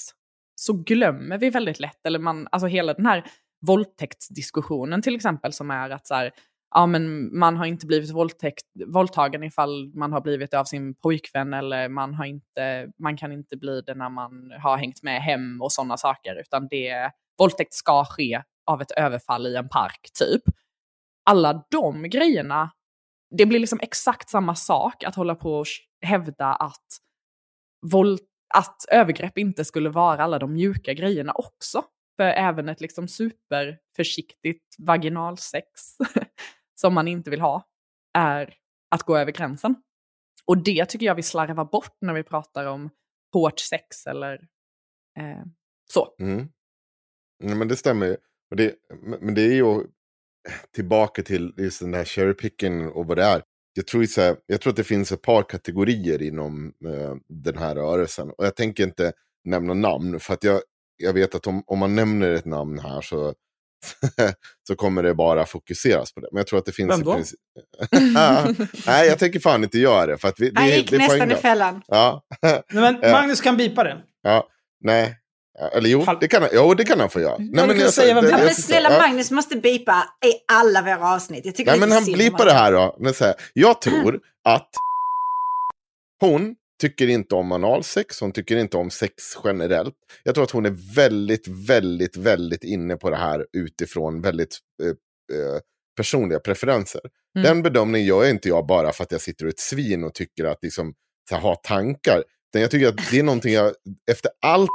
så 0.54 0.72
glömmer 0.72 1.38
vi 1.38 1.50
väldigt 1.50 1.80
lätt, 1.80 2.06
eller 2.06 2.18
man, 2.18 2.48
alltså 2.52 2.66
hela 2.66 2.94
den 2.94 3.06
här 3.06 3.30
våldtäktsdiskussionen 3.66 5.02
till 5.02 5.14
exempel 5.14 5.52
som 5.52 5.70
är 5.70 5.90
att 5.90 6.06
så 6.06 6.14
här, 6.14 6.32
ja 6.74 6.86
men 6.86 7.38
man 7.38 7.56
har 7.56 7.66
inte 7.66 7.86
blivit 7.86 8.10
våldtäkt, 8.10 8.64
våldtagen 8.86 9.42
ifall 9.42 9.92
man 9.94 10.12
har 10.12 10.20
blivit 10.20 10.50
det 10.50 10.60
av 10.60 10.64
sin 10.64 10.94
pojkvän 10.94 11.54
eller 11.54 11.88
man, 11.88 12.14
har 12.14 12.24
inte, 12.24 12.88
man 12.98 13.16
kan 13.16 13.32
inte 13.32 13.56
bli 13.56 13.80
det 13.80 13.94
när 13.94 14.08
man 14.08 14.52
har 14.62 14.76
hängt 14.76 15.02
med 15.02 15.22
hem 15.22 15.62
och 15.62 15.72
sådana 15.72 15.96
saker, 15.96 16.40
utan 16.40 16.68
det, 16.68 17.10
våldtäkt 17.38 17.74
ska 17.74 18.04
ske 18.04 18.42
av 18.66 18.82
ett 18.82 18.90
överfall 18.90 19.46
i 19.46 19.56
en 19.56 19.68
park 19.68 20.10
typ. 20.18 20.42
Alla 21.30 21.64
de 21.70 22.02
grejerna, 22.02 22.70
det 23.38 23.46
blir 23.46 23.58
liksom 23.58 23.80
exakt 23.82 24.30
samma 24.30 24.54
sak 24.54 25.04
att 25.04 25.14
hålla 25.14 25.34
på 25.34 25.54
och 25.54 25.66
hävda 26.06 26.46
att, 26.46 26.86
våld, 27.92 28.20
att 28.54 28.84
övergrepp 28.90 29.38
inte 29.38 29.64
skulle 29.64 29.90
vara 29.90 30.24
alla 30.24 30.38
de 30.38 30.52
mjuka 30.52 30.92
grejerna 30.92 31.32
också. 31.32 31.82
För 32.16 32.24
även 32.24 32.68
ett 32.68 32.80
liksom 32.80 33.08
superförsiktigt 33.08 34.76
vaginalsex 34.78 35.66
som 36.74 36.94
man 36.94 37.08
inte 37.08 37.30
vill 37.30 37.40
ha 37.40 37.68
är 38.18 38.54
att 38.90 39.02
gå 39.02 39.18
över 39.18 39.32
gränsen. 39.32 39.74
Och 40.44 40.58
det 40.58 40.86
tycker 40.86 41.06
jag 41.06 41.14
vi 41.14 41.22
slarvar 41.22 41.64
bort 41.64 41.96
när 42.00 42.14
vi 42.14 42.22
pratar 42.22 42.66
om 42.66 42.90
hårt 43.32 43.60
sex 43.60 44.06
eller 44.06 44.34
eh, 45.18 45.44
så. 45.90 46.14
Mm. 46.20 46.48
Nej, 47.44 47.56
men 47.56 47.68
det 47.68 47.76
stämmer 47.76 48.06
ju. 48.06 48.16
Men 48.50 48.56
det, 48.56 48.74
men 49.20 49.34
det 49.34 49.42
är 49.42 49.54
ju 49.54 49.86
tillbaka 50.74 51.22
till 51.22 51.54
just 51.56 51.80
den 51.80 51.94
här 51.94 52.04
cherry 52.04 52.34
picking 52.34 52.88
och 52.88 53.06
vad 53.06 53.16
det 53.16 53.24
är. 53.24 53.42
Jag 53.74 53.86
tror, 53.86 54.04
så 54.04 54.20
här, 54.20 54.36
jag 54.46 54.60
tror 54.60 54.70
att 54.70 54.76
det 54.76 54.84
finns 54.84 55.12
ett 55.12 55.22
par 55.22 55.42
kategorier 55.42 56.22
inom 56.22 56.74
eh, 56.84 57.14
den 57.28 57.58
här 57.58 57.74
rörelsen. 57.74 58.30
Och 58.30 58.46
jag 58.46 58.56
tänker 58.56 58.84
inte 58.84 59.12
nämna 59.44 59.74
namn, 59.74 60.20
för 60.20 60.34
att 60.34 60.44
jag, 60.44 60.60
jag 60.96 61.12
vet 61.12 61.34
att 61.34 61.46
om, 61.46 61.62
om 61.66 61.78
man 61.78 61.94
nämner 61.94 62.30
ett 62.32 62.44
namn 62.44 62.78
här 62.78 63.00
så, 63.00 63.34
så 64.68 64.74
kommer 64.76 65.02
det 65.02 65.14
bara 65.14 65.46
fokuseras 65.46 66.14
på 66.14 66.20
det. 66.20 66.28
Men 66.32 66.38
jag 66.38 66.46
tror 66.46 66.58
att 66.58 66.64
det 66.66 66.72
finns... 66.72 66.90
Vem 66.90 67.02
då? 67.04 67.14
Princip... 67.14 67.38
Nej, 68.86 69.08
jag 69.08 69.18
tänker 69.18 69.40
fan 69.40 69.62
inte 69.64 69.78
göra 69.78 70.06
det. 70.06 70.18
För 70.18 70.28
att 70.28 70.40
vi, 70.40 70.50
det, 70.50 70.60
Han 70.60 70.68
gick 70.70 70.90
det 70.90 70.98
nästan 70.98 71.32
i 71.32 71.34
fällan. 71.34 71.82
Ja. 71.86 72.22
Nej, 72.42 72.62
men 72.68 73.00
Magnus 73.12 73.40
kan 73.40 73.56
bipa 73.56 73.84
det. 73.84 73.98
ja, 74.22 74.46
nej. 74.84 75.18
Eller 75.72 75.88
jo, 75.88 76.04
det 76.20 76.28
kan, 76.28 76.42
han- 76.42 76.50
jo, 76.54 76.74
det 76.74 76.84
kan 76.84 77.00
han 77.00 77.10
få 77.10 77.20
göra. 77.20 77.36
Nej, 77.38 77.66
kan 77.68 77.78
jag- 77.78 77.92
säga 77.94 78.14
vem 78.14 78.24
det 78.24 78.30
jag 78.30 78.40
men 78.40 78.54
snälla. 78.54 78.98
Magnus 78.98 79.30
måste 79.30 79.56
bipa 79.56 80.04
i 80.26 80.52
alla 80.52 80.82
våra 80.82 81.14
avsnitt. 81.14 81.46
Jag 81.46 81.54
tycker 81.54 81.70
Nej, 81.70 81.80
men 81.80 81.92
han 81.92 82.04
honom. 82.40 82.46
det 82.46 82.52
här 82.52 82.72
då. 82.72 82.96
Men 83.00 83.14
så 83.14 83.24
här, 83.24 83.34
jag 83.52 83.80
tror 83.80 84.20
att 84.44 84.68
hon 86.20 86.54
tycker 86.82 87.08
inte 87.08 87.34
om 87.34 87.52
analsex, 87.52 88.20
hon 88.20 88.32
tycker 88.32 88.56
inte 88.56 88.76
om 88.76 88.90
sex 88.90 89.14
generellt. 89.44 89.94
Jag 90.22 90.34
tror 90.34 90.44
att 90.44 90.50
hon 90.50 90.66
är 90.66 90.94
väldigt, 90.94 91.48
väldigt, 91.48 92.16
väldigt 92.16 92.64
inne 92.64 92.96
på 92.96 93.10
det 93.10 93.16
här 93.16 93.46
utifrån 93.52 94.22
väldigt 94.22 94.58
eh, 94.82 94.88
eh, 95.38 95.60
personliga 95.96 96.40
preferenser. 96.40 97.00
Mm. 97.36 97.44
Den 97.44 97.62
bedömningen 97.62 98.08
gör 98.08 98.30
inte 98.30 98.48
jag 98.48 98.66
bara 98.66 98.92
för 98.92 99.04
att 99.04 99.12
jag 99.12 99.20
sitter 99.20 99.44
och 99.44 99.50
ett 99.50 99.60
svin 99.60 100.04
och 100.04 100.14
tycker 100.14 100.44
att 100.44 100.58
liksom, 100.62 100.94
så 101.28 101.34
här, 101.34 101.42
ha 101.42 101.54
tankar. 101.54 102.24
Utan 102.50 102.62
jag 102.62 102.70
tycker 102.70 102.88
att 102.88 103.10
det 103.10 103.18
är 103.18 103.22
någonting 103.22 103.52
jag, 103.52 103.72
efter 104.10 104.30
allt 104.46 104.70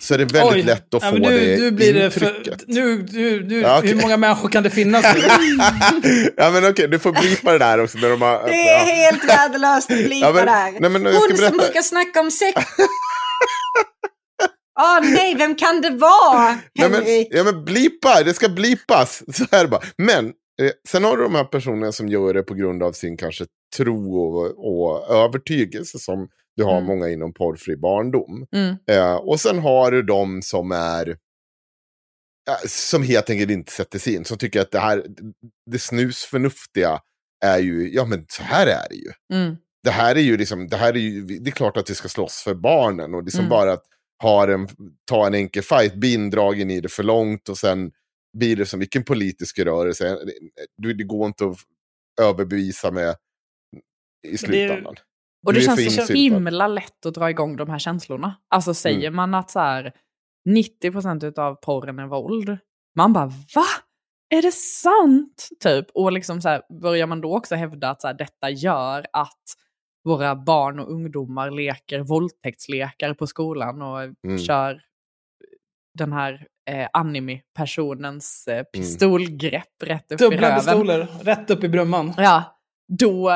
så 0.00 0.14
är 0.14 0.18
det 0.18 0.24
väldigt 0.24 0.54
Oj. 0.54 0.62
lätt 0.62 0.94
att 0.94 1.02
Ja, 1.02 1.10
få 1.10 1.16
nu, 1.16 1.38
det 1.56 1.62
nu 1.62 1.70
blir 1.70 1.94
det 1.94 2.04
intrycket. 2.04 2.60
för, 2.64 2.72
nu, 2.72 3.06
nu, 3.12 3.44
nu, 3.48 3.60
Ja, 3.60 3.78
okej. 3.78 3.90
Hur 3.94 4.00
många 4.02 4.16
människor 4.16 4.48
kan 4.48 4.62
det 4.62 4.70
finnas? 4.70 5.04
nu? 5.14 5.20
ja 6.36 6.50
men 6.50 6.70
okej, 6.70 6.88
du 6.88 6.98
får 6.98 7.12
blipa 7.12 7.52
det 7.52 7.58
där 7.58 7.80
också. 7.84 7.98
När 7.98 8.10
de 8.10 8.22
har, 8.22 8.46
Det 8.48 8.68
är 8.68 8.84
helt 8.84 9.24
värdelöst 9.28 9.90
att 9.90 9.96
blipa 9.98 10.26
Ja, 10.26 10.32
men- 10.32 10.46
där. 10.46 10.80
nej, 10.80 10.90
men 10.90 11.02
jag 11.04 11.14
ska 11.22 11.32
Hon 11.34 11.36
som 11.48 11.58
brukar 11.58 11.82
snacka 11.82 12.20
om 12.20 12.30
sex. 12.30 12.62
Åh 14.80 15.00
nej, 15.02 15.34
vem 15.34 15.54
kan 15.54 15.80
det 15.80 15.90
vara? 15.90 16.58
Nej, 16.74 16.90
men, 16.90 17.02
ja 17.30 17.44
men 17.44 17.64
blipa, 17.64 18.22
det 18.22 18.34
ska 18.34 18.48
blipas. 18.48 19.22
Så 19.36 19.44
är 19.50 19.62
det 19.62 19.68
bara. 19.68 19.82
Men 19.98 20.26
eh, 20.26 20.70
sen 20.88 21.04
har 21.04 21.16
du 21.16 21.22
de 21.22 21.34
här 21.34 21.44
personerna 21.44 21.92
som 21.92 22.08
gör 22.08 22.34
det 22.34 22.42
på 22.42 22.54
grund 22.54 22.82
av 22.82 22.92
sin 22.92 23.16
kanske 23.16 23.44
tro 23.76 24.16
och, 24.20 24.44
och 24.68 25.14
övertygelse 25.24 25.98
som 25.98 26.28
du 26.58 26.64
har 26.64 26.76
Mm. 26.76 26.84
många 26.84 27.08
inom 27.08 27.34
porrfri 27.34 27.76
barndom. 27.76 28.46
Mm. 28.52 28.76
Eh, 28.90 29.14
och 29.14 29.40
sen 29.40 29.58
har 29.58 29.90
du 29.90 30.02
de 30.02 30.42
som 30.42 30.72
är 30.72 31.16
ja, 32.46 32.58
som 32.66 33.02
helt 33.02 33.30
enkelt 33.30 33.50
inte 33.50 33.72
sätter 33.72 33.98
sig 33.98 34.14
in. 34.14 34.24
Som 34.24 34.38
tycker 34.38 34.60
att 34.60 34.70
det 34.70 34.78
här, 34.78 35.04
det 35.70 35.78
snusförnuftiga 35.78 37.00
är 37.44 37.58
ju, 37.58 37.94
ja 37.94 38.04
men 38.04 38.26
så 38.28 38.42
här 38.42 38.66
är 38.66 38.88
det 38.88 38.94
ju. 38.96 39.12
Mm. 39.34 39.56
det 39.84 39.90
här 39.90 40.16
är 40.16 40.20
ju 40.20 40.36
liksom, 40.36 40.68
det 40.68 40.76
här 40.76 40.92
är 40.94 40.98
ju, 40.98 41.22
det 41.26 41.50
är 41.50 41.52
klart 41.52 41.76
att 41.76 41.90
vi 41.90 41.94
ska 41.94 42.08
slåss 42.08 42.42
för 42.44 42.54
barnen 42.54 43.14
och 43.14 43.24
det 43.24 43.28
är 43.28 43.30
som 43.30 43.40
Mm. 43.40 43.50
bara 43.50 43.72
att 43.72 43.84
ha 44.22 44.52
en, 44.52 44.68
ta 45.04 45.26
en 45.26 45.34
enkel 45.34 45.62
fight, 45.62 45.94
bli 45.94 46.14
indragen 46.14 46.70
i 46.70 46.80
det 46.80 46.88
för 46.88 47.02
långt 47.02 47.48
och 47.48 47.58
sen 47.58 47.92
blir 48.38 48.56
det 48.56 48.66
som 48.66 48.80
vilken 48.80 49.04
politisk 49.04 49.58
rörelse, 49.58 50.18
det, 50.82 50.92
det 50.94 51.04
går 51.04 51.26
inte 51.26 51.44
att 51.44 51.56
överbevisa 52.20 52.90
med 52.90 53.16
i 54.28 54.38
slutändan. 54.38 54.96
Och 55.46 55.52
det 55.52 55.60
känns 55.60 56.06
så 56.06 56.12
himla 56.12 56.66
lätt 56.68 57.06
att 57.06 57.14
dra 57.14 57.30
igång 57.30 57.56
de 57.56 57.70
här 57.70 57.78
känslorna. 57.78 58.34
Alltså 58.48 58.74
säger 58.74 58.98
Mm. 59.08 59.16
man 59.16 59.34
att 59.34 59.50
så 59.50 59.60
här, 59.60 59.92
90% 60.48 61.38
av 61.38 61.54
porren 61.54 61.98
är 61.98 62.06
våld, 62.06 62.58
man 62.96 63.12
bara 63.12 63.26
va? 63.26 63.64
Är 64.30 64.42
det 64.42 64.52
sant? 64.54 65.48
Typ. 65.60 65.86
Och 65.94 66.12
liksom 66.12 66.40
så 66.42 66.48
här, 66.48 66.62
börjar 66.80 67.06
man 67.06 67.20
då 67.20 67.36
också 67.36 67.54
hävda 67.54 67.90
att 67.90 68.00
så 68.00 68.06
här, 68.06 68.14
detta 68.14 68.50
gör 68.50 69.06
att 69.12 69.42
våra 70.04 70.36
barn 70.36 70.78
och 70.80 70.90
ungdomar 70.92 71.50
leker 71.50 72.00
våldtäktslekar 72.00 73.14
på 73.14 73.26
skolan 73.26 73.82
och 73.82 73.98
Mm. 74.24 74.38
kör 74.38 74.80
den 75.98 76.12
här 76.12 76.46
eh, 76.70 76.88
anime-personens 76.92 78.48
eh, 78.48 78.62
pistolgrepp 78.62 79.82
rätt 79.82 80.12
upp 80.12 80.20
i 80.20 80.24
Dubbla 80.24 80.48
röven. 80.48 80.56
pistoler, 80.58 81.08
rätt 81.22 81.50
upp 81.50 81.64
i 81.64 81.68
brumman. 81.68 82.12
Ja, 82.16 82.57
då, 82.88 83.30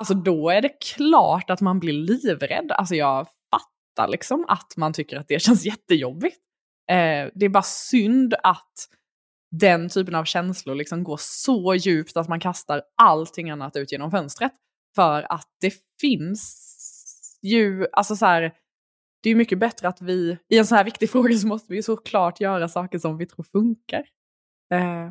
alltså 0.00 0.14
då 0.14 0.50
är 0.50 0.60
det 0.62 0.68
klart 0.68 1.50
att 1.50 1.60
man 1.60 1.80
blir 1.80 1.92
livrädd. 1.92 2.72
Alltså 2.72 2.94
jag 2.94 3.26
fattar 3.50 4.08
liksom 4.08 4.44
att 4.48 4.76
man 4.76 4.92
tycker 4.92 5.16
att 5.16 5.28
det 5.28 5.38
känns 5.42 5.64
jättejobbigt. 5.66 6.38
Eh, 6.90 7.30
det 7.34 7.44
är 7.44 7.48
bara 7.48 7.62
synd 7.62 8.34
att 8.42 8.72
den 9.50 9.88
typen 9.88 10.14
av 10.14 10.24
känslor 10.24 10.74
liksom 10.74 11.04
går 11.04 11.16
så 11.20 11.74
djupt 11.74 12.16
att 12.16 12.28
man 12.28 12.40
kastar 12.40 12.82
allting 13.02 13.50
annat 13.50 13.76
ut 13.76 13.92
genom 13.92 14.10
fönstret. 14.10 14.52
För 14.94 15.32
att 15.32 15.48
det 15.60 15.74
finns 16.00 16.72
ju, 17.42 17.86
alltså 17.92 18.16
så 18.16 18.26
här, 18.26 18.52
det 19.22 19.30
är 19.30 19.34
mycket 19.34 19.58
bättre 19.58 19.88
att 19.88 20.00
vi, 20.00 20.38
i 20.48 20.58
en 20.58 20.66
så 20.66 20.74
här 20.74 20.84
viktig 20.84 21.10
fråga 21.12 21.38
så 21.38 21.46
måste 21.46 21.72
vi 21.72 21.82
såklart 21.82 22.40
göra 22.40 22.68
saker 22.68 22.98
som 22.98 23.18
vi 23.18 23.26
tror 23.26 23.44
funkar. 23.52 24.04
Eh, 24.74 25.10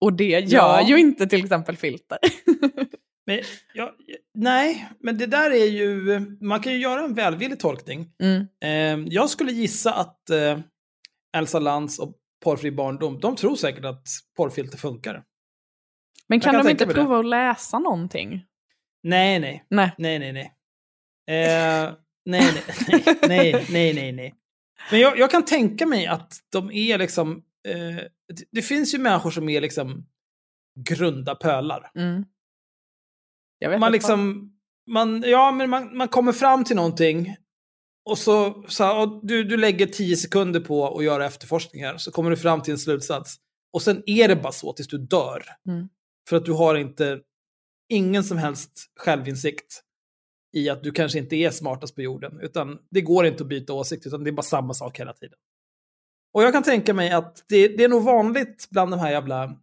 och 0.00 0.12
det 0.12 0.24
gör 0.28 0.46
Ja. 0.80 0.88
ju 0.88 0.98
inte 0.98 1.26
till 1.26 1.44
exempel 1.44 1.76
filter. 1.76 2.18
Men, 3.26 3.40
ja, 3.74 3.94
nej, 4.34 4.88
men 5.00 5.18
det 5.18 5.26
där 5.26 5.50
är 5.50 5.66
ju... 5.66 6.20
Man 6.40 6.60
kan 6.60 6.72
ju 6.72 6.78
göra 6.78 7.04
en 7.04 7.14
välvillig 7.14 7.60
tolkning. 7.60 8.10
Mm. 8.22 8.46
Eh, 8.64 9.12
jag 9.12 9.30
skulle 9.30 9.52
gissa 9.52 9.94
att 9.94 10.30
eh, 10.30 10.58
Elsa 11.36 11.58
Lantz 11.58 11.98
och 11.98 12.16
Porrfri 12.44 12.70
barndom, 12.70 13.20
de 13.20 13.36
tror 13.36 13.56
säkert 13.56 13.84
att 13.84 14.06
porrfilter 14.36 14.78
funkar. 14.78 15.24
Men 16.28 16.40
kan, 16.40 16.54
kan 16.54 16.64
de 16.64 16.70
inte 16.70 16.86
mig 16.86 16.94
det. 16.94 17.00
prova 17.00 17.18
att 17.18 17.26
läsa 17.26 17.78
någonting? 17.78 18.44
Nej, 19.02 19.38
nej. 19.38 19.66
Nej. 19.70 19.94
Nej, 19.98 20.18
nej, 20.18 20.32
nej. 20.32 20.52
Eh, 21.28 21.92
nej, 22.24 22.42
nej, 22.88 23.04
nej, 23.28 23.66
nej, 23.70 23.94
nej, 23.94 24.12
nej. 24.12 24.34
Men 24.90 25.00
jag, 25.00 25.18
jag 25.18 25.30
kan 25.30 25.44
tänka 25.44 25.86
mig 25.86 26.06
att 26.06 26.32
de 26.52 26.70
är 26.70 26.98
liksom... 26.98 27.42
Eh, 27.68 27.96
det, 28.34 28.44
det 28.50 28.62
finns 28.62 28.94
ju 28.94 28.98
människor 28.98 29.30
som 29.30 29.48
är 29.48 29.60
liksom 29.60 30.06
grunda 30.80 31.34
pölar. 31.34 31.90
Mm. 31.94 32.24
Man 33.78 33.92
liksom... 33.92 34.52
Man, 34.90 35.22
ja, 35.26 35.52
men 35.52 35.70
man, 35.70 35.96
man 35.96 36.08
kommer 36.08 36.32
fram 36.32 36.64
till 36.64 36.76
någonting 36.76 37.36
och 38.06 38.18
så, 38.18 38.64
så 38.68 39.02
och 39.02 39.26
du, 39.26 39.44
du 39.44 39.56
lägger 39.56 39.86
tio 39.86 40.16
sekunder 40.16 40.60
på 40.60 40.98
att 40.98 41.04
göra 41.04 41.26
efterforskningar 41.26 41.96
så 41.96 42.10
kommer 42.10 42.30
du 42.30 42.36
fram 42.36 42.62
till 42.62 42.72
en 42.72 42.78
slutsats. 42.78 43.36
Och 43.72 43.82
sen 43.82 44.02
är 44.06 44.28
det 44.28 44.36
bara 44.36 44.52
så 44.52 44.72
tills 44.72 44.88
du 44.88 44.98
dör. 44.98 45.44
Mm. 45.68 45.88
För 46.28 46.36
att 46.36 46.44
du 46.44 46.52
har 46.52 46.74
inte, 46.74 47.20
ingen 47.88 48.24
som 48.24 48.38
helst 48.38 48.72
självinsikt 48.96 49.82
i 50.56 50.68
att 50.68 50.82
du 50.82 50.92
kanske 50.92 51.18
inte 51.18 51.36
är 51.36 51.50
smartast 51.50 51.94
på 51.94 52.02
jorden. 52.02 52.40
Utan 52.40 52.78
det 52.90 53.00
går 53.00 53.26
inte 53.26 53.42
att 53.42 53.48
byta 53.48 53.72
åsikt, 53.72 54.06
utan 54.06 54.24
det 54.24 54.30
är 54.30 54.32
bara 54.32 54.42
samma 54.42 54.74
sak 54.74 55.00
hela 55.00 55.12
tiden. 55.12 55.38
Och 56.32 56.42
jag 56.42 56.52
kan 56.52 56.62
tänka 56.62 56.94
mig 56.94 57.10
att 57.10 57.44
det, 57.48 57.68
det 57.68 57.84
är 57.84 57.88
nog 57.88 58.02
vanligt 58.02 58.68
bland 58.70 58.90
de 58.90 59.00
här 59.00 59.10
jävla, 59.10 59.56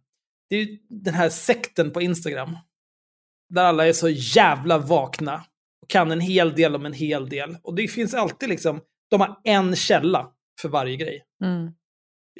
det 0.50 0.56
är 0.56 0.68
den 0.88 1.14
här 1.14 1.28
sekten 1.28 1.90
på 1.90 2.02
Instagram. 2.02 2.56
Där 3.54 3.64
alla 3.64 3.86
är 3.86 3.92
så 3.92 4.08
jävla 4.08 4.78
vakna 4.78 5.44
och 5.82 5.90
kan 5.90 6.10
en 6.10 6.20
hel 6.20 6.54
del 6.54 6.74
om 6.74 6.86
en 6.86 6.92
hel 6.92 7.28
del. 7.28 7.56
Och 7.62 7.74
det 7.74 7.88
finns 7.88 8.14
alltid 8.14 8.48
liksom, 8.48 8.80
de 9.10 9.20
har 9.20 9.40
en 9.44 9.76
källa 9.76 10.30
för 10.60 10.68
varje 10.68 10.96
grej. 10.96 11.24
Mm. 11.44 11.72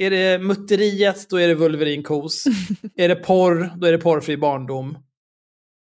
Är 0.01 0.11
det 0.11 0.39
mutteriet, 0.39 1.29
då 1.31 1.37
är 1.41 1.49
det 1.49 1.55
vulverinkos. 1.55 2.45
är 2.97 3.09
det 3.09 3.17
porr, 3.17 3.71
då 3.77 3.87
är 3.87 3.93
det 3.93 3.99
porrfri 3.99 4.37
barndom. 4.37 4.99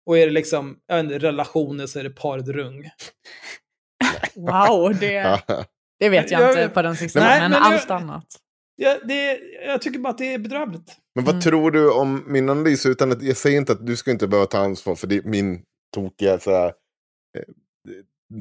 Och 0.06 0.18
är 0.18 0.26
det 0.26 0.32
liksom, 0.32 0.76
jag 0.86 1.00
inte, 1.00 1.18
relationer 1.18 1.86
så 1.86 1.98
är 1.98 2.04
det 2.04 2.10
pardrung. 2.10 2.90
Wow, 4.34 4.94
det, 5.00 5.40
det 5.98 6.08
vet 6.08 6.30
jag 6.30 6.40
Jag- 6.42 6.50
inte 6.50 6.68
på 6.74 6.82
den 6.82 6.96
sista, 6.96 7.20
Nej, 7.20 7.40
men, 7.40 7.50
men 7.50 7.62
jag- 7.62 7.72
allt 7.72 7.90
annat. 7.90 8.26
Ja, 8.76 8.96
det, 9.04 9.40
jag 9.66 9.82
tycker 9.82 9.98
bara 9.98 10.10
att 10.10 10.18
det 10.18 10.34
är 10.34 10.38
bedrövligt. 10.38 10.96
Men 11.18 11.24
vad 11.24 11.34
Mm. 11.34 11.42
tror 11.42 11.70
du 11.70 11.90
om 11.90 12.24
min 12.26 12.48
analys? 12.48 12.86
Utan 12.86 13.12
att, 13.12 13.22
jag 13.22 13.36
säger 13.36 13.58
inte 13.58 13.72
att 13.72 13.86
du 13.86 13.96
ska 13.96 14.10
inte 14.10 14.28
behöva 14.28 14.46
ta 14.46 14.58
ansvar 14.58 14.94
för 14.94 15.06
det, 15.06 15.24
min 15.24 15.62
tokiga, 15.94 16.38
så 16.38 16.50
här, 16.50 16.66
eh, 16.66 16.72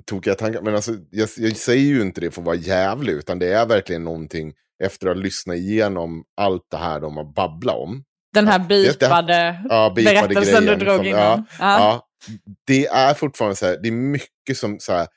tokiga 0.05 0.35
tankar. 0.35 0.61
Men 0.61 0.75
alltså, 0.75 0.91
jag, 1.09 1.29
jag 1.37 1.57
säger 1.57 1.83
ju 1.85 2.01
inte 2.01 2.21
det 2.21 2.31
för 2.31 2.41
att 2.41 2.45
vara 2.45 2.55
jävlig, 2.55 3.13
utan 3.13 3.39
det 3.39 3.53
är 3.53 3.65
verkligen 3.65 4.03
någonting 4.03 4.53
efter 4.83 5.07
att 5.07 5.15
ha 5.15 5.23
lyssnat 5.23 5.55
igenom 5.57 6.23
allt 6.37 6.65
det 6.71 6.77
här 6.77 6.99
de 6.99 7.17
har 7.17 7.33
babblat 7.33 7.75
om. 7.75 8.03
Den 8.33 8.47
här 8.47 8.59
bipade 8.59 9.61
Ja, 9.69 9.93
berättelsen 9.95 10.65
du 10.65 10.75
drog 10.75 10.97
som- 10.97 11.05
innan. 11.05 11.21
Ja, 11.21 11.45
Ja. 11.59 11.79
ja, 11.79 12.07
det 12.67 12.87
är 12.87 13.13
fortfarande 13.13 13.55
så 13.55 13.65
här, 13.65 13.77
det 13.81 13.87
är 13.87 13.91
mycket 13.91 14.57
som 14.57 14.79
så 14.79 14.93
här, 14.93 15.07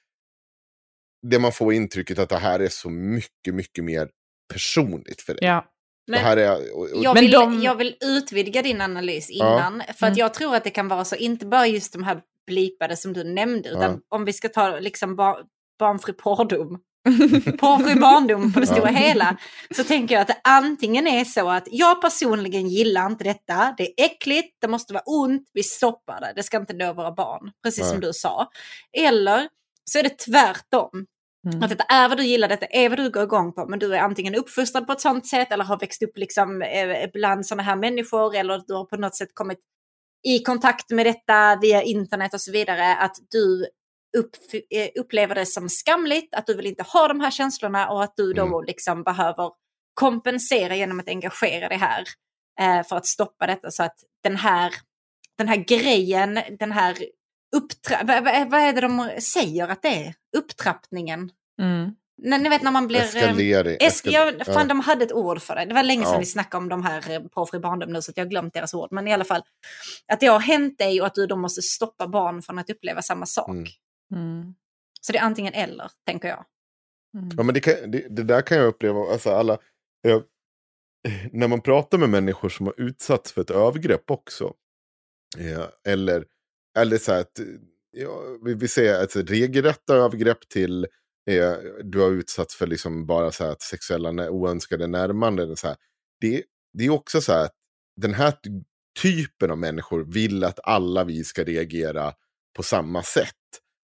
det 1.27 1.39
man 1.39 1.53
får 1.53 1.73
intrycket 1.74 2.19
att 2.19 2.28
det 2.28 2.37
här 2.39 2.61
är 2.61 2.69
så 2.69 2.91
mycket, 2.91 3.55
mycket 3.55 3.85
mer 3.85 4.09
personligt 4.53 5.20
för 5.20 5.35
dig. 5.35 5.45
Ja. 5.45 5.65
Här 6.12 6.36
är, 6.36 6.77
och, 6.77 6.82
och, 6.82 6.89
Jag 7.05 7.14
Men 7.14 7.22
vill, 7.22 7.31
de- 7.32 7.62
jag 7.62 7.74
vill 7.74 7.97
utvidga 8.01 8.62
din 8.62 8.81
analys 8.81 9.27
Ja. 9.31 9.55
innan. 9.55 9.82
För 9.86 9.93
att 9.93 10.02
Mm. 10.02 10.18
jag 10.18 10.35
tror 10.35 10.56
att 10.56 10.64
det 10.64 10.70
kan 10.70 10.89
vara 10.89 11.05
så, 11.05 11.16
inte 11.16 11.47
bara 11.47 11.66
just 11.66 11.93
de 11.93 12.02
här 12.02 12.20
blipade 12.47 12.97
som 12.97 13.12
du 13.12 13.24
nämnde, 13.24 13.68
utan 13.68 14.01
om 14.09 14.24
vi 14.24 14.32
ska 14.32 14.48
ta 14.48 14.78
liksom 14.78 15.16
bar, 15.16 15.43
barnfri 15.78 16.12
porrdom. 16.12 16.78
Porrfri 17.59 17.94
barndom 18.01 18.52
på 18.52 18.60
det 18.60 18.66
stora 18.66 18.86
hela. 18.86 19.36
Så 19.77 19.85
tänker 19.85 20.14
jag 20.14 20.22
att 20.22 20.28
det 20.28 20.40
antingen 20.44 21.06
är 21.06 21.24
så 21.24 21.48
att 21.51 21.64
jag 21.70 22.01
personligen 22.02 22.68
gillar 22.68 23.06
inte 23.06 23.24
detta. 23.24 23.74
Det 23.78 23.82
är 24.01 24.05
äckligt, 24.05 24.56
det 24.60 24.68
måste 24.68 24.93
vara 24.93 25.02
ont, 25.06 25.51
vi 25.52 25.62
stoppar 25.62 26.20
det. 26.20 26.32
Det 26.36 26.43
ska 26.43 26.56
inte 26.56 26.72
nå 26.72 26.93
våra 26.93 27.12
barn. 27.12 27.51
Precis 27.64 27.89
som 27.89 27.98
Nej. 27.98 28.06
du 28.09 28.12
sa. 28.12 28.48
Eller 28.98 29.48
så 29.90 29.98
är 29.98 30.02
det 30.02 30.18
tvärtom. 30.18 31.06
Mm. 31.47 31.62
Att 31.62 31.71
detta 31.71 31.85
är 31.85 32.09
vad 32.09 32.19
du 32.19 32.25
gillar, 32.25 32.49
detta 32.49 32.67
är 32.67 32.89
vad 32.89 32.99
du 32.99 33.11
går 33.11 33.23
igång 33.23 33.53
på, 33.53 33.67
men 33.67 33.79
du 33.79 33.95
är 33.95 34.01
antingen 34.01 34.35
uppfostrad 34.35 34.87
på 34.87 34.93
ett 34.93 35.01
sånt 35.01 35.27
sätt 35.27 35.53
eller 35.53 35.65
har 35.65 35.79
växt 35.79 36.03
upp 36.03 36.19
liksom, 36.19 36.62
eh, 36.62 37.11
bland 37.12 37.47
sådana 37.47 37.62
här 37.62 37.77
människor 37.77 38.37
eller 38.37 38.62
du 38.67 38.75
har 38.75 38.85
på 38.85 38.97
något 38.97 39.17
sätt 39.17 39.29
kommit 39.35 39.59
i 40.29 40.39
kontakt 40.43 40.91
med 40.91 41.07
detta 41.07 41.57
via 41.57 41.83
internet 41.83 42.35
och 42.35 42.41
så 42.41 42.53
vidare. 42.53 42.97
Att 42.97 43.17
du 43.31 43.67
upp, 44.19 44.37
eh, 44.71 44.89
upplever 45.01 45.35
det 45.35 45.47
som 45.47 45.69
skamligt, 45.69 46.35
att 46.35 46.47
du 46.47 46.55
vill 46.55 46.67
inte 46.67 46.83
ha 46.83 47.09
de 47.09 47.21
här 47.21 47.31
känslorna 47.31 47.91
och 47.91 48.03
att 48.03 48.12
du 48.17 48.33
då 48.33 48.47
Mm. 48.47 48.65
liksom 48.67 49.03
behöver 49.03 49.51
kompensera 49.95 50.77
genom 50.77 51.01
att 51.01 51.09
engagera 51.09 51.69
dig 51.69 51.79
här 51.79 52.05
eh, 52.61 52.87
för 52.87 52.97
att 52.97 53.07
stoppa 53.07 53.47
detta 53.47 53.71
så 53.71 53.83
att 53.83 53.97
den 54.23 54.37
här, 54.37 54.75
den 55.39 55.49
här 55.49 55.57
grejen, 55.57 56.41
den 56.59 56.73
här 56.73 56.97
upptra- 57.56 58.05
vad, 58.05 58.24
vad, 58.24 58.51
vad 58.51 58.60
är 58.60 58.72
det 58.72 58.81
de 58.81 59.10
säger 59.20 59.68
att 59.68 59.82
det 59.82 59.89
är? 59.89 60.14
Upptrappningen. 60.36 61.31
Mm. 61.62 61.90
När, 62.22 62.39
ni 62.39 62.48
vet 62.48 62.62
när 62.62 62.70
man 62.70 62.86
blir... 62.86 63.01
eh, 63.01 63.05
eskalering. 63.06 63.77
Es- 63.77 63.89
eskal- 63.90 64.35
ja, 64.39 64.44
fan, 64.44 64.68
de 64.68 64.81
hade 64.81 65.05
ett 65.05 65.12
ord 65.12 65.40
för 65.43 65.55
det. 65.56 65.64
Det 65.64 65.74
var 65.74 65.82
länge 65.82 66.05
sedan 66.05 66.12
Ja. 66.12 66.18
vi 66.18 66.27
snackade 66.27 66.62
om 66.62 66.68
de 66.68 66.85
här 66.85 67.10
eh, 67.10 67.20
porrfri 67.22 67.59
barndom 67.59 67.93
nu 67.93 68.02
så 68.02 68.10
att 68.10 68.16
jag 68.16 68.24
har 68.24 68.31
glömt 68.31 68.55
deras 68.55 68.74
ord. 68.74 68.93
Men 68.93 69.09
i 69.09 69.12
alla 69.12 69.24
fall, 69.24 69.43
att 70.12 70.20
det 70.20 70.27
har 70.27 70.40
hänt 70.40 70.78
dig 70.78 71.01
och 71.01 71.06
att 71.06 71.14
du 71.14 71.27
då 71.27 71.36
måste 71.36 71.62
stoppa 71.62 72.09
barn 72.09 72.43
från 72.43 72.59
att 72.59 72.70
uppleva 72.70 73.02
samma 73.02 73.27
sak. 73.27 73.48
Mm. 73.51 73.64
Mm. 74.14 74.55
Så 75.01 75.12
det 75.12 75.18
är 75.18 75.22
antingen 75.22 75.55
eller, 75.55 75.90
tänker 76.06 76.28
jag. 76.28 76.44
Ja, 77.36 77.43
men 77.43 77.55
det, 77.55 77.60
kan, 77.60 77.74
det, 77.90 78.06
det 78.16 78.22
där 78.22 78.43
kan 78.43 78.59
jag 78.59 78.66
uppleva, 78.66 79.01
alltså 79.12 79.31
alla, 79.31 79.59
jag, 80.02 80.22
när 81.32 81.48
man 81.48 81.60
pratar 81.60 81.98
med 81.98 82.09
människor 82.09 82.48
som 82.48 82.66
har 82.66 82.81
utsatts 82.81 83.32
för 83.32 83.40
ett 83.40 83.51
övergrepp 83.51 84.10
också. 84.10 84.55
Ja, 85.39 85.68
eller, 85.93 86.24
eller 86.78 86.98
så 86.98 87.12
här 87.12 87.20
att, 87.20 87.40
ja, 87.90 88.22
vi, 88.44 88.55
vi 88.55 88.68
säger 88.68 89.05
ett 89.05 89.16
regelrätta 89.16 89.94
övergrepp 89.94 90.48
till 90.48 90.86
eh, 91.30 91.55
du 91.84 92.01
har 92.01 92.10
utsatts 92.10 92.56
för 92.56 92.66
liksom 92.66 93.06
bara 93.06 93.32
så 93.32 93.44
här 93.44 93.52
att 93.52 93.62
sexuella 93.62 94.30
oönskade 94.30 94.86
närmanden. 94.86 95.56
Så 95.56 95.66
här. 95.66 95.76
Det, 96.20 96.44
det 96.78 96.84
är 96.84 96.90
också 96.90 97.20
så 97.20 97.32
här 97.32 97.44
att 97.44 97.55
den 98.01 98.14
här 98.14 98.34
typen 99.02 99.51
av 99.51 99.59
människor 99.59 100.05
vill 100.05 100.44
att 100.44 100.60
alla 100.62 101.05
vi 101.05 101.24
ska 101.24 101.44
reagera 101.44 102.12
på 102.56 102.62
samma 102.62 103.02
sätt. 103.02 103.34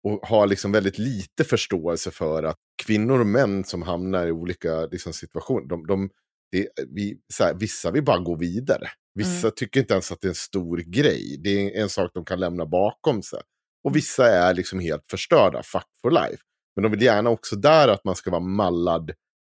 Och 0.04 0.26
har 0.26 0.46
liksom 0.46 0.72
väldigt 0.72 0.98
lite 0.98 1.44
förståelse 1.44 2.10
för 2.10 2.42
att 2.42 2.59
kvinnor 2.86 3.20
och 3.20 3.26
män 3.26 3.64
som 3.64 3.82
hamnar 3.82 4.26
i 4.26 4.32
olika 4.32 4.86
liksom, 4.86 5.12
situationer, 5.12 5.68
de, 5.68 5.86
de, 5.86 6.10
det, 6.52 6.68
vi, 6.88 7.20
så 7.34 7.44
här, 7.44 7.54
vissa 7.54 7.90
vill 7.90 8.04
bara 8.04 8.18
gå 8.18 8.36
vidare. 8.36 8.88
Vissa 9.14 9.51
tycker 9.51 9.80
inte 9.80 9.94
ens 9.94 10.12
att 10.12 10.20
det 10.20 10.26
är 10.26 10.30
en 10.30 10.34
stor 10.34 10.78
grej. 10.78 11.36
Det 11.44 11.51
är 11.51 11.82
en 11.82 11.89
sak 11.89 12.10
de 12.14 12.24
kan 12.24 12.40
lämna 12.40 12.66
bakom 12.66 13.22
sig. 13.22 13.40
Och 13.84 13.97
vissa 13.97 14.28
är 14.28 14.55
liksom 14.55 14.80
helt 14.80 15.05
förstörda, 15.10 15.62
fuck 15.62 15.86
for 16.02 16.10
life. 16.10 16.43
Men 16.76 16.82
de 16.82 16.93
vill 16.93 17.02
gärna 17.02 17.30
också 17.30 17.56
där 17.56 17.89
att 17.89 18.05
man 18.05 18.16
ska 18.16 18.30
vara 18.30 18.40
mallad 18.40 19.12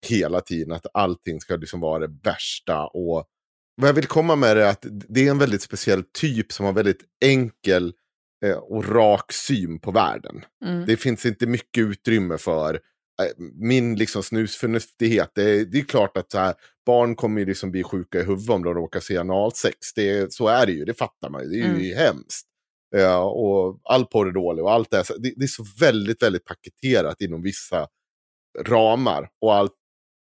hela 0.07 0.41
tiden, 0.41 0.73
att 0.73 0.87
allting 0.95 1.41
ska 1.41 1.57
liksom 1.57 1.81
vara 1.81 2.07
det 2.07 2.19
värsta. 2.23 2.87
Och 2.87 3.27
vad 3.77 3.89
jag 3.89 3.95
vill 3.95 4.07
komma 4.07 4.37
med 4.37 4.57
är 4.57 4.67
att 4.67 4.87
det 4.89 5.27
är 5.27 5.31
en 5.31 5.39
väldigt 5.39 5.63
speciell 5.63 6.03
typ 6.03 6.53
som 6.53 6.67
har 6.67 6.73
väldigt 6.73 7.05
enkel 7.25 7.93
eh, 8.45 8.57
och 8.57 8.89
rak 8.89 9.33
syn 9.33 9.81
på 9.81 9.91
världen. 9.91 10.45
Mm. 10.65 10.87
Det 10.87 10.97
finns 10.97 11.27
inte 11.27 11.47
mycket 11.47 11.81
utrymme 11.81 12.39
för 12.39 12.81
min 13.55 13.95
liksom 13.97 14.23
snusförnuftighet. 14.23 15.31
Det, 15.35 15.43
är- 15.51 15.65
det 15.65 15.79
är 15.79 15.85
klart 15.85 16.17
att 16.17 16.31
så 16.33 16.39
här, 16.39 16.55
barn 16.87 17.17
kommer 17.17 17.41
ju 17.41 17.47
liksom 17.47 17.71
bli 17.71 17.83
sjuka 17.83 18.19
i 18.19 18.23
huvudet 18.23 18.51
om 18.51 18.65
de 18.65 18.75
råkar 18.75 19.01
se 19.01 19.17
analsex. 19.19 19.77
Det, 19.95 20.33
så 20.33 20.49
är 20.49 20.67
det 20.67 20.73
ju, 20.73 20.85
det 20.85 20.95
fattar 20.95 21.31
man 21.31 21.43
ju. 21.43 21.49
Det 21.49 21.61
är 21.69 21.75
ju 21.81 21.95
hemskt. 21.95 22.47
Ja, 22.91 23.19
och 23.25 23.81
all 23.85 24.07
porr 24.07 24.29
är 24.29 24.33
dålig 24.33 24.65
och 24.65 24.73
allt 24.73 24.91
det, 24.91 24.97
här. 24.97 25.05
Det. 25.19 25.33
Det 25.37 25.45
är 25.45 25.49
så 25.49 25.65
väldigt, 25.81 26.23
väldigt 26.23 26.45
paketerat 26.45 27.21
inom 27.21 27.43
vissa 27.43 27.87
ramar. 28.67 29.29
Och 29.41 29.55
allt, 29.55 29.73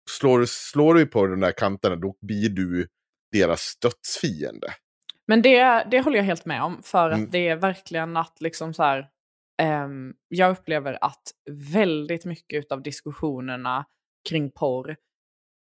slår, 0.10 0.45
slår 0.45 0.94
du 0.94 1.06
på 1.06 1.28
de 1.28 1.40
där 1.40 1.52
kanterna 1.52 1.95
då 1.95 2.16
blir 2.22 2.49
du 2.49 2.88
deras 3.32 3.74
dödsfiende. 3.82 4.68
Men 5.28 5.41
det, 5.41 5.88
det 5.91 6.02
håller 6.02 6.18
jag 6.18 6.24
helt 6.24 6.45
med 6.45 6.64
om, 6.64 6.82
för 6.84 7.10
att 7.10 7.18
Mm. 7.18 7.30
det 7.32 7.48
är 7.48 7.56
verkligen 7.56 8.18
att 8.18 8.41
liksom 8.41 8.74
så 8.74 8.84
här, 8.84 9.08
jag 10.28 10.52
upplever 10.52 10.98
att 11.02 11.24
väldigt 11.74 12.26
mycket 12.26 12.72
av 12.72 12.82
diskussionerna 12.82 13.86
kring 14.30 14.52
porr 14.52 14.96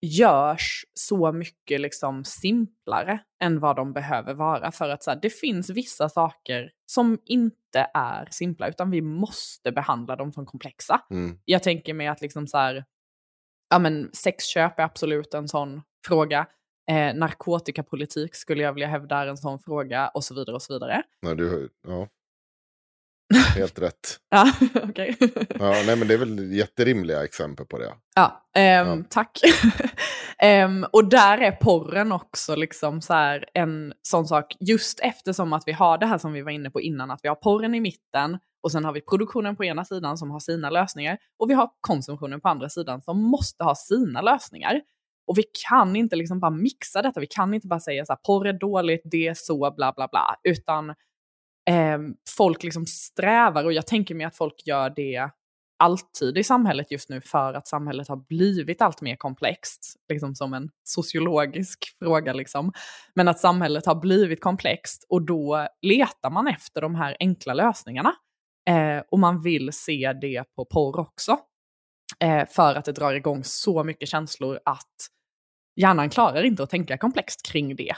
görs 0.05 0.85
så 0.95 1.33
mycket 1.33 1.81
liksom 1.81 2.25
simplare 2.25 3.19
än 3.43 3.61
vad 3.61 3.77
de 3.77 3.93
behöver 3.93 4.35
vara. 4.35 4.73
För 4.73 4.89
att 4.89 5.03
så 5.03 5.11
här, 5.11 5.19
det 5.23 5.31
finns 5.31 5.71
vissa 5.71 6.09
saker 6.09 6.71
som 6.87 7.19
inte 7.25 7.91
är 7.95 8.29
simpla, 8.31 8.69
utan 8.69 8.91
vi 8.91 9.01
måste 9.03 9.73
behandla 9.73 10.17
dem 10.17 10.33
som 10.33 10.47
komplexa. 10.47 11.01
Mm. 11.11 11.39
Jag 11.45 11.63
tänker 11.63 11.95
mig 11.95 12.07
att 12.07 12.21
liksom 12.21 12.47
så 12.47 12.59
här, 12.59 12.85
ja 13.71 13.79
men 13.79 14.11
sexköp 14.13 14.79
är 14.79 14.83
absolut 14.83 15.35
en 15.35 15.49
sån 15.49 15.83
fråga. 16.07 16.47
Eh, 16.91 17.15
narkotikapolitik 17.15 18.35
skulle 18.35 18.63
jag 18.63 18.73
vilja 18.73 18.89
hävda 18.89 19.17
är 19.17 19.27
en 19.27 19.37
sån 19.37 19.59
fråga 19.59 20.09
och 20.09 20.25
så 20.25 20.35
vidare 20.35 20.55
och 20.55 20.63
så 20.63 20.73
vidare. 20.73 21.03
Ja, 21.21 21.35
du, 21.35 21.71
ja. 21.83 22.09
Helt 23.57 23.79
rätt. 23.79 24.17
Ja, 24.31 24.53
okej. 24.83 25.17
Ja, 25.59 25.83
nej, 25.87 25.97
men 25.97 26.09
det 26.09 26.15
är 26.15 26.19
väl 26.19 26.53
jätterimliga 26.53 27.25
exempel 27.25 27.67
på 27.67 27.79
det. 27.79 27.93
Ja, 28.15 28.49
ehm, 28.57 28.89
Ja. 28.89 29.05
tack. 29.11 29.41
Ehm, 30.39 30.87
och 30.93 31.09
där 31.09 31.39
är 31.39 31.53
porren 31.53 32.13
också 32.13 32.57
liksom 32.57 33.01
så 33.03 33.13
här 33.15 33.45
en 33.55 33.93
sån 34.03 34.27
sak, 34.27 34.57
just 34.61 35.01
eftersom 35.01 35.53
att 35.53 35.63
vi 35.67 35.73
har 35.73 35.99
det 35.99 36.07
här 36.07 36.19
som 36.19 36.33
vi 36.33 36.43
var 36.43 36.51
inne 36.51 36.71
på 36.71 36.81
innan, 36.81 37.11
att 37.11 37.21
vi 37.23 37.29
har 37.29 37.35
porren 37.35 37.75
i 37.75 37.81
mitten 37.81 38.39
och 38.63 38.73
sen 38.73 38.85
har 38.85 38.93
vi 38.93 39.01
produktionen 39.01 39.57
på 39.57 39.65
ena 39.65 39.85
sidan 39.85 40.19
som 40.19 40.31
har 40.31 40.41
sina 40.41 40.71
lösningar 40.71 41.19
och 41.39 41.51
vi 41.51 41.55
har 41.55 41.71
konsumtionen 41.81 42.41
på 42.41 42.49
andra 42.49 42.69
sidan 42.69 43.03
som 43.03 43.23
måste 43.23 43.65
ha 43.65 43.75
sina 43.75 44.21
lösningar. 44.23 44.81
Och 45.27 45.39
vi 45.39 45.43
kan 45.69 45.97
inte 45.97 46.17
liksom 46.17 46.41
bara 46.41 46.51
mixa 46.51 47.03
detta, 47.03 47.21
vi 47.21 47.27
kan 47.27 47.55
inte 47.55 47.67
bara 47.69 47.81
säga 47.81 48.05
så 48.07 48.13
här, 48.13 48.21
porr 48.27 48.47
är 48.47 48.53
dåligt, 48.53 49.03
det 49.05 49.29
är 49.29 49.35
så, 49.37 49.75
bla 49.77 49.93
bla 49.97 50.09
bla, 50.09 50.37
utan 50.43 50.95
ehm, 51.71 52.15
folk 52.37 52.63
liksom 52.63 52.87
strävar, 52.87 53.65
och 53.65 53.73
jag 53.73 53.87
tänker 53.87 54.15
mig 54.15 54.27
att 54.27 54.37
folk 54.37 54.67
gör 54.67 54.91
det 54.91 55.31
alltid 55.79 56.39
i 56.39 56.45
samhället 56.45 56.91
just 56.91 57.09
nu 57.09 57.21
för 57.21 57.55
att 57.55 57.69
samhället 57.69 58.09
har 58.09 58.17
blivit 58.17 58.83
allt 58.83 59.01
mer 59.01 59.17
komplext, 59.17 59.97
liksom 60.09 60.35
som 60.35 60.55
en 60.55 60.71
sociologisk 60.85 61.85
fråga 61.99 62.33
liksom. 62.33 62.73
Men 63.15 63.29
att 63.29 63.41
samhället 63.41 63.87
har 63.87 63.95
blivit 63.95 64.41
komplext 64.41 65.07
och 65.09 65.23
då 65.23 65.69
letar 65.83 66.31
man 66.31 66.47
efter 66.47 66.81
de 66.81 66.95
här 66.95 67.17
enkla 67.21 67.55
lösningarna. 67.55 68.15
Eh, 68.69 69.03
och 69.11 69.19
man 69.19 69.43
vill 69.43 69.73
se 69.73 70.13
det 70.21 70.45
på 70.57 70.65
porr 70.65 71.01
också. 71.01 71.39
Eh, 72.21 72.49
för 72.49 72.75
att 72.75 72.85
det 72.85 72.93
drar 72.93 73.13
igång 73.13 73.45
så 73.45 73.85
mycket 73.85 74.09
känslor 74.09 74.61
att 74.65 75.09
hjärnan 75.77 76.11
klarar 76.11 76.43
inte 76.43 76.63
att 76.63 76.71
tänka 76.71 76.99
komplext 76.99 77.47
kring 77.47 77.77
det. 77.77 77.95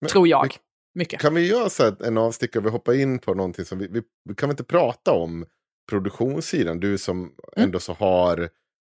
Men- 0.00 0.08
tror 0.08 0.28
jag. 0.28 0.56
Mycket. 0.98 1.20
Kan 1.20 1.34
vi 1.34 1.46
göra 1.46 1.70
så 1.70 1.82
här 1.82 2.06
en 2.06 2.18
avstickare, 2.18 2.62
vi 2.62 2.70
hoppar 2.70 2.92
in 2.92 3.18
på 3.18 3.34
någonting 3.34 3.64
som 3.64 3.78
vi, 3.78 3.88
vi, 3.90 4.02
vi 4.24 4.34
kan 4.34 4.48
vi 4.48 4.50
inte 4.50 4.64
prata 4.64 5.12
om 5.12 5.46
produktionssidan, 5.90 6.80
du 6.80 6.98
som 6.98 7.34
ändå 7.56 7.80
så 7.80 7.92
har 7.92 8.50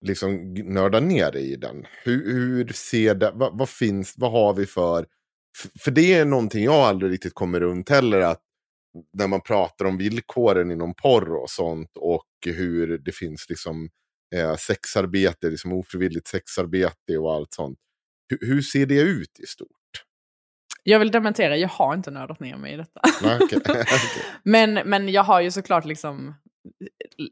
liksom 0.05 0.53
nördat 0.53 1.03
ner 1.03 1.31
dig 1.31 1.51
i 1.51 1.55
den. 1.55 1.85
Hur, 2.03 2.33
hur 2.33 2.67
ser 2.67 3.15
det, 3.15 3.31
vad, 3.33 3.57
vad 3.57 3.69
finns, 3.69 4.13
vad 4.17 4.31
har 4.31 4.53
vi 4.53 4.65
för, 4.65 5.05
för 5.79 5.91
det 5.91 6.13
är 6.13 6.25
någonting 6.25 6.63
jag 6.63 6.75
aldrig 6.75 7.11
riktigt 7.11 7.33
kommer 7.33 7.59
runt 7.59 7.89
heller, 7.89 8.21
att 8.21 8.41
när 9.13 9.27
man 9.27 9.41
pratar 9.41 9.85
om 9.85 9.97
villkoren 9.97 10.71
inom 10.71 10.93
porr 10.95 11.35
och 11.35 11.49
sånt 11.49 11.91
och 11.95 12.27
hur 12.45 12.97
det 12.97 13.11
finns 13.11 13.45
liksom 13.49 13.89
eh, 14.35 14.55
sexarbete, 14.55 15.49
liksom 15.49 15.73
ofrivilligt 15.73 16.27
sexarbete 16.27 17.17
och 17.17 17.33
allt 17.33 17.53
sånt. 17.53 17.79
Hur, 18.29 18.47
hur 18.47 18.61
ser 18.61 18.85
det 18.85 19.01
ut 19.01 19.39
i 19.39 19.45
stort? 19.45 19.78
Jag 20.89 20.99
vill 20.99 21.11
dementera, 21.11 21.57
jag 21.57 21.69
har 21.69 21.93
inte 21.93 22.11
nördat 22.11 22.39
ner 22.39 22.55
mig 22.55 22.73
i 22.73 22.77
detta. 22.77 23.01
Nej, 23.21 23.37
okej. 23.41 23.59
Okej. 23.67 23.85
men, 24.43 24.73
men 24.73 25.09
jag 25.09 25.23
har 25.23 25.41
ju 25.41 25.51
såklart 25.51 25.85
liksom 25.85 26.35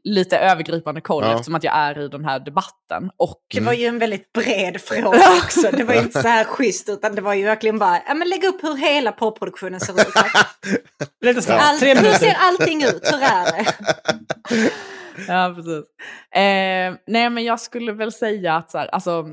lite 0.04 0.38
övergripande 0.38 1.00
koll 1.00 1.24
Ja. 1.24 1.32
eftersom 1.32 1.54
att 1.54 1.64
jag 1.64 1.76
är 1.76 1.98
i 1.98 2.08
den 2.08 2.24
här 2.24 2.40
debatten. 2.40 3.10
Och 3.16 3.42
Det 3.54 3.60
var 3.60 3.72
ju 3.72 3.86
en 3.86 3.98
väldigt 3.98 4.32
bred 4.32 4.80
fråga 4.80 5.22
också. 5.44 5.70
Det 5.76 5.84
var 5.84 5.94
ju 5.94 6.00
inte 6.00 6.22
så 6.22 6.28
här 6.28 6.44
schysst 6.54 6.88
utan 6.88 7.14
det 7.14 7.20
var 7.22 7.34
ju 7.34 7.44
verkligen 7.44 7.78
bara, 7.78 8.00
ja 8.06 8.14
men 8.14 8.28
lägg 8.28 8.44
upp 8.44 8.62
hur 8.64 8.76
hela 8.76 9.12
porrproduktionen 9.12 9.80
ser 9.80 9.92
ut. 9.92 10.14
Lite 11.24 11.42
snabbt, 11.42 11.62
Allt, 11.64 11.80
tre 11.80 11.94
hur 11.94 12.12
ser 12.12 12.36
allting 12.40 12.84
ut? 12.84 13.12
Hur 13.12 13.22
är 13.22 13.44
det? 13.52 13.66
Ja, 15.28 15.52
precis. 15.56 15.84
Eh, 16.34 16.94
nej, 17.06 17.30
men 17.30 17.44
jag 17.44 17.60
skulle 17.60 17.92
väl 17.92 18.12
säga 18.12 18.54
att 18.56 18.70
så 18.70 18.78
här, 18.78 18.86
alltså, 18.86 19.24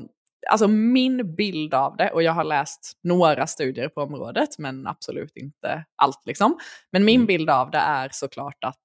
alltså 0.50 0.68
min 0.68 1.34
bild 1.34 1.74
av 1.74 1.96
det, 1.96 2.10
och 2.10 2.22
jag 2.22 2.32
har 2.32 2.44
läst 2.44 2.98
några 3.02 3.46
studier 3.46 3.88
på 3.88 4.02
området, 4.02 4.58
men 4.58 4.86
absolut 4.86 5.36
inte 5.36 5.84
allt 5.96 6.22
liksom. 6.26 6.58
Men 6.92 7.04
min 7.04 7.26
bild 7.26 7.50
av 7.50 7.70
det 7.70 7.78
är 7.78 8.08
såklart 8.12 8.64
att 8.64 8.84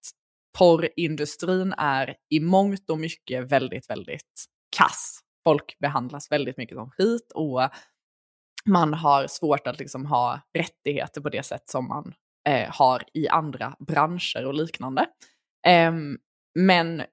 porrindustrin 0.58 1.74
är 1.78 2.16
i 2.30 2.40
mångt 2.40 2.90
och 2.90 3.00
mycket 3.00 3.52
väldigt, 3.52 3.90
väldigt 3.90 4.46
kass. 4.78 5.20
Folk 5.44 5.80
behandlas 5.80 6.32
väldigt 6.32 6.58
mycket 6.58 6.76
som 6.76 6.92
skit 6.92 7.32
och 7.36 7.70
man 8.66 8.94
har 8.94 9.28
svårt 9.28 9.68
att 9.68 9.80
liksom 9.80 10.06
ha 10.06 10.42
rättigheter 10.54 11.22
på 11.22 11.30
det 11.30 11.44
sätt 11.44 11.70
som 11.70 11.88
man 11.88 12.14
eh, 12.50 12.70
har 12.70 13.04
i 13.14 13.28
andra 13.28 13.76
branscher 13.80 14.46
och 14.46 14.54
liknande. 14.54 15.06
Ehm, 15.68 16.18
men 16.60 17.04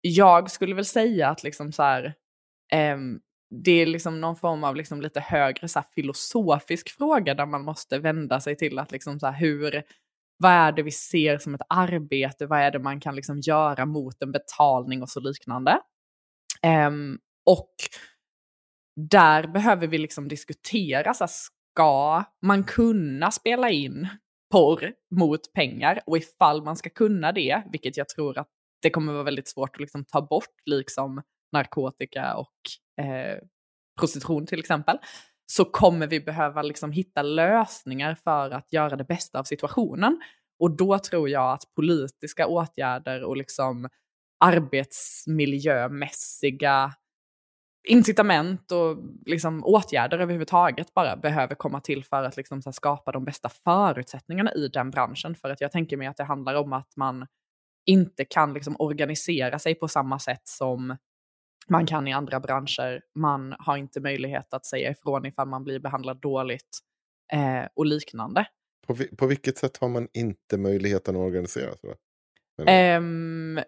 jag 0.00 0.50
skulle 0.50 0.74
väl 0.74 0.84
säga 0.84 1.28
att 1.28 1.42
liksom 1.42 1.72
så 1.72 1.82
här, 1.82 2.14
ehm, 2.72 3.20
det 3.50 3.70
är 3.70 3.86
liksom 3.86 4.20
någon 4.20 4.36
form 4.36 4.64
av 4.64 4.76
liksom 4.76 5.02
lite 5.02 5.20
högre 5.20 5.68
så 5.68 5.78
här, 5.78 5.86
filosofisk 5.94 6.96
fråga 6.96 7.34
där 7.34 7.46
man 7.46 7.64
måste 7.64 7.98
vända 7.98 8.40
sig 8.40 8.56
till 8.56 8.78
att 8.78 8.92
liksom 8.92 9.20
så 9.20 9.26
här, 9.26 9.40
hur, 9.40 9.82
vad 10.38 10.52
är 10.52 10.72
det 10.72 10.82
vi 10.82 10.90
ser 10.90 11.38
som 11.38 11.54
ett 11.54 11.66
arbete, 11.68 12.46
vad 12.46 12.60
är 12.60 12.70
det 12.70 12.78
man 12.78 13.00
kan 13.00 13.16
liksom 13.16 13.40
göra 13.40 13.86
mot 13.86 14.22
en 14.22 14.32
betalning 14.32 15.02
och 15.02 15.08
så 15.08 15.20
liknande. 15.20 15.80
Um, 16.86 17.18
och 17.46 17.74
där 19.10 19.46
behöver 19.46 19.86
vi 19.86 19.98
liksom 19.98 20.28
diskutera, 20.28 21.14
så 21.14 21.24
här, 21.24 21.30
ska 21.30 22.24
man 22.42 22.64
kunna 22.64 23.30
spela 23.30 23.70
in 23.70 24.08
porr 24.52 24.92
mot 25.14 25.52
pengar? 25.52 26.00
Och 26.06 26.16
ifall 26.16 26.62
man 26.62 26.76
ska 26.76 26.90
kunna 26.90 27.32
det, 27.32 27.62
vilket 27.72 27.96
jag 27.96 28.08
tror 28.08 28.38
att 28.38 28.48
det 28.82 28.90
kommer 28.90 29.12
vara 29.12 29.22
väldigt 29.22 29.48
svårt 29.48 29.76
att 29.76 29.80
liksom 29.80 30.04
ta 30.04 30.22
bort, 30.22 30.54
liksom 30.66 31.22
narkotika 31.52 32.36
och 32.36 32.56
eh, 33.00 33.38
prostitution 34.00 34.46
till 34.46 34.58
exempel, 34.58 34.98
så 35.46 35.64
kommer 35.64 36.06
vi 36.06 36.20
behöva 36.20 36.62
liksom 36.62 36.92
hitta 36.92 37.22
lösningar 37.22 38.14
för 38.14 38.50
att 38.50 38.72
göra 38.72 38.96
det 38.96 39.04
bästa 39.04 39.38
av 39.38 39.44
situationen. 39.44 40.20
Och 40.58 40.76
då 40.76 40.98
tror 40.98 41.28
jag 41.28 41.52
att 41.52 41.74
politiska 41.76 42.46
åtgärder 42.46 43.24
och 43.24 43.36
liksom 43.36 43.88
arbetsmiljömässiga 44.44 46.94
incitament 47.88 48.72
och 48.72 48.96
liksom 49.26 49.64
åtgärder 49.64 50.18
överhuvudtaget 50.18 50.94
bara 50.94 51.16
behöver 51.16 51.54
komma 51.54 51.80
till 51.80 52.04
för 52.04 52.22
att 52.22 52.36
liksom 52.36 52.62
så 52.62 52.68
här 52.68 52.72
skapa 52.72 53.12
de 53.12 53.24
bästa 53.24 53.48
förutsättningarna 53.48 54.54
i 54.54 54.68
den 54.68 54.90
branschen. 54.90 55.34
För 55.34 55.50
att 55.50 55.60
jag 55.60 55.72
tänker 55.72 55.96
mig 55.96 56.06
att 56.06 56.16
det 56.16 56.24
handlar 56.24 56.54
om 56.54 56.72
att 56.72 56.96
man 56.96 57.26
inte 57.86 58.24
kan 58.24 58.54
liksom 58.54 58.76
organisera 58.78 59.58
sig 59.58 59.74
på 59.74 59.88
samma 59.88 60.18
sätt 60.18 60.48
som 60.48 60.96
man 61.70 61.86
kan 61.86 62.08
i 62.08 62.12
andra 62.12 62.40
branscher. 62.40 63.02
Man 63.14 63.54
har 63.58 63.76
inte 63.76 64.00
möjlighet 64.00 64.54
att 64.54 64.66
säga 64.66 64.90
ifrån 64.90 65.26
ifall 65.26 65.48
man 65.48 65.64
blir 65.64 65.78
behandlad 65.78 66.20
dåligt 66.20 66.78
eh, 67.32 67.68
och 67.74 67.86
liknande. 67.86 68.46
På, 68.86 68.94
vi- 68.94 69.16
på 69.16 69.26
vilket 69.26 69.58
sätt 69.58 69.76
har 69.76 69.88
man 69.88 70.08
inte 70.12 70.58
möjligheten 70.58 71.16
att 71.16 71.20
organisera 71.20 71.76
sig? 71.76 71.94
Ehm, 72.66 73.60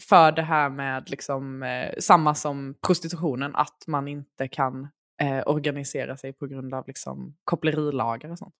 för 0.00 0.32
det 0.32 0.42
här 0.42 0.70
med 0.70 1.10
liksom, 1.10 1.62
eh, 1.62 1.94
samma 1.98 2.34
som 2.34 2.74
prostitutionen, 2.86 3.54
att 3.56 3.84
man 3.86 4.08
inte 4.08 4.48
kan 4.48 4.88
eh, 5.22 5.42
organisera 5.46 6.16
sig 6.16 6.32
på 6.32 6.46
grund 6.46 6.74
av 6.74 6.84
liksom, 6.86 7.36
kopplerilagar 7.44 8.30
och 8.30 8.38
sånt. 8.38 8.54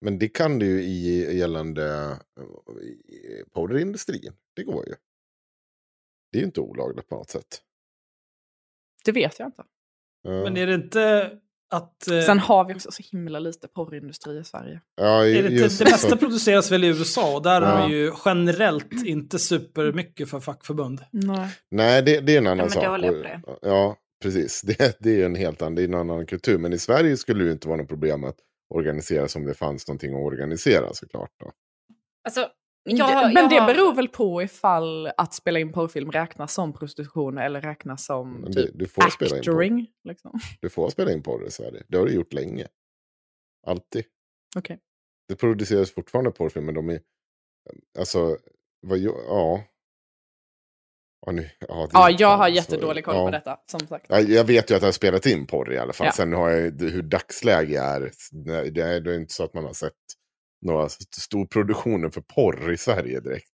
Men 0.00 0.18
det 0.18 0.28
kan 0.28 0.58
du 0.58 0.66
ju 0.66 0.82
i 0.82 1.38
gällande 1.38 2.04
eh, 2.40 2.82
i 3.14 3.44
porrindustrin. 3.52 4.32
Det 4.56 4.62
går 4.64 4.86
ju. 4.88 4.94
Det 6.32 6.38
är 6.38 6.40
ju 6.40 6.46
inte 6.46 6.60
olagligt 6.60 7.08
på 7.08 7.14
något 7.16 7.30
sätt. 7.30 7.62
Det 9.06 9.12
vet 9.12 9.38
jag 9.38 9.48
inte. 9.48 9.62
Ja. 10.22 10.30
Men 10.30 10.56
är 10.56 10.66
det 10.66 10.74
inte 10.74 11.30
att... 11.70 12.08
eh, 12.10 12.20
Sen 12.20 12.38
har 12.38 12.64
vi 12.64 12.74
också 12.74 12.90
så 12.90 13.02
himla 13.12 13.38
lite 13.38 13.68
porrindustri 13.68 14.38
i 14.38 14.44
Sverige. 14.44 14.80
ja, 14.96 15.26
är 15.26 15.42
det, 15.42 15.48
just 15.48 15.72
inte, 15.80 15.84
det 15.84 15.90
mesta 15.90 16.08
så. 16.10 16.16
produceras 16.16 16.72
väl 16.72 16.84
i 16.84 16.86
USA 16.88 17.36
och 17.36 17.42
där 17.42 17.62
Ja. 17.62 17.68
har 17.68 17.88
de 17.88 17.94
ju 17.94 18.12
generellt 18.24 18.92
inte 19.06 19.38
supermycket 19.38 20.30
för 20.30 20.40
fackförbund. 20.40 21.00
Nej. 21.10 21.48
Nej, 21.70 22.02
det, 22.02 22.20
det 22.20 22.34
är 22.34 22.38
en 22.38 22.46
annan 22.46 22.56
men 22.56 22.70
sak. 22.70 22.88
Och- 22.88 23.00
det. 23.00 23.40
Ja, 23.62 23.96
precis. 24.22 24.62
Det, 24.66 24.96
det 25.00 25.20
är 25.22 25.26
en 25.26 25.34
helt 25.34 25.62
annan, 25.62 25.74
det 25.74 25.82
är 25.82 25.88
en 25.88 25.94
annan 25.94 26.26
kultur. 26.26 26.58
Men 26.58 26.72
i 26.72 26.78
Sverige 26.78 27.16
skulle 27.16 27.40
det 27.40 27.46
ju 27.46 27.52
inte 27.52 27.68
vara 27.68 27.78
något 27.78 27.88
problem 27.88 28.24
att 28.24 28.36
organisera 28.74 29.28
som 29.28 29.44
det 29.44 29.54
fanns 29.54 29.88
någonting 29.88 30.14
att 30.14 30.20
organisera 30.32 30.92
såklart. 30.94 31.30
Då. 31.40 31.52
Alltså, 32.24 32.48
Det- 32.90 32.96
jag, 32.96 33.24
Men 33.24 33.42
jag 33.42 33.50
det 33.50 33.56
har- 33.56 33.74
beror 33.74 33.94
väl 33.94 34.08
på 34.08 34.42
ifall 34.42 35.06
att 35.16 35.34
spela 35.34 35.58
in 35.58 35.72
porrfilm 35.72 36.10
räknas 36.12 36.54
som 36.54 36.72
prostitution 36.72 37.38
eller 37.38 37.60
räknas 37.60 38.04
som 38.06 38.44
typ 38.52 38.70
du, 38.74 38.86
får 38.88 39.10
spela 39.10 39.28
in 39.36 39.42
porr. 39.42 39.50
actoring. 39.50 39.86
Liksom. 40.04 40.40
du 40.60 40.68
får 40.68 40.90
spela 40.90 41.12
in 41.12 41.22
porr 41.22 41.46
i 41.46 41.50
Sverige. 41.50 41.82
Det 41.88 41.98
har 41.98 42.06
du 42.06 42.12
gjort 42.14 42.32
länge. 42.32 42.66
Alltid. 43.66 44.04
Okej. 44.56 44.78
Det 45.28 45.36
produceras 45.36 45.90
fortfarande 45.90 46.30
porrfilmer. 46.30 46.72
De 46.72 46.88
är, 46.90 47.00
alltså, 47.98 48.36
vad, 48.80 48.98
jag- 48.98 49.24
ja. 49.28 49.64
Ja, 51.26 51.32
nu, 51.32 51.50
ja, 51.60 51.74
det- 51.86 51.90
Ja, 51.92 52.10
jag 52.10 52.36
har 52.36 52.48
så- 52.48 52.54
jättedålig 52.54 53.04
koll 53.04 53.14
ja. 53.16 53.24
på 53.24 53.30
detta, 53.30 53.60
som 53.70 53.80
sagt. 53.80 54.06
Ja, 54.08 54.20
Jag 54.20 54.44
vet 54.44 54.70
ju 54.70 54.74
att 54.74 54.82
jag 54.82 54.88
har 54.88 54.92
spelat 54.92 55.26
in 55.26 55.46
porr 55.46 55.72
i 55.72 55.78
alla 55.78 55.92
fall. 55.92 56.06
Ja. 56.06 56.12
Sen 56.12 56.32
har 56.32 56.50
jag 56.50 56.60
ju 56.60 56.90
hur 56.90 57.02
dagsläge 57.02 57.80
är. 57.80 58.10
Nej, 58.32 58.70
Det 58.70 58.82
är, 58.82 59.00
det 59.00 59.14
är 59.14 59.18
inte 59.20 59.32
så 59.32 59.44
att 59.44 59.54
man 59.54 59.64
har 59.64 59.72
sett 59.72 59.92
några 60.66 60.88
storproduktioner 61.16 62.10
för 62.10 62.20
porr 62.20 62.72
i 62.72 62.76
Sverige 62.76 63.20
direkt. 63.20 63.48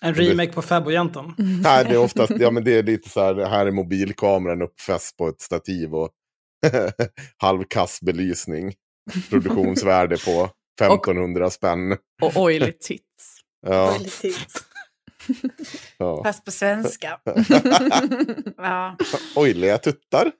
En 0.00 0.14
remake 0.14 0.52
på 0.52 0.62
Fabbo-jäntan. 0.62 1.34
Nej, 1.38 1.84
det 1.84 1.94
är 1.94 1.98
oftast, 2.04 2.32
ja 2.38 2.50
men 2.50 2.64
det 2.64 2.78
är 2.78 2.82
lite 2.82 3.08
så 3.08 3.20
här, 3.20 3.34
här 3.34 3.66
är 3.66 3.70
mobilkameran 3.70 4.62
uppfäst 4.62 5.16
på 5.16 5.28
ett 5.28 5.40
stativ 5.40 5.94
och 5.94 6.10
halvkass 7.36 8.00
belysning. 8.00 8.74
Produktionsvärde 9.30 10.16
på 10.16 10.50
1500 10.80 11.50
spänn. 11.50 11.96
Och 12.22 12.36
oily 12.36 12.72
tits. 12.72 13.04
Ja, 13.66 13.96
ja. 15.98 16.24
Fast 16.24 16.44
på 16.44 16.50
svenska. 16.50 17.18
ja. 18.56 18.96
Ojliga 19.36 19.78
tuttar. 19.78 20.32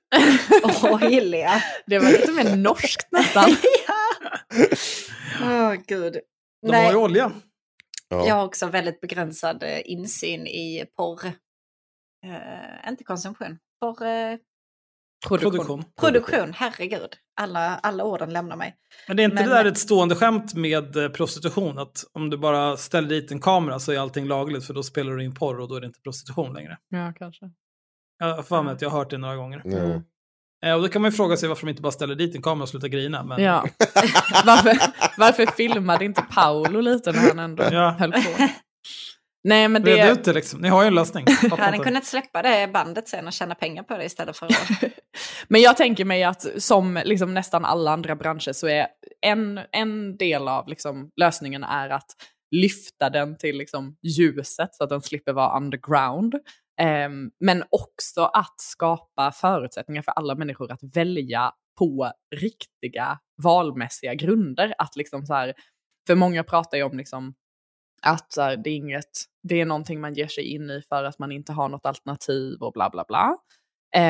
Ojliga. 0.82 1.62
Det 1.86 1.98
var 1.98 2.10
lite 2.10 2.32
mer 2.32 2.56
norskt 2.56 3.12
nästan. 3.12 3.56
Åh 5.42 5.74
gud. 5.86 6.16
De 6.66 6.74
har 6.76 6.90
ju 6.90 6.96
olja. 6.96 7.32
Ja. 8.08 8.26
Jag 8.26 8.34
har 8.34 8.44
också 8.44 8.66
väldigt 8.66 9.00
begränsad 9.00 9.62
eh, 9.62 9.80
insyn 9.84 10.46
i 10.46 10.84
porr. 10.96 11.26
Eh, 11.26 12.88
inte 12.88 13.04
konsumtion. 13.04 13.58
Porr, 13.80 14.02
eh, 14.06 14.36
Produktion. 15.28 15.52
Produktion. 15.58 15.84
Produktion, 16.00 16.52
herregud. 16.54 17.08
Alla, 17.40 17.76
alla 17.76 18.04
orden 18.04 18.32
lämnar 18.32 18.56
mig. 18.56 18.76
Men 19.08 19.16
det 19.16 19.22
är 19.22 19.24
inte 19.24 19.34
Men- 19.34 19.48
det 19.48 19.54
där 19.54 19.64
ett 19.64 19.78
stående 19.78 20.14
skämt 20.14 20.54
med 20.54 20.96
eh, 20.96 21.08
prostitution? 21.08 21.78
Att 21.78 22.04
om 22.12 22.30
du 22.30 22.36
bara 22.38 22.76
ställer 22.76 23.08
dit 23.08 23.30
en 23.30 23.40
kamera 23.40 23.78
så 23.78 23.92
är 23.92 23.98
allting 23.98 24.26
lagligt 24.26 24.66
för 24.66 24.74
då 24.74 24.82
spelar 24.82 25.12
du 25.12 25.24
in 25.24 25.34
porr 25.34 25.60
och 25.60 25.68
då 25.68 25.74
är 25.74 25.80
det 25.80 25.86
inte 25.86 26.00
prostitution 26.00 26.54
längre. 26.54 26.78
Ja, 26.88 27.12
kanske. 27.18 27.50
Jag 28.18 28.34
har 28.36 28.42
för 28.42 28.62
mig 28.62 28.72
att 28.74 28.82
jag 28.82 28.90
har 28.90 28.98
hört 28.98 29.10
det 29.10 29.18
några 29.18 29.36
gånger. 29.36 29.62
Jo. 29.64 30.02
Eh, 30.66 30.74
och 30.74 30.82
då 30.82 30.88
kan 30.88 31.02
man 31.02 31.10
ju 31.10 31.16
fråga 31.16 31.36
sig 31.36 31.48
varför 31.48 31.66
de 31.66 31.70
inte 31.70 31.82
bara 31.82 31.92
ställer 31.92 32.14
dit 32.14 32.34
en 32.34 32.42
kamera 32.42 32.62
och 32.62 32.68
slutar 32.68 32.88
grina. 32.88 33.24
Men... 33.24 33.42
Ja. 33.42 33.64
varför, 34.44 34.76
varför 35.18 35.46
filmade 35.46 36.04
inte 36.04 36.22
Paolo 36.34 36.80
lite 36.80 37.12
när 37.12 37.28
han 37.28 37.38
ändå 37.38 37.64
Ja. 37.70 37.90
höll 37.98 38.12
på? 38.12 38.18
Nej, 39.44 39.68
men 39.68 39.84
Red 39.84 40.06
det... 40.06 40.12
ut 40.12 40.24
det 40.24 40.32
liksom. 40.32 40.60
Ni 40.60 40.68
har 40.68 40.82
ju 40.82 40.86
en 40.88 40.94
lösning. 40.94 41.26
Hade 41.50 41.76
inte. 41.76 41.88
kunnat 41.88 42.04
släppa 42.04 42.42
det 42.42 42.70
bandet 42.72 43.08
sen 43.08 43.26
och 43.26 43.32
tjäna 43.32 43.54
pengar 43.54 43.82
på 43.82 43.96
det 43.96 44.04
istället 44.04 44.36
för 44.36 44.46
att... 44.46 44.92
Men 45.48 45.60
jag 45.60 45.76
tänker 45.76 46.04
mig 46.04 46.24
att 46.24 46.46
som 46.62 47.00
liksom 47.04 47.34
nästan 47.34 47.64
alla 47.64 47.90
andra 47.90 48.16
branscher 48.16 48.52
så 48.52 48.68
är 48.68 48.86
en, 49.26 49.60
en 49.72 50.16
del 50.16 50.48
av 50.48 50.68
liksom 50.68 51.10
lösningen 51.16 51.64
är 51.64 51.90
att 51.90 52.06
lyfta 52.50 53.10
den 53.10 53.38
till 53.38 53.58
liksom 53.58 53.96
ljuset 54.02 54.74
så 54.74 54.84
att 54.84 54.90
den 54.90 55.02
slipper 55.02 55.32
vara 55.32 55.56
underground. 55.56 56.34
Ehm, 56.82 57.30
men 57.40 57.64
också 57.70 58.22
att 58.24 58.60
skapa 58.60 59.32
förutsättningar 59.32 60.02
för 60.02 60.12
alla 60.12 60.34
människor 60.34 60.72
att 60.72 60.96
välja 60.96 61.52
på 61.78 62.12
riktiga 62.36 63.18
valmässiga 63.42 64.14
grunder. 64.14 64.74
Att 64.78 64.96
liksom 64.96 65.26
så 65.26 65.34
här, 65.34 65.54
för 66.06 66.14
många 66.14 66.44
pratar 66.44 66.78
ju 66.78 66.84
om 66.84 66.96
liksom 66.96 67.34
att 68.02 68.32
så 68.32 68.42
här, 68.42 68.56
det, 68.56 68.70
är 68.70 68.76
inget, 68.76 69.10
det 69.42 69.60
är 69.60 69.66
någonting 69.66 70.00
man 70.00 70.14
ger 70.14 70.26
sig 70.26 70.44
in 70.44 70.70
i 70.70 70.82
för 70.88 71.04
att 71.04 71.18
man 71.18 71.32
inte 71.32 71.52
har 71.52 71.68
något 71.68 71.86
alternativ 71.86 72.58
och 72.60 72.72
bla 72.72 72.90
bla 72.90 73.04
bla. 73.08 73.36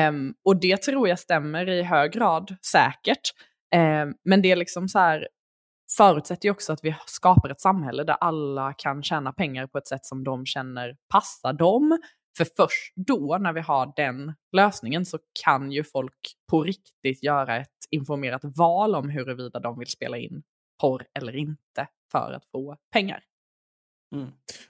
Um, 0.09 0.33
och 0.45 0.59
det 0.59 0.81
tror 0.81 1.09
jag 1.09 1.19
stämmer 1.19 1.69
i 1.69 1.83
hög 1.83 2.11
grad, 2.11 2.55
säkert. 2.71 3.33
Um, 3.75 4.15
men 4.23 4.41
det 4.41 4.51
är 4.51 4.55
liksom 4.55 4.87
så 4.87 4.99
här, 4.99 5.27
förutsätter 5.97 6.45
ju 6.45 6.51
också 6.51 6.73
att 6.73 6.83
vi 6.83 6.95
skapar 7.05 7.49
ett 7.49 7.61
samhälle 7.61 8.03
där 8.03 8.17
alla 8.21 8.73
kan 8.73 9.03
tjäna 9.03 9.33
pengar 9.33 9.67
på 9.67 9.77
ett 9.77 9.87
sätt 9.87 10.05
som 10.05 10.23
de 10.23 10.45
känner 10.45 10.95
passar 11.09 11.53
dem. 11.53 11.99
För 12.37 12.47
först 12.57 12.93
då, 12.95 13.37
när 13.41 13.53
vi 13.53 13.61
har 13.61 13.93
den 13.95 14.33
lösningen, 14.51 15.05
så 15.05 15.19
kan 15.43 15.71
ju 15.71 15.83
folk 15.83 16.33
på 16.49 16.63
riktigt 16.63 17.23
göra 17.23 17.57
ett 17.57 17.69
informerat 17.91 18.41
val 18.43 18.95
om 18.95 19.09
huruvida 19.09 19.59
de 19.59 19.79
vill 19.79 19.87
spela 19.87 20.17
in 20.17 20.43
porr 20.81 21.05
eller 21.19 21.35
inte 21.35 21.87
för 22.11 22.33
att 22.33 22.45
få 22.51 22.77
pengar. 22.93 23.23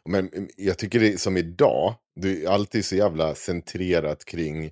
Men 0.09 0.29
mm, 0.29 0.49
jag 0.57 0.77
tycker 0.77 0.99
det 0.99 1.13
är 1.13 1.17
som 1.17 1.37
idag, 1.37 1.95
det 2.21 2.43
är 2.43 2.49
alltid 2.49 2.85
så 2.85 2.95
jävla 2.95 3.35
centrerat 3.35 4.25
kring 4.25 4.71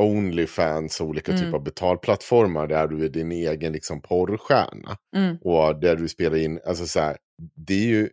Onlyfans 0.00 1.00
och 1.00 1.06
olika 1.06 1.32
Mm. 1.32 1.44
typer 1.44 1.56
av 1.56 1.64
betalplattformar 1.64 2.66
där 2.66 2.88
du 2.88 3.04
är 3.04 3.08
din 3.08 3.32
egen 3.32 3.72
liksom 3.72 4.02
porrstjärna. 4.02 4.96
Mm. 5.16 5.36
Och 5.36 5.80
där 5.80 5.96
du 5.96 6.08
spelar 6.08 6.36
in, 6.36 6.60
alltså 6.66 6.86
så 6.86 7.00
här, 7.00 7.16
det 7.56 7.74
är 7.74 7.86
ju, 7.86 8.10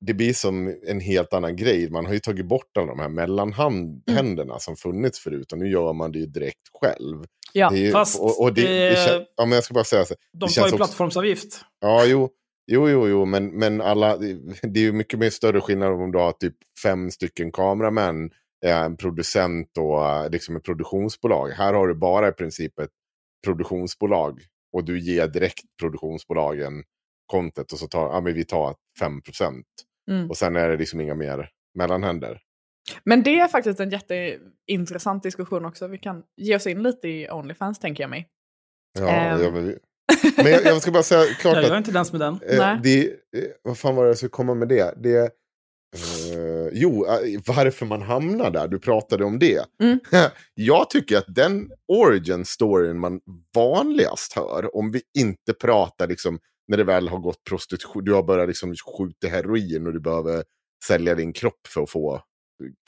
det 0.00 0.14
blir 0.14 0.32
som 0.32 0.76
en 0.86 1.00
helt 1.00 1.32
annan 1.32 1.56
grej. 1.56 1.90
Man 1.90 2.06
har 2.06 2.12
ju 2.12 2.18
tagit 2.18 2.46
bort 2.46 2.76
alla 2.78 2.86
de 2.86 2.98
här 2.98 3.08
mellanhänderna 3.08 4.58
som 4.58 4.76
funnits 4.76 5.18
förut 5.20 5.52
och 5.52 5.58
nu 5.58 5.68
gör 5.70 5.92
man 5.92 6.12
det 6.12 6.18
ju 6.18 6.26
direkt 6.26 6.68
själv. 6.80 7.24
Ja, 7.52 7.70
det 7.70 7.78
ju, 7.78 7.90
fast, 7.90 8.20
och, 8.20 8.42
och 8.42 8.54
det, 8.54 8.62
det 8.62 8.88
eh, 8.88 8.94
kän- 9.08 9.24
ja, 9.36 9.44
men 9.44 9.52
jag 9.52 9.64
ska 9.64 9.74
bara 9.74 9.84
säga 9.84 10.04
så. 10.04 10.14
De 10.32 10.46
det 10.46 10.54
tar 10.54 10.62
ju 10.62 10.64
också- 10.64 10.76
plattformsavgift. 10.76 11.60
Ja, 11.80 12.04
jo. 12.04 12.28
Jo, 12.72 12.88
jo, 12.88 13.08
jo, 13.08 13.24
men, 13.24 13.46
men 13.58 13.80
alla, 13.80 14.16
det 14.16 14.80
är 14.80 14.84
ju 14.84 14.92
mycket 14.92 15.18
mer 15.18 15.30
större 15.30 15.60
skillnad 15.60 15.92
om 15.92 16.12
du 16.12 16.18
har 16.18 16.32
typ 16.32 16.54
fem 16.82 17.10
stycken 17.10 17.52
kameramän, 17.52 18.30
eh, 18.66 18.78
en 18.78 18.96
producent 18.96 19.78
och 19.78 20.08
eh, 20.08 20.30
liksom 20.30 20.56
ett 20.56 20.64
produktionsbolag. 20.64 21.48
Här 21.50 21.72
har 21.72 21.88
du 21.88 21.94
bara 21.94 22.28
i 22.28 22.32
princip 22.32 22.78
ett 22.78 22.90
produktionsbolag 23.46 24.40
och 24.72 24.84
du 24.84 25.00
ger 25.00 25.26
direkt 25.28 25.64
produktionsbolagen 25.80 26.72
kontot 27.30 27.72
och 27.72 27.78
så 27.78 27.86
tar 27.86 28.02
ja, 28.02 28.20
men 28.20 28.34
vi 28.34 28.44
tar 28.44 28.74
5 28.98 29.22
procent. 29.22 29.66
Mm. 30.10 30.30
Och 30.30 30.36
sen 30.36 30.56
är 30.56 30.68
det 30.68 30.76
liksom 30.76 31.00
inga 31.00 31.14
mer 31.14 31.48
mellanhänder. 31.74 32.40
Men 33.04 33.22
det 33.22 33.40
är 33.40 33.48
faktiskt 33.48 33.80
en 33.80 33.90
jätteintressant 33.90 35.22
diskussion 35.22 35.64
också. 35.64 35.86
Vi 35.86 35.98
kan 35.98 36.22
ge 36.36 36.56
oss 36.56 36.66
in 36.66 36.82
lite 36.82 37.08
i 37.08 37.30
Onlyfans 37.30 37.78
tänker 37.78 38.02
jag 38.02 38.10
mig. 38.10 38.28
Ja, 38.98 39.08
Ehm. 39.08 39.42
jag, 39.42 39.52
men, 39.52 39.78
men 40.36 40.46
jag, 40.52 40.64
jag 40.64 40.82
ska 40.82 40.90
bara 40.90 41.02
säga 41.02 41.24
klart 41.24 41.54
Jag 41.56 41.64
att 41.64 41.70
är 41.70 41.78
inte 41.78 41.92
den 41.92 42.06
med 42.12 42.20
den. 42.20 42.40
Eh, 42.42 42.58
Nej. 42.58 42.80
det, 42.82 43.06
eh, 43.42 43.50
vad 43.62 43.78
fan 43.78 43.96
var 43.96 44.04
det 44.04 44.10
jag 44.10 44.16
skulle 44.16 44.30
komma 44.30 44.54
med 44.54 44.68
det? 44.68 44.94
det 44.96 45.18
eh, 45.18 46.68
jo, 46.72 47.06
eh, 47.06 47.40
varför 47.46 47.86
man 47.86 48.02
hamnar 48.02 48.50
där. 48.50 48.68
Du 48.68 48.78
pratade 48.78 49.24
om 49.24 49.38
det. 49.38 49.64
Mm. 49.82 49.98
jag 50.54 50.90
tycker 50.90 51.18
att 51.18 51.34
den 51.34 51.70
origin 51.88 52.44
storyn 52.44 52.98
man 52.98 53.20
vanligast 53.54 54.32
hör, 54.32 54.76
om 54.76 54.90
vi 54.92 55.02
inte 55.18 55.52
pratar 55.52 56.08
liksom 56.08 56.38
när 56.68 56.76
det 56.76 56.84
väl 56.84 57.08
har 57.08 57.18
gått 57.18 57.44
prostitution, 57.44 58.04
du 58.04 58.12
har 58.12 58.22
börjat 58.22 58.48
liksom 58.48 58.74
skjuta 58.76 59.28
heroin 59.28 59.86
och 59.86 59.92
du 59.92 60.00
behöver 60.00 60.44
sälja 60.84 61.14
din 61.14 61.32
kropp 61.32 61.66
för 61.68 61.82
att 61.82 61.90
få 61.90 62.22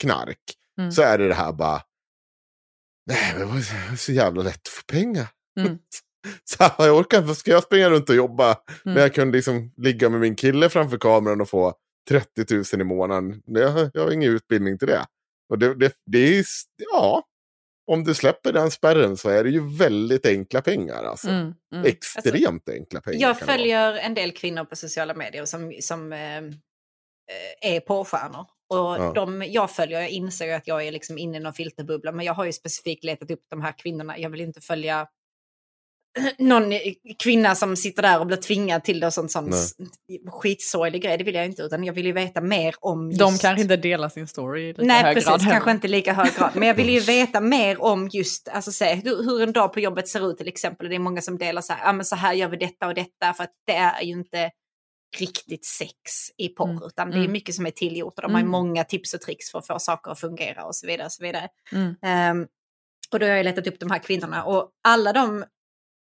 knark. 0.01 0.39
Mm. 0.79 0.91
Så 0.91 1.01
är 1.01 1.17
det 1.17 1.27
det 1.27 1.33
här 1.33 1.53
bara, 1.53 1.81
nej 3.05 3.33
men 3.33 3.39
det 3.39 3.53
var 3.53 3.95
så 3.95 4.11
jävla 4.11 4.43
lätt 4.43 4.55
att 4.55 4.67
få 4.67 4.83
pengar. 4.87 5.27
Mm. 5.59 5.77
Så 6.43 6.63
här, 6.63 6.73
jag 6.77 6.97
orkar 6.97 7.21
inte, 7.21 7.35
ska 7.35 7.51
jag 7.51 7.63
springa 7.63 7.89
runt 7.89 8.09
och 8.09 8.15
jobba 8.15 8.57
Mm. 8.85 8.95
när 8.95 9.01
jag 9.01 9.13
kunde 9.13 9.35
liksom 9.37 9.73
ligga 9.77 10.09
med 10.09 10.19
min 10.19 10.35
kille 10.35 10.69
framför 10.69 10.97
kameran 10.97 11.41
och 11.41 11.49
få 11.49 11.73
30 12.09 12.45
000 12.55 12.81
i 12.81 12.83
månaden. 12.83 13.41
Jag, 13.45 13.91
jag 13.93 14.01
har 14.03 14.11
ingen 14.11 14.33
utbildning 14.33 14.77
till 14.77 14.87
det. 14.87 15.05
Och 15.49 15.59
det, 15.59 15.75
det, 15.75 15.93
det 16.05 16.37
är, 16.39 16.45
ja, 16.91 17.23
om 17.91 18.03
du 18.03 18.13
släpper 18.13 18.53
den 18.53 18.71
spärren 18.71 19.17
så 19.17 19.29
är 19.29 19.43
det 19.43 19.49
ju 19.49 19.77
väldigt 19.77 20.25
enkla 20.25 20.61
pengar. 20.61 21.03
Alltså. 21.03 21.29
Mm, 21.29 21.53
mm. 21.73 21.85
Extremt 21.85 22.69
enkla 22.69 23.01
pengar. 23.01 23.19
Jag 23.19 23.39
följer 23.39 23.93
en 23.93 24.13
del 24.13 24.31
kvinnor 24.31 24.65
på 24.65 24.75
sociala 24.75 25.13
medier 25.13 25.45
som, 25.45 25.73
som 25.79 26.13
eh, 26.13 26.41
är 27.61 27.79
porrstjärnor. 27.79 28.45
Och 28.69 28.77
Ja. 28.77 29.11
de 29.15 29.43
jag 29.47 29.71
följer, 29.71 30.01
jag 30.01 30.09
inser 30.09 30.55
att 30.55 30.67
jag 30.67 30.87
är 30.87 30.91
liksom 30.91 31.17
inne 31.17 31.37
i 31.37 31.39
någon 31.39 31.53
filterbubbla, 31.53 32.11
men 32.11 32.25
jag 32.25 32.33
har 32.33 32.45
ju 32.45 32.53
specifikt 32.53 33.03
letat 33.03 33.31
upp 33.31 33.43
de 33.49 33.61
här 33.61 33.73
kvinnorna. 33.77 34.19
Jag 34.19 34.29
vill 34.29 34.41
inte 34.41 34.61
följa 34.61 35.07
någon 36.37 36.73
kvinna 37.19 37.55
som 37.55 37.75
sitter 37.75 38.01
där 38.01 38.19
och 38.19 38.27
blir 38.27 38.37
tvingad 38.37 38.83
till 38.83 38.99
det 38.99 39.07
och 39.07 39.13
sånt, 39.13 39.31
sånt 39.31 39.49
Nej. 39.49 40.21
skitsorglig 40.27 41.01
grej. 41.01 41.17
Det 41.17 41.23
vill 41.23 41.35
jag 41.35 41.45
inte, 41.45 41.61
utan 41.61 41.83
jag 41.83 41.93
vill 41.93 42.05
ju 42.05 42.11
veta 42.11 42.41
mer 42.41 42.75
om 42.79 43.09
just... 43.11 43.19
De 43.19 43.37
kanske 43.37 43.61
inte 43.61 43.77
delar 43.77 44.09
sin 44.09 44.27
story 44.27 44.61
i 44.61 44.67
lika 44.67 44.83
Nej, 44.83 45.03
hög 45.03 45.15
precis. 45.15 45.29
grad. 45.29 45.41
Kanske 45.51 45.71
inte 45.71 45.87
lika 45.87 46.13
hög 46.13 46.35
grad. 46.35 46.51
Men 46.53 46.67
jag 46.67 46.75
vill 46.75 46.89
ju 46.89 46.99
veta 47.17 47.41
mer 47.41 47.81
om 47.81 48.09
just 48.13 48.47
alltså, 48.47 48.71
se, 48.71 48.93
hur, 48.95 49.23
hur 49.23 49.41
en 49.41 49.51
dag 49.53 49.73
på 49.73 49.79
jobbet 49.79 50.07
ser 50.07 50.31
ut 50.31 50.37
till 50.37 50.47
exempel. 50.47 50.89
Det 50.89 50.95
är 50.95 50.99
många 50.99 51.21
som 51.21 51.37
delar 51.37 51.61
så 51.61 51.73
här, 51.73 51.89
ah, 51.89 51.93
men 51.93 52.05
så 52.05 52.15
här 52.15 52.33
gör 52.33 52.47
vi 52.47 52.57
detta 52.57 52.87
och 52.87 52.93
detta. 52.93 53.33
För 53.33 53.43
att 53.43 53.53
det 53.67 53.73
är 53.75 54.01
ju 54.01 54.11
inte 54.11 54.51
riktigt 55.19 55.65
sex 55.65 55.91
i 56.37 56.49
porr. 56.49 56.69
Mm. 56.69 56.83
Utan 56.83 57.09
det 57.11 57.15
är 57.15 57.19
Mm. 57.19 57.31
mycket 57.31 57.55
som 57.55 57.65
är 57.65 57.71
tillgjort. 57.71 58.13
Och 58.15 58.21
de 58.21 58.31
har 58.31 58.39
ju 58.39 58.43
Mm. 58.43 58.51
många 58.51 58.83
tips 58.83 59.13
och 59.13 59.21
tricks 59.21 59.51
för 59.51 59.59
att 59.59 59.67
få 59.67 59.79
saker 59.79 60.11
att 60.11 60.19
fungera 60.19 60.65
och 60.65 60.75
så 60.75 60.87
vidare. 60.87 61.05
Och, 61.05 61.11
så 61.11 61.23
vidare. 61.23 61.47
Mm. 61.71 61.95
Ehm, 62.01 62.47
och 63.11 63.19
då 63.19 63.25
har 63.25 63.33
jag 63.33 63.43
letat 63.43 63.67
upp 63.67 63.79
de 63.79 63.91
här 63.91 63.99
kvinnorna. 63.99 64.43
Och 64.43 64.69
alla 64.87 65.13
de 65.13 65.45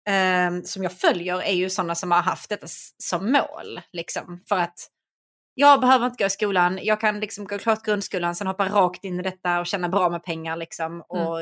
ehm, 0.09 0.63
som 0.63 0.83
jag 0.83 0.93
följer 0.93 1.41
är 1.41 1.53
ju 1.53 1.69
sådana 1.69 1.95
som 1.95 2.11
har 2.11 2.21
haft 2.21 2.49
detta 2.49 2.67
som 2.97 3.31
mål. 3.31 3.81
Liksom, 3.91 4.43
för 4.49 4.57
att 4.57 4.89
jag 5.53 5.81
behöver 5.81 6.05
inte 6.05 6.23
gå 6.23 6.27
i 6.27 6.29
skolan, 6.29 6.79
jag 6.83 7.01
kan 7.01 7.19
liksom 7.19 7.45
gå 7.45 7.57
klart 7.57 7.83
grundskolan, 7.83 8.35
sen 8.35 8.47
hoppa 8.47 8.69
rakt 8.69 9.03
in 9.03 9.19
i 9.19 9.23
detta 9.23 9.59
och 9.59 9.67
tjäna 9.67 9.89
bra 9.89 10.09
med 10.09 10.23
pengar. 10.23 10.55
Liksom, 10.55 11.01
och 11.01 11.39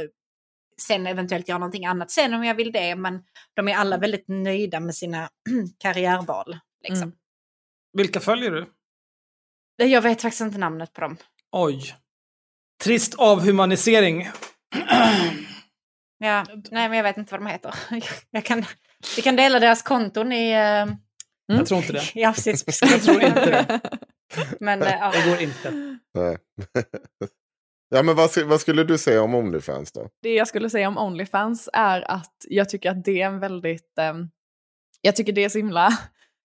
sen 0.82 1.08
eventuellt 1.08 1.48
göra 1.48 1.60
någonting 1.60 1.86
annat 1.86 2.12
sen 2.12 2.34
om 2.34 2.44
jag 2.44 2.56
vill 2.56 2.72
det. 2.72 2.96
Men 2.96 3.24
de 3.54 3.68
är 3.68 3.76
alla 3.76 3.98
väldigt 3.98 4.28
nöjda 4.28 4.80
med 4.80 4.96
sina 4.96 5.30
karriärval. 5.78 6.60
Liksom. 6.84 7.04
Mm. 7.04 7.18
Vilka 7.94 8.20
följer 8.20 8.52
du? 8.52 8.66
Jag 9.86 10.02
vet 10.02 10.22
faktiskt 10.22 10.42
inte 10.42 10.58
namnet 10.58 10.94
på 10.94 11.02
dem. 11.02 11.18
Oj. 11.52 11.96
Trist 12.84 13.16
avhumanisering. 13.16 14.30
Ja, 16.20 16.46
nej, 16.50 16.90
men 16.90 16.94
jag 16.98 17.04
vet 17.04 17.18
inte 17.18 17.32
vad 17.32 17.42
de 17.42 17.48
heter. 17.48 17.74
Jag 18.32 18.46
kan, 18.46 18.66
vi 19.16 19.22
kan 19.22 19.36
dela 19.36 19.60
deras 19.60 19.82
konton 19.82 20.32
i, 20.32 20.54
uh, 20.54 20.94
Jag 21.58 21.66
tror 21.66 21.80
inte 21.80 21.94
det. 21.94 22.12
i 22.16 22.26
avsnittsbeskrivningen. 22.26 23.06
Jag 23.06 23.16
tror 23.16 23.24
inte 23.24 23.50
det. 23.52 23.98
Men 24.60 24.82
eh, 24.82 24.92
ja. 24.92 25.12
Det 25.12 25.30
går 25.30 25.42
inte. 25.42 25.72
Nej. 26.14 26.38
ja, 27.90 28.04
men 28.04 28.16
vad, 28.16 28.38
vad 28.46 28.62
skulle 28.62 28.84
du 28.84 28.98
säga 28.98 29.22
om 29.22 29.36
Onlyfans 29.36 29.92
då? 29.92 30.10
Det 30.22 30.34
jag 30.34 30.48
skulle 30.48 30.70
säga 30.70 30.88
om 30.88 30.98
Onlyfans 30.98 31.70
är 31.74 32.12
att 32.12 32.36
jag 32.48 32.70
tycker 32.70 32.92
att 32.92 33.04
det 33.04 33.22
är 33.22 33.28
en 33.28 33.40
väldigt... 33.40 33.98
ehm, 33.98 34.30
jag 35.02 35.16
tycker 35.16 35.34
det 35.34 35.44
är 35.44 35.50
så 35.50 35.58
himla... 35.58 35.90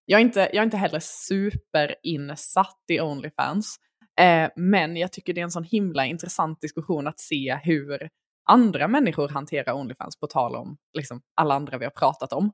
Jag 0.05 0.19
är 0.19 0.23
inte, 0.23 0.40
jag 0.40 0.57
är 0.57 0.62
inte 0.62 0.77
heller 0.77 1.01
superinsatt 1.03 2.85
i 2.89 3.01
Onlyfans. 3.01 3.77
Eh, 4.20 4.51
men 4.57 4.97
jag 4.97 5.12
tycker 5.12 5.32
det 5.32 5.40
är 5.40 5.44
en 5.44 5.51
sån 5.51 5.65
himla 5.65 6.07
intressant 6.07 6.61
diskussion 6.61 7.07
att 7.07 7.20
se 7.20 7.59
hur 7.62 8.09
andra 8.44 8.89
människor 8.89 9.28
hanterar 9.28 9.73
Onlyfans 9.73 10.20
på 10.20 10.27
tal 10.27 10.56
om 10.56 10.77
liksom, 10.93 11.23
alla 11.35 11.55
andra 11.55 11.78
vi 11.78 11.85
har 11.85 11.90
pratat 11.90 12.32
om. 12.32 12.52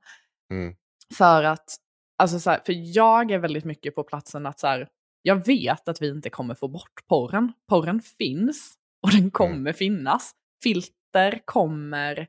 Mm. 0.53 0.75
För 1.15 1.45
att, 1.45 1.77
alltså 2.19 2.41
så 2.41 2.51
här, 2.51 2.61
för 2.67 2.97
jag 2.97 3.31
är 3.31 3.39
väldigt 3.39 3.65
mycket 3.65 3.95
på 3.95 4.05
platsen 4.05 4.47
att 4.47 4.61
så 4.61 4.67
här, 4.67 4.89
jag 5.23 5.47
vet 5.47 5.89
att 5.89 6.03
vi 6.03 6.09
inte 6.09 6.31
kommer 6.31 6.55
få 6.55 6.69
bort 6.69 7.07
porren. 7.09 7.53
Porren 7.69 8.01
finns 8.01 8.75
och 9.03 9.11
den 9.11 9.31
kommer 9.31 9.73
finnas. 9.73 10.33
Filter 10.63 11.43
kommer 11.45 12.29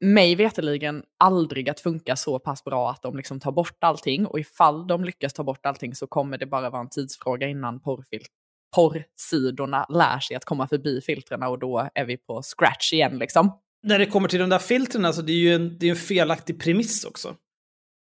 mig 0.00 0.34
veterligen 0.34 1.04
aldrig 1.18 1.68
att 1.68 1.80
funka 1.80 2.16
så 2.16 2.38
pass 2.38 2.64
bra 2.64 2.90
att 2.90 3.02
de 3.02 3.16
liksom 3.16 3.40
tar 3.40 3.52
bort 3.52 3.84
allting. 3.84 4.26
Och 4.26 4.40
ifall 4.40 4.86
de 4.86 5.04
lyckas 5.04 5.32
ta 5.32 5.44
bort 5.44 5.66
allting 5.66 5.94
så 5.94 6.06
kommer 6.06 6.38
det 6.38 6.46
bara 6.46 6.70
vara 6.70 6.82
en 6.82 6.88
tidsfråga 6.88 7.48
innan 7.48 7.80
porrfil- 7.80 8.26
porrsidorna 8.74 9.86
lär 9.88 10.20
sig 10.20 10.36
att 10.36 10.44
komma 10.44 10.68
förbi 10.68 11.00
filtrerna 11.00 11.48
och 11.48 11.58
då 11.58 11.90
är 11.94 12.04
vi 12.04 12.16
på 12.16 12.42
scratch 12.42 12.92
igen 12.92 13.18
liksom. 13.18 13.58
När 13.82 13.98
det 13.98 14.06
kommer 14.06 14.28
till 14.28 14.40
de 14.40 14.48
där 14.48 14.58
filtren, 14.58 15.04
alltså, 15.04 15.22
det 15.22 15.32
är 15.32 15.36
ju 15.36 15.54
en, 15.54 15.78
det 15.78 15.86
är 15.86 15.90
en 15.90 15.96
felaktig 15.96 16.60
premiss 16.60 17.04
också. 17.04 17.34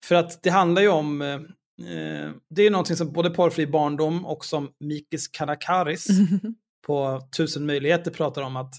För 0.07 0.15
att 0.15 0.43
det 0.43 0.51
handlar 0.51 0.83
ju 0.83 0.89
om, 0.89 1.23
eh, 1.23 1.35
eh 1.35 2.31
det 2.55 2.63
är 2.63 2.71
någonting 2.71 2.97
som 2.97 3.13
både 3.13 3.31
Porrfri 3.31 3.67
barndom 3.67 4.27
och 4.27 4.45
som 4.45 4.71
Mikis 4.81 5.29
Kanakaris 5.29 6.07
på 6.87 7.21
Tusen 7.37 7.67
möjligheter 7.67 8.11
pratar 8.11 8.43
om 8.43 8.57
att 8.57 8.75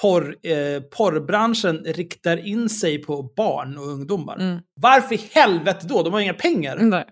porr, 0.00 0.46
eh, 0.46 0.80
porrbranschen 0.80 1.84
riktar 1.84 2.46
in 2.46 2.68
sig 2.68 2.98
på 2.98 3.22
barn 3.22 3.78
och 3.78 3.86
ungdomar. 3.86 4.36
Mm. 4.36 4.60
Varför 4.80 5.14
i 5.14 5.20
helvete 5.32 5.86
då? 5.88 6.02
De 6.02 6.12
har 6.12 6.20
inga 6.20 6.34
pengar. 6.34 6.76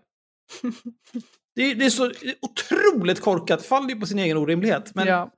Det, 1.56 1.62
är- 1.62 1.74
det 1.74 1.85
är 1.86 1.90
så 1.90 2.10
otroligt 2.43 3.20
korkat, 3.20 3.62
faller 3.66 3.89
ju 3.89 4.01
på 4.01 4.06
sin 4.06 4.18
egen 4.18 4.36
orimlighet. 4.36 4.90
Men 4.94 5.06
Ja. 5.06 5.31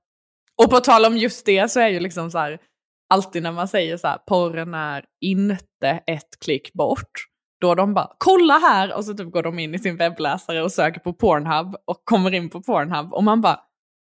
Och 0.62 0.70
på 0.70 0.80
tal 0.80 1.04
om 1.04 1.16
just 1.16 1.46
det 1.46 1.70
så 1.70 1.80
är 1.80 1.88
ju 1.88 2.00
liksom 2.00 2.30
så 2.30 2.38
här, 2.38 2.58
alltid 3.14 3.42
när 3.42 3.52
man 3.52 3.68
säger 3.68 3.96
så 3.96 4.06
här, 4.08 4.18
porren 4.18 4.74
är 4.74 5.04
inte 5.24 5.88
ett 6.06 6.38
klick 6.44 6.72
bort. 6.72 7.10
Då 7.60 7.74
de 7.74 7.94
bara, 7.94 8.10
kolla 8.18 8.58
här! 8.58 8.94
Och 8.96 9.04
så 9.04 9.14
typ 9.14 9.30
går 9.32 9.42
de 9.42 9.58
in 9.58 9.74
i 9.74 9.78
sin 9.78 9.96
webbläsare 9.96 10.62
och 10.62 10.72
söker 10.72 11.00
på 11.00 11.12
Pornhub 11.12 11.74
och 11.86 12.02
kommer 12.04 12.34
in 12.34 12.50
på 12.50 12.62
Pornhub. 12.62 13.12
Och 13.12 13.24
man 13.24 13.40
bara, 13.40 13.60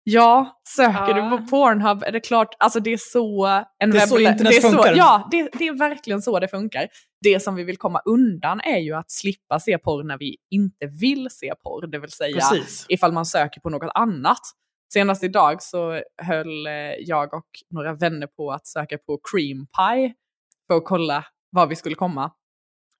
ja, 0.04 0.62
söker 0.76 1.18
Ja. 1.18 1.30
du 1.30 1.38
på 1.38 1.46
Pornhub 1.48 2.04
är 2.04 2.12
det 2.12 2.20
klart, 2.20 2.56
alltså 2.60 2.80
det 2.80 2.94
är 2.94 2.98
så 2.98 3.46
en 3.80 3.92
Det 3.92 3.98
är 3.98 4.08
så 4.08 4.20
internet 4.20 4.40
det 4.52 4.58
är 4.58 4.62
så, 4.62 4.70
funkar. 4.72 4.94
Ja, 4.96 5.28
det, 5.32 5.50
det 5.54 5.68
är 5.68 5.74
verkligen 5.78 6.22
så 6.22 6.40
det 6.40 6.48
funkar. 6.48 6.88
Det 7.26 7.40
som 7.40 7.56
vi 7.56 7.64
vill 7.64 7.78
komma 7.78 8.02
undan 8.06 8.62
är 8.62 8.78
ju 8.78 8.94
att 8.94 9.12
slippa 9.12 9.60
se 9.60 9.78
porr 9.78 10.04
när 10.04 10.18
vi 10.18 10.38
inte 10.52 10.88
vill 10.88 11.30
se 11.32 11.54
porr. 11.64 11.88
Det 11.88 12.00
vill 12.00 12.12
säga 12.12 12.36
precis. 12.36 12.86
ifall 12.90 13.12
man 13.12 13.26
söker 13.26 13.62
på 13.62 13.70
något 13.70 13.92
annat. 13.96 14.42
Senast 14.94 15.24
idag 15.24 15.64
så 15.64 16.02
höll 16.22 16.68
eh, 16.68 16.74
jag 17.00 17.34
och 17.34 17.48
några 17.70 17.94
vänner 17.94 18.28
på 18.28 18.52
att 18.52 18.68
söka 18.68 18.98
på 18.98 19.20
cream 19.32 19.68
pie 19.68 20.14
för 20.68 20.78
att 20.78 20.86
kolla 20.86 21.26
var 21.50 21.68
vi 21.68 21.76
skulle 21.76 21.96
komma. 21.96 22.32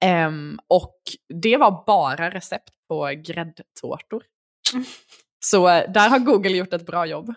Ehm, 0.00 0.58
och 0.68 1.00
det 1.42 1.56
var 1.56 1.84
bara 1.86 2.30
recept 2.30 2.70
på 2.88 3.12
gräddtårtor. 3.16 4.22
Så 5.44 5.68
eh, 5.68 5.92
där 5.92 6.08
har 6.08 6.18
Google 6.18 6.56
gjort 6.56 6.72
ett 6.72 6.86
bra 6.86 7.06
jobb. 7.06 7.34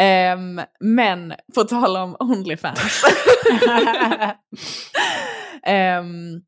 Ehm, 0.00 0.60
men 0.80 1.34
på 1.54 1.64
tal 1.64 1.96
om 1.96 2.16
Onlyfans. 2.20 3.02
Ehm, 5.66 6.40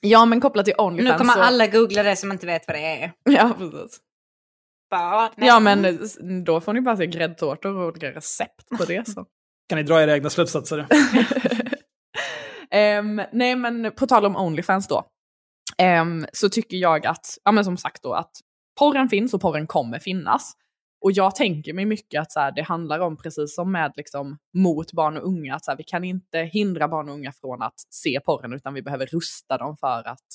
ja 0.00 0.24
men 0.24 0.40
kopplat 0.40 0.64
till 0.64 0.74
Onlyfans. 0.78 1.12
nu 1.12 1.18
kommer 1.18 1.32
så, 1.34 1.40
alla 1.40 1.66
googla 1.66 2.02
det 2.02 2.16
som 2.16 2.32
inte 2.32 2.46
vet 2.46 2.62
vad 2.68 2.76
det 2.76 3.02
är. 3.02 3.12
Ja 3.30 3.54
precis. 3.58 4.00
Bara, 4.90 5.30
Ja 5.36 5.60
men 5.60 5.98
då 6.44 6.60
får 6.60 6.72
ni 6.72 6.80
bara 6.80 6.96
se 6.96 7.06
gräddtårtor 7.06 7.76
och 7.76 7.86
olika 7.88 8.10
recept 8.10 8.68
på 8.78 8.84
det. 8.84 9.08
Så. 9.08 9.24
Kan 9.68 9.76
ni 9.78 9.82
dra 9.82 10.02
era 10.02 10.14
egna 10.14 10.30
slutsatser? 10.30 10.86
Ehm, 12.70 13.22
nej 13.32 13.56
men 13.56 13.92
på 13.96 14.06
tal 14.06 14.26
om 14.26 14.36
Onlyfans 14.36 14.88
då. 14.88 15.04
ehm, 15.78 16.26
så 16.32 16.48
tycker 16.48 16.76
jag 16.76 17.06
att, 17.06 17.26
ja 17.44 17.52
men 17.52 17.64
som 17.64 17.76
sagt 17.76 18.02
då 18.02 18.12
att 18.12 18.30
porren 18.78 19.08
finns 19.08 19.34
och 19.34 19.40
porren 19.40 19.66
kommer 19.66 19.98
finnas. 19.98 20.52
Och 21.04 21.12
jag 21.12 21.34
tänker 21.34 21.72
mig 21.72 21.84
mycket 21.84 22.20
att 22.20 22.32
så 22.32 22.40
här, 22.40 22.52
det 22.52 22.62
handlar 22.62 23.00
om, 23.00 23.16
precis 23.16 23.54
som 23.54 23.72
med 23.72 23.92
liksom, 23.96 24.38
mot 24.54 24.92
barn 24.92 25.16
och 25.16 25.26
unga, 25.28 25.54
att 25.54 25.64
så 25.64 25.70
här, 25.70 25.78
vi 25.78 25.84
kan 25.84 26.04
inte 26.04 26.38
hindra 26.38 26.88
barn 26.88 27.08
och 27.08 27.14
unga 27.14 27.32
från 27.32 27.62
att 27.62 27.74
se 27.90 28.20
porren 28.26 28.52
utan 28.52 28.74
vi 28.74 28.82
behöver 28.82 29.06
rusta 29.06 29.58
dem 29.58 29.76
för 29.76 30.08
att 30.08 30.26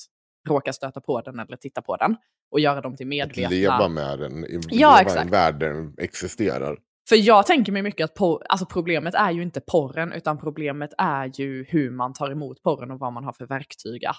råka 0.48 0.72
stöta 0.72 1.00
på 1.00 1.20
den 1.20 1.38
eller 1.38 1.56
titta 1.56 1.82
på 1.82 1.96
den. 1.96 2.16
Och 2.50 2.60
göra 2.60 2.80
dem 2.80 2.96
till 2.96 3.06
Att 3.06 3.08
medvetna. 3.08 3.48
leva 3.48 3.88
med 3.88 4.18
den, 4.18 4.44
i- 4.44 4.60
Ja, 4.70 4.88
leva 4.90 4.98
i 4.98 5.02
exakt. 5.02 5.24
en 5.24 5.30
värld 5.30 5.58
där 5.60 5.72
den 5.74 5.94
existerar. 5.98 6.78
För 7.08 7.16
jag 7.16 7.46
tänker 7.46 7.72
mig 7.72 7.82
mycket 7.82 8.04
att 8.04 8.14
por- 8.18 8.42
alltså 8.48 8.66
problemet 8.66 9.14
är 9.14 9.30
ju 9.30 9.42
inte 9.42 9.60
porren, 9.60 10.12
utan 10.12 10.38
problemet 10.38 10.90
är 10.98 11.40
ju 11.40 11.64
hur 11.68 11.90
man 11.90 12.12
tar 12.12 12.30
emot 12.30 12.62
porren 12.62 12.90
och 12.90 12.98
vad 12.98 13.12
man 13.12 13.24
har 13.24 13.32
för 13.32 13.46
verktyg 13.46 14.04
att 14.04 14.16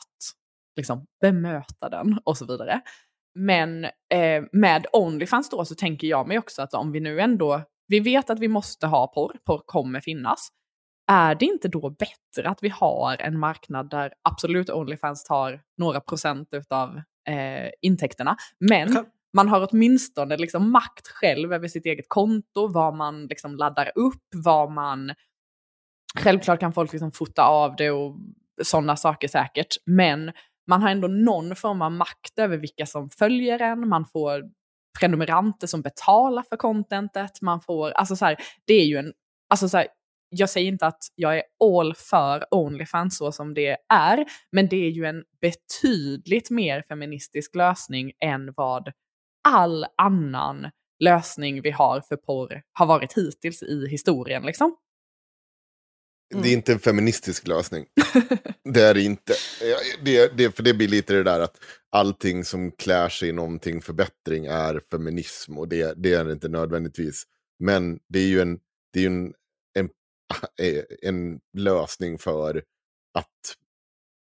liksom, 0.76 1.06
bemöta 1.22 1.90
den 1.90 2.20
och 2.24 2.38
så 2.38 2.46
vidare. 2.46 2.82
Men 3.36 3.86
eh, 3.86 4.44
med 4.52 4.86
Onlyfans 4.94 5.50
då 5.50 5.66
så 5.66 5.76
tänker 5.76 6.08
jag 6.08 6.28
mig 6.28 6.40
också 6.40 6.62
att 6.62 6.74
om 6.74 6.92
vi 6.92 7.00
nu 7.00 7.20
ändå, 7.20 7.62
vi 7.88 8.00
vet 8.00 8.30
att 8.30 8.40
vi 8.40 8.48
måste 8.48 8.88
ha 8.88 9.08
porr, 9.08 9.38
porr 9.46 9.62
kommer 9.66 10.00
finnas. 10.00 10.50
Är 11.12 11.36
det 11.36 11.46
inte 11.46 11.68
då 11.68 11.90
bättre 11.90 12.50
att 12.50 12.64
vi 12.64 12.70
har 12.70 13.22
en 13.22 13.40
marknad 13.40 13.90
där 13.90 14.14
absolut 14.30 14.70
Onlyfans 14.70 15.24
tar 15.24 15.62
några 15.78 16.02
procent 16.02 16.50
av 16.70 17.02
eh, 17.28 17.70
intäkterna, 17.82 18.36
men 18.60 19.06
man 19.34 19.50
har 19.50 19.68
åtminstone 19.72 20.38
liksom 20.38 20.72
makt 20.72 21.08
själv 21.08 21.54
över 21.54 21.68
sitt 21.68 21.86
eget 21.86 22.06
konto, 22.08 22.68
vad 22.68 22.96
man 22.96 23.26
liksom 23.26 23.56
laddar 23.56 23.92
upp, 23.96 24.24
vad 24.36 24.72
man... 24.72 25.14
Självklart 26.16 26.60
kan 26.60 26.74
folk 26.74 26.92
liksom 26.92 27.12
fota 27.12 27.44
av 27.44 27.76
det 27.76 27.92
och 27.92 28.16
sådana 28.64 28.96
saker 28.96 29.28
säkert, 29.28 29.76
men 29.86 30.32
man 30.68 30.82
har 30.82 30.90
ändå 30.90 31.08
någon 31.08 31.56
form 31.56 31.82
av 31.82 31.92
makt 31.92 32.40
över 32.40 32.58
vilka 32.58 32.86
som 32.86 33.10
följer 33.10 33.60
en, 33.60 33.90
man 33.90 34.06
får 34.06 34.44
prenumeranter 35.00 35.68
som 35.68 35.82
betalar 35.82 36.44
för 36.50 36.58
contentet, 36.58 37.42
man 37.42 37.62
får, 37.62 37.92
alltså 37.92 38.16
så 38.16 38.26
här, 38.26 38.38
det 38.66 38.74
är 38.74 38.86
ju 38.86 38.98
en, 38.98 39.14
alltså 39.50 39.70
så 39.70 39.78
här, 39.78 39.88
jag 40.30 40.50
säger 40.50 40.68
inte 40.68 40.88
att 40.88 41.04
jag 41.16 41.38
är 41.38 41.44
all 41.64 41.96
för 41.96 42.46
Onlyfans 42.52 43.18
så 43.18 43.32
som 43.32 43.54
det 43.54 43.78
är, 43.94 44.26
men 44.52 44.68
det 44.68 44.86
är 44.86 44.90
ju 44.90 45.06
en 45.06 45.24
betydligt 45.42 46.50
mer 46.50 46.84
feministisk 46.88 47.56
lösning 47.56 48.12
än 48.24 48.54
vad 48.56 48.92
all 49.48 49.86
annan 49.98 50.70
lösning 51.00 51.62
vi 51.62 51.72
har 51.72 52.02
för 52.02 52.16
porr 52.16 52.62
har 52.74 52.86
varit 52.86 53.18
hittills 53.18 53.64
i 53.64 53.88
historien. 53.90 54.44
Liksom. 54.44 54.76
Det 56.32 56.50
är 56.50 56.54
inte 56.54 56.74
en 56.74 56.80
feministisk 56.80 57.48
lösning. 57.48 57.86
det 58.74 58.82
är 58.82 58.94
det 58.94 59.02
inte. 59.02 59.34
Det, 60.04 60.38
det, 60.38 60.56
för 60.56 60.64
det 60.64 60.74
blir 60.74 60.88
lite 60.88 61.14
det 61.14 61.24
där 61.24 61.40
att 61.40 61.58
allting 61.92 62.46
som 62.46 62.72
klär 62.72 63.10
sig 63.10 63.30
i 63.30 63.32
någonting 63.32 63.82
förbättring 63.82 64.46
är 64.46 64.82
feminism. 64.92 65.58
Och 65.58 65.68
det, 65.68 65.94
det 65.98 66.14
är 66.14 66.26
det 66.26 66.32
inte 66.32 66.50
nödvändigtvis. 66.50 67.24
Men 67.60 68.00
det 68.10 68.20
är 68.20 68.28
ju 68.28 68.42
en, 68.42 68.60
det 68.94 69.04
är 69.04 69.08
en, 69.08 69.34
en, 69.80 69.90
en 71.02 71.40
lösning 71.58 72.18
för 72.18 72.64
att 73.14 73.56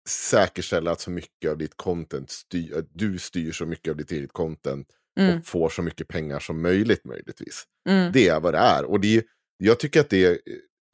säkerställa 0.09 0.91
att 0.91 1.01
så 1.01 1.11
mycket 1.11 1.51
av 1.51 1.59
ditt 1.59 1.77
content 1.77 2.31
styr, 2.31 2.77
att 2.77 2.89
du 2.93 3.19
styr 3.19 3.53
så 3.53 3.67
mycket 3.67 3.91
av 3.91 3.97
ditt 3.97 4.13
eget 4.13 4.33
content 4.33 4.89
Mm. 5.21 5.39
och 5.39 5.47
får 5.47 5.69
så 5.69 5.83
mycket 5.83 6.09
pengar 6.09 6.41
som 6.41 6.63
möjligt 6.63 7.05
möjligtvis. 7.05 7.65
Mm. 7.89 8.13
Det 8.13 8.29
är 8.29 8.41
vad 8.41 8.55
det 8.55 8.59
är. 8.59 8.85
Och 8.85 9.01
det 9.01 9.25
jag 9.59 9.81
tycker 9.81 10.01
att 10.01 10.11
det 10.11 10.25
är 10.25 10.39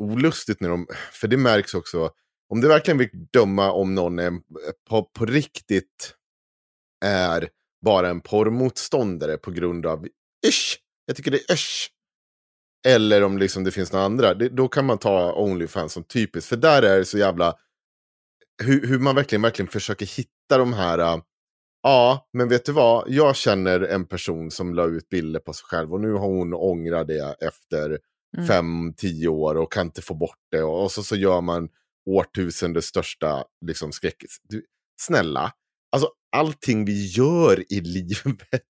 olustigt 0.02 0.60
när 0.60 0.68
de, 0.68 0.86
för 1.12 1.28
det 1.28 1.36
märks 1.36 1.74
också, 1.74 2.10
om 2.48 2.60
du 2.60 2.68
verkligen 2.68 2.98
vill 2.98 3.10
döma 3.32 3.72
om 3.72 3.94
någon 3.94 4.18
är, 4.18 4.32
på, 4.88 5.02
på 5.04 5.26
riktigt 5.26 6.14
är 7.04 7.48
bara 7.84 8.08
en 8.08 8.20
porrmotståndare 8.20 9.36
på 9.36 9.50
grund 9.50 9.86
av 9.86 10.06
ish, 10.46 10.76
jag 11.06 11.16
tycker 11.16 11.30
det 11.30 11.50
är 11.50 11.54
ish. 11.54 11.88
Eller 12.86 13.22
om 13.22 13.38
liksom 13.38 13.64
det 13.64 13.70
finns 13.70 13.92
några 13.92 14.04
andra, 14.04 14.34
det, 14.34 14.48
då 14.48 14.68
kan 14.68 14.86
man 14.86 14.98
ta 14.98 15.32
Onlyfans 15.32 15.92
som 15.92 16.04
typiskt. 16.04 16.48
För 16.48 16.56
där 16.56 16.82
är 16.82 16.98
det 16.98 17.04
så 17.04 17.18
jävla, 17.18 17.54
hur, 18.62 18.86
hur 18.86 18.98
man 18.98 19.14
verkligen, 19.14 19.42
verkligen 19.42 19.68
försöker 19.68 20.06
hitta 20.06 20.58
de 20.58 20.72
här, 20.72 20.98
uh, 20.98 21.22
ja, 21.82 22.28
men 22.32 22.48
vet 22.48 22.64
du 22.64 22.72
vad, 22.72 23.04
jag 23.08 23.36
känner 23.36 23.80
en 23.80 24.06
person 24.06 24.50
som 24.50 24.74
la 24.74 24.86
ut 24.86 25.08
bilder 25.08 25.40
på 25.40 25.52
sig 25.52 25.64
själv 25.64 25.92
och 25.92 26.00
nu 26.00 26.12
har 26.12 26.26
hon 26.26 26.54
ångrat 26.54 27.06
det 27.06 27.36
efter 27.40 27.98
Mm. 28.36 28.46
fem, 28.46 28.94
tio 28.96 29.28
år 29.28 29.54
och 29.54 29.72
kan 29.72 29.86
inte 29.86 30.02
få 30.02 30.14
bort 30.14 30.38
det. 30.50 30.62
Och, 30.62 30.92
så, 30.92 31.02
så 31.02 31.16
gör 31.16 31.40
man 31.40 31.68
årtusendets 32.10 32.86
största 32.86 33.44
liksom, 33.66 33.92
skräckis. 33.92 34.36
Du, 34.42 34.64
snälla, 35.00 35.52
alltså 35.92 36.08
allting 36.36 36.84
vi 36.84 37.06
gör 37.06 37.72
i 37.72 37.80
livet 37.84 38.62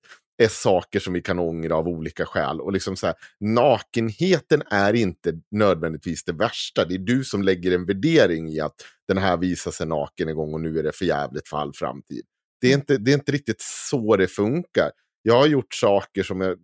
är 0.42 0.48
saker 0.48 1.00
som 1.00 1.12
vi 1.12 1.22
kan 1.22 1.38
ångra 1.38 1.76
av 1.76 1.88
olika 1.88 2.26
skäl. 2.26 2.60
Och 2.60 2.72
liksom 2.72 2.96
så 2.96 3.06
här, 3.06 3.14
nakenheten 3.40 4.62
är 4.70 4.94
inte 4.94 5.40
nödvändigtvis 5.50 6.24
det 6.24 6.32
värsta. 6.32 6.84
Det 6.84 6.94
är 6.94 6.98
du 6.98 7.24
som 7.24 7.42
lägger 7.42 7.74
en 7.74 7.86
värdering 7.86 8.48
i 8.48 8.60
att 8.60 8.74
den 9.08 9.18
här 9.18 9.36
visar 9.36 9.70
sig 9.70 9.86
naken 9.86 10.28
en 10.28 10.36
gång 10.36 10.54
och 10.54 10.60
nu 10.60 10.78
är 10.78 10.82
det 10.82 10.92
för 10.92 11.04
jävligt 11.04 11.48
för 11.48 11.56
all 11.56 11.72
framtid. 11.72 12.24
Det 12.60 12.70
är 12.70 12.74
inte, 12.74 12.98
det 12.98 13.10
är 13.10 13.14
inte 13.14 13.32
riktigt 13.32 13.60
så 13.60 14.16
det 14.16 14.28
funkar. 14.28 14.90
Jag 15.22 15.38
har 15.38 15.46
gjort 15.46 15.74
saker 15.74 16.22
som 16.22 16.40
jag 16.40 16.58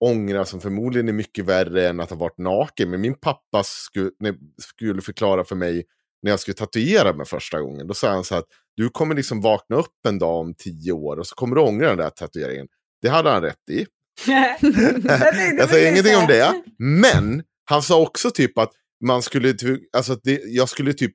ångra 0.00 0.44
som 0.44 0.60
förmodligen 0.60 1.08
är 1.08 1.12
mycket 1.12 1.44
värre 1.44 1.88
än 1.88 2.00
att 2.00 2.10
ha 2.10 2.16
varit 2.16 2.38
naken. 2.38 2.90
Men 2.90 3.00
min 3.00 3.14
pappa 3.14 3.62
skulle, 3.64 4.10
skulle 4.62 5.02
förklara 5.02 5.44
för 5.44 5.56
mig 5.56 5.84
när 6.22 6.30
jag 6.30 6.40
skulle 6.40 6.54
tatuera 6.54 7.12
mig 7.12 7.26
första 7.26 7.60
gången. 7.60 7.86
Då 7.86 7.94
sa 7.94 8.10
han 8.10 8.24
så 8.24 8.34
här 8.34 8.40
att 8.40 8.48
du 8.76 8.88
kommer 8.88 9.14
liksom 9.14 9.40
vakna 9.40 9.76
upp 9.76 10.06
en 10.08 10.18
dag 10.18 10.40
om 10.40 10.54
tio 10.54 10.92
år 10.92 11.16
och 11.16 11.26
så 11.26 11.34
kommer 11.34 11.56
du 11.56 11.62
ångra 11.62 11.88
den 11.88 11.98
där 11.98 12.10
tatueringen. 12.10 12.66
Det 13.02 13.08
hade 13.08 13.30
han 13.30 13.42
rätt 13.42 13.70
i. 13.70 13.86
jag 15.58 15.68
säger 15.68 15.92
ingenting 15.92 16.16
om 16.16 16.26
det. 16.26 16.62
Men 16.78 17.42
han 17.64 17.82
sa 17.82 18.00
också 18.00 18.30
typ 18.30 18.58
att 18.58 18.72
man 19.04 19.22
skulle, 19.22 19.54
alltså 19.96 20.18
det, 20.22 20.40
jag 20.44 20.68
skulle 20.68 20.92
typ 20.92 21.12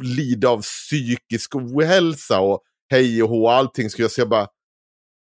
lida 0.00 0.48
av 0.48 0.62
psykisk 0.62 1.54
ohälsa 1.54 2.40
och 2.40 2.62
hej 2.90 3.22
och 3.22 3.28
hå 3.28 3.48
allting. 3.48 3.90
Skulle 3.90 4.04
jag 4.04 4.12
säga 4.12 4.26
bara, 4.26 4.48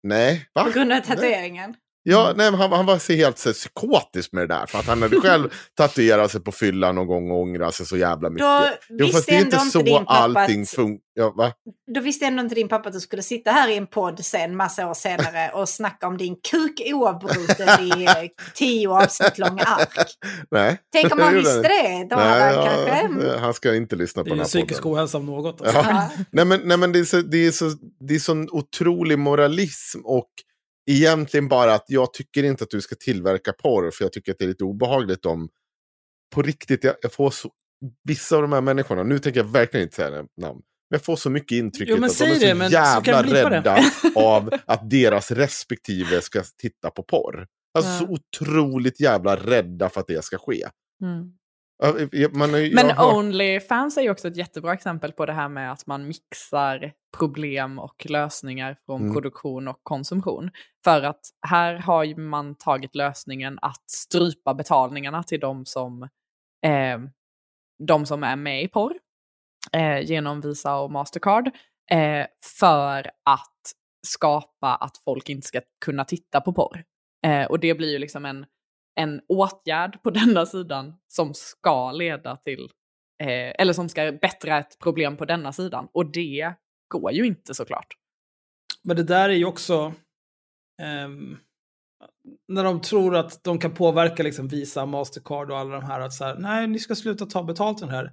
nej, 0.02 0.48
va? 0.54 0.64
På 0.64 0.70
grund 0.70 0.92
av 0.92 1.00
tatueringen. 1.00 1.74
Ja, 2.08 2.32
nej, 2.36 2.50
men 2.50 2.60
han, 2.60 2.72
han 2.72 2.86
var 2.86 2.98
så 2.98 3.12
helt 3.12 3.38
så, 3.38 3.52
psykotisk 3.52 4.32
med 4.32 4.48
det 4.48 4.54
där. 4.54 4.66
För 4.66 4.78
att 4.78 4.86
han 4.86 5.02
hade 5.02 5.20
själv 5.20 5.52
tatuerat 5.76 6.30
sig 6.30 6.40
på 6.40 6.52
fyllan 6.52 6.94
någon 6.94 7.06
gång 7.06 7.30
och 7.30 7.40
ångrat 7.40 7.74
sig 7.74 7.86
så 7.86 7.96
jävla 7.96 8.30
mycket. 8.30 8.46
Då 8.46 8.66
Jo, 8.88 9.06
fast 9.06 9.16
visste 9.18 9.32
det 9.32 9.36
är 9.36 9.40
inte 9.40 9.58
så 9.58 9.80
pappa 9.84 10.12
allting 10.12 10.62
att, 10.62 10.68
funkar. 10.70 11.06
Ja? 11.14 11.52
Då 11.94 12.00
visste 12.00 12.26
ändå 12.26 12.42
inte 12.42 12.54
din 12.54 12.68
pappa 12.68 12.88
att 12.88 12.92
du 12.94 13.00
skulle 13.00 13.22
sitta 13.22 13.50
här 13.50 13.68
i 13.68 13.76
en 13.76 13.86
podd 13.86 14.24
sen 14.24 14.56
massa 14.56 14.90
år 14.90 14.94
senare 14.94 15.50
och 15.54 15.68
snacka 15.68 16.06
om 16.06 16.16
din 16.16 16.36
kuk 16.50 16.82
oavbrutet 16.94 17.80
i 17.80 18.04
eh, 18.04 18.12
tio 18.54 18.88
avsnitt 18.88 19.38
långa 19.38 19.62
ark. 19.62 20.06
Nej. 20.50 20.78
Tänk 20.92 21.12
om 21.12 21.20
han 21.20 21.32
Det 21.34 21.38
visste 21.40 21.62
det. 21.62 22.06
Då 22.10 22.16
Nej, 22.16 22.40
han 22.40 22.54
ja, 22.54 22.64
kanske... 22.66 22.90
mm. 22.90 23.18
det- 23.18 23.38
han 23.38 23.54
ska 23.54 23.74
inte 23.74 23.96
lyssna 23.96 24.22
Det 24.22 24.30
på 24.30 24.34
är 24.34 24.36
den 24.36 24.38
ju 24.38 24.42
här 24.42 24.48
psykisk 24.48 24.82
podden. 24.82 24.98
ohälsa 24.98 25.18
om 25.18 25.26
något. 25.26 25.60
Alltså. 25.60 25.76
Ja. 25.76 26.10
Nej, 26.30 26.44
men, 26.44 26.60
nej, 26.64 26.76
men 26.76 26.92
det 26.92 26.98
är, 26.98 27.04
så, 27.04 27.16
det, 27.20 27.46
är 27.46 27.50
så, 27.50 27.70
det 28.08 28.14
är 28.14 28.18
sån 28.18 28.48
otrolig 28.50 29.18
moralism 29.18 30.00
och 30.04 30.28
egentligen 30.86 31.48
bara 31.48 31.74
att 31.74 31.84
jag 31.88 32.12
tycker 32.12 32.42
inte 32.44 32.64
att 32.64 32.70
du 32.70 32.80
ska 32.80 32.94
tillverka 32.94 33.52
porr 33.52 33.90
för 33.90 34.04
jag 34.04 34.12
tycker 34.12 34.32
att 34.32 34.38
det 34.38 34.44
är 34.44 34.48
lite 34.48 34.64
obehagligt 34.64 35.26
om 35.26 35.48
på 36.34 36.42
riktigt, 36.42 36.84
jag, 36.84 36.94
jag 37.02 37.12
får 37.12 37.30
så, 37.30 37.50
vissa 38.04 38.36
av 38.36 38.42
de 38.42 38.52
här 38.52 38.60
människorna, 38.60 39.02
nu 39.02 39.18
tänker 39.18 39.40
jag 39.40 39.44
verkligen 39.52 39.84
inte 39.84 39.96
säga 39.96 40.10
namn, 40.10 40.26
men 40.40 40.60
jag 40.88 41.02
får 41.04 41.16
så 41.16 41.30
mycket 41.30 41.56
intrycket 41.56 41.88
Jo, 41.88 41.94
att 41.94 42.00
de 42.00 42.04
är 42.04 42.08
så 42.08 42.24
det, 42.24 42.68
så 42.68 42.72
jävla 42.72 43.22
det. 43.22 43.50
rädda 43.50 43.78
av 44.16 44.50
att 44.66 44.90
deras 44.90 45.30
respektive 45.30 46.20
ska 46.20 46.42
titta 46.58 46.90
på 46.90 47.02
porr. 47.02 47.46
Alltså 47.78 47.90
Ja. 47.90 47.98
så 47.98 48.06
otroligt 48.06 49.00
jävla 49.00 49.36
rädda 49.36 49.88
för 49.88 50.00
att 50.00 50.06
det 50.06 50.24
ska 50.24 50.38
ske. 50.38 50.68
Mm. 51.02 51.32
Har 51.82 51.98
ju- 52.58 52.74
Men 52.74 52.90
har 52.90 53.16
Onlyfans 53.18 53.96
är 53.96 54.02
ju 54.02 54.10
också 54.10 54.28
ett 54.28 54.36
jättebra 54.36 54.72
exempel 54.74 55.12
på 55.12 55.26
det 55.26 55.32
här 55.32 55.48
med 55.48 55.72
att 55.72 55.86
man 55.86 56.06
mixar 56.06 56.92
problem 57.18 57.78
och 57.78 58.06
lösningar 58.08 58.76
från 58.86 59.00
Mm. 59.00 59.12
produktion 59.14 59.68
och 59.68 59.80
konsumtion. 59.82 60.50
För 60.84 61.02
att 61.02 61.20
här 61.48 61.74
har 61.74 62.20
man 62.20 62.54
tagit 62.54 62.94
lösningen 62.94 63.58
att 63.62 63.90
strypa 63.90 64.54
betalningarna 64.54 65.22
till 65.22 65.40
de 65.40 65.64
som, 65.66 66.02
eh, 66.66 66.98
de 67.88 68.06
som 68.06 68.22
är 68.24 68.36
med 68.36 68.62
i 68.62 68.68
porr 68.68 68.94
eh, 69.72 70.00
genom 70.00 70.40
Visa 70.40 70.76
och 70.76 70.90
Mastercard 70.90 71.46
eh, 71.90 72.26
för 72.58 73.10
att 73.24 73.52
skapa 74.06 74.74
att 74.74 74.96
folk 75.04 75.28
inte 75.28 75.46
ska 75.46 75.60
kunna 75.84 76.04
titta 76.04 76.40
på 76.40 76.52
porr. 76.52 76.84
Eh, 77.26 77.44
och 77.46 77.60
det 77.60 77.74
blir 77.74 77.92
ju 77.92 77.98
liksom 77.98 78.24
en, 78.24 78.46
en 79.00 79.20
åtgärd 79.28 80.02
på 80.02 80.10
denna 80.20 80.46
sidan 80.46 80.94
som 81.08 81.34
ska 81.34 81.92
leda 81.92 82.36
till, 82.36 82.70
eh, 83.22 83.52
eller 83.58 83.72
som 83.72 83.88
ska 83.88 84.12
bättra 84.12 84.58
ett 84.58 84.78
problem 84.78 85.16
på 85.16 85.24
denna 85.24 85.52
sidan. 85.52 85.88
Och 85.92 86.12
det 86.12 86.54
går 86.88 87.12
ju 87.12 87.26
inte 87.26 87.54
såklart. 87.54 87.96
Men 88.82 88.96
det 88.96 89.04
där 89.04 89.28
är 89.28 89.34
ju 89.34 89.44
också... 89.44 89.94
ehm, 90.82 91.38
när 92.48 92.64
de 92.64 92.80
tror 92.80 93.16
att 93.16 93.44
de 93.44 93.58
kan 93.58 93.74
påverka 93.74 94.22
liksom 94.22 94.48
Visa, 94.48 94.86
Mastercard 94.86 95.50
och 95.50 95.58
alla 95.58 95.74
de 95.74 95.84
här. 95.84 96.00
Att 96.00 96.12
så 96.12 96.24
här, 96.24 96.34
nej, 96.38 96.66
ni 96.66 96.78
ska 96.78 96.94
sluta 96.94 97.26
ta 97.26 97.42
betalt 97.42 97.78
den 97.78 97.88
här. 97.88 98.12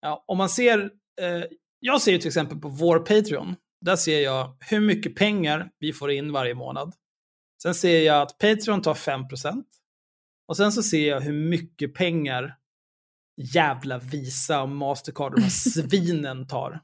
Ja, 0.00 0.24
om 0.28 0.38
man 0.38 0.48
ser... 0.48 0.90
Eh, 1.20 1.44
jag 1.80 2.02
ser 2.02 2.12
ju 2.12 2.18
till 2.18 2.28
exempel 2.28 2.58
på 2.58 2.68
vår 2.68 2.98
Patreon. 2.98 3.56
Där 3.80 3.96
ser 3.96 4.20
jag 4.20 4.56
hur 4.70 4.80
mycket 4.80 5.16
pengar 5.16 5.70
vi 5.78 5.92
får 5.92 6.10
in 6.10 6.32
varje 6.32 6.54
månad. 6.54 6.94
Sen 7.62 7.74
ser 7.74 8.00
jag 8.00 8.22
att 8.22 8.38
Patreon 8.38 8.82
tar 8.82 8.94
5%. 8.94 9.64
Och 10.48 10.56
sen 10.56 10.72
så 10.72 10.82
ser 10.82 11.08
jag 11.08 11.20
hur 11.20 11.32
mycket 11.32 11.94
pengar 11.94 12.56
jävla 13.54 13.98
Visa 13.98 14.62
och 14.62 14.68
Mastercard 14.68 15.32
och 15.32 15.38
de 15.38 15.42
här 15.42 15.50
svinen 15.88 16.46
tar. 16.46 16.80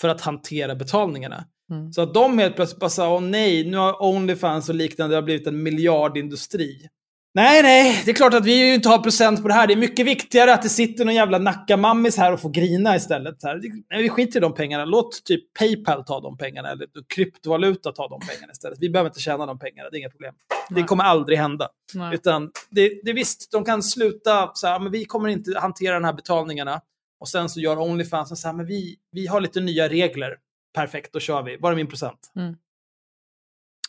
För 0.00 0.08
att 0.08 0.20
hantera 0.20 0.74
betalningarna. 0.74 1.44
Mm. 1.70 1.92
Så 1.92 2.02
att 2.02 2.14
de 2.14 2.38
helt 2.38 2.56
plötsligt 2.56 2.80
bara 2.80 2.90
sa, 2.90 3.14
åh 3.14 3.20
nej, 3.20 3.70
nu 3.70 3.76
har 3.76 4.02
Onlyfans 4.02 4.68
och 4.68 4.74
liknande 4.74 5.14
det 5.14 5.16
har 5.16 5.22
blivit 5.22 5.46
en 5.46 5.62
miljardindustri. 5.62 6.88
Nej, 7.36 7.62
nej, 7.62 8.02
det 8.04 8.10
är 8.10 8.14
klart 8.14 8.34
att 8.34 8.46
vi 8.46 8.74
inte 8.74 8.88
har 8.88 8.98
procent 8.98 9.42
på 9.42 9.48
det 9.48 9.54
här. 9.54 9.66
Det 9.66 9.74
är 9.74 9.76
mycket 9.76 10.06
viktigare 10.06 10.54
att 10.54 10.62
det 10.62 10.68
sitter 10.68 11.04
någon 11.04 11.14
jävla 11.14 11.38
nackamammis 11.38 12.16
här 12.16 12.32
och 12.32 12.40
får 12.40 12.50
grina 12.50 12.96
istället. 12.96 13.42
Här. 13.42 13.60
Nej, 13.90 14.02
vi 14.02 14.08
skiter 14.08 14.38
i 14.38 14.40
de 14.40 14.54
pengarna. 14.54 14.84
Låt 14.84 15.24
typ 15.24 15.54
Paypal 15.58 16.04
ta 16.04 16.20
de 16.20 16.36
pengarna 16.36 16.70
eller 16.70 16.88
kryptovaluta 17.14 17.92
ta 17.92 18.08
de 18.08 18.20
pengarna 18.20 18.52
istället. 18.52 18.78
Vi 18.80 18.90
behöver 18.90 19.10
inte 19.10 19.20
tjäna 19.20 19.46
de 19.46 19.58
pengarna, 19.58 19.90
det 19.90 19.96
är 19.96 19.98
inga 19.98 20.10
problem. 20.10 20.34
Det 20.68 20.74
Nej. 20.74 20.84
kommer 20.84 21.04
aldrig 21.04 21.38
hända. 21.38 21.68
Nej. 21.94 22.14
Utan 22.14 22.50
det, 22.70 23.00
det 23.04 23.10
är 23.10 23.14
visst, 23.14 23.52
de 23.52 23.64
kan 23.64 23.82
sluta 23.82 24.50
så 24.54 24.66
här, 24.66 24.80
men 24.80 24.92
vi 24.92 25.04
kommer 25.04 25.28
inte 25.28 25.58
hantera 25.58 25.94
de 25.94 26.04
här 26.04 26.12
betalningarna. 26.12 26.80
Och 27.20 27.28
sen 27.28 27.48
så 27.48 27.60
gör 27.60 27.78
Onlyfans 27.78 28.40
så 28.40 28.48
här, 28.48 28.54
men 28.54 28.66
vi, 28.66 28.96
vi 29.10 29.26
har 29.26 29.40
lite 29.40 29.60
nya 29.60 29.88
regler. 29.88 30.36
Perfekt, 30.74 31.12
då 31.12 31.20
kör 31.20 31.42
vi. 31.42 31.56
Var 31.56 31.72
är 31.72 31.76
min 31.76 31.88
procent? 31.88 32.32
Mm. 32.36 32.56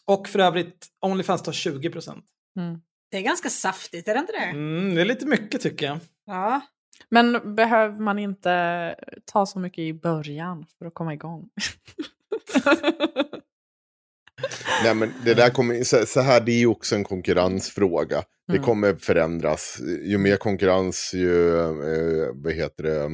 Och 0.05 0.27
för 0.27 0.39
övrigt, 0.39 0.87
Onlyfans 1.01 1.43
tar 1.43 1.51
20 1.51 1.89
procent. 1.89 2.25
Mm. 2.59 2.81
Det 3.15 3.19
är 3.19 3.23
ganska 3.23 3.49
saftigt, 3.49 4.07
är 4.07 4.13
det 4.13 4.19
inte 4.19 4.31
det? 4.31 4.37
Mm, 4.45 4.95
det 4.95 5.01
är 5.01 5.05
lite 5.05 5.25
mycket 5.25 5.61
tycker 5.61 5.85
jag. 5.85 5.99
Ja. 6.25 6.61
Men 7.09 7.55
behöver 7.55 7.99
man 7.99 8.19
inte 8.19 8.95
ta 9.25 9.45
så 9.45 9.59
mycket 9.59 9.79
i 9.79 9.93
början 9.93 10.65
för 10.79 10.85
att 10.85 10.93
komma 10.93 11.13
igång? 11.13 11.49
Nej, 14.83 14.95
men 14.95 15.13
det 15.25 15.33
där 15.33 15.49
kommer, 15.49 15.83
så, 15.83 16.05
så 16.05 16.21
här, 16.21 16.41
det 16.41 16.51
är 16.51 16.59
ju 16.59 16.67
också 16.67 16.95
en 16.95 17.03
konkurrensfråga. 17.03 18.23
Det 18.47 18.53
Mm. 18.53 18.63
kommer 18.65 18.95
förändras. 18.95 19.79
Ju 20.03 20.17
mer 20.17 20.37
konkurrens, 20.37 21.11
ju 21.13 21.59
eh, 21.59 22.31
vad 22.33 22.53
heter 22.53 22.83
det, 22.83 23.09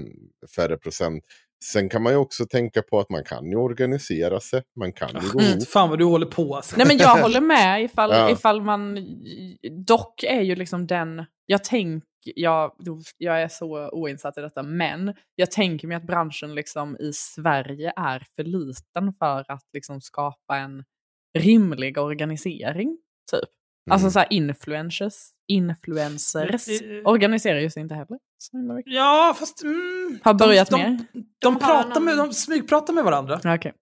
färre 0.56 0.78
procent. 0.78 1.24
Sen 1.64 1.90
kan 1.90 2.04
man 2.04 2.14
ju 2.14 2.18
också 2.18 2.46
tänka 2.46 2.82
på 2.82 3.00
att 3.00 3.10
man 3.10 3.24
kan 3.24 3.50
ju 3.52 3.56
organisera 3.56 4.40
sig. 4.40 4.62
Man 4.80 4.94
kan 4.94 5.10
ju 5.10 5.30
gå 5.30 5.40
Mm. 5.40 5.60
Fan 5.62 5.90
vad 5.90 6.00
du 6.00 6.06
håller 6.06 6.26
på 6.26 6.56
alltså. 6.56 6.76
Nej 6.78 6.88
men 6.88 6.98
jag 6.98 7.18
håller 7.22 7.42
med 7.42 7.84
ifall, 7.84 8.10
Ja. 8.12 8.30
ifall 8.32 8.62
man, 8.62 8.98
dock 9.86 10.24
är 10.24 10.42
ju 10.42 10.56
liksom 10.56 10.88
den, 10.88 11.26
jag 11.46 11.64
tänker, 11.64 12.08
jag, 12.36 12.72
jag 13.18 13.42
är 13.42 13.48
så 13.48 13.90
oinsatt 13.90 14.38
i 14.38 14.42
detta, 14.42 14.64
men 14.64 15.14
jag 15.36 15.52
tänker 15.52 15.88
mig 15.88 15.98
att 15.98 16.04
branschen 16.08 16.56
liksom 16.56 16.98
i 17.00 17.14
Sverige 17.14 17.94
är 17.96 18.26
för 18.36 18.44
liten 18.44 19.14
för 19.20 19.52
att 19.52 19.64
liksom 19.74 20.02
skapa 20.02 20.58
en 20.58 20.84
rimlig 21.40 21.98
organisering, 21.98 22.98
typ. 23.32 23.50
Alltså 23.92 24.06
Mm. 24.06 24.12
så 24.12 24.20
här 24.20 24.28
influencers, 24.34 25.14
influencers 25.52 26.68
Men, 26.82 27.00
eh, 27.00 27.08
organiserar 27.08 27.60
ju 27.60 27.70
sig 27.70 27.82
inte 27.82 27.96
heller. 27.96 28.18
Ja, 28.86 29.36
fast... 29.40 29.64
Mm, 29.64 30.20
Har 30.24 30.34
börjat 30.34 30.70
de, 30.70 30.76
mer? 30.82 31.00
De, 31.14 31.26
de, 31.40 31.60
pratar 31.60 32.00
med, 32.02 32.18
de 32.18 32.34
smygpratar 32.34 32.94
med 32.94 33.04
varandra. 33.04 33.40
Okej. 33.56 33.74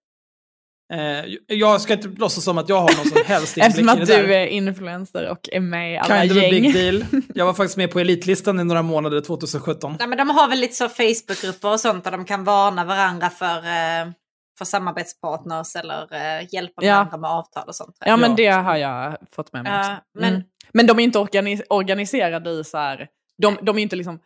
Eh, 0.94 1.26
jag 1.48 1.82
ska 1.82 1.94
inte 1.94 2.08
låtsas 2.08 2.44
som 2.44 2.58
att 2.58 2.70
jag 2.70 2.76
har 2.76 2.98
någon 2.98 3.06
som 3.06 3.22
helst 3.26 3.58
Eftersom 3.58 3.90
inblick 3.90 4.00
i 4.00 4.02
att 4.02 4.08
det 4.08 4.22
du 4.22 4.28
där. 4.28 4.34
är 4.36 4.46
influencer 4.48 5.30
och 5.32 5.50
är 5.52 5.60
med 5.60 5.94
i 5.94 5.98
alla 5.98 6.20
Kind 6.22 6.32
of 6.32 6.38
a 6.38 6.42
gäng. 6.42 6.52
big 6.62 6.74
deal. 6.74 7.06
Jag 7.36 7.46
var 7.46 7.54
faktiskt 7.54 7.78
med 7.78 7.92
på 7.92 8.00
Elitlistan 8.00 8.60
i 8.60 8.64
några 8.64 8.82
månader 8.82 9.22
2017. 9.22 9.96
Nej, 10.00 10.08
men 10.08 10.18
de 10.18 10.30
har 10.30 10.48
väl 10.48 10.60
lite 10.60 10.76
så 10.76 10.90
Facebookgrupper 10.90 11.72
och 11.74 11.80
sånt 11.80 12.04
där 12.04 12.12
de 12.12 12.26
kan 12.26 12.44
varna 12.44 12.86
varandra 12.86 13.30
för, 13.30 13.58
eh, 13.58 14.12
för 14.58 14.66
samarbetspartners 14.66 15.76
eller 15.76 16.14
eh, 16.14 16.54
hjälpa 16.54 16.86
Ja. 16.86 16.94
varandra 16.96 17.18
med 17.18 17.30
avtal 17.30 17.68
och 17.68 17.76
sånt. 17.76 17.98
Ja, 18.06 18.18
men 18.18 18.30
Ja. 18.32 18.36
det 18.38 18.48
har 18.48 18.76
jag 18.78 19.18
fått 19.36 19.54
med 19.54 19.64
mig 19.64 19.72
Ja, 19.72 19.80
också. 19.82 19.92
men- 20.14 20.24
Mm. 20.30 20.34
men 20.40 20.44
de 20.74 21.00
är 21.00 21.04
inte 21.04 21.20
organi- 21.20 21.64
organiserade 21.70 22.50
i 22.50 22.64
så 22.64 22.78
här, 22.78 23.08
de, 23.38 23.58
de 23.62 23.78
är 23.78 23.82
inte 23.82 23.96
liksom 23.96 24.20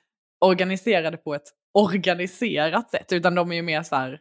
organiserade 0.45 1.18
på 1.18 1.36
ett 1.36 1.44
organiserat 1.74 2.90
sätt, 2.91 3.11
utan 3.14 3.36
de 3.36 3.52
är 3.52 3.56
ju 3.56 3.61
mer 3.61 3.84
så 3.84 3.95
här, 3.95 4.20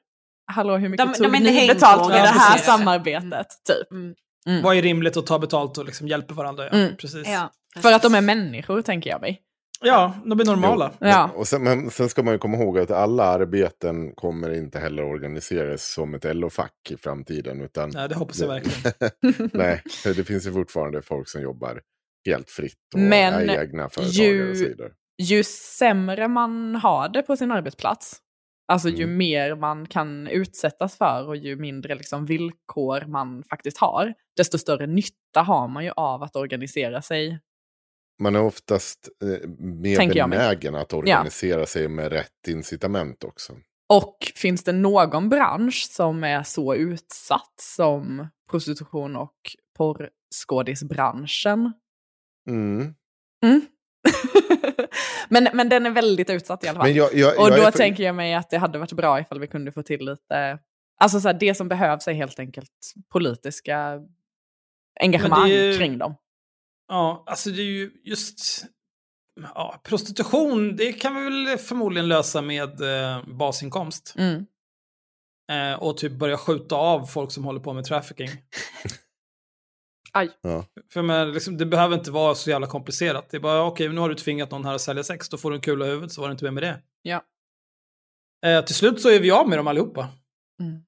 hallå 0.53 0.77
hur 0.77 0.89
mycket 0.89 1.07
De- 1.07 1.15
tog 1.15 1.33
de 1.33 1.39
ni 1.39 1.69
betalt 1.69 2.03
för 2.13 2.13
det 2.13 2.27
här 2.29 2.59
samarbetet? 2.59 3.47
Typ. 3.69 3.91
Mm. 3.93 4.15
Mm. 4.47 4.63
Vad 4.63 4.77
är 4.77 4.83
rimligt 4.83 5.17
att 5.17 5.27
ta 5.27 5.39
betalt 5.39 5.79
och 5.79 5.85
liksom 5.85 6.09
hjälpa 6.09 6.35
varandra? 6.35 6.65
Ja, 6.65 6.71
Mm. 6.79 6.97
precis. 6.97 7.29
Ja, 7.29 7.51
För 7.83 7.93
att 7.93 8.03
de 8.03 8.15
är 8.15 8.21
människor, 8.21 8.83
tänker 8.83 9.11
jag 9.11 9.21
mig. 9.21 9.41
Ja, 9.85 10.15
de 10.25 10.41
är 10.41 10.45
normala. 10.45 10.91
Jo. 11.01 11.07
Ja. 11.07 11.31
Och 11.37 11.49
sen, 11.49 11.63
men 11.63 11.91
sen 11.91 12.09
ska 12.09 12.23
man 12.23 12.35
ju 12.35 12.39
komma 12.39 12.57
ihåg 12.57 12.79
att 12.79 12.91
alla 12.91 13.25
arbeten 13.25 14.15
kommer 14.15 14.55
inte 14.55 14.79
heller 14.79 15.05
organiseras 15.05 15.93
som 15.93 16.15
ett 16.15 16.25
LO-fack 16.37 16.91
i 16.91 16.97
framtiden. 16.97 17.61
Utan, 17.61 17.91
Nej, 17.95 18.09
det 18.09 18.15
hoppas 18.15 18.41
jag 18.41 18.49
verkligen. 18.49 18.93
nej, 19.53 19.83
det 20.05 20.25
finns 20.25 20.47
ju 20.47 20.53
fortfarande 20.53 21.03
folk 21.03 21.29
som 21.29 21.43
jobbar 21.43 21.81
helt 22.27 22.51
fritt 22.51 22.79
och 22.95 23.01
Men 23.01 23.35
är 23.51 23.61
egna 23.63 23.89
företagare 23.89 24.29
ju- 24.29 24.51
och 24.51 24.57
så 24.57 24.65
vidare. 24.65 24.91
Ju 25.23 25.45
sämre 25.79 26.29
man 26.29 26.75
har 26.75 27.09
det 27.09 27.23
på 27.23 27.37
sin 27.37 27.51
arbetsplats, 27.53 28.17
alltså 28.69 28.89
ju 28.89 29.05
Mm. 29.05 29.17
mer 29.17 29.55
man 29.57 29.87
kan 29.87 30.27
utsättas 30.27 30.97
för 30.97 31.29
och 31.29 31.37
ju 31.37 31.57
mindre 31.57 31.95
liksom 31.95 32.27
villkor 32.27 33.05
man 33.07 33.43
faktiskt 33.51 33.79
har, 33.79 34.15
desto 34.37 34.59
större 34.59 34.87
nytta 34.87 35.43
har 35.43 35.69
man 35.69 35.85
ju 35.85 35.91
av 35.97 36.23
att 36.23 36.37
organisera 36.37 37.03
sig 37.03 37.41
Man 38.23 38.37
är 38.37 38.43
oftast 38.43 39.09
eh, 39.23 39.49
mer 39.59 39.97
Tänker 39.97 40.29
benägen 40.29 40.75
att 40.75 40.93
organisera 40.93 41.67
sig 41.67 41.89
med 41.89 42.13
rätt 42.13 42.49
incitament 42.49 43.25
också. 43.25 43.53
Och 43.89 44.17
finns 44.35 44.65
det 44.65 44.73
någon 44.73 45.29
bransch 45.29 45.89
som 45.91 46.25
är 46.25 46.43
så 46.43 46.75
utsatt 46.75 47.55
som 47.61 48.29
prostitution 48.51 49.17
och 49.17 49.37
porrskådisbranschen? 49.79 51.73
Mm. 52.49 52.95
Mm. 53.45 53.67
Men, 55.29 55.49
men 55.55 55.69
den 55.69 55.87
är 55.87 55.91
väldigt 55.91 56.31
utsatt 56.31 56.65
i 56.65 56.69
alla 56.69 56.79
fall. 56.79 56.87
Men 56.89 56.97
jag, 56.97 57.15
jag, 57.15 57.39
och 57.39 57.49
jag 57.49 57.57
då 57.57 57.63
för- 57.63 57.79
tänker 57.79 58.03
jag 58.05 58.15
mig 58.15 58.35
att 58.35 58.51
det 58.51 58.59
hade 58.59 58.79
varit 58.79 58.93
bra 58.93 59.21
ifall 59.21 59.41
vi 59.41 59.47
kunde 59.47 59.73
få 59.73 59.83
till 59.83 60.05
lite... 60.05 60.59
Alltså 61.01 61.21
så 61.21 61.29
här, 61.29 61.35
det 61.35 61.55
som 61.55 61.69
behövs 61.69 62.09
är 62.09 62.13
helt 62.13 62.39
enkelt 62.39 62.95
politiska 63.13 64.01
engagemang 65.01 65.49
ju- 65.49 65.79
kring 65.79 65.99
dem. 65.99 66.15
Ja, 66.89 67.25
alltså 67.27 67.51
det 67.51 67.63
är 67.63 67.65
ju 67.67 67.91
just... 68.05 68.65
Ja, 69.55 69.81
prostitution, 69.85 70.77
det 70.77 70.93
kan 70.93 71.15
vi 71.17 71.25
väl 71.25 71.59
förmodligen 71.59 72.09
lösa 72.09 72.43
med 72.43 72.81
eh, 72.81 73.25
basinkomst. 73.27 74.15
Mm. 74.19 74.47
Eh, 75.53 75.83
och 75.83 75.97
typ 75.97 76.13
börja 76.13 76.37
skjuta 76.37 76.77
av 76.77 77.07
folk 77.07 77.33
som 77.33 77.45
håller 77.45 77.61
på 77.61 77.73
med 77.73 77.85
trafficking. 77.85 78.29
Aj. 80.15 80.31
Ja. 80.43 80.65
För 80.93 81.03
men, 81.03 81.33
liksom, 81.33 81.59
det 81.59 81.67
behöver 81.67 81.95
inte 81.97 82.11
vara 82.11 82.35
så 82.35 82.51
jävla 82.51 82.67
komplicerat. 82.67 83.31
Det 83.31 83.37
är 83.37 83.41
bara, 83.41 83.65
okej, 83.65 83.89
nu 83.89 84.01
har 84.01 84.09
du 84.09 84.15
tvingat 84.15 84.51
någon 84.51 84.65
här 84.65 84.75
att 84.75 84.81
sälja 84.81 85.03
sex, 85.05 85.29
då 85.29 85.37
får 85.37 85.51
du 85.51 85.57
en 85.57 85.63
kula 85.63 85.87
i 85.87 85.89
huvudet, 85.89 86.13
så 86.13 86.21
var 86.21 86.29
det 86.29 86.33
inte 86.33 86.45
mer 86.45 86.51
med 86.51 86.63
det. 86.63 86.79
Ja. 87.03 87.23
Eh, 88.47 88.65
till 88.65 88.75
slut 88.75 89.01
så 89.01 89.09
är 89.11 89.21
vi 89.21 89.31
av 89.31 89.49
med 89.49 89.59
dem 89.59 89.67
allihopa. 89.67 90.09
Mm. 90.61 90.83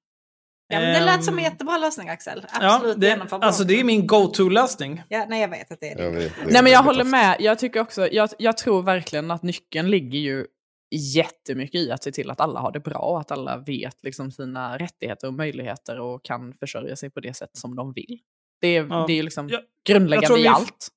Ja, 0.69 0.81
men 0.81 1.01
det 1.01 1.05
lät 1.05 1.25
som 1.25 1.35
en 1.35 1.39
Ehm, 1.39 1.45
jättebra 1.53 1.79
lösning 1.79 2.09
Axel. 2.09 2.47
Ja, 2.61 2.75
Absolut 2.77 3.01
det, 3.01 3.09
genomförbar. 3.09 3.47
alltså 3.47 3.65
det 3.65 3.81
är 3.81 3.85
min 3.85 4.07
go-to-lösning. 4.07 5.03
Ja, 5.09 5.27
nej, 5.29 5.41
jag 5.41 5.49
vet 5.49 5.73
att 5.73 5.81
det 5.81 5.89
är 5.89 5.97
det. 5.97 6.03
Jag 6.03 6.11
vet, 6.11 6.37
det 6.37 6.43
är 6.43 6.53
Nej 6.53 6.63
men 6.63 6.73
jag 6.73 6.83
håller 6.83 7.05
med. 7.05 7.37
Jag 7.41 7.59
tycker 7.59 7.81
också, 7.81 8.09
jag, 8.13 8.29
jag 8.39 8.57
tror 8.57 8.83
verkligen 8.83 9.31
att 9.31 9.43
nyckeln 9.43 9.91
ligger 9.91 10.19
ju 10.19 10.47
jättemycket 10.95 11.81
i 11.81 11.91
att 11.91 12.03
se 12.03 12.13
till 12.13 12.31
att 12.31 12.41
alla 12.41 12.61
har 12.61 12.73
det 12.73 12.81
bra 12.81 12.99
och 12.99 13.21
att 13.21 13.31
alla 13.31 13.57
vet 13.57 14.03
liksom 14.03 14.31
sina 14.31 14.79
rättigheter 14.79 15.29
och 15.29 15.35
möjligheter 15.35 16.01
och 16.01 16.25
kan 16.25 16.55
försörja 16.55 16.97
sig 16.97 17.11
på 17.11 17.21
det 17.21 17.35
sätt 17.35 17.51
som 17.53 17.77
de 17.77 17.93
vill. 17.93 18.19
Det 18.65 18.77
är, 18.77 18.87
Ja. 18.91 19.05
det 19.07 19.13
är 19.13 19.17
ju 19.17 19.23
liksom 19.23 19.49
Jag- 19.49 19.61
jag 19.61 19.95
grundläggande 19.97 20.39
i 20.39 20.43
vi- 20.43 20.49
allt. 20.49 20.89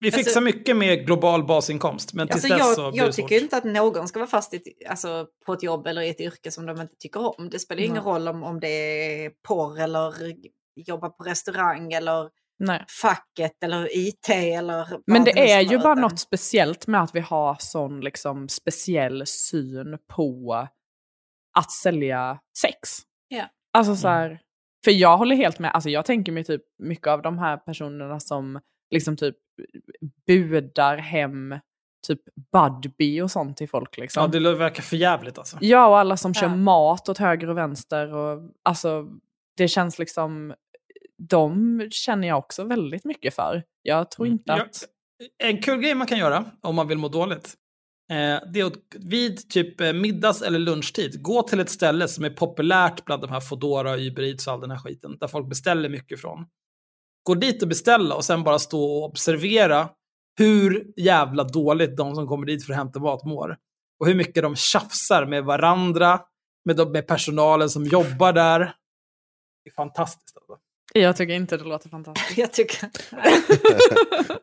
Vi 0.00 0.10
fixar 0.10 0.28
Alltså- 0.30 0.40
mycket 0.40 0.76
med 0.76 1.06
global 1.06 1.44
basinkomst, 1.46 2.14
men 2.14 2.28
tills 2.28 2.44
Alltså, 2.44 2.58
dess 2.58 2.74
så 2.74 2.80
jag 2.82 2.96
jag 2.96 3.14
svårt. 3.14 3.28
tycker 3.28 3.42
inte 3.42 3.56
att 3.56 3.64
någon 3.64 4.08
ska 4.08 4.18
vara 4.18 4.30
fast 4.30 4.54
i, 4.54 4.62
alltså, 4.88 5.26
på 5.46 5.52
ett 5.52 5.62
jobb 5.62 5.86
eller 5.86 6.02
i 6.02 6.08
ett 6.08 6.20
yrke 6.20 6.50
som 6.50 6.66
de 6.66 6.80
inte 6.80 6.94
tycker 6.98 7.38
om. 7.40 7.48
Det 7.50 7.58
spelar 7.58 7.82
ingen 7.82 7.94
Nej. 7.94 8.04
roll 8.04 8.28
om, 8.28 8.42
om 8.42 8.60
det 8.60 8.68
är 8.68 9.30
porr 9.48 9.80
eller 9.80 10.14
jobba 10.76 11.08
på 11.08 11.24
restaurang 11.24 11.92
eller 11.92 12.30
Nej. 12.58 12.84
facket 13.02 13.62
eller 13.64 13.88
IT 13.96 14.28
eller 14.28 15.00
Men 15.06 15.24
det 15.24 15.52
är 15.52 15.60
ju 15.60 15.78
bara 15.78 15.94
något 15.94 16.18
speciellt 16.20 16.86
med 16.86 17.02
att 17.02 17.14
vi 17.14 17.20
har 17.20 17.56
sån 17.60 18.00
liksom 18.00 18.48
speciell 18.48 19.26
syn 19.26 19.98
på 20.16 20.54
att 21.58 21.70
sälja 21.72 22.38
sex. 22.58 22.78
Ja. 23.28 23.44
Alltså 23.72 23.96
så 23.96 24.08
här, 24.08 24.40
för 24.84 24.90
jag 24.90 25.16
håller 25.16 25.36
helt 25.36 25.58
med, 25.58 25.70
alltså 25.70 25.90
jag 25.90 26.04
tänker 26.04 26.32
mig 26.32 26.44
typ 26.44 26.62
mycket 26.78 27.06
av 27.06 27.22
de 27.22 27.38
här 27.38 27.56
personerna 27.56 28.20
som 28.20 28.60
liksom 28.90 29.16
typ 29.16 29.36
budar 30.26 30.96
hem 30.96 31.58
typ 32.06 32.20
Budbee 32.52 33.22
och 33.22 33.30
sånt 33.30 33.56
till 33.56 33.68
folk 33.68 33.96
liksom. 33.96 34.20
Ja, 34.32 34.40
det 34.40 34.54
verkar 34.54 34.82
för 34.82 34.96
jävligt 34.96 35.38
alltså. 35.38 35.56
Ja, 35.60 35.86
och 35.86 35.98
alla 35.98 36.16
som 36.16 36.34
kör 36.34 36.46
Ja. 36.46 36.54
mat 36.56 37.08
åt 37.08 37.18
höger 37.18 37.50
och 37.50 37.56
vänster. 37.56 38.14
Och, 38.14 38.50
alltså, 38.62 39.06
det 39.56 39.68
känns 39.68 39.98
liksom... 39.98 40.54
De 41.18 41.80
känner 41.90 42.28
jag 42.28 42.38
också 42.38 42.64
väldigt 42.64 43.04
mycket 43.04 43.34
för. 43.34 43.62
Jag 43.82 44.10
tror 44.10 44.28
inte 44.28 44.52
Mm. 44.52 44.58
Ja, 44.58 44.64
att... 44.64 44.88
En 45.38 45.62
kul 45.62 45.80
grej 45.80 45.94
man 45.94 46.06
kan 46.06 46.18
göra 46.18 46.44
om 46.60 46.74
man 46.74 46.88
vill 46.88 46.98
må 46.98 47.08
dåligt. 47.08 47.54
Eh, 48.10 48.40
det 48.52 48.60
är 48.60 48.64
att 48.64 48.78
vid 48.94 49.48
typ 49.48 49.80
eh, 49.80 49.92
middags 49.92 50.42
eller 50.42 50.58
lunchtid 50.58 51.22
gå 51.22 51.42
till 51.42 51.60
ett 51.60 51.70
ställe 51.70 52.08
som 52.08 52.24
är 52.24 52.30
populärt 52.30 53.04
bland 53.04 53.22
de 53.22 53.30
här 53.30 53.40
Foodora, 53.40 53.96
Uber 53.96 54.22
Eats 54.22 54.46
och 54.46 54.52
all 54.52 54.60
den 54.60 54.70
här 54.70 54.78
skiten. 54.78 55.16
Där 55.20 55.28
folk 55.28 55.48
beställer 55.48 55.88
mycket 55.88 56.20
från. 56.20 56.46
Gå 57.22 57.34
dit 57.34 57.62
och 57.62 57.68
beställa 57.68 58.14
och 58.14 58.24
sen 58.24 58.42
bara 58.44 58.58
stå 58.58 58.84
och 58.84 59.04
observera 59.04 59.88
hur 60.38 60.92
jävla 60.96 61.44
dåligt 61.44 61.96
de 61.96 62.14
som 62.14 62.28
kommer 62.28 62.46
dit 62.46 62.66
för 62.66 62.72
att 62.72 62.78
hämta 62.78 63.00
mat 63.00 63.24
mår. 63.24 63.56
Och 64.00 64.06
hur 64.06 64.14
mycket 64.14 64.42
de 64.42 64.56
tjafsar 64.56 65.26
med 65.26 65.44
varandra, 65.44 66.20
med, 66.64 66.76
de, 66.76 66.92
med 66.92 67.06
personalen 67.06 67.70
som 67.70 67.84
jobbar 67.84 68.32
där. 68.32 68.58
Det 69.64 69.70
är 69.70 69.74
fantastiskt. 69.74 70.36
Alltså. 70.36 70.63
Jag 70.98 71.16
tycker 71.16 71.34
inte 71.34 71.56
det 71.56 71.64
låter 71.64 71.88
fantastiskt. 71.88 72.38
Jag 72.38 72.52
tycker... 72.52 72.88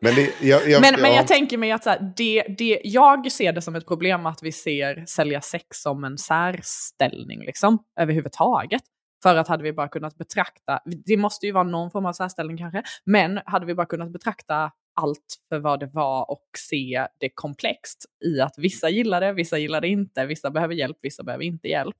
Men, 0.00 0.14
det, 0.14 0.32
jag, 0.40 0.68
jag, 0.68 0.80
men, 0.80 1.00
men 1.00 1.10
ja. 1.10 1.16
jag 1.16 1.26
tänker 1.26 1.58
mig 1.58 1.72
att 1.72 1.84
så 1.84 1.90
här, 1.90 2.12
det, 2.16 2.42
det, 2.58 2.80
jag 2.84 3.32
ser 3.32 3.52
det 3.52 3.62
som 3.62 3.74
ett 3.76 3.86
problem 3.86 4.26
att 4.26 4.42
vi 4.42 4.52
ser 4.52 5.04
sälja 5.06 5.40
sex 5.40 5.64
som 5.70 6.04
en 6.04 6.18
särställning 6.18 7.40
liksom, 7.40 7.78
överhuvudtaget. 8.00 8.82
För 9.22 9.36
att 9.36 9.48
hade 9.48 9.62
vi 9.62 9.72
bara 9.72 9.88
kunnat 9.88 10.18
betrakta, 10.18 10.80
det 11.06 11.16
måste 11.16 11.46
ju 11.46 11.52
vara 11.52 11.64
någon 11.64 11.90
form 11.90 12.06
av 12.06 12.12
särställning 12.12 12.56
kanske, 12.56 12.82
men 13.04 13.40
hade 13.46 13.66
vi 13.66 13.74
bara 13.74 13.86
kunnat 13.86 14.12
betrakta 14.12 14.72
allt 15.00 15.36
för 15.48 15.58
vad 15.58 15.80
det 15.80 15.90
var 15.92 16.30
och 16.30 16.44
se 16.58 17.06
det 17.20 17.28
komplext 17.34 18.04
i 18.24 18.40
att 18.40 18.54
vissa 18.56 18.88
gillar 18.88 19.20
det, 19.20 19.32
vissa 19.32 19.58
gillar 19.58 19.80
det 19.80 19.88
inte, 19.88 20.26
vissa 20.26 20.50
behöver 20.50 20.74
hjälp, 20.74 20.98
vissa 21.02 21.22
behöver 21.22 21.44
inte 21.44 21.68
hjälp. 21.68 21.96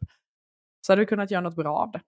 Så 0.86 0.92
hade 0.92 1.00
vi 1.00 1.06
kunnat 1.06 1.30
göra 1.30 1.40
något 1.40 1.56
bra 1.56 1.76
av 1.76 1.90
det. 1.90 2.00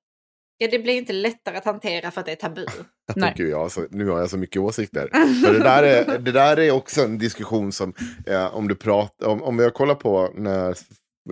Ja, 0.58 0.68
det 0.70 0.78
blir 0.78 0.94
inte 0.94 1.12
lättare 1.12 1.56
att 1.56 1.64
hantera 1.64 2.10
för 2.10 2.20
att 2.20 2.26
det 2.26 2.32
är 2.32 2.36
tabu. 2.36 2.66
Nej. 3.16 3.34
Gud, 3.36 3.50
jag 3.50 3.72
så, 3.72 3.86
nu 3.90 4.08
har 4.08 4.18
jag 4.18 4.30
så 4.30 4.38
mycket 4.38 4.62
åsikter. 4.62 5.08
För 5.44 5.52
det, 5.52 5.58
där 5.58 5.82
är, 5.82 6.18
det 6.18 6.32
där 6.32 6.58
är 6.58 6.70
också 6.70 7.02
en 7.02 7.18
diskussion 7.18 7.72
som, 7.72 7.94
eh, 8.26 8.56
om 8.56 8.68
du 8.68 8.74
pratar, 8.74 9.28
om, 9.28 9.42
om 9.42 9.58
jag 9.58 9.74
kollar 9.74 9.94
på 9.94 10.30
när, 10.34 10.76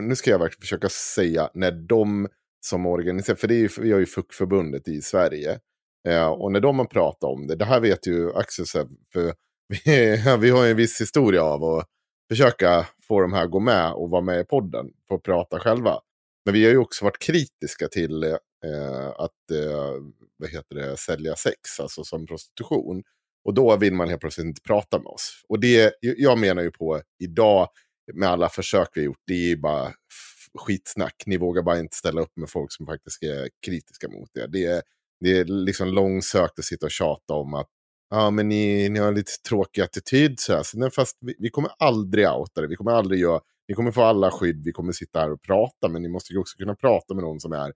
nu 0.00 0.16
ska 0.16 0.30
jag 0.30 0.38
verkligen 0.38 0.60
försöka 0.60 0.88
säga, 0.88 1.50
när 1.54 1.72
de 1.72 2.28
som 2.66 2.86
organiserar, 2.86 3.36
för 3.36 3.48
det 3.48 3.54
är 3.54 3.58
ju, 3.58 3.68
vi 3.80 3.92
har 3.92 3.98
ju 3.98 4.06
FUK-förbundet 4.06 4.88
i 4.88 5.02
Sverige, 5.02 5.58
eh, 6.08 6.26
och 6.26 6.52
när 6.52 6.60
de 6.60 6.78
har 6.78 6.86
pratat 6.86 7.30
om 7.30 7.46
det, 7.46 7.56
det 7.56 7.64
här 7.64 7.80
vet 7.80 8.06
ju 8.06 8.32
Axel, 8.34 8.66
för 9.12 9.34
vi, 9.68 10.22
vi 10.40 10.50
har 10.50 10.64
ju 10.64 10.70
en 10.70 10.76
viss 10.76 11.00
historia 11.00 11.42
av 11.42 11.64
att 11.64 11.86
försöka 12.30 12.86
få 13.08 13.20
de 13.20 13.32
här 13.32 13.44
att 13.44 13.50
gå 13.50 13.60
med 13.60 13.92
och 13.92 14.10
vara 14.10 14.22
med 14.22 14.40
i 14.40 14.44
podden, 14.44 14.86
få 15.08 15.18
prata 15.18 15.58
själva. 15.58 16.00
Men 16.44 16.54
vi 16.54 16.64
har 16.64 16.70
ju 16.70 16.78
också 16.78 17.04
varit 17.04 17.18
kritiska 17.18 17.88
till 17.88 18.22
eh, 18.22 19.08
att 19.16 19.50
eh, 19.52 19.92
vad 20.36 20.50
heter 20.50 20.74
det, 20.74 20.96
sälja 20.96 21.36
sex, 21.36 21.80
alltså 21.80 22.04
som 22.04 22.26
prostitution. 22.26 23.02
Och 23.44 23.54
då 23.54 23.76
vill 23.76 23.94
man 23.94 24.08
helt 24.08 24.20
plötsligt 24.20 24.46
inte 24.46 24.62
prata 24.62 24.98
med 24.98 25.06
oss. 25.06 25.42
Och 25.48 25.60
det, 25.60 25.94
jag 26.00 26.38
menar 26.38 26.62
ju 26.62 26.70
på 26.70 27.02
idag, 27.18 27.68
med 28.14 28.28
alla 28.28 28.48
försök 28.48 28.88
vi 28.94 29.00
har 29.00 29.06
gjort, 29.06 29.22
det 29.26 29.32
är 29.32 29.48
ju 29.48 29.56
bara 29.56 29.92
skitsnack. 30.58 31.22
Ni 31.26 31.36
vågar 31.36 31.62
bara 31.62 31.78
inte 31.78 31.96
ställa 31.96 32.20
upp 32.20 32.36
med 32.36 32.50
folk 32.50 32.72
som 32.72 32.86
faktiskt 32.86 33.22
är 33.22 33.48
kritiska 33.66 34.08
mot 34.08 34.30
det. 34.34 34.46
Det 34.46 34.64
är, 34.64 34.82
det 35.20 35.38
är 35.38 35.44
liksom 35.44 35.88
långsökt 35.88 36.58
att 36.58 36.64
sitta 36.64 36.86
och 36.86 36.92
tjata 36.92 37.34
om 37.34 37.54
att 37.54 37.68
ja, 38.10 38.30
men 38.30 38.48
ni, 38.48 38.88
ni 38.88 38.98
har 38.98 39.08
en 39.08 39.14
lite 39.14 39.32
tråkig 39.48 39.82
attityd. 39.82 40.40
Så 40.40 40.52
här. 40.52 40.62
Så, 40.62 40.78
nej, 40.78 40.90
fast 40.90 41.16
vi, 41.20 41.34
vi 41.38 41.50
kommer 41.50 41.70
aldrig 41.78 42.28
outa 42.28 42.60
det. 42.60 42.66
Vi 42.66 42.76
kommer 42.76 42.92
aldrig 42.92 43.20
göra, 43.20 43.40
ni 43.72 43.76
kommer 43.76 43.90
få 43.90 44.02
alla 44.02 44.30
skydd, 44.30 44.64
vi 44.64 44.72
kommer 44.72 44.92
sitta 44.92 45.20
här 45.20 45.32
och 45.32 45.42
prata. 45.42 45.88
Men 45.88 46.02
ni 46.02 46.08
måste 46.08 46.32
ju 46.32 46.38
också 46.38 46.56
kunna 46.56 46.74
prata 46.74 47.14
med 47.14 47.24
någon 47.24 47.40
som 47.40 47.52
är 47.52 47.72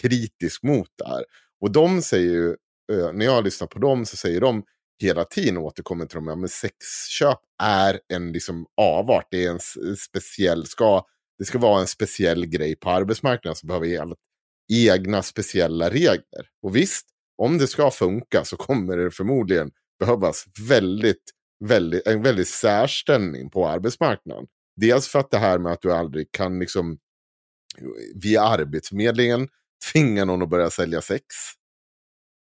kritisk 0.00 0.62
mot 0.62 0.88
det 0.98 1.08
här. 1.08 1.24
Och 1.60 1.72
de 1.72 2.02
säger 2.02 2.30
ju, 2.30 2.48
eh, 2.92 3.12
när 3.12 3.24
jag 3.24 3.44
lyssnar 3.44 3.66
på 3.66 3.78
dem 3.78 4.06
så 4.06 4.16
säger 4.16 4.40
de 4.40 4.62
hela 5.02 5.24
tiden 5.24 5.58
återkommer 5.58 6.06
till 6.06 6.14
dem, 6.14 6.26
ja, 6.26 6.34
men 6.36 6.48
sexköp 6.48 7.38
är 7.62 8.00
en 8.12 8.32
liksom 8.32 8.66
avart, 8.76 9.26
det 9.30 9.44
är 9.44 9.50
en 9.50 9.96
speciell, 9.96 10.66
ska, 10.66 11.04
det 11.38 11.44
ska 11.44 11.58
vara 11.58 11.80
en 11.80 11.86
speciell 11.86 12.46
grej 12.46 12.76
på 12.76 12.90
arbetsmarknaden 12.90 13.56
som 13.56 13.66
behöver 13.66 13.86
helt 13.86 14.18
egna 14.72 15.22
speciella 15.22 15.90
regler. 15.90 16.46
Och 16.62 16.76
visst, 16.76 17.06
om 17.42 17.58
det 17.58 17.66
ska 17.66 17.90
funka 17.90 18.44
så 18.44 18.56
kommer 18.56 18.96
det 18.96 19.10
förmodligen 19.10 19.70
behövas 20.00 20.44
väldigt, 20.68 21.24
väldigt, 21.64 22.06
en 22.06 22.22
väldigt 22.22 22.48
särställning 22.48 23.50
på 23.50 23.68
arbetsmarknaden. 23.68 24.46
Dels 24.80 25.08
för 25.08 25.18
att 25.18 25.30
det 25.30 25.38
här 25.38 25.58
med 25.58 25.72
att 25.72 25.82
du 25.82 25.92
aldrig 25.92 26.32
kan 26.32 26.58
liksom 26.58 26.98
via 28.22 28.42
Arbetsförmedlingen 28.42 29.48
tvinga 29.92 30.24
någon 30.24 30.42
att 30.42 30.48
börja 30.50 30.70
sälja 30.70 31.00
sex. 31.00 31.24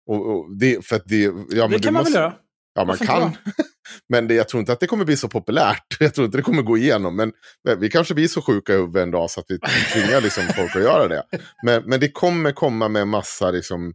Och, 0.07 0.27
och 0.31 0.57
det, 0.57 0.87
för 0.87 0.97
att 0.97 1.03
det, 1.07 1.33
ja, 1.51 1.69
det 1.69 1.79
kan 1.79 1.93
man 1.93 2.01
måste, 2.01 2.13
väl 2.13 2.23
göra? 2.23 2.35
Ja, 2.75 2.85
man 2.85 2.97
kan. 2.97 3.37
men 4.09 4.29
det, 4.29 4.35
jag 4.35 4.49
tror 4.49 4.61
inte 4.61 4.73
att 4.73 4.81
det 4.81 4.87
kommer 4.87 5.05
bli 5.05 5.17
så 5.17 5.29
populärt. 5.29 5.85
Jag 6.01 6.15
tror 6.15 6.25
inte 6.25 6.39
det 6.39 6.43
kommer 6.43 6.63
gå 6.63 6.77
igenom. 6.77 7.17
Men, 7.17 7.33
men 7.65 7.81
vi 7.81 7.91
kanske 7.91 8.15
blir 8.15 8.29
så 8.29 8.43
sjuka 8.43 8.73
i 8.73 8.77
huvudet 8.77 9.03
en 9.03 9.11
dag 9.11 9.31
så 9.31 9.41
att 9.41 9.47
vi 9.49 9.59
tvingar 9.93 10.21
liksom 10.21 10.45
folk 10.57 10.77
att 10.77 10.83
göra 10.83 11.09
det. 11.09 11.23
Men, 11.65 11.83
men 11.85 12.01
det 12.01 12.11
kommer 12.11 12.53
komma 12.53 12.89
med 12.89 13.09
massa 13.09 13.51
liksom... 13.51 13.95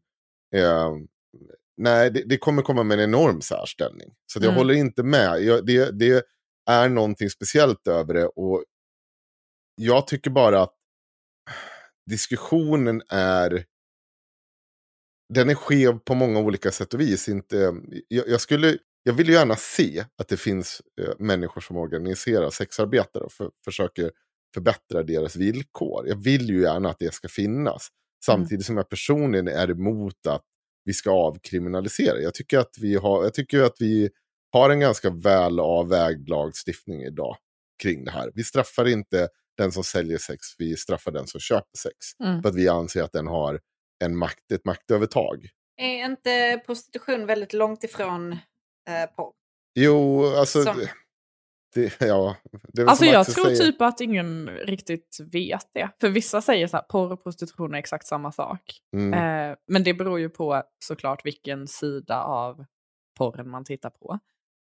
Eh, 0.56 0.92
nej, 1.78 2.12
det, 2.12 2.24
det 2.30 2.38
kommer 2.38 2.62
komma 2.62 2.84
med 2.84 3.00
en 3.00 3.04
enorm 3.04 3.42
särställning. 3.42 4.10
Så 4.26 4.40
jag 4.40 4.44
Mm. 4.44 4.56
håller 4.56 4.74
inte 4.74 5.04
med. 5.04 5.44
Jag, 5.44 5.66
det, 5.66 6.00
det 6.00 6.24
är 6.70 6.90
någonting 6.90 7.30
speciellt 7.30 7.88
över 7.88 8.14
det. 8.14 8.26
Och 8.26 8.64
jag 9.76 10.08
tycker 10.08 10.30
bara 10.30 10.62
att 10.62 10.74
diskussionen 12.10 13.02
är 13.10 13.66
den 15.34 15.50
är 15.50 15.56
skev 15.56 16.00
på 16.00 16.16
många 16.16 16.40
olika 16.40 16.72
sätt 16.72 16.94
och 16.94 17.00
vis. 17.00 17.30
Inte, 17.30 17.76
jag, 18.08 18.28
jag, 18.28 18.42
skulle, 18.42 18.78
jag 19.04 19.14
vill 19.14 19.28
ju 19.28 19.34
gärna 19.34 19.56
se 19.56 20.06
att 20.18 20.28
det 20.28 20.38
finns 20.38 20.82
eh, 21.02 21.14
människor 21.20 21.62
som 21.62 21.78
organiserar 21.78 22.50
sexarbetare 22.50 23.24
och 23.24 23.32
för, 23.32 23.52
försöker 23.66 24.12
förbättra 24.54 25.04
deras 25.04 25.36
villkor. 25.36 26.08
Jag 26.08 26.16
vill 26.16 26.50
ju 26.50 26.62
gärna 26.62 26.90
att 26.90 27.00
det 27.00 27.14
ska 27.14 27.28
finnas. 27.28 27.88
Samtidigt 28.26 28.66
som 28.66 28.78
jag 28.78 28.90
personligen 28.90 29.48
är 29.48 29.72
emot 29.72 30.28
att 30.28 30.44
vi 30.86 30.94
ska 30.94 31.12
avkriminalisera. 31.12 32.20
Jag 32.20 32.34
tycker 32.34 32.60
att 32.60 32.76
vi 32.82 32.96
har, 32.96 33.24
jag 33.24 33.34
tycker 33.34 33.62
att 33.62 33.76
vi 33.80 34.10
har 34.54 34.70
en 34.70 34.80
ganska 34.80 35.10
väl 35.10 35.60
avvägd 35.60 36.30
lagstiftning 36.30 37.02
idag 37.02 37.38
kring 37.84 38.06
det 38.06 38.12
här. 38.12 38.32
Vi 38.36 38.44
straffar 38.44 38.88
inte 38.88 39.28
den 39.58 39.72
som 39.72 39.84
säljer 39.84 40.18
sex, 40.18 40.40
vi 40.58 40.78
straffar 40.78 41.12
den 41.12 41.28
som 41.28 41.40
köper 41.40 41.78
sex. 41.78 41.96
Mm. 42.24 42.42
För 42.42 42.50
att 42.50 42.56
vi 42.56 42.68
anser 42.70 43.04
att 43.04 43.12
den 43.12 43.28
har 43.28 43.60
en 44.04 44.18
makt, 44.18 44.52
ett 44.52 44.66
maktövertag. 44.66 45.48
Är 45.78 46.06
inte 46.06 46.62
prostitution 46.66 47.26
väldigt 47.26 47.54
långt 47.54 47.84
ifrån 47.84 48.32
eh, 48.32 49.10
porr? 49.16 49.32
Jo, 49.76 50.26
alltså... 50.36 50.64
Som- 50.64 50.88
Det, 51.76 52.02
ja, 52.02 52.36
det 52.74 52.86
Alltså 52.88 53.06
jag 53.06 53.26
tror 53.26 53.46
säger. 53.46 53.58
typ 53.58 53.82
att 53.82 54.02
ingen 54.02 54.50
riktigt 54.50 55.18
vet 55.32 55.70
det. 55.74 55.90
För 56.02 56.10
vissa 56.10 56.42
säger 56.42 56.68
så 56.68 56.78
här, 56.78 56.84
porr 56.84 57.12
och 57.12 57.24
prostitution 57.24 57.74
är 57.74 57.80
exakt 57.80 58.08
samma 58.08 58.32
sak. 58.32 58.62
Mm. 58.96 59.14
Eh, 59.14 59.56
men 59.68 59.84
det 59.84 59.94
beror 59.94 60.20
ju 60.20 60.30
på 60.30 60.64
såklart 60.86 61.26
vilken 61.26 61.68
sida 61.68 62.24
av 62.24 62.66
porren 63.18 63.50
man 63.50 63.64
tittar 63.66 63.90
på. 63.90 64.20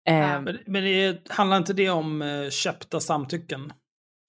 Eh, 0.09 0.43
Men, 0.43 0.59
men 0.67 0.85
det, 0.85 1.29
handlar 1.31 1.57
inte 1.57 1.73
det 1.73 1.91
om 1.91 2.23
eh, 2.23 2.51
köpta 2.51 3.01
samtycken? 3.01 3.73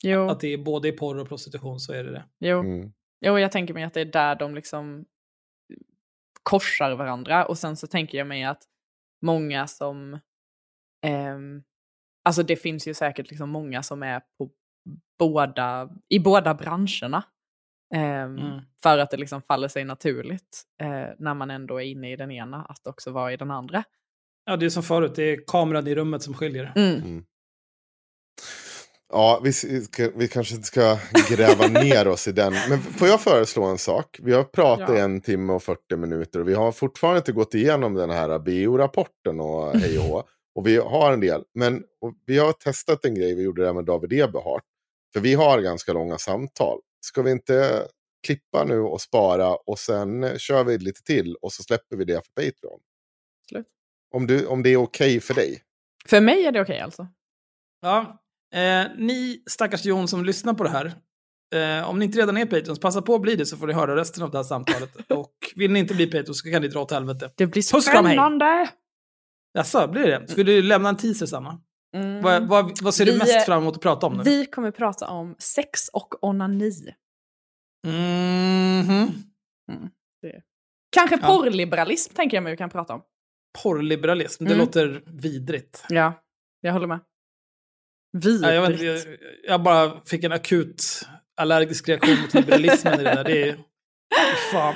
jo, 0.04 0.30
Att 0.30 0.40
det 0.40 0.48
är 0.48 0.58
både 0.58 0.88
i 0.88 0.92
porr 0.92 1.18
och 1.20 1.28
prostitution 1.28 1.80
så 1.80 1.94
är 1.94 2.04
det 2.04 2.12
det. 2.12 2.26
jo, 2.40 2.60
Mm. 2.60 2.92
jo, 3.26 3.40
jag 3.40 3.52
tänker 3.52 3.74
mig 3.74 3.84
att 3.84 3.94
det 3.94 4.02
är 4.02 4.06
där 4.06 4.36
de 4.36 4.56
liksom 4.56 5.06
korsar 6.44 6.96
varandra. 6.96 7.46
Och 7.46 7.58
sen 7.58 7.76
så 7.78 7.88
tänker 7.88 8.18
jag 8.18 8.28
mig 8.28 8.44
att 8.44 8.64
många 9.22 9.68
som... 9.68 10.20
ehm, 11.06 11.64
alltså 12.26 12.44
det 12.44 12.56
finns 12.56 12.88
ju 12.88 12.94
säkert 12.94 13.30
liksom 13.30 13.50
många 13.50 13.84
som 13.84 14.04
är 14.04 14.22
på 14.38 14.50
båda, 15.20 15.90
i 16.10 16.20
båda 16.20 16.54
branscherna. 16.54 17.24
Ehm, 17.96 18.38
Mm. 18.38 18.62
För 18.84 18.98
att 18.98 19.12
det 19.12 19.18
liksom 19.18 19.42
faller 19.42 19.68
sig 19.68 19.86
naturligt 19.86 20.64
eh, 20.82 21.08
när 21.20 21.34
man 21.34 21.52
ändå 21.52 21.82
är 21.82 21.86
inne 21.86 22.12
i 22.12 22.16
den 22.16 22.32
ena 22.32 22.66
att 22.66 22.88
också 22.88 23.12
vara 23.12 23.34
i 23.34 23.38
den 23.38 23.52
andra. 23.52 23.84
Ja, 24.50 24.56
det 24.58 24.66
är 24.66 24.70
som 24.70 24.84
förut, 24.84 25.12
det 25.16 25.24
är 25.24 25.40
kameran 25.48 25.88
i 25.88 25.96
rummet 25.96 26.24
som 26.24 26.34
skiljer. 26.34 26.74
Mm. 26.76 27.24
Ja, 29.10 29.42
vi, 29.44 29.54
ska, 29.54 30.10
vi 30.16 30.28
kanske 30.28 30.56
inte 30.56 30.68
ska 30.68 30.98
gräva 31.30 31.68
ner 31.84 32.08
oss 32.08 32.28
i 32.28 32.32
den. 32.32 32.54
Men 32.70 32.80
får 32.82 33.08
jag 33.08 33.22
föreslå 33.22 33.64
en 33.64 33.78
sak? 33.78 34.20
Vi 34.24 34.34
har 34.34 34.44
pratat 34.44 34.90
i 34.90 34.94
Ja. 34.94 35.00
en 35.00 35.22
timme 35.22 35.54
och 35.54 35.64
40 35.64 35.96
minuter 35.96 36.40
och 36.40 36.48
vi 36.48 36.54
har 36.54 36.72
fortfarande 36.72 37.18
inte 37.18 37.32
gått 37.32 37.54
igenom 37.54 37.94
den 37.94 38.10
här 38.10 38.40
BO-rapporten 38.40 39.40
och 39.40 39.72
hej 39.80 40.00
och. 40.00 40.28
Och 40.56 40.68
vi 40.68 40.78
har 40.78 41.14
en 41.14 41.20
del. 41.20 41.44
Men 41.54 41.84
vi 42.26 42.38
har 42.38 42.52
testat 42.54 43.06
en 43.06 43.16
grej, 43.16 43.36
vi 43.36 43.44
gjorde 43.44 43.66
det 43.66 43.74
med 43.74 43.86
David 43.86 44.14
Eberhardt. 44.14 44.66
För 45.14 45.20
vi 45.20 45.34
har 45.34 45.62
ganska 45.62 45.94
långa 45.94 46.18
samtal. 46.18 46.80
Ska 47.06 47.22
vi 47.22 47.32
inte 47.32 47.88
klippa 48.28 48.64
nu 48.64 48.80
och 48.80 49.02
spara 49.02 49.56
och 49.56 49.80
sen 49.80 50.40
kör 50.40 50.64
vi 50.64 50.78
lite 50.78 51.04
till 51.04 51.36
och 51.36 51.54
så 51.54 51.64
släpper 51.64 51.96
vi 51.96 52.06
det 52.06 52.14
för 52.14 52.32
Patreon? 52.44 52.80
Absolut. 53.46 53.68
Om, 54.14 54.28
du, 54.28 54.46
om 54.46 54.64
det 54.64 54.70
är 54.70 54.78
okej 54.78 55.20
för 55.20 55.34
dig. 55.34 55.64
För 56.06 56.22
mig 56.22 56.46
är 56.46 56.52
det 56.52 56.62
okej 56.62 56.80
alltså. 56.80 57.08
Ja, 57.82 58.22
eh, 58.54 58.86
ni 58.98 59.44
stackars 59.50 59.86
Jon 59.86 60.08
som 60.08 60.26
lyssnar 60.26 60.54
på 60.54 60.64
det 60.64 60.70
här. 60.70 60.94
Eh, 61.56 61.90
om 61.90 62.00
ni 62.00 62.06
inte 62.06 62.18
redan 62.20 62.38
är 62.38 62.46
Patreons, 62.46 62.80
passa 62.80 63.02
på 63.02 63.16
att 63.16 63.22
bli 63.22 63.36
det 63.36 63.46
så 63.46 63.58
får 63.58 63.68
ni 63.68 63.74
höra 63.74 63.96
resten 63.96 64.24
av 64.24 64.32
det 64.32 64.38
här 64.38 64.44
samtalet. 64.44 65.12
Och 65.12 65.34
vill 65.56 65.72
ni 65.72 65.80
inte 65.80 65.94
bli 65.94 66.06
Patreons 66.06 66.42
så 66.42 66.52
kan 66.52 66.62
ni 66.62 66.68
dra 66.68 66.82
åt 66.82 66.92
helvete. 66.92 67.32
Det 67.36 67.48
blir 67.48 67.74
Puss, 67.74 67.86
spännande! 67.86 68.70
Jaså, 69.54 69.88
blir 69.88 70.08
det? 70.08 70.28
Ska 70.28 70.44
du 70.44 70.62
lämna 70.62 70.90
en 70.90 70.98
teaser, 70.98 71.26
Sanna? 71.26 71.62
Mm. 71.96 72.22
Vad, 72.22 72.48
vad, 72.48 72.82
vad 72.82 72.94
ser 72.94 73.06
du 73.06 73.12
Vi, 73.12 73.18
mest 73.18 73.36
eh, 73.38 73.42
fram 73.42 73.62
emot 73.62 73.76
att 73.76 73.82
prata 73.82 74.08
om 74.08 74.14
nu? 74.14 74.24
Vi 74.24 74.46
kommer 74.46 74.72
prata 74.72 75.08
om 75.08 75.36
sex 75.40 75.88
och 75.94 76.24
onani. 76.24 76.72
Mhm. 77.88 79.08
Kanske 80.90 81.20
Ja. 81.22 81.28
porrliberalism 81.28 82.14
tänker 82.14 82.38
jag 82.38 82.44
mig 82.44 82.54
vi 82.54 82.58
kan 82.58 82.70
prata 82.70 82.94
om. 82.94 83.02
Porrliberalism, 83.64 84.46
det 84.46 84.54
Mm. 84.54 84.66
låter 84.66 85.04
vidrigt. 85.06 85.86
Ja, 85.90 86.14
jag 86.62 86.74
håller 86.74 86.88
med. 86.88 87.00
Vidrigt. 88.18 88.44
Ja, 88.44 88.54
jag, 88.54 88.72
jag, 88.74 89.00
jag 89.48 89.64
bara 89.64 90.02
fick 90.06 90.24
en 90.24 90.32
akut 90.32 91.08
allergisk 91.38 91.90
reaktion 91.90 92.22
mot 92.22 92.34
liberalismen 92.34 93.00
i 93.00 93.04
det 93.04 93.16
där. 93.16 93.24
Det 93.24 93.50
är... 93.50 93.58
Fan. 94.52 94.76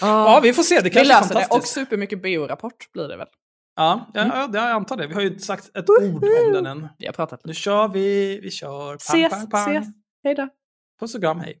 Ja, 0.00 0.40
vi 0.42 0.52
får 0.52 0.62
se. 0.62 0.80
Det 0.80 0.90
kanske 0.90 1.14
är 1.14 1.20
löser 1.20 1.34
det. 1.34 1.40
Och 1.40 1.48
fantastiskt. 1.48 1.74
supermycket 1.74 2.22
BO-rapport 2.22 2.92
blir 2.92 3.08
det 3.08 3.16
väl. 3.16 3.26
Ja, 3.76 4.10
ja, 4.14 4.30
ja, 4.34 4.46
det- 4.46 4.58
jag 4.58 4.70
antar 4.70 4.96
det. 4.96 5.06
Vi 5.06 5.14
har 5.14 5.20
ju 5.20 5.26
inte 5.26 5.42
sagt 5.44 5.76
ett 5.76 5.90
ord 5.90 6.24
om 6.46 6.52
den 6.52 6.66
än. 6.66 6.88
Vi 6.98 7.06
har 7.06 7.12
pratat 7.12 7.40
Nu 7.44 7.48
lite. 7.48 7.60
kör 7.60 7.88
vi, 7.88 8.40
vi 8.40 8.50
kör. 8.50 8.88
Pang, 8.88 8.96
Ses, 8.96 9.30
pang, 9.32 9.50
pang. 9.50 9.76
ses. 9.76 9.88
Hej 10.24 10.34
då. 10.34 10.48
Puss 11.00 11.14
och 11.14 11.20
kram, 11.20 11.40
hej. 11.40 11.60